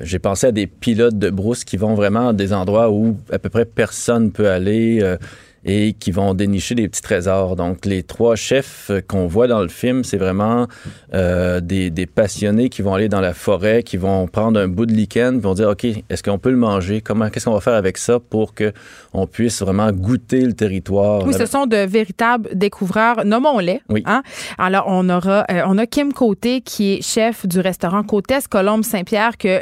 j'ai 0.04 0.20
pensé 0.20 0.48
à 0.48 0.52
des 0.52 0.68
pilotes 0.68 1.18
de 1.18 1.30
brousse 1.30 1.64
qui 1.66 1.76
vont 1.76 1.96
vraiment 1.96 2.30
à 2.30 2.34
des 2.34 2.54
endroits 2.54 2.90
où 2.90 3.18
à 3.32 3.40
peu 3.40 3.50
près 3.50 3.66
personne 3.66 4.32
peut 4.32 4.50
aller. 4.50 5.00
Euh, 5.02 5.18
et 5.66 5.94
qui 5.94 6.12
vont 6.12 6.34
dénicher 6.34 6.76
des 6.76 6.88
petits 6.88 7.02
trésors. 7.02 7.56
Donc, 7.56 7.86
les 7.86 8.04
trois 8.04 8.36
chefs 8.36 8.92
qu'on 9.08 9.28
voit 9.28 9.48
dans 9.48 9.62
le 9.62 9.68
film, 9.68 10.04
c'est 10.04 10.18
vraiment 10.18 10.68
euh, 11.14 11.60
des, 11.60 11.90
des, 11.90 12.06
passionnés 12.06 12.70
qui 12.70 12.82
vont 12.82 12.94
aller 12.94 13.10
dans 13.10 13.22
la 13.22 13.34
forêt, 13.34 13.84
qui 13.84 13.98
vont 13.98 14.28
prendre 14.28 14.60
un 14.60 14.68
bout 14.68 14.86
de 14.86 14.94
lichen, 14.94 15.40
vont 15.40 15.54
dire, 15.54 15.70
OK, 15.70 15.86
est-ce 15.86 16.24
qu'on 16.24 16.40
peut 16.40 16.52
le 16.52 16.58
manger? 16.58 17.02
Comment, 17.02 17.30
qu'est-ce 17.30 17.46
qu'on 17.46 17.54
va 17.54 17.62
faire 17.62 17.74
avec 17.74 17.98
ça 17.98 18.20
pour 18.20 18.54
que 18.54 18.72
on 19.14 19.28
puisse 19.28 19.62
vraiment 19.62 19.92
goûter 19.92 20.42
le 20.42 20.54
territoire? 20.54 21.26
Oui, 21.26 21.34
ce 21.34 21.46
sont 21.46 21.66
de 21.66 21.78
véritables 21.78 22.50
découvreurs. 22.54 23.26
Nommons-les. 23.26 23.82
Oui. 23.90 24.04
Hein? 24.06 24.24
Alors, 24.58 24.86
on 24.88 25.10
aura, 25.10 25.46
euh, 25.52 25.62
on 25.66 25.78
a 25.78 25.86
Kim 25.86 26.14
Côté, 26.14 26.62
qui 26.62 26.94
est 26.94 27.02
chef 27.02 27.46
du 27.46 27.60
restaurant 27.60 28.04
Côtesse 28.04 28.48
Colombe 28.48 28.84
Saint-Pierre, 28.84 29.38
que 29.38 29.62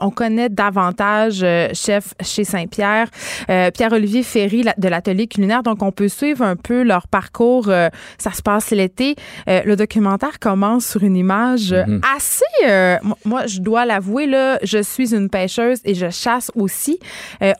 on 0.00 0.10
connaît 0.10 0.48
davantage 0.48 1.40
euh, 1.42 1.68
chef 1.72 2.14
chez 2.22 2.44
Saint-Pierre, 2.44 3.08
euh, 3.50 3.70
Pierre-Olivier 3.70 4.22
Ferry 4.22 4.64
de 4.76 4.88
l'atelier 4.88 5.26
culinaire. 5.26 5.62
Donc, 5.62 5.82
on 5.82 5.92
peut 5.92 6.08
suivre 6.08 6.42
un 6.42 6.56
peu 6.56 6.82
leur 6.82 7.08
parcours. 7.08 7.68
Euh, 7.68 7.88
ça 8.18 8.32
se 8.32 8.42
passe 8.42 8.70
l'été. 8.70 9.16
le 9.46 9.74
documentaire 9.74 10.38
commence 10.38 10.86
sur 10.86 11.02
une 11.02 11.16
image 11.16 11.72
mhm. 11.72 12.00
assez... 12.16 13.00
moi, 13.24 13.46
je 13.46 13.60
dois 13.60 13.84
l'avouer, 13.84 14.26
là, 14.26 14.58
je 14.62 14.82
suis 14.82 15.14
une 15.14 15.28
pêcheuse 15.28 15.80
et 15.84 15.94
je 15.94 16.10
chasse 16.10 16.50
aussi. 16.54 16.98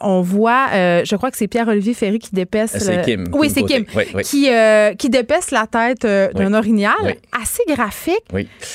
on 0.00 0.20
voit, 0.20 0.68
je 0.72 1.16
crois 1.16 1.30
que 1.30 1.36
c'est 1.36 1.48
Pierre-Olivier 1.48 1.94
Ferry 1.94 2.18
qui 2.18 2.34
dépaisse... 2.34 2.76
C'est 2.78 3.02
Kim. 3.02 3.28
Oui, 3.32 3.50
c'est 3.50 3.62
Kim. 3.62 3.84
Qui, 4.22 4.48
qui 4.98 5.10
dépaisse 5.10 5.50
la 5.50 5.66
tête 5.66 6.06
d'un 6.06 6.54
orignal. 6.54 7.16
Assez 7.40 7.62
graphique. 7.68 8.24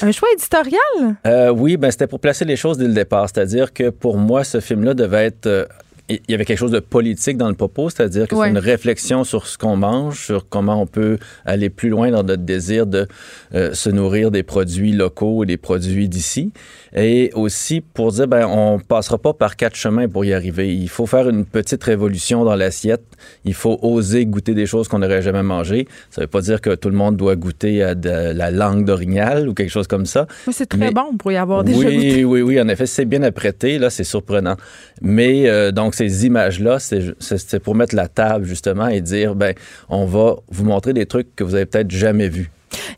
Un 0.01 0.11
choix 0.11 0.29
éditorial? 0.33 1.51
oui, 1.55 1.77
ben 1.77 1.91
c'était 1.91 2.07
pour 2.07 2.19
placer 2.19 2.45
les 2.45 2.55
choses 2.55 2.77
dès 2.77 2.87
le 2.87 2.93
départ. 2.93 3.27
C'est-à-dire 3.29 3.50
que 3.73 3.89
pour 3.89 4.17
moi, 4.17 4.43
ce 4.43 4.59
film-là 4.59 4.93
devait 4.93 5.25
être 5.25 5.47
euh, 5.47 5.65
il 6.11 6.31
y 6.31 6.33
avait 6.33 6.45
quelque 6.45 6.57
chose 6.57 6.71
de 6.71 6.79
politique 6.79 7.37
dans 7.37 7.49
le 7.49 7.55
propos, 7.55 7.89
c'est-à-dire 7.89 8.27
que 8.27 8.35
c'est 8.35 8.49
une 8.49 8.57
réflexion 8.57 9.23
sur 9.23 9.47
ce 9.47 9.57
qu'on 9.57 9.77
mange, 9.77 10.25
sur 10.25 10.47
comment 10.49 10.81
on 10.81 10.85
peut 10.85 11.17
aller 11.45 11.69
plus 11.69 11.89
loin 11.89 12.11
dans 12.11 12.23
notre 12.23 12.43
désir 12.43 12.87
de 12.87 13.07
euh, 13.53 13.73
se 13.73 13.89
nourrir 13.89 14.31
des 14.31 14.43
produits 14.43 14.91
locaux 14.91 15.43
et 15.43 15.45
des 15.45 15.57
produits 15.57 16.09
d'ici. 16.09 16.51
Et 16.95 17.31
aussi 17.35 17.81
pour 17.81 18.11
dire, 18.11 18.27
ben, 18.27 18.45
on 18.45 18.79
passera 18.79 19.17
pas 19.17 19.33
par 19.33 19.55
quatre 19.55 19.75
chemins 19.75 20.09
pour 20.09 20.25
y 20.25 20.33
arriver. 20.33 20.75
Il 20.75 20.89
faut 20.89 21.05
faire 21.05 21.29
une 21.29 21.45
petite 21.45 21.83
révolution 21.83 22.43
dans 22.43 22.55
l'assiette. 22.55 23.03
Il 23.45 23.53
faut 23.53 23.79
oser 23.81 24.25
goûter 24.25 24.53
des 24.53 24.65
choses 24.65 24.87
qu'on 24.87 24.99
n'aurait 24.99 25.21
jamais 25.21 25.43
mangées. 25.43 25.87
Ça 26.09 26.21
veut 26.21 26.27
pas 26.27 26.41
dire 26.41 26.59
que 26.59 26.75
tout 26.75 26.89
le 26.89 26.95
monde 26.95 27.15
doit 27.15 27.35
goûter 27.35 27.83
à 27.83 27.95
de 27.95 28.09
la 28.33 28.51
langue 28.51 28.85
d'orignal 28.85 29.47
ou 29.47 29.53
quelque 29.53 29.69
chose 29.69 29.87
comme 29.87 30.05
ça. 30.05 30.27
c'est 30.51 30.67
très 30.67 30.91
bon 30.91 31.15
pour 31.17 31.31
y 31.31 31.37
avoir 31.37 31.63
des 31.63 31.73
oui, 31.73 32.23
Oui, 32.23 32.41
oui, 32.41 32.59
en 32.59 32.67
effet, 32.67 32.85
c'est 32.85 33.05
bien 33.05 33.23
apprêté. 33.23 33.79
Là, 33.79 33.89
c'est 33.89 34.03
surprenant. 34.03 34.55
Mais 35.01 35.49
euh, 35.49 35.71
donc, 35.71 35.95
ces 36.09 36.25
images-là, 36.25 36.79
c'est 36.79 37.59
pour 37.59 37.75
mettre 37.75 37.95
la 37.95 38.07
table, 38.07 38.45
justement, 38.45 38.87
et 38.87 39.01
dire, 39.01 39.35
ben, 39.35 39.53
on 39.87 40.05
va 40.05 40.37
vous 40.49 40.65
montrer 40.65 40.93
des 40.93 41.05
trucs 41.05 41.35
que 41.35 41.43
vous 41.43 41.53
avez 41.53 41.67
peut-être 41.67 41.91
jamais 41.91 42.27
vus. 42.27 42.49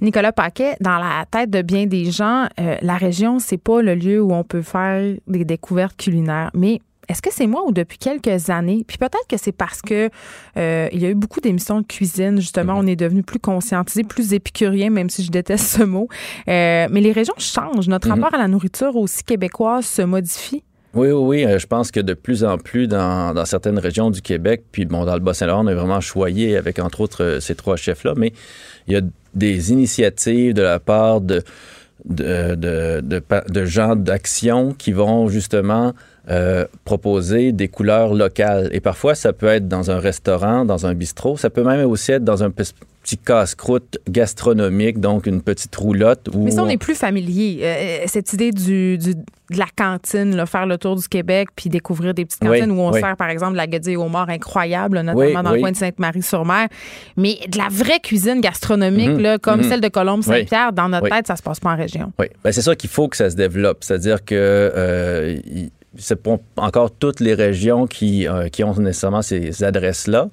Nicolas 0.01 0.31
Paquet, 0.31 0.75
dans 0.80 0.97
la 0.97 1.25
tête 1.30 1.49
de 1.49 1.61
bien 1.61 1.85
des 1.85 2.11
gens, 2.11 2.47
euh, 2.59 2.77
la 2.81 2.95
région, 2.95 3.39
c'est 3.39 3.57
pas 3.57 3.81
le 3.81 3.95
lieu 3.95 4.21
où 4.21 4.31
on 4.31 4.43
peut 4.43 4.61
faire 4.61 5.15
des 5.27 5.43
découvertes 5.43 5.97
culinaires. 5.97 6.51
Mais 6.53 6.80
est-ce 7.09 7.21
que 7.21 7.30
c'est 7.34 7.47
moi 7.47 7.63
ou 7.67 7.73
depuis 7.73 7.97
quelques 7.97 8.49
années? 8.49 8.85
Puis 8.88 8.97
peut-être 8.97 9.27
que 9.27 9.35
c'est 9.35 9.51
parce 9.51 9.81
que 9.81 10.09
euh, 10.55 10.88
il 10.93 11.01
y 11.01 11.05
a 11.05 11.09
eu 11.09 11.15
beaucoup 11.15 11.41
d'émissions 11.41 11.81
de 11.81 11.85
cuisine. 11.85 12.39
Justement, 12.39 12.75
mm-hmm. 12.75 12.85
on 12.85 12.88
est 12.88 12.95
devenu 12.95 13.23
plus 13.23 13.39
conscientisé, 13.39 14.03
plus 14.03 14.34
épicurien, 14.34 14.89
même 14.91 15.09
si 15.09 15.23
je 15.23 15.31
déteste 15.31 15.65
ce 15.65 15.84
mot. 15.84 16.07
mais 16.47 16.88
les 16.89 17.11
régions 17.11 17.35
changent. 17.38 17.89
Notre 17.89 18.07
mm-hmm. 18.07 18.21
rapport 18.21 18.35
à 18.35 18.41
la 18.41 18.47
nourriture 18.47 18.95
aussi 18.95 19.23
québécoise 19.23 19.85
se 19.85 20.03
modifie. 20.03 20.63
Oui, 20.95 21.07
oui, 21.07 21.13
oui. 21.13 21.45
Euh, 21.45 21.57
je 21.57 21.65
pense 21.65 21.91
que 21.91 21.99
de 21.99 22.13
plus 22.13 22.43
en 22.43 22.57
plus 22.57 22.87
dans, 22.87 23.33
dans 23.33 23.45
certaines 23.45 23.79
régions 23.79 24.11
du 24.11 24.21
Québec, 24.21 24.63
puis 24.71 24.85
bon, 24.85 25.05
dans 25.05 25.15
le 25.15 25.21
Bas-Saint-Laurent, 25.21 25.65
on 25.65 25.67
est 25.67 25.73
vraiment 25.73 26.01
choyé 26.01 26.55
avec, 26.55 26.77
entre 26.77 27.01
autres, 27.01 27.23
euh, 27.23 27.39
ces 27.39 27.55
trois 27.55 27.77
chefs-là, 27.77 28.13
mais 28.15 28.31
il 28.87 28.93
y 28.93 28.97
a 28.97 29.01
des 29.33 29.71
initiatives 29.71 30.53
de 30.53 30.61
la 30.61 30.79
part 30.79 31.19
de, 31.21 31.41
de, 32.05 32.53
de, 32.53 33.01
de, 33.01 33.23
de 33.49 33.65
gens 33.65 33.95
d'action 33.95 34.73
qui 34.73 34.91
vont 34.91 35.29
justement 35.29 35.93
euh, 36.29 36.65
proposer 36.85 37.51
des 37.51 37.69
couleurs 37.69 38.13
locales. 38.13 38.69
Et 38.71 38.79
parfois, 38.79 39.15
ça 39.15 39.33
peut 39.33 39.47
être 39.47 39.67
dans 39.67 39.89
un 39.89 39.99
restaurant, 39.99 40.63
dans 40.63 40.85
un 40.85 40.93
bistrot. 40.93 41.37
Ça 41.37 41.49
peut 41.49 41.63
même 41.63 41.89
aussi 41.89 42.11
être 42.11 42.23
dans 42.23 42.43
un 42.43 42.51
petit 43.03 43.17
casse-croûte 43.17 43.99
gastronomique, 44.09 44.99
donc 44.99 45.27
une 45.27 45.41
petite 45.41 45.75
roulotte. 45.75 46.30
Mais 46.34 46.51
ça, 46.51 46.63
on 46.63 46.69
est 46.69 46.77
plus 46.77 46.95
familier. 46.95 47.59
Euh, 47.61 47.65
euh, 47.65 48.03
cette 48.07 48.31
idée 48.31 48.51
du, 48.51 48.97
de 48.97 49.13
la 49.49 49.67
cantine, 49.75 50.45
faire 50.45 50.65
le 50.65 50.77
tour 50.77 50.95
du 50.95 51.07
Québec 51.07 51.49
puis 51.53 51.69
découvrir 51.69 52.13
des 52.13 52.23
petites 52.23 52.41
cantines 52.41 52.71
où 52.71 52.80
on 52.80 52.93
sert, 52.93 53.17
par 53.17 53.30
exemple, 53.30 53.55
la 53.55 53.67
guedille 53.67 53.97
au 53.97 54.07
mort 54.07 54.30
incroyable, 54.30 55.01
notamment 55.01 55.43
dans 55.43 55.51
le 55.51 55.59
coin 55.59 55.71
de 55.71 55.77
Sainte-Marie-sur-Mer. 55.77 56.69
Mais 57.17 57.38
de 57.47 57.57
la 57.57 57.67
vraie 57.69 57.99
cuisine 57.99 58.39
gastronomique, 58.39 59.09
mhm. 59.09 59.19
là, 59.19 59.38
comme 59.38 59.61
mhm. 59.61 59.69
celle 59.69 59.81
de 59.81 59.89
Colombe-Saint-Pierre, 59.89 60.71
dans 60.71 60.88
notre 60.88 61.09
tête, 61.09 61.27
ça 61.27 61.35
se 61.35 61.43
passe 61.43 61.59
pas 61.59 61.71
en 61.71 61.77
région. 61.77 62.13
Oui, 62.17 62.27
ben, 62.43 62.53
c'est 62.53 62.61
ça 62.61 62.75
qu'il 62.75 62.89
faut 62.89 63.09
que 63.09 63.17
ça 63.17 63.30
se 63.30 63.35
développe. 63.35 63.84
C'est-à-dire 63.84 64.23
que 64.23 65.41
c'est 65.97 66.21
pas 66.21 66.37
encore 66.57 66.91
toutes 66.91 67.19
les 67.19 67.33
régions 67.33 67.87
qui, 67.87 68.27
euh, 68.27 68.49
qui 68.49 68.63
ont 68.63 68.73
nécessairement 68.75 69.21
ces 69.21 69.63
adresses-là, 69.63 70.29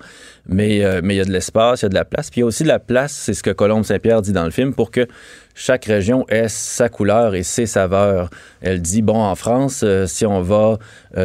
mais 0.46 0.84
euh, 0.84 1.00
mais 1.02 1.14
il 1.14 1.18
y 1.18 1.20
a 1.20 1.24
de 1.24 1.32
l'espace, 1.32 1.82
il 1.82 1.84
y 1.84 1.86
a 1.86 1.88
de 1.90 1.94
la 1.94 2.04
place. 2.04 2.30
Puis 2.30 2.38
il 2.38 2.42
y 2.42 2.44
a 2.44 2.46
aussi 2.46 2.62
de 2.62 2.68
la 2.68 2.78
place, 2.78 3.12
c'est 3.12 3.34
ce 3.34 3.42
que 3.42 3.50
Colombe 3.50 3.84
Saint-Pierre 3.84 4.22
dit 4.22 4.32
dans 4.32 4.44
le 4.44 4.50
film, 4.50 4.74
pour 4.74 4.90
que 4.90 5.06
chaque 5.62 5.84
région 5.84 6.24
ait 6.28 6.48
sa 6.48 6.88
couleur 6.88 7.34
et 7.34 7.42
ses 7.42 7.66
saveurs. 7.66 8.30
Elle 8.62 8.80
dit, 8.80 9.02
bon, 9.02 9.22
en 9.22 9.34
France, 9.34 9.82
euh, 9.84 10.06
si 10.06 10.24
on 10.24 10.40
va 10.40 10.78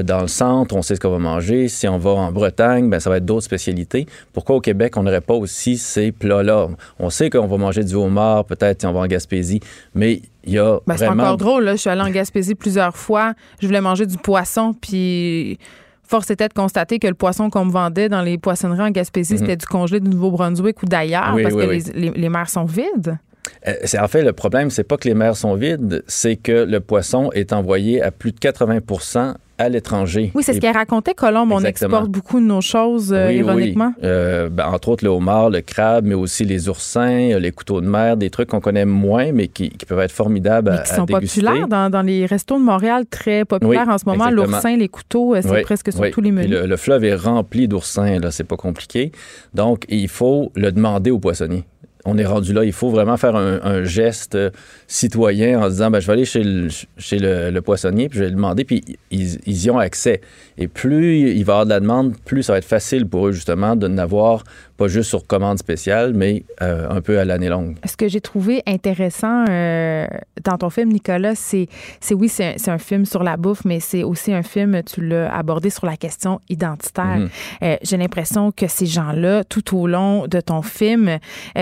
dans 0.03 0.21
le 0.21 0.27
centre, 0.27 0.75
on 0.75 0.81
sait 0.81 0.95
ce 0.95 0.99
qu'on 0.99 1.11
va 1.11 1.19
manger. 1.19 1.67
Si 1.67 1.87
on 1.87 1.97
va 1.97 2.11
en 2.11 2.31
Bretagne, 2.31 2.89
ben, 2.89 2.99
ça 2.99 3.09
va 3.09 3.17
être 3.17 3.25
d'autres 3.25 3.45
spécialités. 3.45 4.07
Pourquoi 4.33 4.55
au 4.55 4.61
Québec, 4.61 4.97
on 4.97 5.03
n'aurait 5.03 5.21
pas 5.21 5.35
aussi 5.35 5.77
ces 5.77 6.11
plats-là? 6.11 6.67
On 6.99 7.09
sait 7.09 7.29
qu'on 7.29 7.47
va 7.47 7.57
manger 7.57 7.83
du 7.83 7.95
homard, 7.95 8.45
peut-être 8.45 8.81
si 8.81 8.87
on 8.87 8.93
va 8.93 9.01
en 9.01 9.07
Gaspésie, 9.07 9.59
mais 9.93 10.21
ben, 10.45 10.97
c'est 10.97 11.07
encore 11.07 11.37
drôle. 11.37 11.63
Là. 11.63 11.71
Je 11.73 11.81
suis 11.81 11.89
allée 11.89 12.01
en 12.01 12.09
Gaspésie 12.09 12.55
plusieurs 12.55 12.95
fois. 12.95 13.33
Je 13.61 13.67
voulais 13.67 13.81
manger 13.81 14.05
du 14.05 14.17
poisson, 14.17 14.73
puis 14.73 15.57
force 16.03 16.29
était 16.29 16.47
de 16.47 16.53
constater 16.53 16.99
que 16.99 17.07
le 17.07 17.15
poisson 17.15 17.49
qu'on 17.49 17.65
me 17.65 17.71
vendait 17.71 18.09
dans 18.09 18.21
les 18.21 18.37
poissonneries 18.37 18.89
en 18.89 18.91
Gaspésie, 18.91 19.33
mhm. 19.33 19.39
c'était 19.39 19.57
du 19.57 19.65
congelé 19.65 19.99
du 19.99 20.09
Nouveau-Brunswick 20.09 20.81
ou 20.83 20.85
d'ailleurs, 20.85 21.35
parce 21.41 21.55
que 21.55 21.95
Les, 21.95 22.11
les, 22.11 22.29
mers 22.29 22.49
sont 22.49 22.65
vides. 22.65 23.17
Euh, 23.67 23.73
c'est 23.83 23.99
en 23.99 24.07
fait 24.07 24.23
le 24.23 24.33
problème, 24.33 24.69
c'est 24.69 24.83
pas 24.83 24.97
que 24.97 25.07
les 25.07 25.13
mers 25.13 25.35
sont 25.35 25.55
vides, 25.55 26.03
c'est 26.07 26.35
que 26.35 26.51
le 26.51 26.79
poisson 26.79 27.31
est 27.33 27.53
envoyé 27.53 28.01
à 28.01 28.11
plus 28.11 28.31
de 28.31 28.39
80% 28.39 29.35
à 29.57 29.69
l'étranger. 29.69 30.31
Oui, 30.35 30.43
c'est 30.43 30.53
ce 30.53 30.59
qu'elle 30.59 30.75
racontait, 30.75 31.13
Colombe. 31.13 31.51
On 31.51 31.61
exporte 31.61 32.09
beaucoup 32.09 32.39
de 32.39 32.45
nos 32.45 32.61
choses, 32.61 33.13
euh, 33.13 33.31
ironiquement. 33.31 33.93
Euh, 34.03 34.49
ben, 34.49 34.67
entre 34.67 34.89
autres, 34.89 35.03
le 35.03 35.09
homard, 35.09 35.49
le 35.49 35.61
crabe, 35.61 36.05
mais 36.05 36.15
aussi 36.15 36.43
les 36.43 36.67
oursins, 36.67 37.31
euh, 37.31 37.39
les 37.39 37.51
couteaux 37.51 37.81
de 37.81 37.87
mer, 37.87 38.17
des 38.17 38.29
trucs 38.29 38.49
qu'on 38.49 38.59
connaît 38.59 38.85
moins, 38.85 39.31
mais 39.31 39.47
qui, 39.47 39.71
peuvent 39.87 39.99
être 39.99 40.11
formidables 40.11 40.71
mais 40.71 40.83
qui 40.83 40.93
sont 40.93 41.05
populaires 41.05 41.67
dans, 41.67 42.05
les 42.05 42.25
restos 42.25 42.57
de 42.57 42.63
Montréal, 42.63 43.05
très 43.09 43.45
populaires 43.45 43.87
en 43.87 43.97
ce 43.97 44.05
moment. 44.05 44.29
L'oursin, 44.29 44.75
les 44.75 44.89
couteaux, 44.89 45.35
c'est 45.41 45.61
presque 45.61 45.91
sur 45.91 46.09
tous 46.11 46.21
les 46.21 46.31
menus. 46.31 46.49
Le, 46.49 46.65
le, 46.65 46.77
fleuve 46.77 47.05
est 47.05 47.15
rempli 47.15 47.67
d'oursins, 47.67 48.19
là, 48.19 48.31
c'est 48.31 48.43
pas 48.43 48.57
compliqué. 48.57 49.11
Donc, 49.53 49.85
il 49.89 50.09
faut 50.09 50.51
le 50.55 50.71
demander 50.71 51.11
aux 51.11 51.19
poissonniers 51.19 51.63
on 52.05 52.17
est 52.17 52.25
rendu 52.25 52.53
là. 52.53 52.63
Il 52.63 52.71
faut 52.71 52.89
vraiment 52.89 53.17
faire 53.17 53.35
un, 53.35 53.83
geste 53.83 54.37
citoyen 54.87 55.59
en 55.59 55.65
se 55.65 55.69
disant 55.71 55.91
ben, 55.91 55.99
je 55.99 56.07
vais 56.07 56.13
aller 56.13 56.25
chez 56.25 56.43
le, 56.43 56.69
chez 56.97 57.19
le, 57.19 57.59
poissonnier, 57.59 58.09
puis 58.09 58.19
je 58.19 58.23
vais 58.23 58.29
lui 58.29 58.35
demander, 58.35 58.63
puis 58.63 58.83
ils, 59.11 59.65
y 59.65 59.69
ont 59.69 59.79
accès. 59.79 60.21
Et 60.57 60.67
plus 60.67 61.17
il 61.17 61.43
va 61.43 61.53
y 61.53 61.55
avoir 61.55 61.65
de 61.65 61.71
la 61.71 61.79
demande, 61.79 62.15
plus 62.23 62.43
ça 62.43 62.53
va 62.53 62.59
être 62.59 62.65
facile 62.65 63.07
pour 63.07 63.27
eux, 63.27 63.31
justement, 63.31 63.75
de 63.75 63.87
n'avoir 63.87 64.43
pas 64.77 64.87
juste 64.87 65.09
sur 65.09 65.25
commande 65.25 65.57
spéciale, 65.57 66.13
mais 66.13 66.43
euh, 66.61 66.89
un 66.89 67.01
peu 67.01 67.19
à 67.19 67.25
l'année 67.25 67.49
longue. 67.49 67.77
Ce 67.85 67.95
que 67.95 68.07
j'ai 68.07 68.21
trouvé 68.21 68.61
intéressant 68.65 69.45
euh, 69.49 70.05
dans 70.43 70.57
ton 70.57 70.69
film, 70.69 70.91
Nicolas, 70.91 71.35
c'est, 71.35 71.67
c'est 71.99 72.13
oui, 72.13 72.29
c'est 72.29 72.55
un, 72.67 72.77
film 72.77 73.05
sur 73.05 73.23
la 73.23 73.37
bouffe, 73.37 73.63
mais 73.63 73.79
c'est 73.79 74.03
aussi 74.03 74.33
un 74.33 74.43
film, 74.43 74.81
tu 74.83 75.05
l'as 75.05 75.33
abordé 75.33 75.69
sur 75.69 75.85
la 75.85 75.95
question 75.95 76.41
identitaire. 76.49 77.17
Mhm. 77.17 77.29
Euh, 77.63 77.77
j'ai 77.81 77.97
l'impression 77.97 78.51
que 78.51 78.67
ces 78.67 78.85
gens-là, 78.85 79.43
tout 79.45 79.77
au 79.77 79.87
long 79.87 80.27
de 80.27 80.41
ton 80.41 80.61
film, 80.61 81.19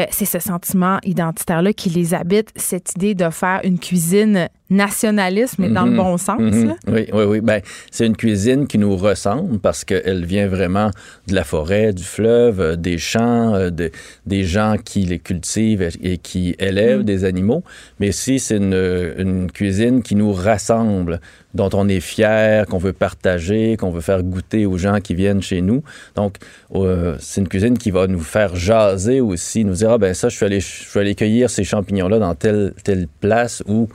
c'est 0.10 0.26
ce 0.26 0.40
sentiment 0.40 1.00
identitaire-là 1.04 1.74
qui 1.74 1.90
les 1.90 2.14
habite, 2.14 2.50
cette 2.56 2.94
idée 2.96 3.14
de 3.14 3.30
faire 3.30 3.62
une 3.64 3.80
cuisine 3.80 4.50
nationalisme, 4.74 5.62
mais 5.62 5.70
dans 5.70 5.86
le 5.86 5.92
mhm. 5.92 5.98
bon 5.98 6.18
sens. 6.18 6.40
Mhm. 6.40 6.76
Oui, 6.88 7.06
oui, 7.14 7.24
oui. 7.24 7.42
Ben, 7.42 7.62
c'est 7.92 8.06
une 8.06 8.18
cuisine 8.18 8.68
qui 8.68 8.78
nous 8.78 8.96
ressemble 8.96 9.60
parce 9.60 9.86
qu'elle 9.86 10.26
vient 10.26 10.48
vraiment 10.48 10.92
de 11.28 11.36
la 11.36 11.44
forêt, 11.44 11.94
du 11.94 12.04
fleuve, 12.04 12.60
euh, 12.60 12.76
des 12.76 12.98
champs, 12.98 13.54
euh, 13.56 13.70
des 13.70 14.44
gens 14.44 14.76
qui 14.84 15.02
les 15.02 15.20
cultivent 15.20 15.88
et 16.02 16.18
qui 16.18 16.56
élèvent 16.60 17.00
mhm. 17.00 17.06
des 17.06 17.26
animaux. 17.26 17.64
Mais 18.00 18.12
si 18.12 18.40
c'est 18.40 18.58
une, 18.58 19.14
une, 19.18 19.52
cuisine 19.52 20.02
qui 20.02 20.16
nous 20.16 20.34
rassemble, 20.34 21.20
dont 21.54 21.70
on 21.74 21.88
est 21.88 22.00
fier, 22.00 22.66
qu'on 22.66 22.78
veut 22.78 22.94
partager, 22.94 23.78
qu'on 23.78 23.92
veut 23.92 24.02
faire 24.02 24.24
goûter 24.24 24.66
aux 24.66 24.78
gens 24.78 25.00
qui 25.00 25.16
viennent 25.16 25.42
chez 25.42 25.62
nous. 25.62 25.84
Donc, 26.16 26.38
euh, 26.76 27.16
c'est 27.20 27.42
une 27.42 27.48
cuisine 27.48 27.78
qui 27.78 27.92
va 27.92 28.08
nous 28.08 28.20
faire 28.20 28.56
jaser 28.56 29.22
aussi, 29.22 29.66
nous 29.66 29.74
dire, 29.74 29.92
ah 29.92 29.98
ben 29.98 30.14
ça, 30.14 30.30
je 30.30 30.36
suis 30.36 30.46
allé, 30.46 30.60
je 30.60 30.90
suis 30.90 31.00
allé 31.00 31.16
cueillir 31.16 31.50
ces 31.50 31.64
champignons-là 31.64 32.20
dans 32.20 32.36
telle, 32.36 32.74
telle 32.84 33.08
place 33.20 33.64
où 33.68 33.88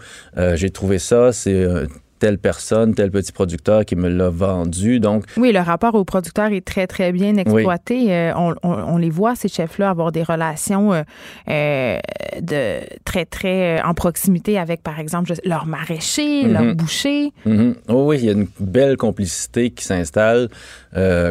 j'ai 0.54 0.70
trouvé 0.70 0.98
ça, 0.98 1.32
c'est 1.32 1.52
euh, 1.52 1.86
telle 2.18 2.38
personne, 2.38 2.94
tel 2.94 3.10
petit 3.10 3.32
producteur 3.32 3.84
qui 3.84 3.96
me 3.96 4.08
l'a 4.08 4.30
vendu. 4.30 5.00
Donc 5.00 5.24
oui, 5.36 5.52
le 5.52 5.60
rapport 5.60 5.94
au 5.94 6.04
producteur 6.04 6.52
est 6.52 6.64
très 6.64 6.86
très 6.86 7.12
bien 7.12 7.36
exploité. 7.36 8.12
Euh, 8.12 8.32
on, 8.62 8.96
les 8.98 9.10
voit 9.10 9.36
ces 9.36 9.48
chefs-là 9.48 9.90
avoir 9.90 10.12
des 10.12 10.22
relations 10.22 10.92
euh, 10.92 11.98
de 12.40 12.80
très 13.04 13.24
très 13.24 13.80
en 13.82 13.94
proximité 13.94 14.58
avec 14.58 14.82
par 14.82 14.98
exemple 14.98 15.32
leur 15.44 15.66
maraîcher, 15.66 16.48
leur 16.48 16.62
mhm. 16.62 16.74
boucher. 16.74 17.32
Mhm. 17.46 17.76
Oh 17.88 18.04
oui, 18.08 18.18
il 18.20 18.24
y 18.24 18.28
a 18.28 18.32
une 18.32 18.48
belle 18.58 18.96
complicité 18.96 19.70
qui 19.70 19.84
s'installe. 19.84 20.48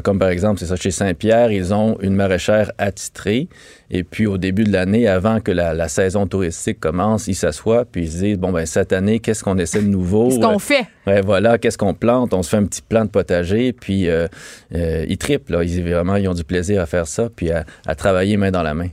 comme 0.03 0.19
par 0.19 0.29
exemple, 0.29 0.59
c'est 0.59 0.67
ça 0.67 0.75
chez 0.75 0.91
Saint-Pierre, 0.91 1.51
ils 1.51 1.73
ont 1.73 1.97
une 2.01 2.15
maraîchère 2.15 2.71
attitrée 2.77 3.49
et 3.89 4.03
puis, 4.03 4.27
au 4.27 4.37
début 4.37 4.65
de 4.65 4.71
l'année, 4.73 5.07
avant 5.07 5.39
que 5.39 5.51
la, 5.51 5.87
saison 5.87 6.27
touristique 6.27 6.79
commence, 6.79 7.27
ils 7.27 7.35
s'assoient 7.35 7.85
puis 7.85 8.03
ils 8.03 8.11
se 8.11 8.17
disent 8.17 8.37
bon 8.37 8.51
ben 8.51 8.65
cette 8.65 8.91
année, 8.91 9.19
qu'est-ce 9.19 9.43
qu'on 9.43 9.57
essaie 9.57 9.81
de 9.81 9.87
nouveau? 9.87 10.27
Qu'est-ce 10.27 10.39
qu'on 10.39 10.59
fait? 10.59 10.85
Ouais, 11.07 11.21
voilà, 11.21 11.57
qu'est-ce 11.57 11.77
qu'on 11.77 11.93
plante? 11.93 12.33
On 12.33 12.43
se 12.43 12.49
fait 12.49 12.57
un 12.57 12.65
petit 12.65 12.81
plant 12.81 13.05
de 13.05 13.09
potager, 13.09 13.71
puis 13.71 14.09
euh, 14.09 14.27
euh, 14.75 15.05
ils 15.07 15.17
triplent. 15.17 15.53
Là. 15.53 15.63
Ils 15.63 15.81
vraiment, 15.81 16.17
ils 16.17 16.27
ont 16.27 16.33
du 16.33 16.43
plaisir 16.43 16.81
à 16.81 16.85
faire 16.85 17.07
ça, 17.07 17.29
puis 17.33 17.49
à, 17.49 17.63
travailler 17.95 18.35
main 18.35 18.51
dans 18.51 18.61
la 18.61 18.73
main. 18.73 18.89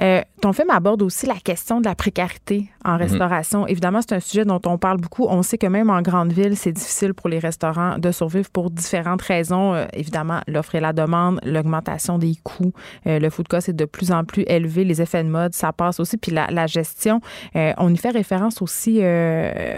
Euh, 0.00 0.20
ton 0.40 0.52
film 0.52 0.70
aborde 0.70 1.02
aussi 1.02 1.26
la 1.26 1.36
question 1.36 1.80
de 1.80 1.86
la 1.86 1.94
précarité 1.94 2.66
en 2.84 2.94
mhm. 2.94 3.02
restauration. 3.02 3.66
Évidemment, 3.68 4.00
c'est 4.02 4.16
un 4.16 4.20
sujet 4.20 4.44
dont 4.44 4.60
on 4.66 4.76
parle 4.76 4.98
beaucoup. 4.98 5.26
On 5.28 5.44
sait 5.44 5.56
que 5.56 5.68
même 5.68 5.88
en 5.88 6.02
grande 6.02 6.32
ville, 6.32 6.56
c'est 6.56 6.72
difficile 6.72 7.14
pour 7.14 7.28
les 7.28 7.38
restaurants 7.38 7.96
de 7.96 8.10
survivre 8.10 8.50
pour 8.50 8.72
différentes 8.72 9.22
raisons. 9.22 9.76
évidemment, 9.92 10.40
l'offre 10.48 10.74
et 10.74 10.80
la 10.80 10.92
demande, 10.92 11.38
l'augmentation 11.44 12.18
des 12.18 12.34
coûts, 12.42 12.72
le 13.06 13.30
food 13.30 13.46
cost 13.46 13.68
est 13.68 13.72
de 13.72 13.84
plus 13.84 14.10
en 14.10 14.24
plus 14.24 14.42
élevé, 14.48 14.82
les 14.82 15.00
effets 15.00 15.22
de 15.22 15.28
mode, 15.28 15.54
ça 15.54 15.72
passe 15.72 16.00
aussi. 16.00 16.16
Puis 16.16 16.32
la, 16.32 16.66
gestion, 16.66 17.20
on 17.54 17.94
y 17.94 17.96
fait 17.96 18.10
référence 18.10 18.60
aussi, 18.60 19.00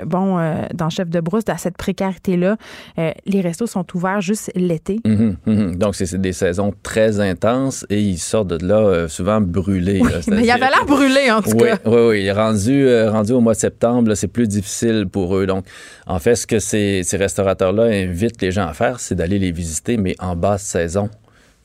bon, 0.06 0.58
dans 0.72 0.88
Chef 0.88 1.10
de 1.10 1.20
brousse, 1.20 1.44
à 1.48 1.58
cette 1.58 1.73
cette 1.74 1.76
précarité-là. 1.76 2.56
Euh, 2.98 3.10
les 3.26 3.40
restos 3.40 3.66
sont 3.66 3.84
ouverts 3.94 4.20
juste 4.20 4.50
l'été. 4.54 5.00
Mhm, 5.04 5.36
mhm. 5.46 5.76
Donc, 5.76 5.94
c'est 5.94 6.20
des 6.20 6.32
saisons 6.32 6.72
très 6.82 7.20
intenses 7.20 7.84
et 7.90 8.00
ils 8.00 8.18
sortent 8.18 8.48
de 8.48 8.66
là 8.66 8.78
euh, 8.78 9.08
souvent 9.08 9.40
brûlés. 9.40 10.02
mais 10.28 10.40
il 10.40 10.46
y 10.46 10.50
avait 10.50 10.60
l'air 10.60 10.84
brûlé, 10.86 11.30
en 11.30 11.42
tout 11.42 11.56
cas. 11.56 11.78
Oui, 11.84 12.00
oui. 12.08 12.30
Rendu, 12.30 12.86
rendu 13.08 13.32
au 13.32 13.40
mois 13.40 13.54
de 13.54 13.58
septembre, 13.58 14.14
c'est 14.14 14.28
plus 14.28 14.48
difficile 14.48 15.06
pour 15.10 15.36
eux. 15.36 15.46
Donc, 15.46 15.64
en 16.06 16.18
fait, 16.18 16.36
ce 16.36 16.46
que 16.46 16.58
ces, 16.58 17.02
ces 17.02 17.16
restaurateurs-là 17.16 17.84
invitent 17.84 18.40
les 18.42 18.50
gens 18.50 18.66
à 18.66 18.72
faire, 18.72 19.00
c'est 19.00 19.14
d'aller 19.14 19.38
les 19.38 19.52
visiter, 19.52 19.96
mais 19.96 20.14
en 20.18 20.36
basse 20.36 20.62
saison 20.62 21.08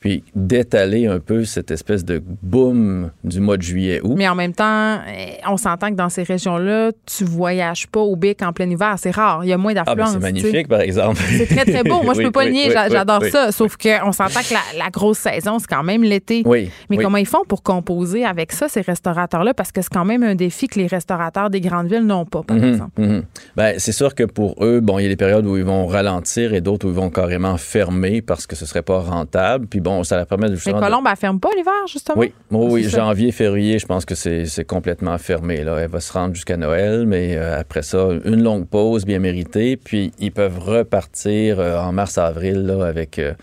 puis 0.00 0.24
d'étaler 0.34 1.06
un 1.06 1.20
peu 1.20 1.44
cette 1.44 1.70
espèce 1.70 2.06
de 2.06 2.22
boom 2.42 3.10
du 3.22 3.38
mois 3.38 3.58
de 3.58 3.62
juillet 3.62 4.00
août. 4.02 4.14
Mais 4.16 4.28
en 4.28 4.34
même 4.34 4.54
temps, 4.54 4.98
eh, 5.06 5.36
on 5.46 5.58
s'entend 5.58 5.90
que 5.90 5.94
dans 5.94 6.08
ces 6.08 6.22
régions-là, 6.22 6.90
tu 7.04 7.24
voyages 7.24 7.86
pas 7.86 8.00
au 8.00 8.16
bic 8.16 8.42
en 8.42 8.54
plein 8.54 8.68
hiver, 8.68 8.94
c'est 8.96 9.10
rare, 9.10 9.44
il 9.44 9.48
y 9.48 9.52
a 9.52 9.58
moins 9.58 9.74
d'affluence. 9.74 9.98
Ah, 9.98 10.04
ben 10.04 10.12
c'est 10.12 10.32
magnifique 10.32 10.68
par 10.68 10.80
exemple. 10.80 11.20
C'est 11.28 11.46
très 11.46 11.66
très 11.66 11.84
beau, 11.84 12.02
moi 12.04 12.14
je 12.14 12.22
peux 12.22 12.30
pas 12.30 12.46
le 12.46 12.50
nier, 12.50 12.70
j'adore 12.70 13.24
ça, 13.26 13.52
sauf 13.52 13.76
qu'on 13.76 14.12
s'entend 14.12 14.40
que 14.40 14.54
la, 14.78 14.90
grosse 14.90 15.18
saison, 15.18 15.58
c'est 15.58 15.68
quand 15.68 15.82
même 15.82 16.02
l'été. 16.02 16.42
Oui. 16.46 16.70
Mais 16.88 16.96
comment 16.96 17.18
ils 17.18 17.26
font 17.26 17.44
pour 17.46 17.62
composer 17.62 18.24
avec 18.24 18.52
ça 18.52 18.68
ces 18.68 18.80
restaurateurs-là? 18.80 19.52
Parce 19.52 19.70
que 19.70 19.82
c'est 19.82 19.92
quand 19.92 20.06
même 20.06 20.22
un 20.22 20.34
défi 20.34 20.66
que 20.66 20.78
les 20.78 20.86
restaurateurs 20.86 21.50
des 21.50 21.60
grandes 21.60 21.88
villes 21.88 22.06
n'ont 22.06 22.24
pas 22.24 22.42
par 22.42 22.56
mhm, 22.56 22.64
exemple. 22.64 23.00
Mhm. 23.00 23.22
Ben, 23.56 23.74
c'est 23.78 23.92
sûr 23.92 24.14
que 24.14 24.24
pour 24.24 24.64
eux, 24.64 24.80
bon, 24.80 24.98
il 24.98 25.02
y 25.02 25.06
a 25.06 25.08
des 25.08 25.16
périodes 25.16 25.46
où 25.46 25.56
ils 25.56 25.64
vont 25.64 25.86
ralentir 25.86 26.54
et 26.54 26.60
d'autres 26.60 26.86
où 26.86 26.90
ils 26.90 26.96
vont 26.96 27.10
carrément 27.10 27.56
fermer 27.58 28.22
parce 28.22 28.46
que 28.46 28.56
ce 28.56 28.64
serait 28.64 28.82
pas 28.82 29.00
rentable. 29.00 29.66
Puis 29.66 29.80
bon, 29.80 29.89
ça 30.04 30.16
la 30.16 30.26
permet 30.26 30.48
justement. 30.50 30.80
Mais 30.80 30.86
Colombe, 30.86 31.06
elle 31.10 31.16
ferme 31.16 31.40
pas 31.40 31.50
l'hiver, 31.56 31.86
justement? 31.86 32.18
Oui, 32.18 32.32
oui, 32.50 32.84
janvier, 32.84 33.32
février, 33.32 33.78
je 33.78 33.86
pense 33.86 34.04
que 34.04 34.14
c'est 34.14 34.64
complètement 34.64 35.16
fermé. 35.18 35.62
Là. 35.64 35.78
Elle 35.78 35.90
va 35.90 36.00
se 36.00 36.12
rendre 36.12 36.34
jusqu'à 36.34 36.56
Noël, 36.56 37.06
mais 37.06 37.36
euh, 37.36 37.60
après 37.60 37.82
ça, 37.82 38.08
une 38.24 38.42
longue 38.42 38.66
pause 38.66 39.04
bien 39.04 39.18
méritée. 39.18 39.76
Puis 39.76 40.12
ils 40.18 40.32
peuvent 40.32 40.58
repartir 40.58 41.60
euh, 41.60 41.78
en 41.78 41.92
mars-avril 41.92 42.70
avec. 42.82 43.18
Euh, 43.18 43.34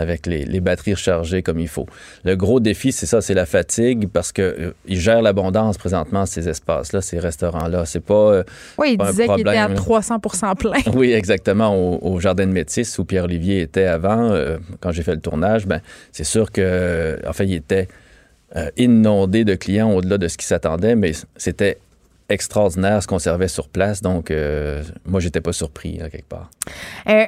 avec 0.00 0.26
les, 0.26 0.60
batteries 0.60 0.94
rechargées 0.94 1.42
comme 1.42 1.58
il 1.58 1.68
faut. 1.68 1.86
Le 2.24 2.36
gros 2.36 2.60
défi, 2.60 2.92
c'est 2.92 3.06
ça, 3.06 3.20
c'est 3.20 3.34
la 3.34 3.46
fatigue 3.46 4.08
parce 4.08 4.32
qu'ils 4.32 4.74
gèrent 4.86 5.22
l'abondance 5.22 5.78
présentement, 5.78 6.26
ces 6.26 6.48
espaces-là, 6.48 7.00
ces 7.00 7.18
restaurants-là. 7.18 7.86
C'est 7.86 8.04
pas. 8.04 8.42
oui, 8.78 8.96
il 8.98 9.06
disait 9.06 9.28
qu'il 9.28 9.40
était 9.40 9.56
à 9.56 9.68
300 9.68 10.18
plein. 10.58 10.72
oui, 10.94 11.12
exactement. 11.12 11.74
Au, 11.76 12.20
Jardin 12.20 12.46
de 12.46 12.52
Métis, 12.52 12.98
où 12.98 13.04
Pierre-Olivier 13.04 13.62
était 13.62 13.84
avant, 13.84 14.36
quand 14.80 14.92
j'ai 14.92 15.02
fait 15.02 15.14
le 15.14 15.20
tournage, 15.20 15.66
ben, 15.66 15.80
c'est 16.12 16.24
sûr 16.24 16.50
que, 16.50 17.18
en 17.26 17.32
fait, 17.32 17.44
il 17.44 17.54
était 17.54 17.88
euh, 18.56 18.68
inondé 18.76 19.44
de 19.44 19.54
clients 19.54 19.92
au-delà 19.92 20.18
de 20.18 20.26
ce 20.26 20.36
qui 20.36 20.44
s'attendait, 20.44 20.96
mais 20.96 21.12
c'était 21.36 21.78
extraordinaire 22.28 23.00
ce 23.00 23.06
qu'on 23.06 23.20
servait 23.20 23.46
sur 23.46 23.68
place. 23.68 24.02
Donc, 24.02 24.32
euh, 24.32 24.82
moi, 25.04 25.20
j'étais 25.20 25.40
pas 25.40 25.52
surpris, 25.52 25.98
quelque 26.10 26.28
part. 26.28 26.50
Euh, 27.08 27.26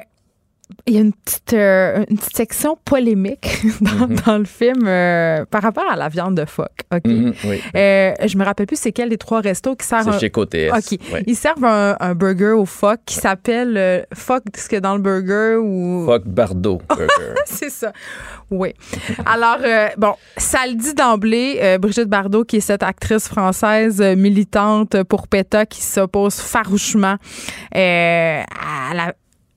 il 0.85 0.93
y 0.93 0.97
a 0.97 1.01
une 1.01 1.13
petite, 1.13 1.53
euh, 1.53 2.03
une 2.09 2.17
petite 2.17 2.35
section 2.35 2.77
polémique 2.83 3.61
dans, 3.81 4.07
mhm. 4.07 4.15
dans 4.25 4.37
le 4.37 4.45
film 4.45 4.83
euh, 4.85 5.45
par 5.45 5.61
rapport 5.61 5.89
à 5.89 5.95
la 5.95 6.09
viande 6.09 6.35
de 6.35 6.45
phoque. 6.45 6.81
OK? 6.93 7.01
Oui. 7.05 7.61
euh, 7.75 8.13
je 8.25 8.37
me 8.37 8.43
rappelle 8.43 8.67
plus 8.67 8.79
c'est 8.79 8.91
quel 8.91 9.09
des 9.09 9.17
trois 9.17 9.41
restos 9.41 9.75
qui 9.75 9.85
servent. 9.85 10.11
C'est 10.13 10.19
chez 10.19 10.29
Côté 10.29 10.69
OK. 10.71 10.99
Ils 11.25 11.35
servent 11.35 11.65
un, 11.65 12.15
burger 12.15 12.51
au 12.51 12.65
phoque 12.65 13.01
qui 13.05 13.15
s'appelle 13.15 14.05
phoque, 14.13 14.43
ce 14.55 14.69
que 14.69 14.75
dans 14.77 14.95
le 14.95 15.01
burger 15.01 15.57
ou. 15.57 16.05
Phoque 16.05 16.27
Bardo 16.27 16.81
Burger. 16.89 17.41
c'est 17.45 17.69
ça. 17.69 17.91
Oui. 18.51 18.73
Alors, 19.25 19.57
bon, 19.97 20.13
ça 20.37 20.59
le 20.67 20.75
dit 20.75 20.93
d'emblée, 20.93 21.77
Brigitte 21.79 22.07
Bardot, 22.09 22.43
qui 22.43 22.57
est 22.57 22.61
cette 22.61 22.83
actrice 22.83 23.27
française 23.27 24.01
militante 24.01 25.03
pour 25.03 25.27
PETA 25.27 25.65
qui 25.65 25.81
s'oppose 25.81 26.35
farouchement 26.35 27.17
à 27.73 28.93
la 28.93 29.13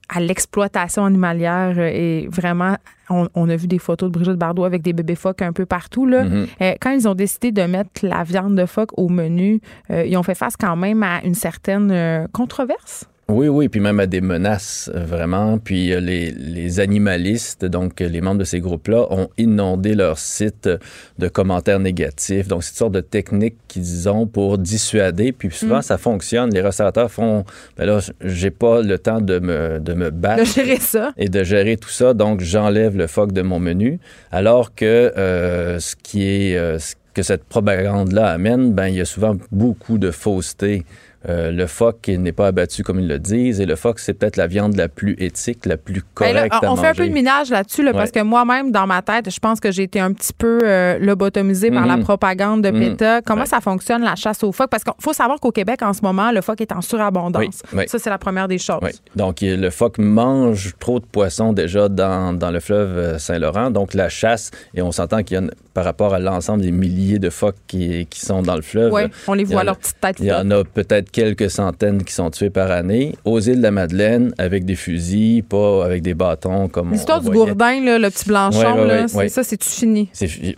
à 0.09 0.21
l'exploitation 0.21 1.05
animalière 1.05 1.75
euh, 1.79 1.91
et 1.93 2.29
vraiment 2.31 2.77
on, 3.09 3.49
a 3.49 3.57
vu 3.57 3.69
des 3.69 3.79
photos 3.79 4.11
de 4.11 4.13
Brigitte 4.13 4.37
Bardot 4.37 4.65
avec 4.65 4.83
des 4.83 4.93
bébés 4.93 5.15
phoques 5.15 5.43
un 5.43 5.53
peu 5.53 5.65
partout. 5.65 6.07
Là. 6.07 6.25
Mm-hmm. 6.25 6.47
Euh, 6.61 6.75
quand 6.81 6.91
ils 6.91 7.07
ont 7.07 7.15
décidé 7.15 7.53
de 7.53 7.63
mettre 7.63 8.05
la 8.05 8.25
viande 8.25 8.57
de 8.57 8.67
phoque 8.67 8.91
au 8.97 9.09
menu, 9.09 9.61
euh, 9.91 10.05
ils 10.05 10.17
ont 10.17 10.25
fait 10.25 10.35
face 10.35 10.57
quand 10.57 10.75
même 10.75 11.05
à 11.05 11.23
une 11.25 11.35
certaine 11.35 12.29
controverse. 12.33 13.09
Oui, 13.29 13.49
oui, 13.49 13.69
puis 13.69 13.81
même 13.81 13.99
à 13.99 14.07
des 14.07 14.21
menaces, 14.21 14.89
euh, 14.95 15.05
vraiment. 15.05 15.59
Puis 15.59 15.93
euh, 15.93 15.99
les, 15.99 16.31
les 16.31 16.79
animalistes, 16.79 17.65
donc 17.65 17.99
les 17.99 18.21
membres 18.21 18.39
de 18.39 18.45
ces 18.45 18.61
groupes-là, 18.61 19.09
ont 19.11 19.29
inondé 19.37 19.97
leur 19.97 20.17
site 20.17 20.71
de 21.19 21.29
commentaires 21.29 21.81
négatifs. 21.81 22.47
Donc, 22.47 22.63
c'est 22.63 22.71
une 22.71 22.77
sorte 22.77 22.93
de 22.93 23.01
technique 23.01 23.57
qu'ils 23.67 24.09
ont 24.09 24.29
pour 24.29 24.59
dissuader. 24.59 25.33
Puis 25.33 25.51
souvent, 25.51 25.81
mm. 25.81 25.83
ça 25.83 25.99
fonctionne. 25.99 26.55
Les 26.55 26.61
restaurateurs 26.61 27.11
font, 27.11 27.45
ben 27.77 27.87
là, 27.87 27.99
j'ai 28.21 28.53
pas 28.53 28.81
le 28.81 28.97
temps 28.97 29.21
de 29.21 29.41
me, 29.41 29.81
de 29.81 29.95
me 29.95 30.11
battre. 30.11 30.43
De 30.43 30.47
gérer 30.47 30.79
ça. 30.79 31.13
Et 31.17 31.29
de 31.29 31.43
gérer 31.43 31.77
tout 31.77 31.91
ça. 31.91 32.15
Donc, 32.15 32.43
j'enlève 32.43 32.97
le 32.97 33.09
phoque 33.09 33.33
de 33.33 33.43
mon 33.43 33.59
menu. 33.59 33.99
Alors 34.31 34.73
que 34.73 34.85
euh, 34.85 35.81
ce 35.81 35.97
qui 35.97 36.23
est... 36.23 36.79
ce 36.79 36.95
que 37.13 37.23
cette 37.23 37.45
propagande-là 37.45 38.29
amène, 38.29 38.75
ben, 38.75 38.89
il 38.89 38.97
y 38.97 39.01
a 39.01 39.07
souvent 39.07 39.37
beaucoup 39.51 39.97
de 39.97 40.11
fausseté 40.11 40.85
euh, 41.29 41.51
le 41.51 41.67
phoque 41.67 42.09
n'est 42.09 42.33
pas 42.33 42.49
abattu 42.49 42.83
comme 42.83 43.01
ils 43.01 43.09
le 43.09 43.19
disent 43.19 43.61
et 43.61 43.67
le 43.67 43.77
phoque, 43.77 43.99
c'est 43.99 44.15
peut-être 44.15 44.37
la 44.37 44.47
viande 44.47 44.77
la 44.77 44.89
plus 44.89 45.17
éthique, 45.19 45.67
la 45.67 45.77
plus 45.77 46.01
ben 46.01 46.07
correcte 46.15 46.55
à 46.63 46.73
On 46.73 46.77
fait 46.77 46.89
un 46.89 46.95
peu 46.95 47.09
de 47.09 47.13
minage 47.13 47.51
là-dessus 47.51 47.85
parce 47.93 48.11
que 48.11 48.23
moi-même, 48.23 48.71
dans 48.71 48.87
ma 48.87 49.03
tête, 49.03 49.31
je 49.31 49.41
pense 49.41 49.61
que 49.61 49.71
j'ai 49.73 49.85
été 49.85 49.99
un 50.01 50.13
petit 50.13 50.33
peu 50.33 50.61
euh, 50.63 50.99
lobotomisée 50.99 51.71
par 51.71 51.87
la 51.87 51.97
mhm. 51.97 52.05
propagande 52.05 52.63
de 52.63 52.71
mhm. 52.71 52.81
PETA. 52.81 53.23
Comment 53.23 53.47
ça 53.47 53.61
fonctionne, 53.61 54.03
la 54.03 54.15
chasse 54.15 54.43
au 54.45 54.53
phoque? 54.53 54.71
Parce 54.71 54.85
qu'il 54.85 54.93
faut 55.01 55.13
savoir 55.13 55.41
qu'au 55.41 55.51
Québec, 55.51 55.83
en 55.83 55.93
ce 55.93 56.03
moment, 56.03 56.31
le 56.31 56.41
phoque 56.41 56.61
est 56.61 56.73
en 56.73 56.81
surabondance. 56.81 57.63
Ça, 57.87 57.99
c'est 57.99 58.11
la 58.11 58.19
première 58.19 58.49
des 58.49 58.59
choses. 58.59 58.81
Donc, 59.15 59.39
le 59.41 59.71
phoque 59.71 59.99
mange 59.99 60.75
trop 60.79 61.01
de 61.01 61.07
poissons 61.07 61.53
déjà 61.53 61.89
dans, 61.89 62.33
dans 62.33 62.51
le 62.51 62.61
fleuve 62.61 62.99
euh, 62.99 63.19
Saint-Laurent. 63.19 63.71
Donc, 63.71 63.95
la 63.95 64.09
chasse, 64.09 64.51
et 64.75 64.83
on 64.83 64.93
s'entend 64.93 65.23
qu'il 65.23 65.37
y 65.37 65.39
a 65.39 65.43
par 65.77 65.85
rapport 65.85 66.15
à 66.15 66.19
l'ensemble 66.19 66.63
des 66.63 66.73
milliers 66.73 67.19
de 67.19 67.29
phoques 67.29 67.59
qui, 67.67 68.07
qui 68.07 68.21
sont 68.25 68.41
dans 68.41 68.57
le 68.57 68.63
fleuve. 68.63 68.91
Oui, 68.95 69.03
on 69.27 69.35
les 69.35 69.45
voit 69.45 69.61
à 69.61 69.65
leur 69.65 69.77
petite 69.77 70.01
tête. 70.01 70.17
Il 70.21 70.25
y 70.25 70.33
en 70.33 70.51
a 70.51 70.65
peut-être 70.65 71.11
quelques 71.11 71.51
centaines 71.51 72.03
qui 72.03 72.15
sont 72.15 72.31
tués 72.31 72.49
par 72.49 72.71
année. 72.71 73.15
Aux 73.27 73.41
îles 73.41 73.59
de 73.59 73.63
la 73.63 73.73
Madeleine, 73.73 74.33
avec 74.39 74.65
des 74.65 74.75
fusils, 74.75 75.43
pas 75.43 75.85
avec 75.85 76.01
des 76.01 76.15
bâtons 76.15 76.69
comme 76.69 76.93
L'histoire 76.93 77.21
du 77.21 77.29
gourdin, 77.29 77.85
là, 77.85 77.99
le 77.99 78.09
petit 78.09 78.25
blanchon, 78.25 79.07
ça, 79.29 79.45
c'est-tu 79.45 79.69
fini? 79.69 80.09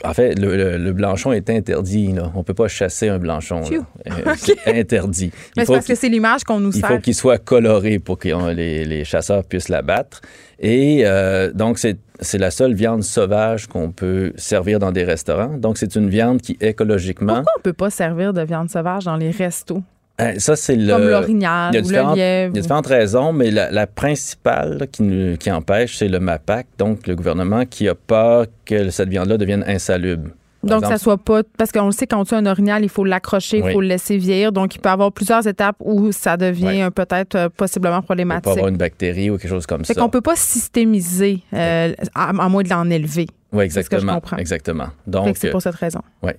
En 0.05 0.15
fait, 0.15 0.39
le, 0.39 0.93
blanchon 0.93 1.33
est 1.33 1.51
interdit. 1.51 2.13
Là. 2.13 2.31
On 2.37 2.45
peut 2.45 2.55
pas 2.55 2.69
chasser 2.69 3.09
un 3.09 3.19
blanchon. 3.19 3.63
Euh, 3.73 4.35
c'est 4.37 4.69
interdit. 4.69 5.33
Mais 5.57 5.65
c'est 5.65 5.73
parce 5.73 5.87
que 5.87 5.97
c'est 5.97 6.09
l'image 6.09 6.45
qu'on 6.45 6.61
nous 6.61 6.71
sert. 6.71 6.89
Il 6.89 6.95
faut 6.95 7.01
qu'il 7.01 7.15
soit 7.17 7.39
coloré 7.39 7.99
pour 7.99 8.19
que 8.21 8.53
les, 8.53 8.85
les 8.85 9.05
chasseurs 9.05 9.43
puissent 9.43 9.69
l'abattre. 9.69 10.21
Et 10.61 11.03
euh, 11.05 11.53
donc, 11.53 11.79
c'est 11.79 11.99
c'est 12.21 12.39
la 12.39 12.51
seule 12.51 12.75
viande 12.75 13.05
sauvage 13.05 13.67
qu'on 13.69 13.93
peut 13.93 14.33
servir 14.37 14.79
dans 14.79 14.91
des 14.91 15.05
restaurants. 15.05 15.57
Donc, 15.57 15.79
c'est 15.79 15.95
une 15.95 16.09
viande 16.09 16.41
qui 16.41 16.57
écologiquement. 16.61 17.35
Pourquoi 17.35 17.53
on 17.59 17.63
peut 17.63 17.73
pas 17.73 17.91
servir 17.91 18.33
de 18.33 18.43
viande 18.43 18.71
sauvage 18.71 19.05
dans 19.05 19.17
les 19.17 19.31
restos? 19.31 19.83
Euh, 20.21 20.35
ça, 20.39 20.57
c'est 20.57 20.75
le. 20.75 20.93
Comme 20.93 21.09
l'orignal 21.09 21.71
ou 21.71 21.89
le 21.89 21.93
lièvre. 21.93 22.13
Il 22.17 22.19
y 22.19 22.23
a 22.23 22.49
différentes 22.49 22.89
raisons, 22.89 23.33
mais 23.33 23.51
la, 23.53 23.87
principale 23.87 24.89
qui, 24.91 25.37
qui 25.39 25.51
empêche, 25.53 25.97
c'est 25.97 26.09
le 26.09 26.19
MAPAC, 26.19 26.67
donc 26.77 27.07
le 27.07 27.15
gouvernement 27.15 27.65
qui 27.65 27.89
a 27.89 27.95
peur 27.95 28.47
que 28.65 28.91
cette 28.91 29.09
viande-là 29.09 29.37
devienne 29.37 29.65
insalubre. 29.67 30.31
Donc, 30.63 30.85
ça 30.85 30.99
soit 30.99 31.19
pas. 31.19 31.43
Parce 31.57 31.73
qu'on 31.73 31.87
le 31.87 31.93
sait, 31.93 32.07
quand 32.07 32.25
tu 32.25 32.35
as 32.35 32.39
un 32.39 32.47
orignal, 32.47 32.83
il 32.83 32.89
faut 32.89 33.05
l'accrocher, 33.05 33.59
il 33.59 33.73
faut 33.73 33.81
le 33.81 33.89
laisser 33.89 34.17
vieillir. 34.17 34.53
Donc, 34.53 34.75
il 34.75 34.81
peut 34.81 34.89
y 34.89 34.93
avoir 34.93 35.13
plusieurs 35.13 35.47
étapes 35.47 35.77
où 35.81 36.13
ça 36.13 36.37
devient 36.37 36.91
peut-être 36.95 37.35
euh, 37.35 37.49
possiblement 37.49 38.03
problématique. 38.03 38.45
Il 38.47 38.55
peut 38.55 38.59
avoir 38.59 38.69
une 38.69 38.77
bactérie 38.77 39.31
ou 39.31 39.39
quelque 39.39 39.51
chose 39.51 39.67
comme 39.67 39.85
ça. 39.85 39.95
Fait 39.95 40.01
qu'on 40.01 40.09
peut 40.09 40.21
pas 40.21 40.37
systémiser, 40.37 41.43
euh, 41.55 41.93
à, 42.15 42.33
moins 42.49 42.63
de 42.63 42.71
l'en 42.71 42.89
élever. 42.91 43.27
Oui, 43.53 43.65
exactement. 43.65 44.01
Ce 44.01 44.05
que 44.05 44.11
je 44.11 44.15
comprends. 44.15 44.37
Exactement. 44.37 44.89
Donc, 45.07 45.37
c'est 45.37 45.51
pour 45.51 45.63
cette 45.63 45.77
raison. 45.77 46.01
Oui. 46.23 46.33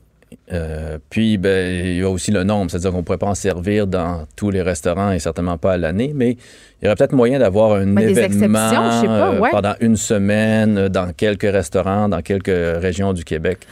Euh, 0.51 0.97
puis, 1.09 1.37
ben, 1.37 1.85
il 1.85 1.97
y 1.97 2.03
a 2.03 2.09
aussi 2.09 2.31
le 2.31 2.43
nombre, 2.43 2.69
c'est-à-dire 2.69 2.91
qu'on 2.91 2.97
ne 2.97 3.03
pourrait 3.03 3.17
pas 3.17 3.27
en 3.27 3.35
servir 3.35 3.87
dans 3.87 4.25
tous 4.35 4.51
les 4.51 4.61
restaurants 4.61 5.11
et 5.11 5.19
certainement 5.19 5.57
pas 5.57 5.73
à 5.73 5.77
l'année, 5.77 6.11
mais 6.15 6.31
il 6.81 6.85
y 6.85 6.87
aurait 6.87 6.95
peut-être 6.95 7.13
moyen 7.13 7.39
d'avoir 7.39 7.73
un 7.73 7.95
événement 7.97 8.69
pas, 8.69 9.49
pendant 9.51 9.73
une 9.79 9.95
semaine 9.95 10.87
dans 10.89 11.13
quelques 11.13 11.51
restaurants, 11.51 12.09
dans 12.09 12.21
quelques 12.21 12.47
régions 12.47 13.13
du 13.13 13.23
Québec. 13.23 13.65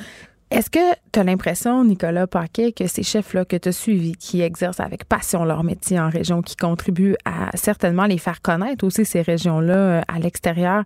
Est-ce 0.50 0.70
que 0.70 0.94
tu 1.12 1.20
as 1.20 1.24
l'impression, 1.26 1.84
Nicolas 1.84 2.26
Paquet, 2.26 2.72
que 2.72 2.88
ces 2.88 3.04
chefs-là 3.04 3.44
que 3.44 3.58
tu 3.58 3.68
as 3.68 3.74
suivis, 3.74 4.16
qui 4.16 4.42
exercent 4.42 4.80
avec 4.80 5.04
passion 5.04 5.44
leur 5.44 5.64
métier 5.64 6.00
en 6.00 6.10
région, 6.10 6.42
qui 6.42 6.56
contribuent 6.56 7.18
à 7.26 7.56
certainement 7.56 8.06
les 8.06 8.18
faire 8.18 8.42
connaître 8.42 8.86
aussi 8.86 9.04
ces 9.04 9.22
régions-là 9.22 9.76
euh, 9.76 10.02
à 10.08 10.20
l'extérieur, 10.20 10.84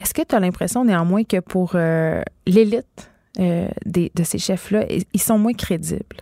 est-ce 0.00 0.12
que 0.12 0.22
tu 0.22 0.34
as 0.34 0.40
l'impression 0.40 0.84
néanmoins 0.84 1.24
que 1.24 1.40
pour 1.40 1.72
euh, 1.74 2.20
l'élite 2.46 3.10
euh, 3.38 3.68
de 3.86 4.24
ces 4.24 4.38
chefs-là, 4.38 4.84
ils 4.90 5.20
sont 5.20 5.38
moins 5.38 5.54
crédibles? 5.54 6.18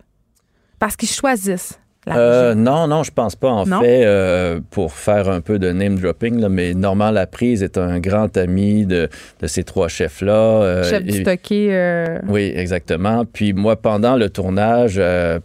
Parce 0.78 0.94
qu'ils 0.94 1.08
choisissent 1.08 1.80
Euh, 2.08 2.54
non, 2.54 2.86
non, 2.86 3.02
je 3.02 3.10
pense 3.10 3.34
pas. 3.34 3.50
En 3.50 3.64
fait, 3.64 4.04
euh, 4.04 4.60
pour 4.70 4.92
faire 4.92 5.28
un 5.28 5.40
peu 5.40 5.58
de 5.58 5.70
name 5.72 5.98
dropping, 5.98 6.46
mais 6.48 6.74
Normand 6.74 7.10
Laprise 7.10 7.62
est 7.62 7.78
un 7.78 7.98
grand 7.98 8.36
ami 8.36 8.86
de, 8.86 9.08
de 9.40 9.46
ces 9.46 9.64
trois 9.64 9.88
chefs-là. 9.88 10.32
Euh, 10.32 10.84
Chef 10.84 11.02
du 11.02 11.22
stocké. 11.22 12.18
Oui, 12.28 12.52
exactement. 12.54 13.24
Puis 13.24 13.52
moi, 13.52 13.76
pendant 13.76 14.16
le 14.16 14.30
tournage, 14.30 15.00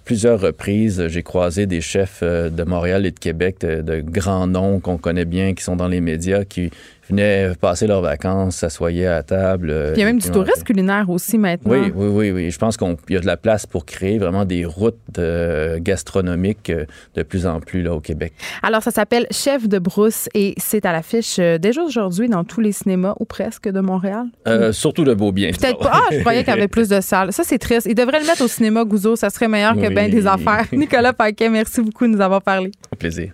plusieurs 0.05 0.39
reprises, 0.39 1.07
j'ai 1.07 1.23
croisé 1.23 1.65
des 1.65 1.81
chefs 1.81 2.23
de 2.23 2.63
Montréal 2.63 3.05
et 3.05 3.11
de 3.11 3.19
Québec, 3.19 3.57
de, 3.61 3.81
de 3.81 4.01
grands 4.01 4.47
noms 4.47 4.79
qu'on 4.79 4.97
connaît 4.97 5.25
bien, 5.25 5.53
qui 5.53 5.63
sont 5.63 5.75
dans 5.75 5.87
les 5.87 6.01
médias, 6.01 6.43
qui 6.43 6.69
venaient 7.11 7.51
passer 7.59 7.87
leurs 7.87 8.01
vacances, 8.01 8.57
s'assoyaient 8.57 9.07
à 9.07 9.23
table. 9.23 9.93
il 9.95 9.99
y 9.99 10.03
a 10.03 10.05
même 10.05 10.19
du 10.19 10.29
tourisme 10.29 10.63
culinaire 10.63 11.09
aussi 11.09 11.37
maintenant. 11.37 11.71
Oui, 11.71 11.91
oui, 11.95 12.07
oui. 12.07 12.31
oui. 12.31 12.51
Je 12.51 12.57
pense 12.57 12.77
qu'il 12.77 12.95
y 13.09 13.15
a 13.17 13.19
de 13.19 13.25
la 13.25 13.37
place 13.37 13.65
pour 13.65 13.85
créer 13.85 14.17
vraiment 14.17 14.45
des 14.45 14.65
routes 14.65 14.97
euh, 15.17 15.79
gastronomiques 15.79 16.69
euh, 16.69 16.85
de 17.15 17.23
plus 17.23 17.45
en 17.45 17.59
plus 17.59 17.81
là, 17.83 17.93
au 17.93 17.99
Québec. 17.99 18.33
Alors, 18.63 18.81
ça 18.83 18.91
s'appelle 18.91 19.27
Chef 19.31 19.67
de 19.67 19.79
brousse 19.79 20.29
et 20.33 20.53
c'est 20.57 20.85
à 20.85 20.91
l'affiche 20.91 21.37
euh, 21.39 21.57
déjà 21.57 21.83
aujourd'hui 21.83 22.29
dans 22.29 22.43
tous 22.43 22.61
les 22.61 22.71
cinémas 22.71 23.15
ou 23.19 23.25
presque 23.25 23.69
de 23.69 23.79
Montréal. 23.79 24.25
surtout 24.71 25.03
de 25.03 25.13
Beaubien. 25.13 25.51
Peut-être 25.51 25.79
pas. 25.79 25.91
Ah, 25.93 26.01
je 26.11 26.19
croyais 26.21 26.43
qu'il 26.43 26.53
y 26.53 26.57
avait 26.57 26.67
plus 26.67 26.89
de 26.89 27.01
salles. 27.01 27.33
Ça, 27.33 27.43
c'est 27.43 27.59
triste. 27.59 27.87
Il 27.89 27.95
devrait 27.95 28.19
le 28.19 28.25
mettre 28.25 28.43
au 28.43 28.47
cinéma 28.47 28.83
Gouzeau. 28.83 29.15
Ça 29.15 29.29
serait 29.29 29.47
meilleur 29.47 29.75
que 29.75 29.89
bien 29.89 30.09
des 30.09 30.27
affaires. 30.27 30.65
Nicolas 30.71 31.13
Paquet, 31.13 31.49
merci 31.49 31.81
beaucoup 31.81 32.05
de 32.05 32.11
nous 32.11 32.21
avoir 32.21 32.41
parlé. 32.41 32.71
Au 32.91 32.95
plaisir. 32.95 33.33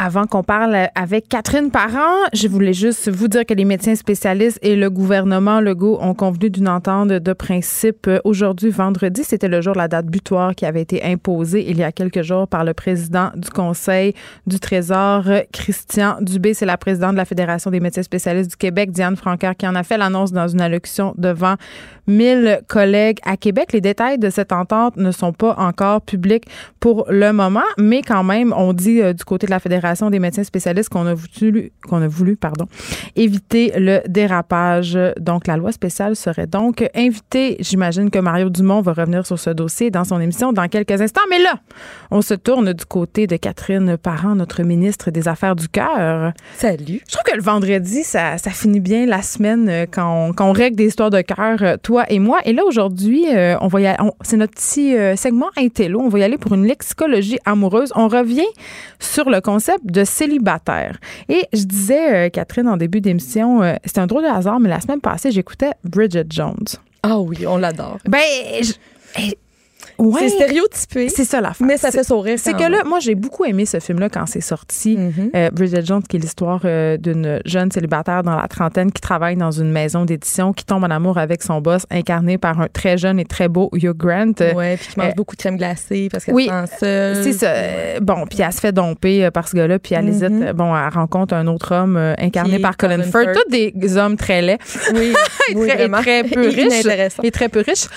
Avant 0.00 0.28
qu'on 0.28 0.44
parle 0.44 0.90
avec 0.94 1.28
Catherine 1.28 1.72
Parent, 1.72 2.14
je 2.32 2.46
voulais 2.46 2.72
juste 2.72 3.10
vous 3.10 3.26
dire 3.26 3.44
que 3.44 3.52
les 3.52 3.64
médecins 3.64 3.96
spécialistes 3.96 4.60
et 4.62 4.76
le 4.76 4.90
gouvernement 4.90 5.60
Legault 5.60 5.98
ont 6.00 6.14
convenu 6.14 6.50
d'une 6.50 6.68
entente 6.68 7.08
de 7.08 7.32
principe 7.32 8.08
aujourd'hui, 8.22 8.70
vendredi. 8.70 9.24
C'était 9.24 9.48
le 9.48 9.60
jour 9.60 9.72
de 9.72 9.78
la 9.78 9.88
date 9.88 10.06
butoir 10.06 10.54
qui 10.54 10.66
avait 10.66 10.82
été 10.82 11.02
imposée 11.02 11.68
il 11.68 11.78
y 11.78 11.82
a 11.82 11.90
quelques 11.90 12.22
jours 12.22 12.46
par 12.46 12.64
le 12.64 12.74
président 12.74 13.30
du 13.34 13.50
Conseil 13.50 14.14
du 14.46 14.60
Trésor, 14.60 15.24
Christian 15.52 16.18
Dubé. 16.20 16.54
C'est 16.54 16.64
la 16.64 16.76
présidente 16.76 17.12
de 17.12 17.16
la 17.16 17.24
Fédération 17.24 17.72
des 17.72 17.80
médecins 17.80 18.04
spécialistes 18.04 18.50
du 18.50 18.56
Québec, 18.56 18.92
Diane 18.92 19.16
Francaire, 19.16 19.56
qui 19.56 19.66
en 19.66 19.74
a 19.74 19.82
fait 19.82 19.98
l'annonce 19.98 20.30
dans 20.30 20.46
une 20.46 20.60
allocution 20.60 21.12
devant 21.18 21.56
1000 22.06 22.60
collègues 22.68 23.18
à 23.24 23.36
Québec. 23.36 23.72
Les 23.72 23.80
détails 23.80 24.18
de 24.18 24.30
cette 24.30 24.52
entente 24.52 24.96
ne 24.96 25.10
sont 25.10 25.32
pas 25.32 25.56
encore 25.58 26.02
publics 26.02 26.44
pour 26.78 27.04
le 27.08 27.32
moment, 27.32 27.64
mais 27.78 28.02
quand 28.02 28.22
même, 28.22 28.54
on 28.56 28.72
dit 28.72 29.02
euh, 29.02 29.12
du 29.12 29.24
côté 29.24 29.46
de 29.46 29.50
la 29.50 29.58
Fédération 29.58 29.87
des 30.10 30.18
médecins 30.18 30.44
spécialistes 30.44 30.88
qu'on 30.88 31.06
a 31.06 31.14
voulu, 31.14 31.72
qu'on 31.88 32.02
a 32.02 32.08
voulu 32.08 32.36
pardon, 32.36 32.66
éviter 33.16 33.72
le 33.76 34.00
dérapage. 34.08 34.98
Donc, 35.20 35.46
la 35.46 35.56
loi 35.56 35.72
spéciale 35.72 36.16
serait 36.16 36.46
donc 36.46 36.88
invitée. 36.94 37.56
J'imagine 37.60 38.10
que 38.10 38.18
Mario 38.18 38.50
Dumont 38.50 38.80
va 38.80 38.92
revenir 38.92 39.26
sur 39.26 39.38
ce 39.38 39.50
dossier 39.50 39.90
dans 39.90 40.04
son 40.04 40.20
émission 40.20 40.52
dans 40.52 40.68
quelques 40.68 41.00
instants. 41.00 41.22
Mais 41.30 41.38
là, 41.38 41.60
on 42.10 42.22
se 42.22 42.34
tourne 42.34 42.72
du 42.72 42.84
côté 42.84 43.26
de 43.26 43.36
Catherine 43.36 43.96
Parent, 43.96 44.34
notre 44.34 44.62
ministre 44.62 45.10
des 45.10 45.28
Affaires 45.28 45.56
du 45.56 45.68
Cœur. 45.68 46.32
Salut. 46.56 47.02
Je 47.06 47.12
trouve 47.12 47.24
que 47.24 47.36
le 47.36 47.42
vendredi, 47.42 48.02
ça, 48.02 48.38
ça 48.38 48.50
finit 48.50 48.80
bien 48.80 49.06
la 49.06 49.22
semaine 49.22 49.68
euh, 49.68 49.86
quand 49.90 50.28
on, 50.28 50.32
quand 50.32 50.48
on 50.48 50.52
règle 50.52 50.76
des 50.76 50.86
histoires 50.86 51.10
de 51.10 51.20
cœur. 51.20 51.62
Euh, 51.62 51.76
toi, 51.82 52.04
et 52.08 52.18
moi. 52.18 52.38
Et 52.44 52.52
là, 52.52 52.64
aujourd'hui, 52.64 53.24
euh, 53.34 53.56
on 53.60 53.68
va 53.68 53.78
c'est 54.22 54.36
notre 54.36 54.54
petit 54.54 54.94
segment 55.16 55.50
intello. 55.56 56.00
On 56.00 56.08
va 56.08 56.18
y 56.18 56.22
aller 56.22 56.36
pour 56.36 56.52
une 56.54 56.66
lexicologie 56.66 57.38
amoureuse. 57.44 57.92
On 57.94 58.08
revient 58.08 58.48
sur 58.98 59.30
le 59.30 59.40
concept 59.40 59.77
de 59.84 60.04
célibataire. 60.04 60.98
Et 61.28 61.46
je 61.52 61.64
disais, 61.64 62.26
euh, 62.26 62.28
Catherine, 62.30 62.68
en 62.68 62.76
début 62.76 63.00
d'émission, 63.00 63.60
c'était 63.84 64.00
un 64.00 64.06
drôle 64.06 64.22
de 64.22 64.28
hasard, 64.28 64.60
mais 64.60 64.68
la 64.68 64.80
semaine 64.80 65.00
passée, 65.00 65.30
j'écoutais 65.30 65.72
Bridget 65.84 66.26
Jones. 66.30 66.66
Ah 67.02 67.18
oui, 67.18 67.46
on 67.46 67.58
l'adore. 67.58 67.98
Ben, 68.06 68.20
c'est 70.18 70.28
stéréotypé. 70.28 71.08
C'est 71.08 71.24
ça 71.24 71.40
la 71.40 71.52
Mais 71.60 71.76
ça 71.76 71.90
fait 71.90 72.04
sourire. 72.04 72.38
C'est 72.38 72.54
que 72.54 72.70
là, 72.70 72.84
moi, 72.84 73.00
j'ai 73.00 73.14
beaucoup 73.14 73.44
aimé 73.44 73.66
ce 73.66 73.80
film-là 73.80 74.08
quand 74.08 74.26
c'est 74.26 74.40
sorti. 74.40 74.96
Mm-hmm. 74.96 75.30
Euh, 75.34 75.50
Bridget 75.50 75.84
Jones, 75.84 76.02
qui 76.08 76.16
est 76.16 76.20
l'histoire 76.20 76.60
euh, 76.64 76.96
d'une 76.96 77.40
jeune 77.44 77.70
célibataire 77.70 78.22
dans 78.22 78.36
la 78.36 78.48
trentaine 78.48 78.92
qui 78.92 79.00
travaille 79.00 79.36
dans 79.36 79.50
une 79.50 79.70
maison 79.70 80.04
d'édition, 80.04 80.52
qui 80.52 80.64
tombe 80.64 80.84
en 80.84 80.90
amour 80.90 81.18
avec 81.18 81.42
son 81.42 81.60
boss, 81.60 81.82
incarné 81.90 82.38
par 82.38 82.60
un 82.60 82.68
très 82.68 82.96
jeune 82.96 83.18
et 83.18 83.24
très 83.24 83.48
beau 83.48 83.70
Hugh 83.72 83.96
Grant. 83.96 84.32
Ouais, 84.54 84.76
puis 84.76 84.88
qui 84.88 84.98
mange 84.98 85.10
euh, 85.10 85.14
beaucoup 85.16 85.34
de 85.34 85.40
crème 85.40 85.56
glacée 85.56 86.08
parce 86.10 86.24
qu'elle 86.24 86.34
oui, 86.34 86.46
se 86.46 86.50
sent 86.50 86.76
seule. 86.80 87.24
C'est 87.24 87.32
ça. 87.32 88.00
Bon, 88.00 88.26
puis 88.26 88.40
elle 88.42 88.52
se 88.52 88.60
fait 88.60 88.72
domper 88.72 89.30
par 89.30 89.48
ce 89.48 89.56
gars-là, 89.56 89.78
puis 89.78 89.94
elle 89.94 90.08
hésite. 90.08 90.28
Mm-hmm. 90.28 90.52
Bon, 90.52 90.76
elle 90.76 90.92
rencontre 90.92 91.34
un 91.34 91.46
autre 91.46 91.74
homme 91.74 91.96
incarné 92.18 92.58
par 92.58 92.76
Colin, 92.76 93.02
Firth. 93.02 93.32
Tous 93.34 93.50
des 93.50 93.96
hommes 93.96 94.16
très 94.16 94.42
laids. 94.42 94.58
Oui, 94.94 95.12
et, 95.50 95.54
très, 95.54 95.88
très, 95.88 96.24
peu 96.24 96.40
riches. 96.48 96.86
Et 97.22 97.30
très 97.30 97.48
peu 97.48 97.62
riches. 97.66 97.88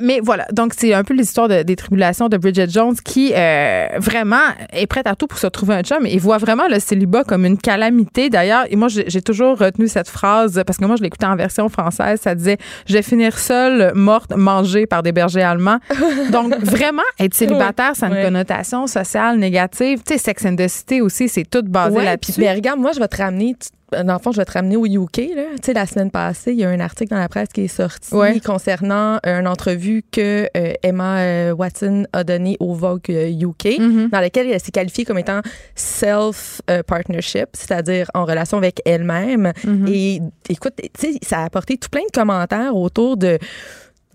mais 0.00 0.20
voilà, 0.22 0.46
donc 0.52 0.72
c'est 0.76 0.94
un 0.94 1.04
peu 1.04 1.14
les 1.14 1.27
l'histoire 1.28 1.48
des 1.48 1.76
tribulations 1.76 2.28
de 2.28 2.36
Bridget 2.38 2.68
Jones 2.70 2.94
qui 3.04 3.32
euh, 3.34 3.86
vraiment 3.98 4.36
est 4.72 4.86
prête 4.86 5.06
à 5.06 5.14
tout 5.14 5.26
pour 5.26 5.38
se 5.38 5.46
trouver 5.46 5.74
un 5.74 5.82
chum 5.82 6.06
et 6.06 6.16
voit 6.18 6.38
vraiment 6.38 6.68
le 6.68 6.80
célibat 6.80 7.22
comme 7.24 7.44
une 7.44 7.58
calamité. 7.58 8.30
D'ailleurs, 8.30 8.64
et 8.70 8.76
moi, 8.76 8.88
j'ai 8.88 9.22
toujours 9.22 9.58
retenu 9.58 9.88
cette 9.88 10.08
phrase 10.08 10.62
parce 10.66 10.78
que 10.78 10.84
moi, 10.86 10.96
je 10.96 11.02
l'écoutais 11.02 11.26
en 11.26 11.36
version 11.36 11.68
française. 11.68 12.20
Ça 12.22 12.34
disait 12.34 12.56
Je 12.86 12.94
vais 12.94 13.02
finir 13.02 13.38
seule, 13.38 13.92
morte, 13.94 14.32
mangée 14.34 14.86
par 14.86 15.02
des 15.02 15.12
bergers 15.12 15.42
allemands. 15.42 15.78
Donc, 16.32 16.56
vraiment, 16.60 17.02
être 17.20 17.34
célibataire, 17.34 17.94
ça 17.94 18.06
a 18.06 18.08
une 18.08 18.24
connotation 18.24 18.86
sociale 18.86 19.38
négative. 19.38 19.98
Tu 20.06 20.14
sais, 20.14 20.18
Sex 20.18 20.46
and 20.46 20.56
the 20.56 20.68
City 20.68 21.02
aussi, 21.02 21.28
c'est 21.28 21.48
tout 21.48 21.62
basé 21.62 22.02
là-dessus. 22.02 22.32
Mais 22.38 22.52
regarde, 22.54 22.80
moi, 22.80 22.92
je 22.92 23.00
vais 23.00 23.08
te 23.08 23.16
ramener 23.18 23.54
dans 23.92 24.12
le 24.12 24.18
fond, 24.18 24.32
je 24.32 24.38
vais 24.38 24.44
te 24.44 24.52
ramener 24.52 24.76
au 24.76 24.86
UK. 24.86 25.16
Là. 25.34 25.42
Tu 25.56 25.66
sais, 25.66 25.72
la 25.72 25.86
semaine 25.86 26.10
passée, 26.10 26.52
il 26.52 26.58
y 26.58 26.64
a 26.64 26.68
un 26.68 26.80
article 26.80 27.10
dans 27.10 27.18
la 27.18 27.28
presse 27.28 27.48
qui 27.48 27.62
est 27.62 27.68
sorti 27.68 28.10
concernant 28.44 29.18
une 29.24 29.46
entrevue 29.46 30.02
que 30.10 30.48
euh, 30.56 30.72
Emma 30.82 31.18
euh, 31.18 31.52
Watson 31.52 32.06
a 32.12 32.24
donnée 32.24 32.56
au 32.60 32.74
Vogue 32.74 33.08
UK, 33.08 33.10
euh, 33.10 33.50
mm-hmm. 33.78 34.10
dans 34.10 34.20
laquelle 34.20 34.50
elle 34.50 34.60
s'est 34.60 34.70
qualifiée 34.70 35.04
comme 35.04 35.18
étant 35.18 35.40
self-partnership, 35.74 37.48
c'est-à-dire 37.52 38.10
en 38.14 38.24
relation 38.24 38.58
avec 38.58 38.80
elle-même. 38.84 39.52
Mm-hmm. 39.64 39.92
Et 39.92 40.20
écoute, 40.48 40.74
tu 40.76 41.12
sais, 41.12 41.18
ça 41.22 41.40
a 41.40 41.44
apporté 41.44 41.76
tout 41.76 41.88
plein 41.88 42.02
de 42.02 42.12
commentaires 42.12 42.76
autour 42.76 43.16
de 43.16 43.38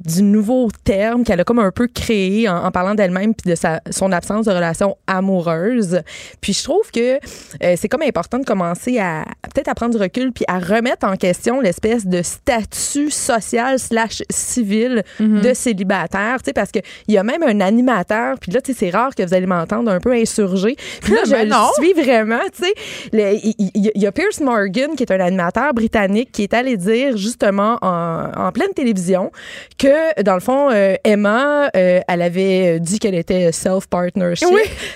du 0.06 0.22
nouveau 0.22 0.70
terme 0.84 1.24
qu'elle 1.24 1.40
a 1.40 1.44
comme 1.44 1.60
un 1.60 1.72
peu 1.72 1.88
créé 1.88 2.50
en, 2.50 2.72
parlant 2.72 2.96
d'elle-même 2.96 3.34
puis 3.34 3.50
de 3.50 3.56
sa, 3.56 3.82
son 3.90 4.12
absence 4.12 4.46
de 4.46 4.52
relation 4.52 4.98
amoureuse. 5.08 6.02
Puis 6.42 6.54
je 6.54 6.64
trouve 6.64 6.92
que 6.92 7.16
euh, 7.16 7.76
c'est 7.78 7.88
comme 7.88 8.02
important 8.02 8.40
de 8.40 8.46
commencer 8.46 9.00
à, 9.00 9.26
peut-être 9.54 9.70
à 9.70 9.76
prendre 9.76 9.96
du 9.96 10.02
recul 10.02 10.32
puis 10.32 10.46
à 10.48 10.60
remettre 10.60 11.08
en 11.08 11.16
question 11.16 11.62
l'espèce 11.62 12.06
de 12.06 12.22
statut 12.22 13.10
social 13.12 13.80
slash 13.80 14.24
civil 14.30 15.04
mm-hmm. 15.20 15.42
de 15.42 15.54
célibataire, 15.54 16.38
tu 16.40 16.46
sais, 16.46 16.54
parce 16.54 16.72
qu'il 16.72 16.84
y 17.08 17.18
a 17.18 17.24
même 17.24 17.44
un 17.44 17.62
animateur, 17.62 18.38
puis 18.40 18.52
là, 18.52 18.62
tu 18.62 18.74
sais, 18.74 18.80
c'est 18.80 18.90
rare 18.90 19.16
que 19.16 19.24
vous 19.24 19.34
allez 19.34 19.46
m'entendre 19.46 19.92
un 19.92 20.00
peu 20.00 20.12
insurgé. 20.14 20.76
Puis 21.02 21.14
là, 21.14 21.22
je 21.26 21.32
le 21.32 21.84
suis 21.84 21.94
vraiment, 21.94 22.42
tu 22.56 22.66
sais. 22.66 22.74
Il 23.14 23.92
y, 23.96 24.06
a 24.06 24.12
Pierce 24.12 24.42
Morgan, 24.42 24.96
qui 24.96 25.04
est 25.04 25.12
un 25.12 25.20
animateur 25.20 25.74
britannique, 25.74 26.32
qui 26.32 26.44
est 26.44 26.54
allé 26.54 26.78
dire 26.78 27.18
justement 27.18 27.78
en, 27.82 28.32
en 28.36 28.52
pleine 28.52 28.74
télévision 28.74 29.32
que 29.78 29.93
dans 30.24 30.34
le 30.34 30.40
fond, 30.40 30.70
euh, 30.72 30.96
Emma, 31.04 31.70
euh, 31.76 32.00
elle 32.08 32.22
avait 32.22 32.80
dit 32.80 33.00
qu'elle 33.00 33.16
était 33.16 33.52
self-partnership 33.52 34.48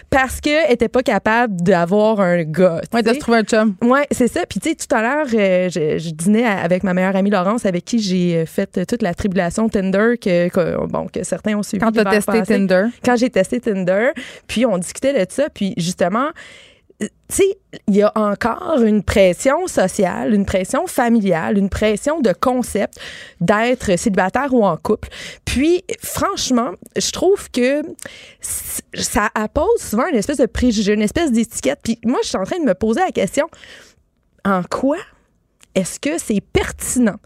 parce 0.10 0.40
qu'elle 0.40 0.69
n'était 0.69 0.90
pas 0.90 1.03
capable 1.03 1.56
d'avoir 1.61 2.19
un 2.19 2.44
gars. 2.44 2.82
Oui, 2.94 3.03
de 3.03 3.14
se 3.14 3.19
trouver 3.19 3.40
un 3.40 3.44
chum. 3.44 3.76
Oui, 3.82 3.99
c'est 4.11 4.28
ça. 4.28 4.45
Puis, 4.48 4.60
tu 4.60 4.69
sais, 4.69 4.76
tout 4.76 4.94
à 4.95 5.02
l'heure, 5.02 5.28
euh, 5.34 5.69
je, 5.69 6.10
dînais 6.11 6.45
avec 6.45 6.84
ma 6.84 6.94
meilleure 6.94 7.15
amie 7.15 7.30
Laurence, 7.30 7.65
avec 7.65 7.86
qui 7.86 7.99
j'ai 7.99 8.45
fait 8.45 8.86
toute 8.86 9.02
la 9.02 9.14
tribulation 9.14 9.69
Tinder 9.69 10.15
que, 10.22 10.86
bon, 10.88 11.07
que 11.07 11.24
certains 11.24 11.57
ont 11.57 11.64
suivi. 11.64 11.84
Quand 11.84 11.91
tu 11.91 11.99
as 11.99 12.06
testé 12.06 12.41
Tinder. 12.44 12.86
Quand 13.03 13.15
j'ai 13.15 13.30
testé 13.30 13.60
Tinder. 13.60 14.11
Puis, 14.48 14.65
on 14.65 14.78
discutait 14.78 15.14
de 15.14 15.32
ça. 15.32 15.49
Puis, 15.53 15.74
justement, 15.78 16.30
il 16.99 17.95
y 17.95 18.02
a 18.02 18.11
encore 18.15 18.82
une 18.82 19.03
pression 19.03 19.68
sociale, 19.68 20.34
une 20.34 20.45
pression 20.45 20.88
familiale, 20.88 21.57
une 21.57 21.69
pression 21.69 22.22
de 22.22 22.34
concept 22.34 22.99
d'être 23.40 23.98
célibataire 23.98 24.53
ou 24.53 24.65
en 24.65 24.78
couple. 24.78 25.10
Puis, 25.45 25.84
franchement, 26.02 26.72
je 26.95 27.11
trouve 27.11 27.52
que 27.52 27.84
ça 28.41 29.30
appose 29.36 29.80
souvent 29.80 30.07
une 30.07 30.15
espèce 30.15 30.38
de 30.38 30.48
préjugé, 30.48 30.94
une 30.94 31.02
espèce 31.02 31.32
d'étiquette. 31.32 31.80
Puis 31.84 31.99
moi, 32.03 32.19
je 32.24 32.30
suis 32.30 32.38
en 32.38 32.45
train 32.45 32.60
de 32.60 32.65
me 32.65 32.74
poser 32.74 33.02
la 33.02 33.11
question, 33.11 33.48
en 34.44 34.64
quoi 34.64 34.98
est-ce 35.76 35.99
que 35.99 36.18
c'est 36.18 36.41
pertinent? 36.41 37.19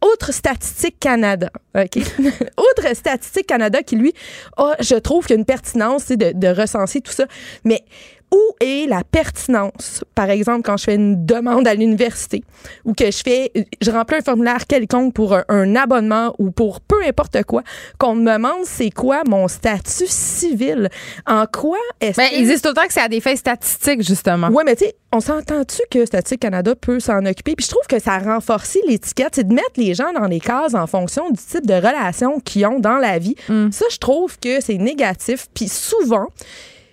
Autre 0.00 0.32
statistique 0.32 0.98
Canada, 1.00 1.50
OK? 1.76 1.96
Autre 2.56 2.94
statistique 2.94 3.46
Canada 3.46 3.82
qui, 3.82 3.96
lui, 3.96 4.14
a, 4.56 4.76
je 4.80 4.94
trouve 4.94 5.26
qu'il 5.26 5.34
y 5.34 5.36
a 5.36 5.40
une 5.40 5.44
pertinence 5.44 6.06
de, 6.06 6.32
de 6.32 6.48
recenser 6.48 7.00
tout 7.00 7.12
ça. 7.12 7.26
Mais 7.64 7.84
où 8.32 8.40
est 8.60 8.86
la 8.88 9.04
pertinence, 9.04 10.04
par 10.14 10.30
exemple, 10.30 10.62
quand 10.62 10.76
je 10.76 10.84
fais 10.84 10.94
une 10.94 11.24
demande 11.24 11.66
à 11.66 11.74
l'université 11.74 12.44
ou 12.84 12.92
que 12.92 13.10
je 13.10 13.18
fais, 13.18 13.52
je 13.80 13.90
remplis 13.90 14.16
un 14.16 14.22
formulaire 14.22 14.66
quelconque 14.66 15.14
pour 15.14 15.36
un, 15.48 15.76
abonnement 15.76 16.34
ou 16.38 16.50
pour 16.50 16.80
peu 16.80 16.96
importe 17.06 17.42
quoi, 17.44 17.62
qu'on 17.98 18.14
me 18.14 18.32
demande 18.32 18.64
c'est 18.64 18.90
quoi 18.90 19.22
mon 19.26 19.48
statut 19.48 20.06
civil, 20.06 20.88
en 21.26 21.46
quoi 21.46 21.78
est-ce 22.00 22.16
ben, 22.16 22.28
Ils 22.34 22.46
disent 22.46 22.62
temps 22.62 22.72
que 22.86 22.92
c'est 22.92 23.00
à 23.00 23.08
des 23.08 23.20
faits 23.20 23.38
statistiques, 23.38 24.02
justement. 24.02 24.48
Oui, 24.50 24.62
mais 24.64 24.76
tu 24.76 24.84
sais, 24.84 24.94
on 25.12 25.20
s'entend-tu 25.20 25.82
que 25.90 26.04
Statistique 26.04 26.40
Canada 26.40 26.74
peut 26.74 27.00
s'en 27.00 27.24
occuper? 27.24 27.54
Puis 27.56 27.64
je 27.64 27.70
trouve 27.70 27.86
que 27.88 27.98
ça 27.98 28.18
renforce 28.18 28.76
l'étiquette, 28.86 29.34
c'est 29.36 29.48
de 29.48 29.54
mettre 29.54 29.72
les 29.76 29.94
gens 29.94 30.12
dans 30.12 30.26
les 30.26 30.40
cases 30.40 30.74
en 30.74 30.86
fonction 30.86 31.30
du 31.30 31.38
type 31.38 31.66
de 31.66 31.74
relation 31.74 32.40
qu'ils 32.40 32.66
ont 32.66 32.78
dans 32.78 32.98
la 32.98 33.18
vie. 33.18 33.34
Mm. 33.48 33.70
Ça, 33.70 33.86
je 33.90 33.98
trouve 33.98 34.38
que 34.38 34.60
c'est 34.60 34.76
négatif. 34.76 35.46
Puis 35.54 35.68
souvent, 35.68 36.26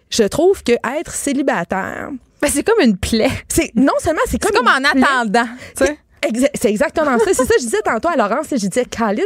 je 0.10 0.24
trouve 0.24 0.64
que 0.64 0.74
être 1.00 1.14
célibataire, 1.14 2.10
ben, 2.42 2.50
c'est 2.52 2.64
comme 2.64 2.82
une 2.82 2.98
plaie. 2.98 3.32
C'est 3.48 3.72
non 3.76 3.94
seulement 4.00 4.22
c'est 4.28 4.42
comme, 4.42 4.52
comme 4.52 4.68
en 4.68 4.84
attendant. 4.84 5.48
C'est 5.76 6.70
exactement 6.70 7.18
ça. 7.18 7.26
C'est 7.28 7.34
ça 7.34 7.46
que 7.46 7.60
je 7.60 7.66
disais 7.66 7.82
tantôt 7.84 8.10
à 8.10 8.16
Laurence. 8.16 8.48
Je 8.52 8.68
disais, 8.68 8.86
Colin, 8.86 9.24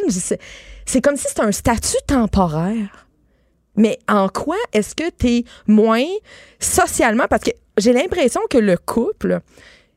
c'est 0.85 1.01
comme 1.01 1.15
si 1.15 1.27
c'était 1.27 1.41
un 1.41 1.51
statut 1.51 1.97
temporaire. 2.07 3.07
Mais 3.75 3.99
en 4.07 4.27
quoi 4.27 4.57
est-ce 4.73 4.95
que 4.95 5.09
tu 5.17 5.27
es 5.27 5.43
moins 5.67 6.05
socialement? 6.59 7.25
Parce 7.29 7.43
que 7.43 7.51
j'ai 7.77 7.93
l'impression 7.93 8.41
que 8.49 8.57
le 8.57 8.77
couple. 8.77 9.39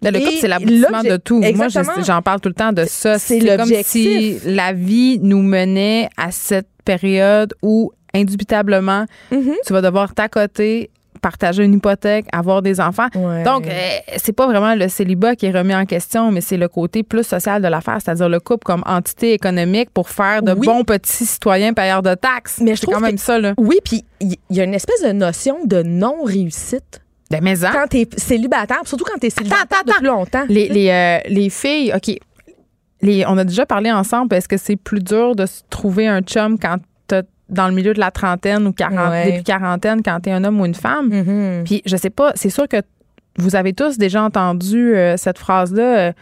Ben, 0.00 0.12
le 0.12 0.20
couple, 0.20 0.36
c'est 0.40 0.48
l'aboutissement 0.48 1.02
de 1.02 1.16
tout. 1.16 1.40
Moi, 1.40 1.68
j'en 1.68 2.22
parle 2.22 2.40
tout 2.40 2.48
le 2.48 2.54
temps 2.54 2.72
de 2.72 2.84
ça. 2.84 3.18
C'est 3.18 3.38
comme 3.56 3.72
si 3.84 4.38
la 4.44 4.72
vie 4.72 5.18
nous 5.20 5.42
menait 5.42 6.08
à 6.16 6.30
cette 6.30 6.68
période 6.84 7.54
où 7.62 7.92
indubitablement, 8.14 9.06
mm-hmm. 9.32 9.54
tu 9.66 9.72
vas 9.72 9.82
devoir 9.82 10.14
t'accoter 10.14 10.90
partager 11.22 11.64
une 11.64 11.74
hypothèque, 11.74 12.26
avoir 12.32 12.60
des 12.60 12.80
enfants. 12.80 13.06
Donc, 13.14 13.66
euh, 13.66 13.70
c'est 14.16 14.32
pas 14.32 14.46
vraiment 14.46 14.74
le 14.74 14.88
célibat 14.88 15.36
qui 15.36 15.46
est 15.46 15.52
remis 15.52 15.74
en 15.74 15.86
question, 15.86 16.32
mais 16.32 16.40
c'est 16.40 16.56
le 16.56 16.68
côté 16.68 17.02
plus 17.04 17.22
social 17.22 17.62
de 17.62 17.68
l'affaire, 17.68 17.98
c'est-à-dire 18.04 18.28
le 18.28 18.40
couple 18.40 18.64
comme 18.64 18.82
entité 18.84 19.32
économique 19.32 19.90
pour 19.90 20.10
faire 20.10 20.42
de 20.42 20.52
bons 20.52 20.84
petits 20.84 21.24
citoyens 21.24 21.72
payeurs 21.72 22.02
de 22.02 22.14
taxes. 22.14 22.58
Mais 22.60 22.74
je 22.76 22.84
quand 22.84 23.00
même 23.00 23.18
ça, 23.18 23.38
là. 23.38 23.54
Oui, 23.56 23.78
puis 23.84 24.04
il 24.20 24.36
y, 24.50 24.60
a 24.60 24.64
une 24.64 24.74
espèce 24.74 25.02
de 25.02 25.12
notion 25.12 25.64
de 25.64 25.82
non-réussite. 25.82 27.00
De 27.30 27.36
ben, 27.36 27.44
maison. 27.44 27.68
Quand 27.72 27.86
t'es 27.88 28.06
célibataire, 28.16 28.80
surtout 28.84 29.04
quand 29.04 29.18
t'es 29.18 29.30
célibataire 29.30 29.66
attends, 29.80 29.84
depuis 29.86 30.04
longtemps. 30.04 30.44
Les, 30.48 30.68
les, 30.68 30.90
euh, 30.90 31.18
les 31.28 31.48
filles, 31.48 31.92
OK, 31.94 32.14
les, 33.00 33.24
on 33.26 33.38
a 33.38 33.44
déjà 33.44 33.64
parlé 33.64 33.90
ensemble, 33.90 34.34
est-ce 34.34 34.48
que 34.48 34.56
c'est 34.56 34.76
plus 34.76 35.02
dur 35.02 35.34
de 35.34 35.46
se 35.46 35.62
trouver 35.70 36.06
un 36.08 36.20
chum 36.20 36.58
quand 36.58 36.76
dans 37.52 37.68
le 37.68 37.74
milieu 37.74 37.94
de 37.94 38.00
la 38.00 38.10
trentaine 38.10 38.66
ou 38.66 38.72
40, 38.72 39.24
début 39.24 39.42
quarantaine 39.42 40.02
quand 40.02 40.20
tu 40.20 40.30
es 40.30 40.32
un 40.32 40.42
homme 40.44 40.60
ou 40.60 40.66
une 40.66 40.74
femme. 40.74 41.10
Mm-hmm. 41.10 41.64
Puis 41.64 41.82
je 41.84 41.96
sais 41.96 42.10
pas, 42.10 42.32
c'est 42.34 42.50
sûr 42.50 42.66
que 42.66 42.78
vous 43.38 43.56
avez 43.56 43.72
tous 43.72 43.98
déjà 43.98 44.22
entendu 44.22 44.94
euh, 44.94 45.16
cette 45.16 45.38
phrase-là. 45.38 46.08
Euh, 46.08 46.12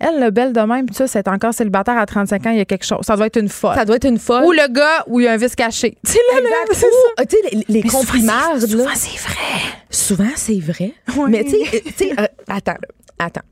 elle, 0.00 0.20
le 0.20 0.30
belle 0.30 0.52
de 0.52 0.60
même, 0.60 0.86
ça, 0.92 1.08
c'est 1.08 1.26
encore 1.26 1.52
célibataire 1.52 1.98
à 1.98 2.06
35 2.06 2.46
ans, 2.46 2.50
il 2.50 2.58
y 2.58 2.60
a 2.60 2.64
quelque 2.64 2.84
chose. 2.84 3.00
Ça 3.02 3.16
doit 3.16 3.26
être 3.26 3.38
une 3.38 3.48
folle. 3.48 3.74
Ça 3.74 3.84
doit 3.84 3.96
être 3.96 4.06
une 4.06 4.18
folle. 4.18 4.44
Ou 4.44 4.52
le 4.52 4.72
gars 4.72 5.04
où 5.08 5.18
il 5.18 5.24
y 5.24 5.28
a 5.28 5.32
un 5.32 5.36
vice 5.36 5.56
caché. 5.56 5.96
Tu 6.06 6.12
sais, 6.12 6.18
là. 6.34 7.24
Tu 7.28 7.36
sais, 7.36 7.64
les, 7.68 7.82
les 7.82 7.88
Souvent, 7.88 8.94
c'est 8.94 9.18
vrai. 9.18 9.34
Souvent, 9.90 10.30
c'est 10.36 10.60
vrai. 10.60 10.92
Mais 11.28 11.42
tu 11.42 11.56
sais, 11.96 12.12
euh, 12.18 12.26
attends, 12.46 12.76
attends. 13.18 13.42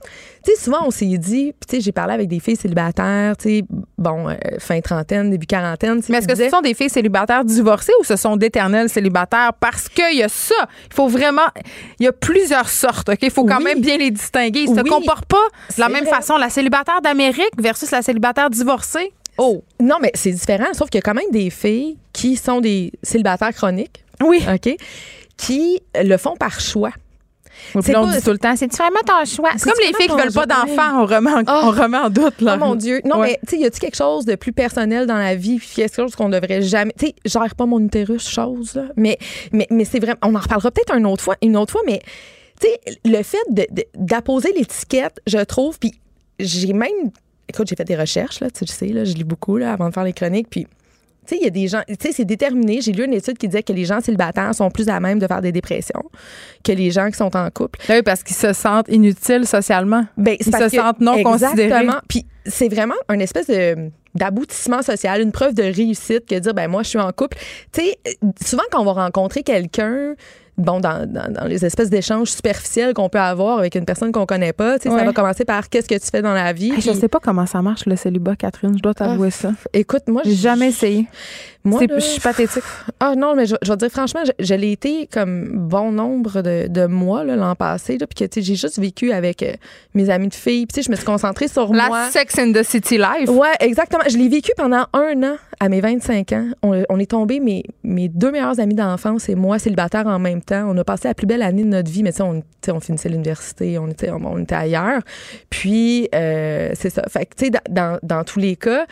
Tu 0.45 0.53
sais, 0.53 0.63
souvent, 0.63 0.87
on 0.87 0.91
s'est 0.91 1.19
dit, 1.19 1.53
puis 1.53 1.67
tu 1.69 1.77
sais, 1.77 1.81
j'ai 1.81 1.93
parlé 1.93 2.15
avec 2.15 2.29
des 2.29 2.41
filles 2.41 2.57
célibataires, 2.57 3.37
tu 3.37 3.49
sais, 3.49 3.65
bon, 3.99 4.29
euh, 4.29 4.35
fin 4.59 4.81
trentaine, 4.81 5.31
début 5.31 5.47
quarantaine. 5.47 6.01
Mais 6.09 6.19
est-ce 6.19 6.29
que 6.29 6.35
ce 6.35 6.49
sont 6.49 6.61
des 6.61 6.75
filles 6.75 6.91
célibataires 6.91 7.45
divorcées 7.45 7.93
ou 8.01 8.05
ce 8.05 8.17
sont 8.17 8.37
d'éternels 8.37 8.89
célibataires? 8.89 9.53
Parce 9.59 9.89
qu'il 9.89 10.17
y 10.17 10.23
a 10.23 10.29
ça. 10.29 10.55
Il 10.91 10.95
faut 10.95 11.09
vraiment. 11.09 11.47
Il 11.99 12.05
y 12.05 12.09
a 12.09 12.13
plusieurs 12.13 12.69
sortes, 12.69 13.09
OK? 13.09 13.19
Il 13.23 13.31
faut 13.31 13.45
quand 13.45 13.61
même 13.61 13.81
bien 13.81 13.99
les 13.99 14.11
distinguer. 14.11 14.61
Ils 14.61 14.73
ne 14.73 14.79
se 14.79 14.89
comportent 14.89 15.27
pas 15.27 15.37
de 15.75 15.81
la 15.81 15.89
même 15.89 16.07
façon. 16.07 16.37
La 16.37 16.51
célibataire 16.51 17.01
d'Amérique 17.01 17.53
versus 17.59 17.91
la 17.91 18.03
célibataire 18.03 18.51
divorcée? 18.51 19.13
Oh! 19.39 19.63
Non, 19.81 19.97
mais 20.01 20.11
c'est 20.15 20.31
différent, 20.31 20.73
sauf 20.73 20.89
qu'il 20.89 20.99
y 20.99 21.03
a 21.03 21.03
quand 21.03 21.15
même 21.15 21.31
des 21.31 21.51
filles 21.51 21.99
qui 22.13 22.37
sont 22.37 22.61
des 22.61 22.93
célibataires 23.03 23.53
chroniques. 23.53 24.05
Oui. 24.23 24.43
OK? 24.53 24.77
Qui 25.37 25.81
le 25.95 26.17
font 26.17 26.37
par 26.37 26.61
choix. 26.61 26.93
C'est 27.81 27.97
on 27.97 28.07
dit 28.07 28.23
tout 28.23 28.31
le 28.31 28.39
temps, 28.39 28.55
c'est 28.57 28.75
vraiment 28.77 29.01
ton 29.07 29.25
choix? 29.25 29.51
C'est 29.57 29.71
comme 29.71 29.81
les 29.81 29.95
filles 29.95 30.09
qui 30.09 30.23
veulent 30.23 30.33
pas 30.33 30.47
d'enfants, 30.47 31.03
on 31.03 31.07
remet, 31.07 31.31
en, 31.31 31.43
oh. 31.47 31.61
on 31.65 31.71
remet 31.71 31.99
en 31.99 32.11
doute. 32.11 32.41
Là. 32.41 32.57
Oh 32.57 32.65
mon 32.65 32.75
Dieu. 32.75 33.01
Non, 33.05 33.21
mais 33.21 33.39
tu 33.47 33.57
sais, 33.57 33.63
y 33.63 33.67
a-tu 33.67 33.81
quelque 33.81 33.97
chose 33.97 34.25
de 34.25 34.35
plus 34.35 34.53
personnel 34.53 35.07
dans 35.07 35.17
la 35.17 35.35
vie, 35.35 35.59
puis 35.59 35.69
quelque 35.75 35.95
chose 35.95 36.15
qu'on 36.15 36.29
devrait 36.29 36.63
jamais. 36.63 36.93
Tu 36.99 37.07
sais, 37.07 37.15
gère 37.25 37.55
pas 37.55 37.67
mon 37.67 37.81
utérus, 37.81 38.29
chose, 38.29 38.75
là. 38.75 38.85
Mais, 38.97 39.19
mais, 39.53 39.67
mais 39.71 39.85
c'est 39.85 39.99
vraiment. 39.99 40.19
On 40.23 40.35
en 40.35 40.41
reparlera 40.41 40.71
peut-être 40.71 40.95
une 40.95 41.07
autre 41.07 41.23
fois, 41.23 41.37
une 41.43 41.57
autre 41.57 41.73
fois, 41.73 41.83
mais 41.87 42.01
tu 42.61 42.69
sais, 42.69 42.99
le 43.05 43.23
fait 43.23 43.71
d'apposer 43.95 44.53
l'étiquette, 44.53 45.21
je 45.27 45.39
trouve, 45.39 45.79
puis 45.79 45.93
j'ai 46.39 46.73
même. 46.73 47.11
Écoute, 47.49 47.69
j'ai 47.69 47.77
fait 47.77 47.85
des 47.85 47.97
recherches, 47.97 48.41
là, 48.41 48.51
tu 48.51 48.67
sais, 48.67 48.89
là, 48.89 49.05
je 49.05 49.15
lis 49.15 49.25
beaucoup, 49.25 49.57
là, 49.57 49.73
avant 49.73 49.89
de 49.89 49.95
faire 49.95 50.05
les 50.05 50.13
chroniques, 50.13 50.49
puis 50.51 50.67
tu 51.27 51.35
sais, 51.35 51.41
il 51.41 51.45
y 51.45 51.47
a 51.47 51.51
des 51.51 51.69
gens, 51.69 51.83
tu 51.87 51.95
sais, 52.01 52.13
c'est 52.13 52.25
déterminé. 52.25 52.81
J'ai 52.81 52.93
lu 52.93 53.05
une 53.05 53.13
étude 53.13 53.39
qui 53.39 53.49
disait 53.49 53.63
que 53.63 53.73
les 53.73 53.85
gens 53.85 54.01
célibataires 54.01 54.55
sont 54.55 54.71
plus 54.71 54.89
à 54.89 55.01
même 55.01 55.19
de 55.19 55.27
faire 55.27 55.43
des 55.43 55.53
dépressions 55.53 56.05
que 56.65 56.73
les 56.73 56.91
gens 56.91 57.11
qui 57.11 57.17
sont 57.17 57.37
en 57.37 57.51
couple. 57.51 57.79
Ben 57.89 57.97
oui, 57.97 58.03
parce 58.03 58.23
qu'ils 58.23 58.37
se 58.37 58.53
sentent 58.53 58.89
inutiles 58.89 59.47
socialement. 59.47 60.07
Ben, 60.17 60.37
Ils 60.39 60.45
se 60.47 60.69
sentent 60.69 61.01
non 61.01 61.23
considérés. 61.23 61.65
Exactement. 61.65 62.01
Puis 62.09 62.27
c'est 62.45 62.69
vraiment 62.69 62.95
un 63.09 63.19
espèce 63.19 63.49
de 63.49 63.91
d'aboutissement 64.15 64.81
social, 64.81 65.21
une 65.21 65.31
preuve 65.31 65.53
de 65.53 65.63
réussite 65.63 66.27
que 66.27 66.37
de 66.37 66.41
dire 66.41 66.55
ben 66.55 66.69
moi 66.69 66.83
je 66.83 66.89
suis 66.89 66.99
en 66.99 67.13
couple. 67.13 67.37
Tu 67.71 67.83
sais, 67.83 67.99
souvent 68.43 68.63
quand 68.71 68.81
on 68.81 68.85
va 68.85 69.05
rencontrer 69.05 69.43
quelqu'un 69.43 70.15
bon, 70.59 70.81
dans, 70.81 71.07
dans, 71.07 71.47
les 71.47 71.65
espèces 71.65 71.91
d'échanges 71.91 72.31
superficiels 72.31 72.95
qu'on 72.95 73.09
peut 73.09 73.21
avoir 73.21 73.59
avec 73.59 73.75
une 73.75 73.85
personne 73.85 74.13
qu'on 74.13 74.27
connaît 74.27 74.53
pas. 74.53 74.79
Ça 74.79 74.91
va 74.91 75.13
commencer 75.13 75.45
par 75.45 75.69
qu'est-ce 75.69 75.89
que 75.89 75.95
tu 75.95 76.07
fais 76.11 76.23
dans 76.23 76.35
la 76.35 76.53
vie. 76.53 76.73
Je 76.81 76.93
sais 76.93 77.09
pas 77.09 77.21
comment 77.21 77.47
ça 77.47 77.63
marche 77.63 77.87
le 77.87 77.97
célibat, 77.97 78.37
Catherine. 78.37 78.77
Je 78.77 78.83
dois 78.83 78.95
t'avouer 78.95 79.29
ah, 79.29 79.37
ça. 79.37 79.53
Écoute, 79.73 80.05
moi, 80.09 80.23
j'ai 80.25 80.35
jamais 80.35 80.69
essayé. 80.69 81.07
Moi, 81.67 81.83
je 81.89 82.01
suis 82.01 82.21
pathétique. 82.21 82.63
Ah 82.99 83.15
non, 83.15 83.35
mais 83.35 83.45
je, 83.45 83.57
je 83.61 83.71
vais 83.71 83.77
te 83.77 83.81
dire 83.81 83.91
franchement, 83.91 84.23
je, 84.39 84.55
l'ai 84.55 84.73
été 84.73 85.07
comme 85.13 85.69
bon 85.69 85.93
nombre 85.93 86.41
de, 86.41 86.67
de 86.67 86.87
mois 86.87 87.25
l'an 87.25 87.55
passé, 87.55 87.99
là, 87.99 88.07
puis 88.07 88.27
que 88.27 88.41
j'ai 88.41 88.55
juste 88.55 88.79
vécu 88.79 89.13
avec 89.13 89.43
euh, 89.43 89.53
mes 89.93 90.09
amis 90.09 90.29
de 90.29 90.35
filles. 90.35 90.67
Puis 90.67 90.83
je 90.83 90.91
me 90.91 90.97
suis 90.97 91.05
concentrée 91.05 91.49
sur 91.49 91.75
La 91.75 91.89
moi. 91.89 92.05
La 92.05 92.11
Sex 92.11 92.39
in 92.39 92.53
the 92.53 92.63
City 92.63 92.97
life. 92.97 93.29
Ouais, 93.29 93.53
exactement. 93.61 94.05
Je 94.09 94.17
l'ai 94.17 94.29
vécu 94.29 94.53
pendant 94.57 94.87
un 94.95 95.23
an 95.25 95.37
à 95.61 95.69
mes 95.69 95.81
25 95.81 96.33
ans. 96.33 96.49
On, 96.63 96.83
on 96.89 96.99
est 96.99 97.11
tombés, 97.11 97.39
mes, 97.41 97.65
mes 97.85 98.09
deux 98.09 98.31
meilleurs 98.31 98.61
amis 98.61 98.75
d'enfance 98.75 99.29
et 99.29 99.35
moi, 99.35 99.59
célibataire 99.59 100.07
en 100.07 100.19
même 100.19 100.43
temps. 100.43 100.67
On 100.69 100.77
a 100.79 100.85
passé 100.85 101.09
la 101.09 101.15
plus 101.15 101.27
belle 101.27 101.43
année 101.43 101.65
de 101.65 101.69
notre 101.69 101.91
vie, 101.91 102.03
mais 102.03 102.13
tu 102.13 102.19
sais, 102.19 102.23
on, 102.23 102.43
on 102.69 102.81
finissait 102.81 103.09
l'université, 103.09 103.79
on 103.79 103.89
était, 103.89 104.11
on, 104.11 104.39
était 104.39 104.55
ailleurs. 104.55 105.03
Puis, 105.51 106.09
euh, 106.15 106.71
c'est 106.75 106.91
ça. 106.91 107.03
Fait 107.09 107.27
que, 107.27 107.35
tu 107.37 107.47
sais, 107.47 107.51
dans, 107.69 107.99
dans 108.03 108.25
tous 108.25 108.39
les 108.39 108.57
cas, 108.57 108.87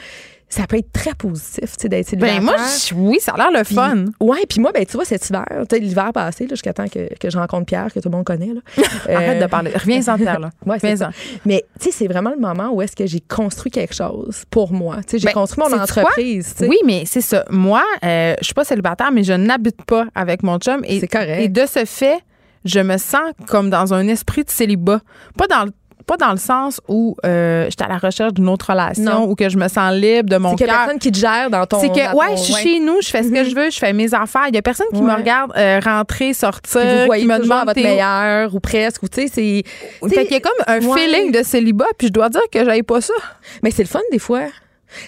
ça 0.55 0.66
peut 0.66 0.76
être 0.76 0.93
très 0.93 1.14
positif, 1.14 1.76
tu 1.76 1.82
sais, 1.82 1.89
d'être 1.89 2.09
célibataire. 2.09 2.40
Ben 2.40 2.44
moi, 2.44 2.56
oui, 2.94 3.18
ça 3.20 3.32
a 3.32 3.36
l'air 3.36 3.59
le 3.59 3.64
fun. 3.64 4.05
Ouais, 4.20 4.47
puis 4.48 4.60
moi, 4.60 4.70
ben 4.72 4.86
tu 4.86 4.93
vois, 4.93 5.05
cet 5.05 5.28
hiver, 5.28 5.44
tu 5.51 5.76
sais, 5.76 5.78
l'hiver 5.81 6.12
passé, 6.12 6.47
jusqu'à 6.48 6.72
temps 6.72 6.86
que, 6.89 7.12
que, 7.18 7.31
je 7.31 7.36
rencontre 7.36 7.66
Pierre, 7.66 7.93
que 7.93 7.98
tout 7.98 8.09
le 8.09 8.16
monde 8.16 8.24
connaît, 8.24 8.52
là. 8.55 8.60
Arrête 9.09 9.43
de 9.43 9.47
parler. 9.47 9.72
Reviens-en, 9.74 10.16
Pierre, 10.16 10.39
là. 10.39 10.51
ouais, 10.66 10.76
Reviens-en. 10.76 11.10
Mais, 11.44 11.64
tu 11.81 11.86
sais, 11.86 11.90
c'est 11.90 12.06
vraiment 12.06 12.31
le 12.31 12.40
moment 12.40 12.70
où 12.72 12.82
est-ce 12.82 12.94
que 12.94 13.06
j'ai 13.06 13.20
construit 13.20 13.70
quelque 13.70 13.94
chose 13.94 14.44
pour 14.51 14.72
moi. 14.72 14.97
Tu 14.98 15.02
sais, 15.12 15.18
j'ai 15.18 15.26
ben, 15.26 15.32
construit 15.32 15.64
mon 15.68 15.76
entreprise. 15.76 16.55
Oui, 16.60 16.78
mais 16.85 17.05
c'est 17.06 17.20
ça. 17.20 17.44
Moi, 17.51 17.82
euh, 18.05 18.35
je 18.39 18.44
suis 18.44 18.55
pas 18.55 18.64
célibataire, 18.64 19.10
mais 19.12 19.24
je 19.24 19.32
n'habite 19.32 19.82
pas 19.85 20.06
avec 20.14 20.43
mon 20.43 20.59
chum. 20.59 20.82
C'est 20.89 21.09
correct. 21.09 21.40
Et 21.40 21.48
de 21.48 21.66
ce 21.66 21.85
fait, 21.85 22.20
je 22.64 22.81
me 22.81 22.97
sens 22.97 23.32
comme 23.47 23.70
dans 23.70 23.93
un 23.93 24.06
esprit 24.09 24.44
de 24.44 24.51
célibat. 24.51 25.01
Pas 25.36 25.47
dans 25.47 25.64
le 25.64 25.72
pas 26.05 26.16
dans 26.16 26.31
le 26.31 26.39
sens 26.39 26.81
où 26.89 27.16
euh, 27.24 27.66
j'étais 27.68 27.85
à 27.85 27.89
la 27.89 27.98
recherche 27.98 28.35
d'une 28.35 28.48
autre 28.48 28.70
relation 28.70 29.28
ou 29.28 29.35
que 29.35 29.48
je 29.48 29.56
me 29.56 29.68
sens 29.68 29.93
libre 29.94 30.28
de 30.28 30.36
mon 30.36 30.51
cœur. 30.51 30.59
C'est 30.59 30.64
qu'il 30.64 30.74
personne 30.74 30.98
qui 30.98 31.12
te 31.12 31.18
gère 31.18 31.51
dans 31.51 31.66
ton. 31.66 31.81
C'est 31.81 31.89
que, 31.89 32.16
ouais, 32.16 32.36
je 32.36 32.43
suis 32.43 32.55
chez 32.55 32.81
nous, 32.81 33.01
je 33.01 33.09
fais 33.09 33.22
ce 33.22 33.28
que 33.28 33.39
mhm. 33.39 33.48
je 33.48 33.55
veux, 33.55 33.70
je 33.70 33.78
fais 33.78 33.93
mes 33.93 34.12
affaires. 34.14 34.47
Il 34.48 34.55
y 34.55 34.59
a 34.59 34.62
personne 34.62 34.86
qui 34.93 35.02
me 35.02 35.14
regarde 35.14 35.52
euh, 35.56 35.81
rentrer, 35.85 36.35
sortir, 36.35 36.81
vous 36.81 37.06
voyez 37.06 37.22
qui 37.22 37.28
me 37.28 37.39
demande 37.39 37.66
votre 37.66 37.82
meilleur 37.82 38.55
ou 38.55 38.60
presque. 38.60 39.02
Ou, 39.02 39.09
tu 39.09 39.22
sais, 39.22 39.28
c'est. 39.28 39.62
Fait 40.09 40.24
qu'il 40.24 40.32
y 40.32 40.36
a 40.36 40.40
comme 40.40 40.52
un 40.66 40.81
feeling 40.81 41.32
de 41.32 41.43
célibat, 41.43 41.86
puis 41.98 42.09
je 42.09 42.12
dois 42.12 42.28
dire 42.28 42.43
que 42.52 42.64
j'avais 42.64 42.82
pas 42.82 43.01
ça. 43.01 43.14
Mais 43.62 43.70
c'est 43.70 43.82
le 43.82 43.89
fun 43.89 44.01
des 44.12 44.18
fois. 44.18 44.43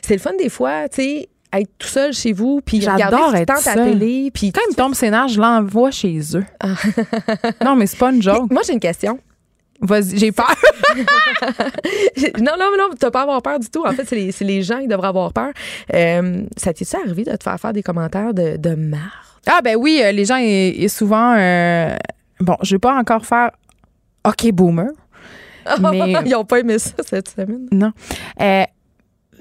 C'est 0.03 0.15
le 0.15 0.21
fun 0.21 0.33
des 0.39 0.49
fois, 0.49 0.89
tu 0.89 1.03
sais 1.03 1.29
être 1.53 1.71
tout 1.79 1.89
seul 1.89 2.13
chez 2.13 2.33
vous, 2.33 2.61
puis 2.65 2.81
J'adore 2.81 3.35
être 3.35 3.69
à 3.69 3.75
télé, 3.75 4.31
puis 4.33 4.53
Quand 4.53 4.61
il 4.69 4.73
me 4.73 4.77
tombe 4.77 4.95
scénar, 4.95 5.29
je 5.29 5.41
l'envoie 5.41 5.91
chez 5.91 6.21
eux. 6.35 6.45
non, 7.65 7.77
mais 7.77 7.87
c'est 7.87 7.99
pas 7.99 8.13
une 8.13 8.23
joke. 8.23 8.51
moi 8.51 8.63
j'ai 8.67 8.73
une 8.73 8.81
question. 8.81 9.19
Vas-y, 9.81 10.19
j'ai 10.19 10.33
peur. 10.33 10.55
non, 12.41 12.53
non, 12.59 12.71
non, 12.79 12.89
tu 12.99 13.11
pas 13.11 13.21
à 13.21 13.23
avoir 13.23 13.43
peur 13.43 13.59
du 13.59 13.69
tout. 13.69 13.85
En 13.85 13.93
fait, 13.93 14.05
c'est 14.07 14.17
les, 14.17 14.31
les 14.41 14.63
gens 14.63 14.81
qui 14.81 14.89
devraient 14.89 15.09
avoir 15.09 15.33
peur. 15.33 15.51
Euh, 15.95 16.43
ça 16.57 16.73
t'est-tu 16.73 16.97
arrivé 16.97 17.25
de 17.25 17.35
te 17.37 17.43
faire 17.43 17.59
faire 17.61 17.73
des 17.73 17.83
commentaires 17.83 18.33
de, 18.35 18.57
de 18.57 18.75
marre? 18.75 19.41
Ah 19.47 19.61
ben 19.63 19.77
oui, 19.77 20.01
euh, 20.03 20.13
les 20.13 20.25
gens 20.25 20.39
et, 20.41 20.69
et 20.79 20.89
souvent 20.89 21.35
euh, 21.37 21.95
bon, 22.41 22.57
je 22.63 22.75
vais 22.75 22.79
pas 22.81 22.95
encore 22.99 23.25
faire 23.25 23.51
OK 24.27 24.51
boomer. 24.53 24.89
Mais 25.81 26.15
Ils 26.25 26.35
ont 26.35 26.45
pas 26.45 26.61
aimé 26.61 26.79
ça 26.79 26.93
cette 27.05 27.29
semaine. 27.29 27.67
non. 27.73 27.93
Euh, 28.41 28.65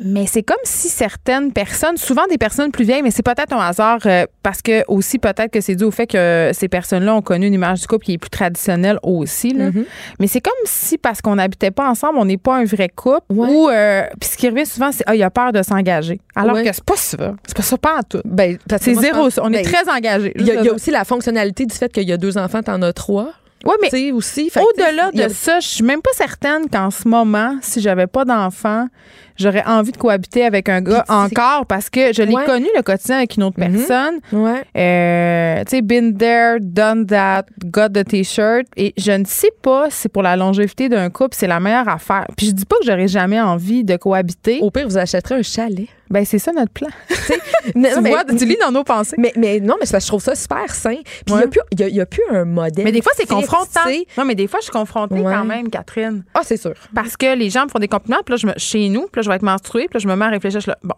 mais 0.04 0.26
c'est 0.28 0.44
comme 0.44 0.58
si 0.64 0.90
certaines 0.90 1.54
personnes, 1.54 1.98
souvent 1.98 2.24
des 2.30 2.38
personnes 2.38 2.72
plus 2.72 2.84
vieilles, 2.84 3.02
mais 3.02 3.12
c'est 3.12 3.24
peut-être 3.24 3.54
un 3.54 3.60
hasard 3.60 4.00
euh, 4.06 4.26
parce 4.44 4.62
que 4.62 4.84
aussi 4.90 5.20
peut-être 5.20 5.52
que 5.52 5.62
c'est 5.62 5.76
dû 5.76 5.84
au 5.86 5.92
fait 5.92 6.08
que 6.08 6.52
ces 6.54 6.68
personnes-là 6.68 7.16
ont 7.16 7.22
connu 7.22 7.48
une 7.48 7.54
image 7.54 7.82
du 7.82 7.88
couple 7.88 8.06
qui 8.06 8.14
est 8.14 8.18
plus 8.18 8.30
traditionnelle 8.30 9.00
aussi. 9.04 9.54
là. 9.54 9.70
Mm-hmm. 9.70 9.86
Mais 10.20 10.28
c'est 10.28 10.42
comme 10.42 10.54
si 10.66 10.98
parce 10.98 11.22
qu'on 11.22 11.36
n'habitait 11.36 11.72
pas 11.72 11.90
ensemble, 11.90 12.20
on 12.20 12.26
n'est 12.26 12.38
pas 12.38 12.56
un 12.58 12.66
vrai 12.66 12.90
couple. 12.90 13.22
Ou 13.30 13.70
euh, 13.70 14.04
puis 14.20 14.30
ce 14.30 14.38
qui 14.38 14.50
revient 14.50 14.66
souvent, 14.66 14.92
c'est 14.92 15.04
ah 15.08 15.16
il 15.16 15.24
a 15.24 15.30
peur 15.30 15.52
de 15.54 15.62
s'engager. 15.64 16.20
Alors 16.36 16.56
Ouais. 16.56 16.64
que 16.66 16.74
c'est 16.74 16.84
pas 16.84 16.96
ça. 16.98 17.36
C'est 17.48 17.56
pas 17.58 17.64
ça 17.64 17.78
pas 17.78 17.98
en 18.00 18.04
tout. 18.04 18.22
Ben, 18.26 18.58
C'est 18.82 18.94
zéro. 18.96 19.24
pense-. 19.24 19.40
On 19.42 19.52
est 19.54 19.64
ben, 19.64 19.72
très 19.72 19.90
engagés. 19.90 20.34
Il 20.36 20.46
y, 20.46 20.52
a- 20.52 20.56
il 20.56 20.66
y 20.66 20.70
a 20.70 20.74
aussi 20.74 20.92
la 20.92 21.04
fonctionnalité 21.06 21.66
du 21.66 21.76
fait 21.76 21.92
qu'il 21.92 22.08
y 22.08 22.12
a 22.14 22.18
deux 22.18 22.38
enfants, 22.38 22.62
t'en 22.62 22.82
as 22.82 22.94
trois. 22.94 23.30
Ouais, 23.66 23.74
mais 23.82 24.12
aussi. 24.12 24.52
Au-delà 24.56 25.12
de 25.12 25.24
a- 25.24 25.30
ça, 25.30 25.60
je 25.60 25.68
suis 25.68 25.84
même 25.84 26.02
pas 26.02 26.12
certaine 26.14 26.70
qu'en 26.70 26.92
ce 26.92 27.08
moment, 27.08 27.56
si 27.62 27.82
j'avais 27.82 28.06
pas 28.06 28.24
d'enfant, 28.24 28.88
j'aurais 29.38 29.64
envie 29.66 29.92
de 29.92 29.98
cohabiter 29.98 30.44
avec 30.46 30.70
un 30.70 30.82
gars 30.82 31.06
encore 31.10 31.66
parce 31.68 31.90
que 31.90 32.14
je 32.14 32.22
l'ai 32.24 32.34
Ouais. 32.36 32.46
connu 32.46 32.68
le 32.76 32.82
quotidien 32.82 33.18
avec 33.18 33.36
une 33.38 33.44
autre 33.44 33.60
Mhm. 33.60 33.72
personne. 33.74 34.20
Ouais. 34.32 34.64
Euh, 34.78 35.64
tu 35.66 35.78
sais, 35.78 35.82
been 35.82 36.18
there, 36.18 36.58
done 36.62 37.06
that, 37.08 37.46
got 37.66 37.90
the 37.90 38.04
t-shirt. 38.06 38.66
Et 38.78 38.94
je 38.98 39.12
ne 39.12 39.26
sais 39.26 39.52
pas 39.62 39.88
si 39.90 40.10
pour 40.10 40.24
la 40.24 40.36
longévité 40.36 40.90
d'un 40.90 41.10
couple, 41.10 41.36
c'est 41.36 41.48
la 41.48 41.60
meilleure 41.60 41.88
affaire. 41.90 42.26
Puis 42.38 42.48
je 42.48 42.52
dis 42.52 42.66
pas 42.66 42.76
que 42.80 42.86
j'aurais 42.86 43.08
jamais 43.08 43.40
envie 43.42 43.84
de 43.84 43.96
cohabiter. 43.98 44.60
Au 44.62 44.72
pire, 44.72 44.88
vous 44.88 44.98
achèterez 44.98 45.36
un 45.36 45.42
chalet. 45.44 45.88
Ben, 46.10 46.24
c'est 46.24 46.38
ça 46.38 46.52
notre 46.52 46.72
plan. 46.72 46.90
Non, 47.76 47.90
tu 47.96 48.02
mais- 48.02 48.10
vois, 48.12 48.24
tu 48.24 48.46
lis 48.46 48.58
dans 48.62 48.72
nos 48.72 48.84
pensées. 48.84 49.16
Mais, 49.18 49.34
mais 49.36 49.60
non, 49.60 49.74
mais 49.80 49.88
je 50.00 50.06
trouve 50.08 50.22
ça 50.22 50.36
super 50.36 50.70
sain. 50.70 50.98
Puis 51.04 51.24
il 51.30 51.34
Ouais. 51.34 51.46
n'y 51.76 51.84
a, 51.84 51.84
y 51.84 51.84
a- 51.84 51.88
il 51.90 51.96
y 51.96 52.02
a 52.02 52.06
plus 52.06 52.22
un 52.32 52.46
modèle. 52.46 52.86
Mais 52.86 52.92
des 52.92 53.02
fois, 53.02 53.12
c'est 53.16 53.28
confrontant. 53.28 53.80
Non, 54.16 54.24
mais 54.24 54.36
des 54.36 54.46
fois, 54.48 54.60
je 54.60 54.66
suis 54.66 54.72
confrontée 54.72 55.16
quand 55.24 55.46
même, 55.46 55.70
Catherine. 55.72 56.24
Ah, 56.36 56.42
c'est 56.44 56.58
sûr. 56.58 56.74
Parce 56.94 57.18
que 57.18 57.36
les 57.36 57.50
gens 57.50 57.64
me 57.66 57.70
font 57.70 57.80
des 57.80 57.88
compliments, 57.88 58.20
puis 58.24 58.34
là, 58.34 58.38
je 58.38 58.46
me, 58.46 58.54
chez 58.58 58.88
nous, 58.90 59.08
puis 59.12 59.22
là, 59.22 59.22
je 59.26 59.30
vais 59.30 59.36
être 59.36 59.42
menstruée, 59.44 59.88
puis 59.90 59.96
là, 59.96 60.00
je 60.00 60.08
me 60.08 60.16
mets 60.16 60.26
à 60.26 60.30
réfléchir, 60.30 60.60
je 60.60 60.64
suis 60.64 60.72
là, 60.72 60.78
bon, 60.84 60.96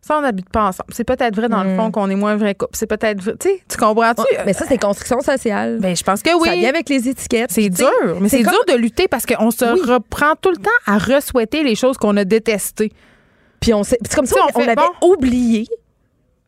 ça, 0.00 0.18
on 0.18 0.20
n'habite 0.20 0.48
pas 0.50 0.66
ensemble. 0.68 0.92
C'est 0.94 1.02
peut-être 1.04 1.34
vrai, 1.34 1.48
dans 1.48 1.64
le 1.64 1.74
fond, 1.76 1.90
qu'on 1.90 2.08
est 2.10 2.14
moins 2.14 2.36
vrai 2.36 2.54
couple. 2.54 2.76
C'est 2.76 2.86
peut-être 2.86 3.20
vrai. 3.20 3.34
Tu 3.40 3.48
sais, 3.48 3.62
tu 3.68 3.76
comprends-tu? 3.76 4.22
Mais 4.44 4.52
ça, 4.52 4.64
c'est 4.68 4.78
construction 4.78 5.20
sociale. 5.20 5.78
Ben, 5.80 5.96
je 5.96 6.04
pense 6.04 6.22
que 6.22 6.30
oui. 6.40 6.48
Ça 6.48 6.54
vient 6.54 6.68
avec 6.68 6.88
les 6.88 7.08
étiquettes. 7.08 7.50
C'est 7.50 7.68
dur, 7.70 7.90
mais 8.20 8.28
c'est 8.28 8.42
comme- 8.44 8.52
dur 8.52 8.64
de 8.74 8.80
lutter 8.80 9.08
parce 9.08 9.26
qu'on 9.26 9.50
se 9.50 9.64
Oui. 9.64 9.80
reprend 9.84 10.34
tout 10.40 10.50
le 10.50 10.58
temps 10.58 10.70
à 10.86 10.98
re-souhaiter 10.98 11.64
les 11.64 11.74
choses 11.74 11.96
qu'on 11.98 12.16
a 12.18 12.24
détestées. 12.24 12.92
Puis 13.58 13.74
on 13.74 13.82
c'est 13.82 13.98
comme 14.14 14.26
sais, 14.26 14.36
on, 14.54 14.60
on 14.60 14.68
avait 14.68 14.76
oublié 15.02 15.66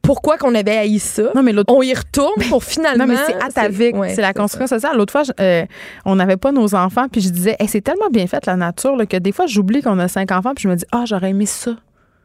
pourquoi 0.09 0.39
qu'on 0.39 0.55
avait 0.55 0.77
haï 0.79 0.99
ça. 0.99 1.25
Non, 1.35 1.43
mais 1.43 1.53
l'autre 1.53 1.73
On 1.75 1.83
y 1.83 1.93
retourne 1.93 2.43
pour 2.49 2.65
finalement. 2.65 3.05
Non, 3.07 3.13
mais 3.13 3.19
c'est 3.27 3.35
atavique. 3.43 3.95
ouais, 3.95 4.15
c'est 4.15 4.23
la 4.23 4.33
construction 4.33 4.67
sociale. 4.67 4.97
L'autre 4.97 5.13
fois, 5.13 5.23
je- 5.23 5.33
euh, 5.39 5.67
on 6.07 6.17
n'avait 6.17 6.39
pas 6.39 6.51
nos 6.51 6.75
enfants, 6.75 7.07
puis 7.13 7.21
je 7.21 7.29
disais, 7.29 7.57
Hey, 7.61 7.69
c'est 7.69 7.83
tellement 7.83 8.09
bien 8.11 8.27
fait, 8.27 8.47
la 8.47 8.57
nature, 8.57 8.97
là, 8.97 9.05
que 9.05 9.19
des 9.19 9.33
fois, 9.33 9.45
j'oublie 9.47 9.83
qu'on 9.83 9.99
a 9.99 10.09
cinq 10.09 10.33
enfants, 10.33 10.53
puis 10.55 10.63
je 10.63 10.69
me 10.69 10.77
dis, 10.77 10.85
ah, 10.93 11.05
j'aurais 11.07 11.29
aimé 11.31 11.45
ça. 11.45 11.73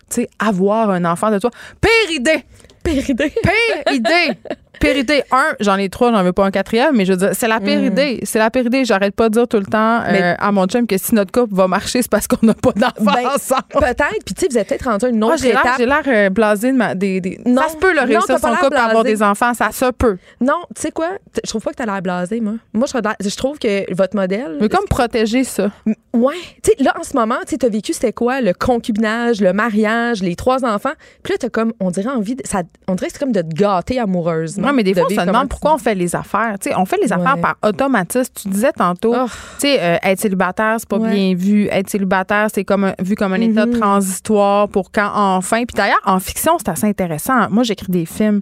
Tu 0.09 0.21
sais, 0.21 0.29
avoir 0.39 0.91
un 0.91 1.03
enfant 1.05 1.29
de 1.29 1.39
toi. 1.39 1.49
Pire 1.81 2.15
idée! 2.15 2.45
Pire 2.83 3.09
idée. 3.09 3.29
Pire 3.43 3.93
idée! 3.93 4.37
Pire 4.79 4.97
idée. 4.97 5.23
Un, 5.31 5.53
j'en 5.61 5.77
ai 5.77 5.87
trois, 5.87 6.11
j'en 6.11 6.23
veux 6.23 6.33
pas 6.33 6.43
un 6.45 6.51
quatrième, 6.51 6.95
mais 6.97 7.05
je 7.05 7.13
veux 7.13 7.17
dire, 7.17 7.29
c'est 7.33 7.47
la 7.47 7.61
pire 7.61 7.81
idée. 7.81 8.19
C'est 8.23 8.39
la 8.39 8.49
pire 8.49 8.65
idée. 8.65 8.83
J'arrête 8.83 9.15
pas 9.15 9.29
de 9.29 9.35
dire 9.35 9.47
tout 9.47 9.57
le 9.59 9.65
temps 9.65 10.01
euh, 10.01 10.07
Mais- 10.11 10.35
à 10.37 10.51
mon 10.51 10.65
chum 10.65 10.87
que 10.87 10.97
si 10.97 11.15
notre 11.15 11.31
couple 11.31 11.55
va 11.55 11.67
marcher, 11.69 12.01
c'est 12.01 12.11
parce 12.11 12.27
qu'on 12.27 12.45
n'a 12.45 12.53
pas 12.53 12.71
d'enfants 12.73 12.93
Ben, 12.99 13.27
ensemble. 13.33 13.61
Peut-être. 13.71 14.23
Puis 14.25 14.33
tu 14.35 14.41
sais, 14.41 14.47
vous 14.49 14.57
êtes 14.57 14.67
peut-être 14.67 14.89
rendu 14.89 15.05
à 15.05 15.09
une 15.09 15.19
Moi, 15.19 15.35
autre 15.35 15.41
j'ai 15.43 15.49
l'air, 15.51 15.61
étape. 15.61 15.75
j'ai 15.77 15.85
l'air 15.85 16.01
euh, 16.07 16.29
blasé 16.29 16.71
de 16.73 16.77
ma, 16.77 16.95
des, 16.95 17.21
des- 17.21 17.39
Non. 17.45 17.61
Ça 17.61 17.69
se 17.69 17.77
peut, 17.77 17.93
le 17.93 18.01
réussir 18.01 18.37
son 18.39 18.55
couple, 18.55 18.75
avoir 18.75 19.03
blasé. 19.03 19.15
des 19.15 19.23
enfants, 19.23 19.53
ça 19.53 19.71
se 19.71 19.89
peut. 19.91 20.17
Non, 20.41 20.63
tu 20.75 20.81
sais 20.81 20.91
quoi? 20.91 21.11
Je 21.41 21.49
trouve 21.49 21.61
pas 21.61 21.71
que 21.71 21.75
t'as 21.77 21.85
l'air 21.85 22.01
blasé, 22.01 22.41
moi. 22.41 22.55
Moi, 22.73 22.87
je, 22.91 23.35
trouve 23.37 23.59
que 23.59 23.93
votre 23.93 24.17
modèle. 24.17 24.57
Mais 24.59 24.67
comme 24.67 24.85
protéger 24.89 25.45
ça. 25.45 25.71
Ouais. 26.13 26.33
Tu 26.61 26.71
sais, 26.77 26.83
là, 26.83 26.93
en 26.99 27.03
ce 27.03 27.15
moment, 27.15 27.37
tu 27.47 27.57
t'as 27.57 27.69
vécu, 27.69 27.93
c'était 27.93 28.11
quoi? 28.11 28.41
Le 28.41 28.53
concubinage, 28.53 29.39
le 29.39 29.53
mariage, 29.53 30.21
les 30.21 30.35
trois 30.35 30.65
enfants. 30.65 30.91
Puis 31.23 31.33
là, 31.33 31.37
t'as 31.39 31.49
comme, 31.49 31.71
on 31.79 31.89
dirait 31.89 32.09
envie, 32.09 32.35
de, 32.35 32.41
ça, 32.45 32.63
on 32.87 32.95
dirait 32.95 33.07
que 33.07 33.13
c'est 33.13 33.19
comme 33.19 33.31
de 33.31 33.41
te 33.41 33.53
gâter 33.55 33.99
amoureusement. 33.99 34.67
Non, 34.67 34.73
mais 34.73 34.83
des 34.83 34.91
de 34.93 34.99
fois, 34.99 35.07
on 35.09 35.15
se 35.21 35.25
demande 35.25 35.47
pourquoi 35.49 35.73
on 35.75 35.77
fait 35.77 35.95
les 35.95 36.15
affaires. 36.15 36.57
Tu 36.59 36.69
sais, 36.69 36.75
on 36.75 36.85
fait 36.85 36.97
les 37.01 37.13
affaires 37.13 37.35
Ouais. 37.35 37.41
par 37.41 37.55
automatisme. 37.65 38.31
Tu 38.35 38.49
disais 38.49 38.71
tantôt, 38.73 39.13
Oh. 39.17 39.25
tu 39.25 39.67
sais, 39.67 39.79
euh, 39.81 39.97
être 40.03 40.19
célibataire, 40.19 40.75
c'est 40.79 40.87
pas 40.89 40.97
Ouais. 40.97 41.09
bien 41.11 41.33
vu. 41.35 41.67
Être 41.71 41.89
célibataire, 41.89 42.47
c'est 42.53 42.63
comme 42.65 42.83
un- 42.85 42.93
vu 43.01 43.15
comme 43.15 43.31
un 43.33 43.39
état 43.41 43.65
Mhm. 43.65 43.79
transitoire 43.79 44.67
pour 44.67 44.91
quand 44.91 45.09
enfin. 45.13 45.63
Puis 45.65 45.75
d'ailleurs, 45.75 46.01
en 46.05 46.19
fiction, 46.19 46.53
c'est 46.57 46.69
assez 46.69 46.87
intéressant. 46.87 47.49
Moi, 47.49 47.63
j'écris 47.63 47.91
des 47.91 48.05
films. 48.05 48.39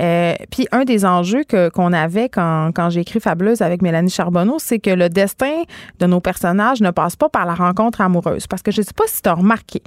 Euh, 0.00 0.34
puis 0.50 0.66
un 0.72 0.84
des 0.84 1.04
enjeux 1.04 1.44
qu'on 1.72 1.92
avait 1.92 2.28
quand, 2.28 2.70
quand 2.74 2.90
j'ai 2.90 3.00
écrit 3.00 3.20
Fabuleuse 3.20 3.62
avec 3.62 3.82
Mélanie 3.82 4.10
Charbonneau, 4.10 4.56
c'est 4.58 4.78
que 4.78 4.90
le 4.90 5.08
destin 5.08 5.62
de 6.00 6.06
nos 6.06 6.20
personnages 6.20 6.80
ne 6.80 6.90
passe 6.90 7.14
pas 7.16 7.28
par 7.28 7.46
la 7.46 7.54
rencontre 7.54 8.00
amoureuse. 8.00 8.46
Parce 8.46 8.62
que 8.62 8.70
je 8.72 8.82
sais 8.82 8.92
pas 8.96 9.04
si 9.06 9.22
tu 9.22 9.28
as 9.28 9.34
remarqué, 9.34 9.80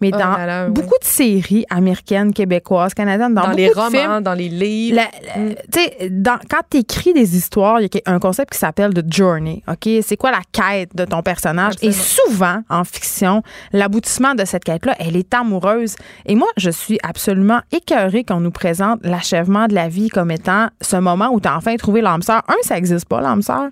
mais 0.00 0.10
Oh 0.14 0.18
dans 0.18 0.36
là 0.36 0.46
là, 0.46 0.64
ouais. 0.64 0.70
beaucoup 0.70 0.98
de 1.00 1.04
séries 1.04 1.64
américaines, 1.70 2.32
québécoises, 2.32 2.94
canadiennes, 2.94 3.34
dans, 3.34 3.42
Dans, 3.48 3.50
les 3.52 3.68
de 3.68 3.74
romans, 3.74 3.90
films, 3.90 4.20
dans 4.22 4.34
les 4.34 4.48
livres. 4.48 4.96
la- 4.96 5.42
la- 5.44 5.54
tu 5.54 5.80
sais, 5.80 6.08
dans- 6.10 6.38
quand 6.50 6.60
tu 6.70 6.78
écris 6.78 7.12
des 7.12 7.36
histoires, 7.36 7.80
il 7.80 7.88
y 7.92 7.98
a 8.06 8.10
un 8.12 8.18
concept 8.18 8.52
qui 8.52 8.58
s'appelle 8.58 8.92
de 8.94 9.04
journey. 9.12 9.62
OK? 9.68 9.88
C'est 10.02 10.16
quoi 10.16 10.30
la 10.30 10.40
quête 10.52 10.94
de 10.94 11.04
ton 11.04 11.22
personnage? 11.22 11.74
Et 11.82 11.92
souvent, 11.92 12.62
en 12.68 12.84
fiction, 12.84 13.42
l'aboutissement 13.72 14.34
de 14.34 14.44
cette 14.44 14.64
quête-là, 14.64 14.94
elle 14.98 15.16
est 15.16 15.32
amoureuse. 15.34 15.96
Et 16.26 16.34
moi, 16.34 16.48
je 16.56 16.70
suis 16.70 16.98
absolument 17.02 17.60
écœurée 17.72 18.24
qu'on 18.24 18.40
nous 18.40 18.50
présente 18.50 19.00
l'achèvement 19.02 19.66
de 19.66 19.74
la 19.74 19.88
vie 19.88 20.08
comme 20.08 20.30
étant 20.30 20.68
ce 20.80 20.96
moment 20.96 21.28
où 21.32 21.40
tu 21.40 21.48
as 21.48 21.56
enfin 21.56 21.76
trouvé 21.76 22.00
l'âme 22.00 22.22
sœur. 22.22 22.42
Un, 22.48 22.54
ça 22.62 22.74
n'existe 22.76 23.06
pas, 23.06 23.20
l'âme 23.20 23.42
sœur. 23.42 23.68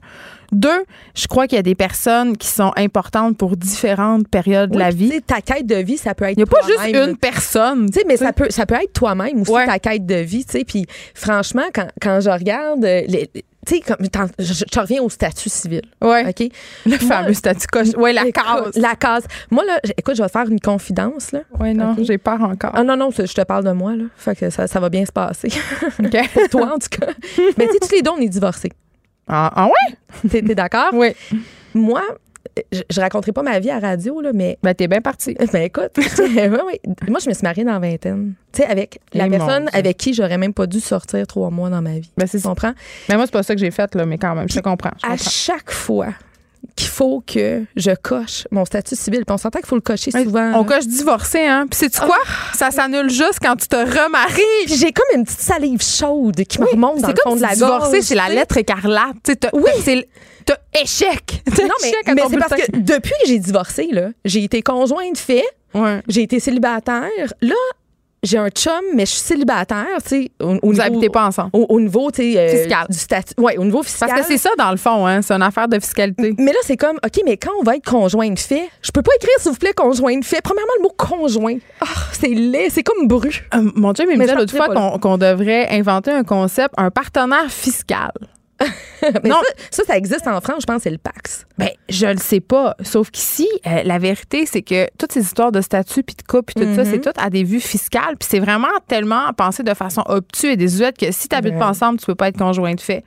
Deux, 0.52 0.84
je 1.14 1.26
crois 1.26 1.46
qu'il 1.46 1.56
y 1.56 1.58
a 1.58 1.62
des 1.62 1.74
personnes 1.74 2.36
qui 2.36 2.48
sont 2.48 2.72
importantes 2.76 3.36
pour 3.36 3.56
différentes 3.56 4.28
périodes 4.28 4.70
de 4.70 4.76
Oui, 4.76 4.82
la 4.82 4.90
vie. 4.90 5.20
Ta 5.26 5.40
quête 5.40 5.66
de 5.66 5.76
vie, 5.76 5.98
ça 5.98 6.14
peut 6.14 6.24
être. 6.24 6.32
Il 6.36 6.38
n'y 6.38 6.42
a 6.42 6.46
pas 6.46 6.66
juste 6.66 6.94
une 7.08 7.16
personne. 7.16 7.88
Mais 8.06 8.16
ça 8.16 8.32
peut, 8.32 8.46
ça 8.50 8.64
peut 8.66 8.76
être 8.76 8.92
toi-même 8.92 9.42
aussi, 9.42 9.50
Ouais. 9.50 9.66
ta 9.66 9.78
quête 9.78 10.06
de 10.06 10.14
vie. 10.16 10.46
Puis 10.66 10.86
franchement, 11.14 11.64
quand, 11.74 11.88
quand 12.00 12.20
je 12.20 12.30
regarde, 12.30 12.84
euh, 12.84 13.02
les- 13.06 13.30
tu 13.66 13.76
sais, 13.76 13.82
je, 14.38 14.80
reviens 14.80 15.02
au 15.02 15.10
statut 15.10 15.50
civil. 15.50 15.82
Ouais. 16.02 16.26
OK? 16.28 16.48
Le 16.86 16.96
fameux 16.96 17.34
statut. 17.34 17.66
Ouais, 17.98 18.14
la 18.14 18.30
case. 18.30 18.76
La 18.76 18.94
case. 18.94 19.24
Moi, 19.50 19.64
là, 19.66 19.78
écoute, 19.98 20.14
je 20.16 20.22
vais 20.22 20.28
te 20.28 20.32
faire 20.32 20.48
une 20.48 20.60
confidence, 20.60 21.32
là. 21.32 21.40
Ouais, 21.60 21.74
non, 21.74 21.94
j'ai 22.00 22.16
peur 22.16 22.40
encore. 22.40 22.70
Ah 22.72 22.82
non, 22.84 22.96
non, 22.96 23.10
je 23.10 23.22
te 23.24 23.42
parle 23.42 23.64
de 23.64 23.72
moi, 23.72 23.94
là. 23.96 24.04
Fait 24.16 24.34
que 24.34 24.48
ça, 24.48 24.66
ça 24.66 24.80
va 24.80 24.88
bien 24.88 25.04
se 25.04 25.12
passer. 25.12 25.48
OK. 26.02 26.16
Pour 26.32 26.48
toi, 26.48 26.72
en 26.74 26.78
tout 26.78 26.88
cas. 26.98 27.12
Mais 27.58 27.66
tu 27.66 27.72
sais, 27.72 27.78
tous 27.82 27.92
les 27.92 28.00
deux, 28.02 28.10
on 28.12 28.18
est 28.20 28.28
divorcés. 28.28 28.70
Ah, 29.28 29.52
ah 29.54 29.66
ouais? 29.66 30.28
T'es 30.30 30.42
d'accord? 30.42 30.90
Oui. 30.92 31.08
Moi, 31.74 32.02
je, 32.72 32.80
je 32.90 33.00
raconterai 33.00 33.32
pas 33.32 33.42
ma 33.42 33.58
vie 33.60 33.70
à 33.70 33.78
radio, 33.78 34.20
là, 34.20 34.30
mais 34.32 34.58
Ben, 34.62 34.74
t'es 34.74 34.88
bien 34.88 35.00
parti. 35.00 35.34
Ben 35.52 35.62
écoute, 35.62 35.92
moi 37.08 37.18
je 37.22 37.28
me 37.28 37.34
suis 37.34 37.42
mariée 37.42 37.64
dans 37.64 37.72
la 37.74 37.78
vingtaine. 37.78 38.34
Tu 38.52 38.62
sais, 38.62 38.68
avec 38.68 39.00
la 39.12 39.26
Eh, 39.26 39.30
personne 39.30 39.68
avec 39.72 39.96
qui 39.98 40.14
j'aurais 40.14 40.38
même 40.38 40.54
pas 40.54 40.66
dû 40.66 40.80
sortir 40.80 41.26
trois 41.26 41.50
mois 41.50 41.70
dans 41.70 41.82
ma 41.82 41.98
vie. 41.98 42.10
Ben, 42.16 42.26
c'est 42.26 42.38
Tu 42.40 42.48
comprends? 42.48 42.72
Mais 43.08 43.16
moi, 43.16 43.26
c'est 43.26 43.32
pas 43.32 43.42
ça 43.42 43.54
que 43.54 43.60
j'ai 43.60 43.70
fait, 43.70 43.94
là, 43.94 44.06
mais 44.06 44.18
quand 44.18 44.34
même, 44.34 44.48
je 44.48 44.56
te 44.56 44.60
comprends. 44.60 44.90
je 45.00 45.06
À 45.06 45.10
comprends. 45.10 45.30
chaque 45.30 45.70
fois 45.70 46.08
qu'il 46.76 46.88
faut 46.88 47.22
que 47.26 47.64
je 47.76 47.90
coche 48.02 48.46
mon 48.50 48.64
statut 48.64 48.94
civil, 48.96 49.24
puis 49.24 49.32
on 49.34 49.38
s'entend 49.38 49.58
qu'il 49.58 49.68
faut 49.68 49.74
le 49.76 49.80
cocher 49.80 50.10
souvent. 50.10 50.52
On 50.54 50.62
là. 50.62 50.64
coche 50.64 50.86
divorcé, 50.86 51.40
hein? 51.46 51.66
Puis 51.70 51.78
sais-tu 51.80 52.00
quoi? 52.00 52.18
Ça 52.54 52.70
s'annule 52.70 53.10
juste 53.10 53.38
quand 53.42 53.56
tu 53.56 53.66
te 53.68 53.76
remaries. 53.76 54.42
Puis 54.66 54.76
j'ai 54.76 54.92
comme 54.92 55.06
une 55.16 55.24
petite 55.24 55.40
salive 55.40 55.82
chaude 55.82 56.36
qui 56.44 56.60
me 56.60 56.66
remonte 56.66 57.00
dans 57.00 57.08
c'est 57.08 57.14
le 57.14 57.20
fond 57.22 57.36
de 57.36 57.40
la 57.40 57.48
gorge. 57.56 57.56
divorcé, 57.56 58.02
c'est 58.02 58.14
la 58.14 58.26
tu 58.28 58.34
lettre 58.34 58.56
écarlate. 58.56 59.16
Tu 59.24 59.36
t'as- 59.36 59.50
Oui. 59.52 59.62
t'as- 59.76 59.82
c'est- 59.82 60.08
T'as 60.46 60.56
échec. 60.82 61.42
T'as 61.44 61.62
Non, 61.62 61.68
mais, 61.82 61.88
échec 61.88 62.04
c'est 62.30 62.38
parce 62.38 62.62
que 62.62 62.76
depuis 62.78 63.12
que 63.22 63.28
j'ai 63.28 63.38
divorcé, 63.38 63.88
là, 63.92 64.08
j'ai 64.24 64.44
été 64.44 64.62
conjointe 64.62 65.18
fait, 65.18 65.44
Ouais. 65.74 66.00
j'ai 66.08 66.22
été 66.22 66.40
célibataire. 66.40 67.10
Là, 67.42 67.54
j'ai 68.22 68.38
un 68.38 68.48
chum, 68.50 68.72
mais 68.94 69.06
je 69.06 69.12
suis 69.12 69.20
célibataire, 69.20 69.86
tu 70.02 70.08
sais, 70.08 70.30
au, 70.40 70.46
au 70.46 70.58
Vous 70.62 70.72
niveau- 70.72 70.82
habitez 70.82 71.08
pas 71.08 71.26
ensemble? 71.26 71.50
Au, 71.52 71.66
au 71.68 71.80
niveau, 71.80 72.10
tu 72.10 72.22
sais, 72.32 72.38
euh, 72.38 72.48
Fiscal. 72.58 72.86
du 72.88 72.98
statut. 72.98 73.34
Ouais, 73.38 73.56
au 73.58 73.64
niveau 73.64 73.82
fiscal. 73.82 74.08
Parce 74.08 74.22
que 74.22 74.26
c'est 74.26 74.38
ça, 74.38 74.50
dans 74.58 74.70
le 74.70 74.76
fond, 74.76 75.06
hein? 75.06 75.22
C'est 75.22 75.34
une 75.34 75.42
affaire 75.42 75.68
de 75.68 75.78
fiscalité. 75.78 76.34
Mais 76.38 76.52
là, 76.52 76.58
c'est 76.62 76.76
comme, 76.76 76.96
OK, 77.04 77.20
mais 77.24 77.36
quand 77.36 77.52
on 77.60 77.62
va 77.62 77.76
être 77.76 77.84
conjoint 77.84 78.30
de 78.30 78.38
fait, 78.38 78.68
je 78.82 78.90
peux 78.90 79.02
pas 79.02 79.12
écrire, 79.16 79.32
s'il 79.38 79.52
vous 79.52 79.56
plaît, 79.58 79.72
conjoint 79.72 80.18
de 80.18 80.24
fait. 80.24 80.40
Premièrement, 80.42 80.72
le 80.78 80.82
mot 80.82 80.94
conjoint. 80.96 81.56
Ah, 81.80 81.86
c'est 82.12 82.28
laid, 82.28 82.70
c'est 82.70 82.82
comme 82.82 83.06
bru. 83.06 83.46
Euh, 83.54 83.70
mon 83.76 83.92
Dieu, 83.92 84.04
mais 84.06 84.14
il 84.14 84.16
me 84.16 84.20
Mais 84.20 84.24
disait 84.26 84.36
l'autre 84.36 84.56
fois 84.56 84.98
qu'on 84.98 85.18
devrait 85.18 85.68
inventer 85.70 86.10
un 86.10 86.24
concept, 86.24 86.74
un 86.76 86.90
partenaire 86.90 87.50
fiscal. 87.50 88.10
non. 89.24 89.40
Ça, 89.70 89.84
ça, 89.84 89.96
existe 89.96 90.26
en 90.26 90.40
France, 90.40 90.62
je 90.62 90.66
pense, 90.66 90.82
c'est 90.82 90.90
le 90.90 90.98
Pax. 90.98 91.46
Ben, 91.58 91.70
je 91.88 92.06
le 92.06 92.16
sais 92.16 92.40
pas. 92.40 92.76
Sauf 92.82 93.10
qu'ici, 93.10 93.48
euh, 93.66 93.82
la 93.84 93.98
vérité, 93.98 94.46
c'est 94.46 94.62
que 94.62 94.88
toutes 94.98 95.12
ces 95.12 95.20
histoires 95.20 95.52
de 95.52 95.60
statut 95.60 96.02
puis 96.02 96.16
de 96.16 96.22
couple 96.22 96.54
puis 96.54 96.66
tout 96.66 96.74
ça, 96.74 96.84
c'est 96.84 96.96
mm-hmm. 96.96 97.12
tout 97.12 97.20
à 97.20 97.30
des 97.30 97.44
vues 97.44 97.60
fiscales. 97.60 98.16
Puis 98.18 98.28
c'est 98.28 98.40
vraiment 98.40 98.68
tellement 98.88 99.32
pensé 99.36 99.62
de 99.62 99.74
façon 99.74 100.02
obtuse 100.06 100.50
et 100.50 100.56
désuète 100.56 100.98
que 100.98 101.12
si 101.12 101.28
tu 101.28 101.36
n'habites 101.36 101.58
pas 101.58 101.68
ensemble, 101.68 102.00
tu 102.00 102.06
peux 102.06 102.14
pas 102.14 102.28
être 102.28 102.38
conjoint 102.38 102.74
de 102.74 102.80
fait. 102.80 103.04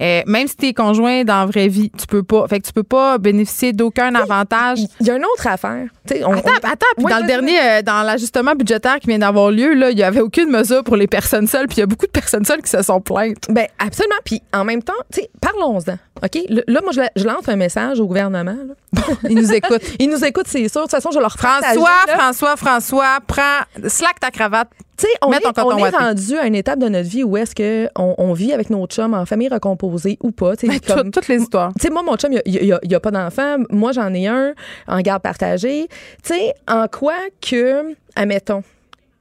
Euh, 0.00 0.22
même 0.26 0.46
si 0.46 0.56
tu 0.56 0.66
es 0.66 0.74
conjoint 0.74 1.24
dans 1.24 1.40
la 1.40 1.46
vraie 1.46 1.68
vie, 1.68 1.90
tu 1.90 2.06
peux 2.06 2.22
pas. 2.22 2.46
Fait 2.48 2.60
que 2.60 2.66
tu 2.66 2.72
peux 2.72 2.82
pas 2.82 3.18
bénéficier 3.18 3.72
d'aucun 3.72 4.14
avantage. 4.14 4.80
Il 5.00 5.06
y 5.06 5.10
a 5.10 5.16
une 5.16 5.24
autre 5.24 5.46
affaire. 5.46 5.88
Attends, 6.10 6.68
attends. 6.68 6.86
Puis 6.96 7.06
dans 7.06 7.18
le 7.18 7.26
dernier, 7.26 7.60
euh, 7.60 7.82
dans 7.82 8.02
l'ajustement 8.02 8.54
budgétaire 8.54 8.98
qui 9.00 9.08
vient 9.08 9.18
d'avoir 9.18 9.50
lieu, 9.50 9.74
là, 9.74 9.90
il 9.90 9.98
y 9.98 10.02
avait 10.02 10.20
aucune 10.20 10.50
mesure 10.50 10.82
pour 10.84 10.96
les 10.96 11.06
personnes 11.06 11.46
seules. 11.46 11.66
Puis 11.66 11.78
il 11.78 11.80
y 11.80 11.82
a 11.82 11.86
beaucoup 11.86 12.06
de 12.06 12.10
personnes 12.10 12.44
seules 12.44 12.62
qui 12.62 12.70
se 12.70 12.82
sont 12.82 13.00
plaintes. 13.00 13.46
Ben 13.48 13.66
absolument. 13.78 14.16
Puis 14.24 14.42
en 14.52 14.64
même 14.64 14.82
temps, 14.82 14.92
parlons-en. 15.40 15.98
OK? 16.22 16.38
là, 16.48 16.80
moi, 16.82 16.92
je, 16.92 17.24
lance 17.24 17.48
un 17.48 17.56
message 17.56 18.00
au 18.00 18.06
gouvernement. 18.06 18.56
ils 19.28 19.36
nous 19.36 19.52
écoutent. 19.52 19.82
ils 19.98 20.08
nous 20.08 20.24
écoutent, 20.24 20.46
c'est 20.48 20.68
sûr. 20.68 20.82
De 20.82 20.86
toute 20.86 20.92
façon, 20.92 21.10
je 21.10 21.18
leur 21.18 21.36
François, 21.36 21.90
François, 22.06 22.56
François, 22.56 23.18
prends, 23.26 23.60
slack 23.88 24.20
ta 24.20 24.30
cravate, 24.30 24.68
on 25.22 25.32
est, 25.32 25.90
rendu 25.90 26.36
à 26.36 26.46
une 26.46 26.54
étape 26.54 26.78
de 26.78 26.88
notre 26.88 27.08
vie 27.08 27.24
où 27.24 27.36
est-ce 27.36 27.54
qu'on 27.54 28.14
on 28.18 28.32
vit 28.32 28.52
avec 28.52 28.70
nos 28.70 28.86
chums 28.86 29.14
en 29.14 29.26
famille 29.26 29.48
recomposée 29.48 30.18
ou 30.22 30.30
pas. 30.30 30.52
Ben, 30.62 30.78
comme, 30.80 31.10
toutes 31.10 31.28
les 31.28 31.42
histoires. 31.42 31.72
moi, 31.90 32.02
mon 32.02 32.16
chum, 32.16 32.32
il 32.44 32.78
n'y 32.84 32.94
a, 32.94 33.00
pas 33.00 33.10
d'enfant. 33.10 33.56
Moi, 33.70 33.92
j'en 33.92 34.12
ai 34.14 34.26
un 34.26 34.54
en 34.86 35.00
garde 35.00 35.22
partagée. 35.22 35.88
Tu 36.22 36.34
sais, 36.34 36.54
en 36.68 36.86
quoi 36.88 37.16
que, 37.40 37.94
admettons, 38.14 38.62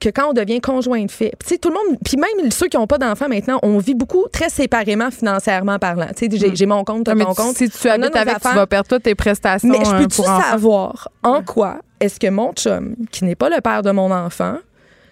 que 0.02 0.10
quand 0.10 0.30
on 0.30 0.34
devient 0.34 0.60
conjoint 0.60 1.06
de 1.06 1.11
fait, 1.11 1.31
tu 1.45 1.60
tout 1.60 1.69
le 1.69 1.76
monde, 1.76 1.99
puis 2.03 2.18
même 2.18 2.52
ceux 2.52 2.68
qui 2.68 2.76
n'ont 2.76 2.88
pas 2.88 2.98
d'enfants 2.98 3.30
maintenant, 3.30 3.60
on 3.61 3.77
vit 3.77 3.93
beaucoup 3.93 4.26
très 4.31 4.49
séparément 4.49 5.11
financièrement 5.11 5.77
parlant. 5.77 6.07
Tu 6.18 6.30
sais, 6.30 6.56
j'ai, 6.56 6.65
mon 6.65 6.84
compte, 6.84 7.07
mon 7.07 7.34
compte. 7.35 7.56
Si 7.56 7.69
tu 7.69 7.88
habites 7.88 8.15
avec, 8.15 8.39
tu 8.39 8.48
vas 8.48 8.65
perdre 8.65 8.88
toutes 8.88 9.03
tes 9.03 9.15
prestations. 9.15 9.69
Mais 9.69 9.85
je 9.85 9.91
peux-tu 9.91 10.23
savoir 10.23 11.10
en 11.23 11.43
quoi 11.43 11.80
est-ce 11.99 12.19
que 12.19 12.27
mon 12.27 12.52
chum, 12.53 12.95
qui 13.11 13.23
n'est 13.26 13.35
pas 13.35 13.49
le 13.49 13.61
père 13.61 13.84
de 13.84 13.91
mon 13.91 14.11
enfant, 14.11 14.57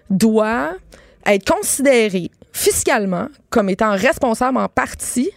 doit 0.10 0.72
être 1.26 1.46
considéré 1.50 2.32
fiscalement 2.52 3.28
comme 3.52 3.70
étant 3.70 3.92
responsable 3.92 4.58
en 4.58 4.68
partie 4.68 5.30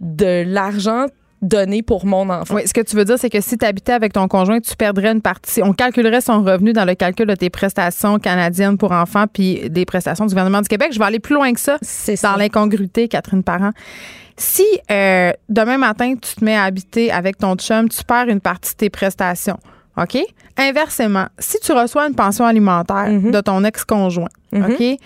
de 0.00 0.44
l'argent 0.46 1.06
donné 1.42 1.82
pour 1.82 2.06
mon 2.06 2.28
enfant. 2.30 2.54
Oui, 2.54 2.62
ce 2.66 2.72
que 2.72 2.80
tu 2.80 2.96
veux 2.96 3.04
dire, 3.04 3.18
c'est 3.18 3.30
que 3.30 3.40
si 3.40 3.58
tu 3.58 3.64
habitais 3.64 3.92
avec 3.92 4.12
ton 4.12 4.26
conjoint, 4.28 4.60
tu 4.60 4.74
perdrais 4.76 5.12
une 5.12 5.20
partie. 5.20 5.62
On 5.62 5.72
calculerait 5.72 6.20
son 6.20 6.42
revenu 6.42 6.72
dans 6.72 6.84
le 6.84 6.94
calcul 6.94 7.26
de 7.26 7.34
tes 7.34 7.50
prestations 7.50 8.18
canadiennes 8.18 8.78
pour 8.78 8.92
enfants 8.92 9.26
puis 9.32 9.68
des 9.68 9.84
prestations 9.84 10.26
du 10.26 10.30
gouvernement 10.30 10.62
du 10.62 10.68
Québec. 10.68 10.88
Je 10.92 10.98
vais 10.98 11.04
aller 11.04 11.20
plus 11.20 11.34
loin 11.34 11.52
que 11.52 11.60
ça. 11.60 11.78
C'est 11.82 12.20
dans 12.22 12.36
l'incongruité, 12.36 13.08
Catherine 13.08 13.42
Parent. 13.42 13.72
Si 14.38 14.66
euh, 14.90 15.32
demain 15.48 15.78
matin, 15.78 16.14
tu 16.14 16.34
te 16.34 16.44
mets 16.44 16.56
à 16.56 16.64
habiter 16.64 17.10
avec 17.10 17.38
ton 17.38 17.54
chum, 17.56 17.88
tu 17.88 18.04
perds 18.04 18.28
une 18.28 18.40
partie 18.40 18.72
de 18.72 18.76
tes 18.76 18.90
prestations. 18.90 19.58
OK? 19.96 20.18
Inversement, 20.58 21.26
si 21.38 21.58
tu 21.60 21.72
reçois 21.72 22.06
une 22.06 22.14
pension 22.14 22.44
alimentaire 22.44 23.08
mhm. 23.08 23.30
de 23.30 23.40
ton 23.40 23.64
ex-conjoint, 23.64 24.28
mhm. 24.52 24.64
OK? 24.64 24.98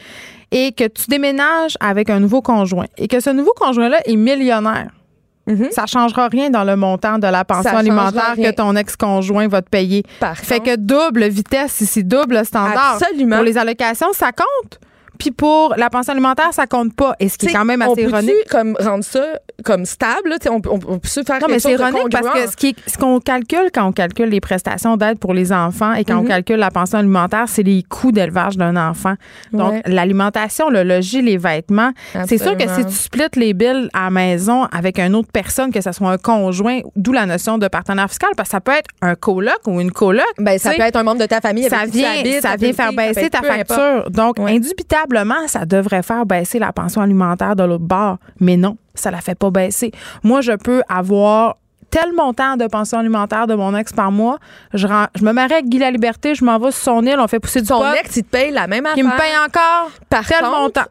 Et 0.53 0.73
que 0.73 0.89
tu 0.89 1.07
déménages 1.09 1.77
avec 1.79 2.11
un 2.11 2.19
nouveau 2.19 2.43
conjoint 2.43 2.87
et 2.99 3.07
que 3.07 3.21
ce 3.21 3.31
nouveau 3.31 3.53
conjoint-là 3.57 4.01
est 4.05 4.17
millionnaire, 4.17 4.91
mhm. 5.51 5.69
Ça 5.71 5.87
changera 5.87 6.29
rien 6.29 6.51
dans 6.51 6.65
le 6.65 6.77
montant 6.77 7.19
de 7.19 7.27
la 7.27 7.45
pension 7.45 7.77
alimentaire 7.77 8.35
que 8.37 8.51
ton 8.51 8.77
ex-conjoint 8.77 9.49
va 9.49 9.63
te 9.63 9.69
payer. 9.69 10.05
fait 10.35 10.61
que 10.61 10.77
double 10.77 11.29
vitesse 11.29 11.81
ici, 11.81 12.05
double 12.05 12.45
standard. 12.45 12.99
Absolument. 13.01 13.37
Pour 13.37 13.45
les 13.45 13.59
allocations, 13.59 14.13
ça 14.13 14.33
compte. 14.33 14.79
Puis 15.21 15.31
pour 15.31 15.75
la 15.77 15.91
pension 15.91 16.13
alimentaire, 16.13 16.53
ça 16.53 16.67
compte 16.67 16.95
pas. 16.95 17.15
Et 17.21 17.29
ce 17.29 17.37
qui 17.37 17.47
est 17.47 17.53
quand 17.53 17.67
même 17.67 17.83
assez 17.83 18.03
ironique. 18.03 18.35
comme 18.51 18.75
rendre 18.81 19.05
ça 19.05 19.23
comme 19.63 19.85
stable, 19.85 20.37
on, 20.49 20.63
on, 20.71 20.79
peut 20.79 21.09
se 21.09 21.23
faire 21.23 21.39
Non, 21.41 21.49
mais 21.51 21.59
c'est 21.59 21.73
ironique 21.73 22.09
parce 22.11 22.57
que 22.57 22.69
ce 22.87 22.97
qu'on 22.97 23.21
calcule 23.21 23.71
quand 23.73 23.87
on 23.87 23.93
calcule 23.93 24.31
les 24.31 24.41
prestations 24.41 24.97
d'aide 24.97 25.19
pour 25.19 25.35
les 25.35 25.53
enfants 25.53 25.93
et 25.93 26.05
quand 26.05 26.19
on 26.19 26.23
mhm. 26.23 26.29
calcule 26.29 26.57
la 26.57 26.71
pension 26.71 26.99
alimentaire, 26.99 27.45
c'est 27.47 27.63
les 27.63 27.83
coûts 27.83 28.13
d'élevage 28.13 28.57
d'un 28.57 28.77
enfant. 28.77 29.15
Donc 29.53 29.83
l'alimentation, 29.87 30.71
le 30.71 30.83
logis, 30.83 31.21
les 31.21 31.37
vêtements, 31.37 31.93
c'est 32.27 32.39
sûr 32.39 32.57
que 32.57 32.67
si 32.67 32.87
tu 32.87 32.93
splits 32.93 33.21
les 33.37 33.53
billes 33.53 33.89
à 33.93 34.05
la 34.05 34.11
maison 34.11 34.65
avec 34.73 34.99
une 34.99 35.15
autre 35.15 35.31
personne, 35.31 35.71
que 35.71 35.83
ce 35.83 35.93
soit 35.93 36.11
un 36.11 36.19
conjoint, 36.19 36.81
d'où 36.97 37.13
la 37.13 37.27
notion 37.27 37.59
de 37.59 37.69
partenaire 37.69 38.09
fiscal, 38.09 38.31
parce 38.37 38.49
que 38.49 38.53
ça 38.53 38.61
peut 38.61 38.73
être 38.73 38.89
un 39.03 39.15
coloc 39.15 39.61
ou 39.67 39.81
une 39.81 39.93
coloc. 39.93 40.25
Ben, 40.39 40.59
ça 40.59 40.73
peut 40.73 40.83
être 40.83 40.97
un 40.97 41.03
membre 41.03 41.21
de 41.21 41.27
ta 41.27 41.43
famille. 41.43 41.69
Ça 41.69 41.85
vient, 41.85 42.15
ça, 42.41 42.57
vient 42.57 42.73
faire 42.73 42.93
baisser 42.95 43.29
ta 43.29 43.43
facture. 43.43 44.11
Donc 44.11 44.37
indubitablement 45.11 45.49
ça 45.49 45.65
devrait 45.65 46.03
faire 46.03 46.27
baisser 46.27 46.59
la 46.59 46.73
pension 46.73 47.01
alimentaire 47.01 47.57
de 47.57 47.65
l'autre 47.65 47.85
bord. 47.85 48.19
Mais 48.41 48.57
non, 48.57 48.77
ça 48.95 49.11
la 49.11 49.21
fait 49.21 49.35
pas 49.35 49.51
baisser. 49.51 49.93
Moi, 50.23 50.41
je 50.41 50.53
peux 50.53 50.83
avoir 50.89 51.57
tel 51.91 52.13
montant 52.13 52.57
de 52.57 52.67
pension 52.67 52.99
alimentaire 52.99 53.47
de 53.47 53.55
mon 53.55 53.75
ex 53.77 53.93
par 53.93 54.13
mois. 54.13 54.39
Je, 54.75 54.87
je 55.17 55.25
me 55.25 55.33
marie 55.33 55.55
avec 55.55 55.69
Guy 55.69 55.79
La 55.79 55.91
Liberté, 55.91 56.35
je 56.35 56.45
m'en 56.45 56.59
vais 56.59 56.71
sur 56.71 56.95
son 56.95 57.03
île, 57.03 57.17
on 57.19 57.27
fait 57.27 57.41
pousser 57.41 57.61
du 57.61 57.67
Son 57.67 57.83
ex, 57.93 58.17
il 58.17 58.23
te 58.23 58.31
paye 58.31 58.53
la 58.53 58.67
même 58.67 58.87
affaire. 58.87 58.99
Il 58.99 59.05
me 59.05 59.17
paye 59.17 59.33
encore 59.45 59.91
par 60.09 60.25
tel 60.25 60.45
montant 60.45 60.85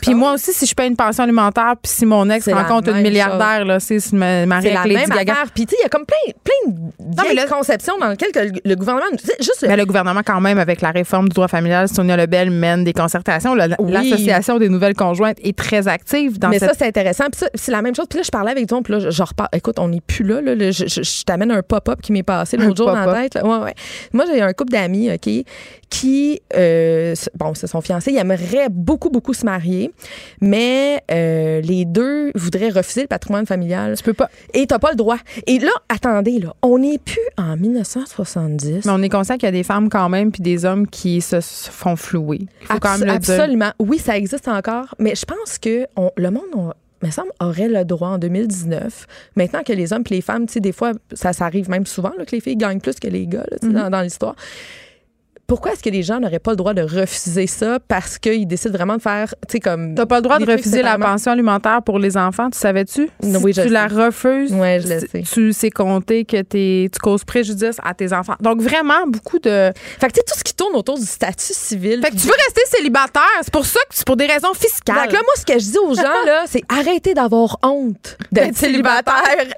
puis 0.00 0.14
moi 0.14 0.34
aussi, 0.34 0.52
si 0.52 0.66
je 0.66 0.74
paye 0.74 0.88
une 0.88 0.96
pension 0.96 1.24
alimentaire, 1.24 1.74
puis 1.80 1.92
si 1.92 2.06
mon 2.06 2.28
ex 2.30 2.48
rencontre 2.48 2.90
une 2.90 3.02
milliardaire, 3.02 3.64
là, 3.64 3.80
c'est 3.80 4.12
ma, 4.12 4.46
ma 4.46 4.60
C'est 4.60 4.72
la 4.72 4.84
même 4.84 5.10
affaire. 5.10 5.46
Puis 5.54 5.66
tu 5.66 5.70
sais, 5.70 5.76
il 5.80 5.82
y 5.82 5.86
a 5.86 5.88
comme 5.88 6.06
plein, 6.06 6.32
plein 6.42 7.44
de 7.44 7.48
conceptions 7.48 7.98
dans 7.98 8.08
lesquelles 8.08 8.52
le, 8.64 8.74
gouvernement... 8.74 9.06
Juste, 9.38 9.64
mais 9.66 9.76
le 9.76 9.84
gouvernement, 9.84 10.22
quand 10.24 10.40
même, 10.40 10.58
avec 10.58 10.80
la 10.80 10.90
réforme 10.90 11.28
du 11.28 11.34
droit 11.34 11.48
familial, 11.48 11.88
Sonia 11.88 12.16
Lebel 12.16 12.50
mène 12.50 12.84
des 12.84 12.92
concertations. 12.92 13.54
L'association 13.54 14.58
des 14.58 14.68
nouvelles 14.68 14.94
conjointes 14.94 15.38
est 15.42 15.56
très 15.56 15.88
active 15.88 16.38
dans 16.38 16.48
Mais 16.48 16.58
ça, 16.58 16.72
c'est 16.76 16.86
intéressant. 16.86 17.24
Puis 17.30 17.46
c'est 17.54 17.72
la 17.72 17.82
même 17.82 17.94
chose. 17.94 18.06
Puis 18.08 18.18
là, 18.18 18.22
je 18.24 18.30
parlais 18.30 18.50
avec 18.50 18.66
toi, 18.66 18.80
puis 18.82 18.94
là, 18.94 19.10
je, 19.10 19.22
repars. 19.22 19.48
Écoute, 19.52 19.78
on 19.78 19.88
n'est 19.88 20.00
plus 20.00 20.24
là. 20.24 20.40
là, 20.40 20.70
je, 20.70 21.24
t'amène 21.24 21.50
un 21.50 21.62
pop-up 21.62 22.00
qui 22.00 22.12
m'est 22.12 22.22
passé 22.22 22.56
l'autre 22.56 22.76
jour 22.76 22.86
dans 22.86 23.04
la 23.04 23.28
tête. 23.28 23.42
Ouais, 23.42 23.58
ouais. 23.58 23.74
Moi, 24.12 24.24
j'ai 24.26 24.40
un 24.40 24.52
couple 24.52 24.72
d'amis, 24.72 25.10
OK, 25.12 25.28
qui, 25.94 26.40
euh, 26.56 27.14
bon, 27.36 27.54
se 27.54 27.68
sont 27.68 27.80
fiancés. 27.80 28.10
Ils 28.10 28.18
aimeraient 28.18 28.68
beaucoup, 28.68 29.10
beaucoup 29.10 29.32
se 29.32 29.44
marier, 29.44 29.92
mais 30.40 31.00
euh, 31.08 31.60
les 31.60 31.84
deux 31.84 32.32
voudraient 32.34 32.70
refuser 32.70 33.02
le 33.02 33.06
patrimoine 33.06 33.46
familial. 33.46 33.96
Tu 33.96 34.02
peux 34.02 34.12
pas. 34.12 34.28
Et 34.54 34.66
t'as 34.66 34.80
pas 34.80 34.90
le 34.90 34.96
droit. 34.96 35.18
Et 35.46 35.60
là, 35.60 35.70
attendez, 35.88 36.40
là, 36.40 36.52
on 36.62 36.78
n'est 36.78 36.98
plus 36.98 37.22
en 37.38 37.56
1970. 37.56 38.86
Mais 38.86 38.92
on 38.92 39.02
est 39.02 39.08
conscient 39.08 39.36
qu'il 39.36 39.44
y 39.44 39.46
a 39.46 39.52
des 39.52 39.62
femmes 39.62 39.88
quand 39.88 40.08
même 40.08 40.32
puis 40.32 40.42
des 40.42 40.64
hommes 40.64 40.88
qui 40.88 41.20
se 41.20 41.40
font 41.40 41.94
flouer. 41.94 42.40
Il 42.62 42.66
faut 42.66 42.78
quand 42.80 42.98
même 42.98 43.06
le 43.06 43.14
absolument. 43.14 43.70
Oui, 43.78 43.98
ça 43.98 44.16
existe 44.16 44.48
encore, 44.48 44.96
mais 44.98 45.14
je 45.14 45.24
pense 45.24 45.58
que 45.58 45.86
le 46.16 46.30
monde 46.30 46.74
me 47.02 47.10
semble, 47.12 47.30
aurait 47.38 47.68
le 47.68 47.84
droit 47.84 48.08
en 48.08 48.18
2019. 48.18 49.06
Maintenant 49.36 49.62
que 49.62 49.72
les 49.72 49.92
hommes 49.92 50.02
et 50.10 50.14
les 50.14 50.22
femmes, 50.22 50.46
tu 50.46 50.54
sais, 50.54 50.60
des 50.60 50.72
fois, 50.72 50.92
ça, 51.12 51.32
ça 51.32 51.44
arrive 51.44 51.70
même 51.70 51.86
souvent 51.86 52.10
que 52.10 52.32
les 52.32 52.40
filles 52.40 52.56
gagnent 52.56 52.80
plus 52.80 52.98
que 52.98 53.06
les 53.06 53.26
gars 53.26 53.44
là, 53.48 53.58
mm-hmm. 53.58 53.90
dans 53.90 54.00
l'histoire 54.00 54.34
pourquoi 55.46 55.72
est-ce 55.72 55.82
que 55.82 55.90
les 55.90 56.02
gens 56.02 56.20
n'auraient 56.20 56.38
pas 56.38 56.52
le 56.52 56.56
droit 56.56 56.74
de 56.74 56.82
refuser 56.82 57.46
ça 57.46 57.78
parce 57.86 58.18
qu'ils 58.18 58.46
décident 58.46 58.72
vraiment 58.72 58.96
de 58.96 59.02
faire, 59.02 59.34
tu 59.46 59.52
sais, 59.52 59.60
comme. 59.60 59.94
T'as 59.94 60.06
pas 60.06 60.16
le 60.16 60.22
droit 60.22 60.38
de 60.38 60.50
refuser 60.50 60.82
la 60.82 60.98
pension 60.98 61.32
alimentaire 61.32 61.82
pour 61.82 61.98
les 61.98 62.16
enfants, 62.16 62.50
tu 62.50 62.58
savais-tu? 62.58 63.08
oui, 63.22 63.52
tu 63.52 63.68
la 63.68 63.86
refuses, 63.86 64.50
je 64.50 64.88
le 64.88 65.00
sais. 65.00 65.22
tu 65.22 65.52
sais 65.52 65.70
compter 65.70 66.24
que 66.24 66.42
tu 66.42 66.98
causes 67.00 67.24
préjudice 67.24 67.76
à 67.82 67.94
tes 67.94 68.12
enfants. 68.12 68.36
Donc, 68.40 68.62
vraiment, 68.62 69.06
beaucoup 69.06 69.38
de. 69.38 69.72
Fait 70.00 70.08
que, 70.08 70.12
tu 70.12 70.20
sais, 70.20 70.24
tout 70.26 70.38
ce 70.38 70.44
qui 70.44 70.54
tourne 70.54 70.74
autour 70.76 70.98
du 70.98 71.06
statut 71.06 71.52
civil. 71.52 72.00
Fait 72.02 72.10
que 72.10 72.16
tu 72.16 72.26
veux 72.26 72.32
rester 72.32 72.62
célibataire. 72.76 73.22
C'est 73.42 73.52
pour 73.52 73.66
ça 73.66 73.80
que 73.88 73.94
c'est 73.94 74.06
pour 74.06 74.16
des 74.16 74.26
raisons 74.26 74.54
fiscales. 74.54 75.04
Donc, 75.04 75.12
là, 75.12 75.20
moi, 75.22 75.34
ce 75.36 75.44
que 75.44 75.58
je 75.58 75.70
dis 75.70 75.78
aux 75.78 75.94
gens, 75.94 76.24
là, 76.26 76.44
c'est 76.46 76.62
arrêtez 76.68 77.14
d'avoir 77.14 77.58
honte 77.62 78.16
d'être 78.32 78.56
célibataire. 78.56 79.14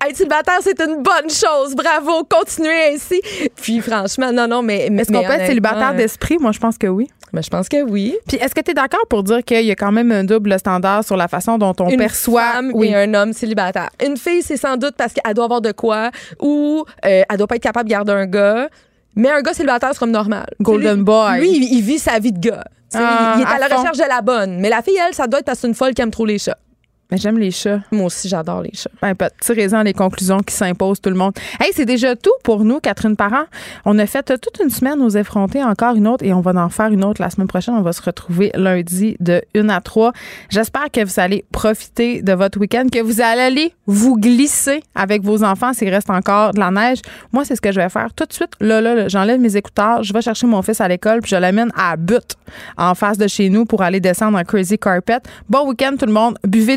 Être 0.06 0.16
célibataire, 0.16 0.58
c'est 0.62 0.80
une 0.80 1.02
bonne 1.02 1.30
chose. 1.30 1.74
Bravo, 1.76 2.24
continuez 2.24 2.94
ainsi. 2.94 3.20
Puis, 3.56 3.80
franchement, 3.80 4.32
non, 4.32 4.48
non, 4.48 4.62
mais. 4.62 4.86
Est-ce 4.86 5.12
qu'on 5.12 5.22
peut 5.22 5.32
être 5.32 5.46
célibataire? 5.46 5.75
D'esprit? 5.96 6.38
Moi, 6.40 6.52
je 6.52 6.58
pense 6.58 6.78
que 6.78 6.86
oui. 6.86 7.08
Mais 7.32 7.42
je 7.42 7.50
pense 7.50 7.68
que 7.68 7.82
oui. 7.82 8.16
Puis 8.26 8.36
est-ce 8.38 8.54
que 8.54 8.60
tu 8.60 8.70
es 8.70 8.74
d'accord 8.74 9.06
pour 9.08 9.22
dire 9.22 9.42
qu'il 9.44 9.64
y 9.64 9.70
a 9.70 9.74
quand 9.74 9.92
même 9.92 10.12
un 10.12 10.24
double 10.24 10.58
standard 10.58 11.04
sur 11.04 11.16
la 11.16 11.28
façon 11.28 11.58
dont 11.58 11.74
on 11.80 11.96
perçoit? 11.96 12.52
femme 12.52 12.70
oui. 12.74 12.94
un 12.94 13.12
homme 13.14 13.32
célibataire? 13.32 13.90
Une 14.04 14.16
fille, 14.16 14.42
c'est 14.42 14.56
sans 14.56 14.76
doute 14.76 14.94
parce 14.96 15.12
qu'elle 15.12 15.34
doit 15.34 15.44
avoir 15.44 15.60
de 15.60 15.72
quoi 15.72 16.10
ou 16.40 16.84
euh, 17.04 17.22
elle 17.28 17.36
doit 17.36 17.46
pas 17.46 17.56
être 17.56 17.62
capable 17.62 17.88
de 17.88 17.94
garder 17.94 18.12
un 18.12 18.26
gars. 18.26 18.68
Mais 19.16 19.30
un 19.30 19.40
gars 19.40 19.54
célibataire, 19.54 19.90
c'est 19.92 19.98
comme 19.98 20.10
normal. 20.10 20.46
Golden 20.60 21.02
boy. 21.02 21.40
Lui, 21.40 21.68
il, 21.72 21.82
vit 21.82 21.98
sa 21.98 22.18
vie 22.18 22.32
de 22.32 22.38
gars. 22.38 22.64
Ah, 22.94 23.34
il, 23.36 23.42
est 23.42 23.46
à, 23.46 23.58
la 23.58 23.74
recherche 23.74 23.98
de 23.98 24.08
la 24.08 24.20
bonne. 24.22 24.60
Mais 24.60 24.68
la 24.68 24.82
fille, 24.82 24.98
elle, 25.04 25.14
ça 25.14 25.26
doit 25.26 25.40
être 25.40 25.46
parce 25.46 25.58
que 25.58 25.62
c'est 25.62 25.68
une 25.68 25.74
folle 25.74 25.94
qui 25.94 26.02
aime 26.02 26.10
trop 26.10 26.26
les 26.26 26.38
chats. 26.38 26.58
Mais 27.10 27.18
j'aime 27.18 27.38
les 27.38 27.50
chats. 27.50 27.80
Moi 27.92 28.06
aussi, 28.06 28.28
j'adore 28.28 28.62
les 28.62 28.72
chats. 28.74 28.90
Ben, 29.00 29.14
tirez-en 29.40 29.82
les 29.82 29.92
conclusions 29.92 30.40
qui 30.40 30.54
s'imposent 30.54 31.00
tout 31.00 31.10
le 31.10 31.16
monde. 31.16 31.32
Hey, 31.60 31.70
c'est 31.72 31.84
déjà 31.84 32.16
tout 32.16 32.32
pour 32.42 32.64
nous, 32.64 32.80
Catherine 32.80 33.16
Parent. 33.16 33.44
On 33.84 33.98
a 33.98 34.06
fait 34.06 34.24
toute 34.40 34.60
une 34.62 34.70
semaine 34.70 35.00
aux 35.00 35.10
effrontés, 35.10 35.62
encore 35.62 35.94
une 35.94 36.08
autre, 36.08 36.24
et 36.24 36.32
on 36.32 36.40
va 36.40 36.52
en 36.52 36.68
faire 36.68 36.88
une 36.88 37.04
autre 37.04 37.22
la 37.22 37.30
semaine 37.30 37.46
prochaine. 37.46 37.74
On 37.74 37.82
va 37.82 37.92
se 37.92 38.02
retrouver 38.02 38.50
lundi 38.54 39.16
de 39.20 39.42
1 39.54 39.68
à 39.68 39.80
3. 39.80 40.12
J'espère 40.48 40.90
que 40.90 41.04
vous 41.04 41.20
allez 41.20 41.44
profiter 41.52 42.22
de 42.22 42.32
votre 42.32 42.58
week-end, 42.58 42.86
que 42.90 43.00
vous 43.00 43.20
allez 43.20 43.40
aller 43.40 43.72
vous 43.86 44.16
glisser 44.16 44.82
avec 44.94 45.22
vos 45.22 45.44
enfants 45.44 45.72
s'il 45.72 45.88
reste 45.90 46.10
encore 46.10 46.54
de 46.54 46.60
la 46.60 46.70
neige. 46.70 46.98
Moi, 47.32 47.44
c'est 47.44 47.54
ce 47.54 47.60
que 47.60 47.70
je 47.70 47.80
vais 47.80 47.88
faire 47.88 48.12
tout 48.14 48.24
de 48.24 48.32
suite. 48.32 48.50
Là, 48.60 48.80
là, 48.80 49.06
j'enlève 49.08 49.40
mes 49.40 49.56
écouteurs, 49.56 50.02
je 50.02 50.12
vais 50.12 50.22
chercher 50.22 50.46
mon 50.46 50.62
fils 50.62 50.80
à 50.80 50.88
l'école, 50.88 51.20
puis 51.20 51.30
je 51.30 51.36
l'amène 51.36 51.70
à 51.76 51.96
but 51.96 52.34
en 52.76 52.94
face 52.94 53.18
de 53.18 53.28
chez 53.28 53.48
nous 53.48 53.64
pour 53.64 53.82
aller 53.82 54.00
descendre 54.00 54.38
un 54.38 54.44
crazy 54.44 54.78
carpet. 54.78 55.20
Bon 55.48 55.68
week-end, 55.68 55.94
tout 55.98 56.06
le 56.06 56.12
monde. 56.12 56.38
Buvez 56.44 56.76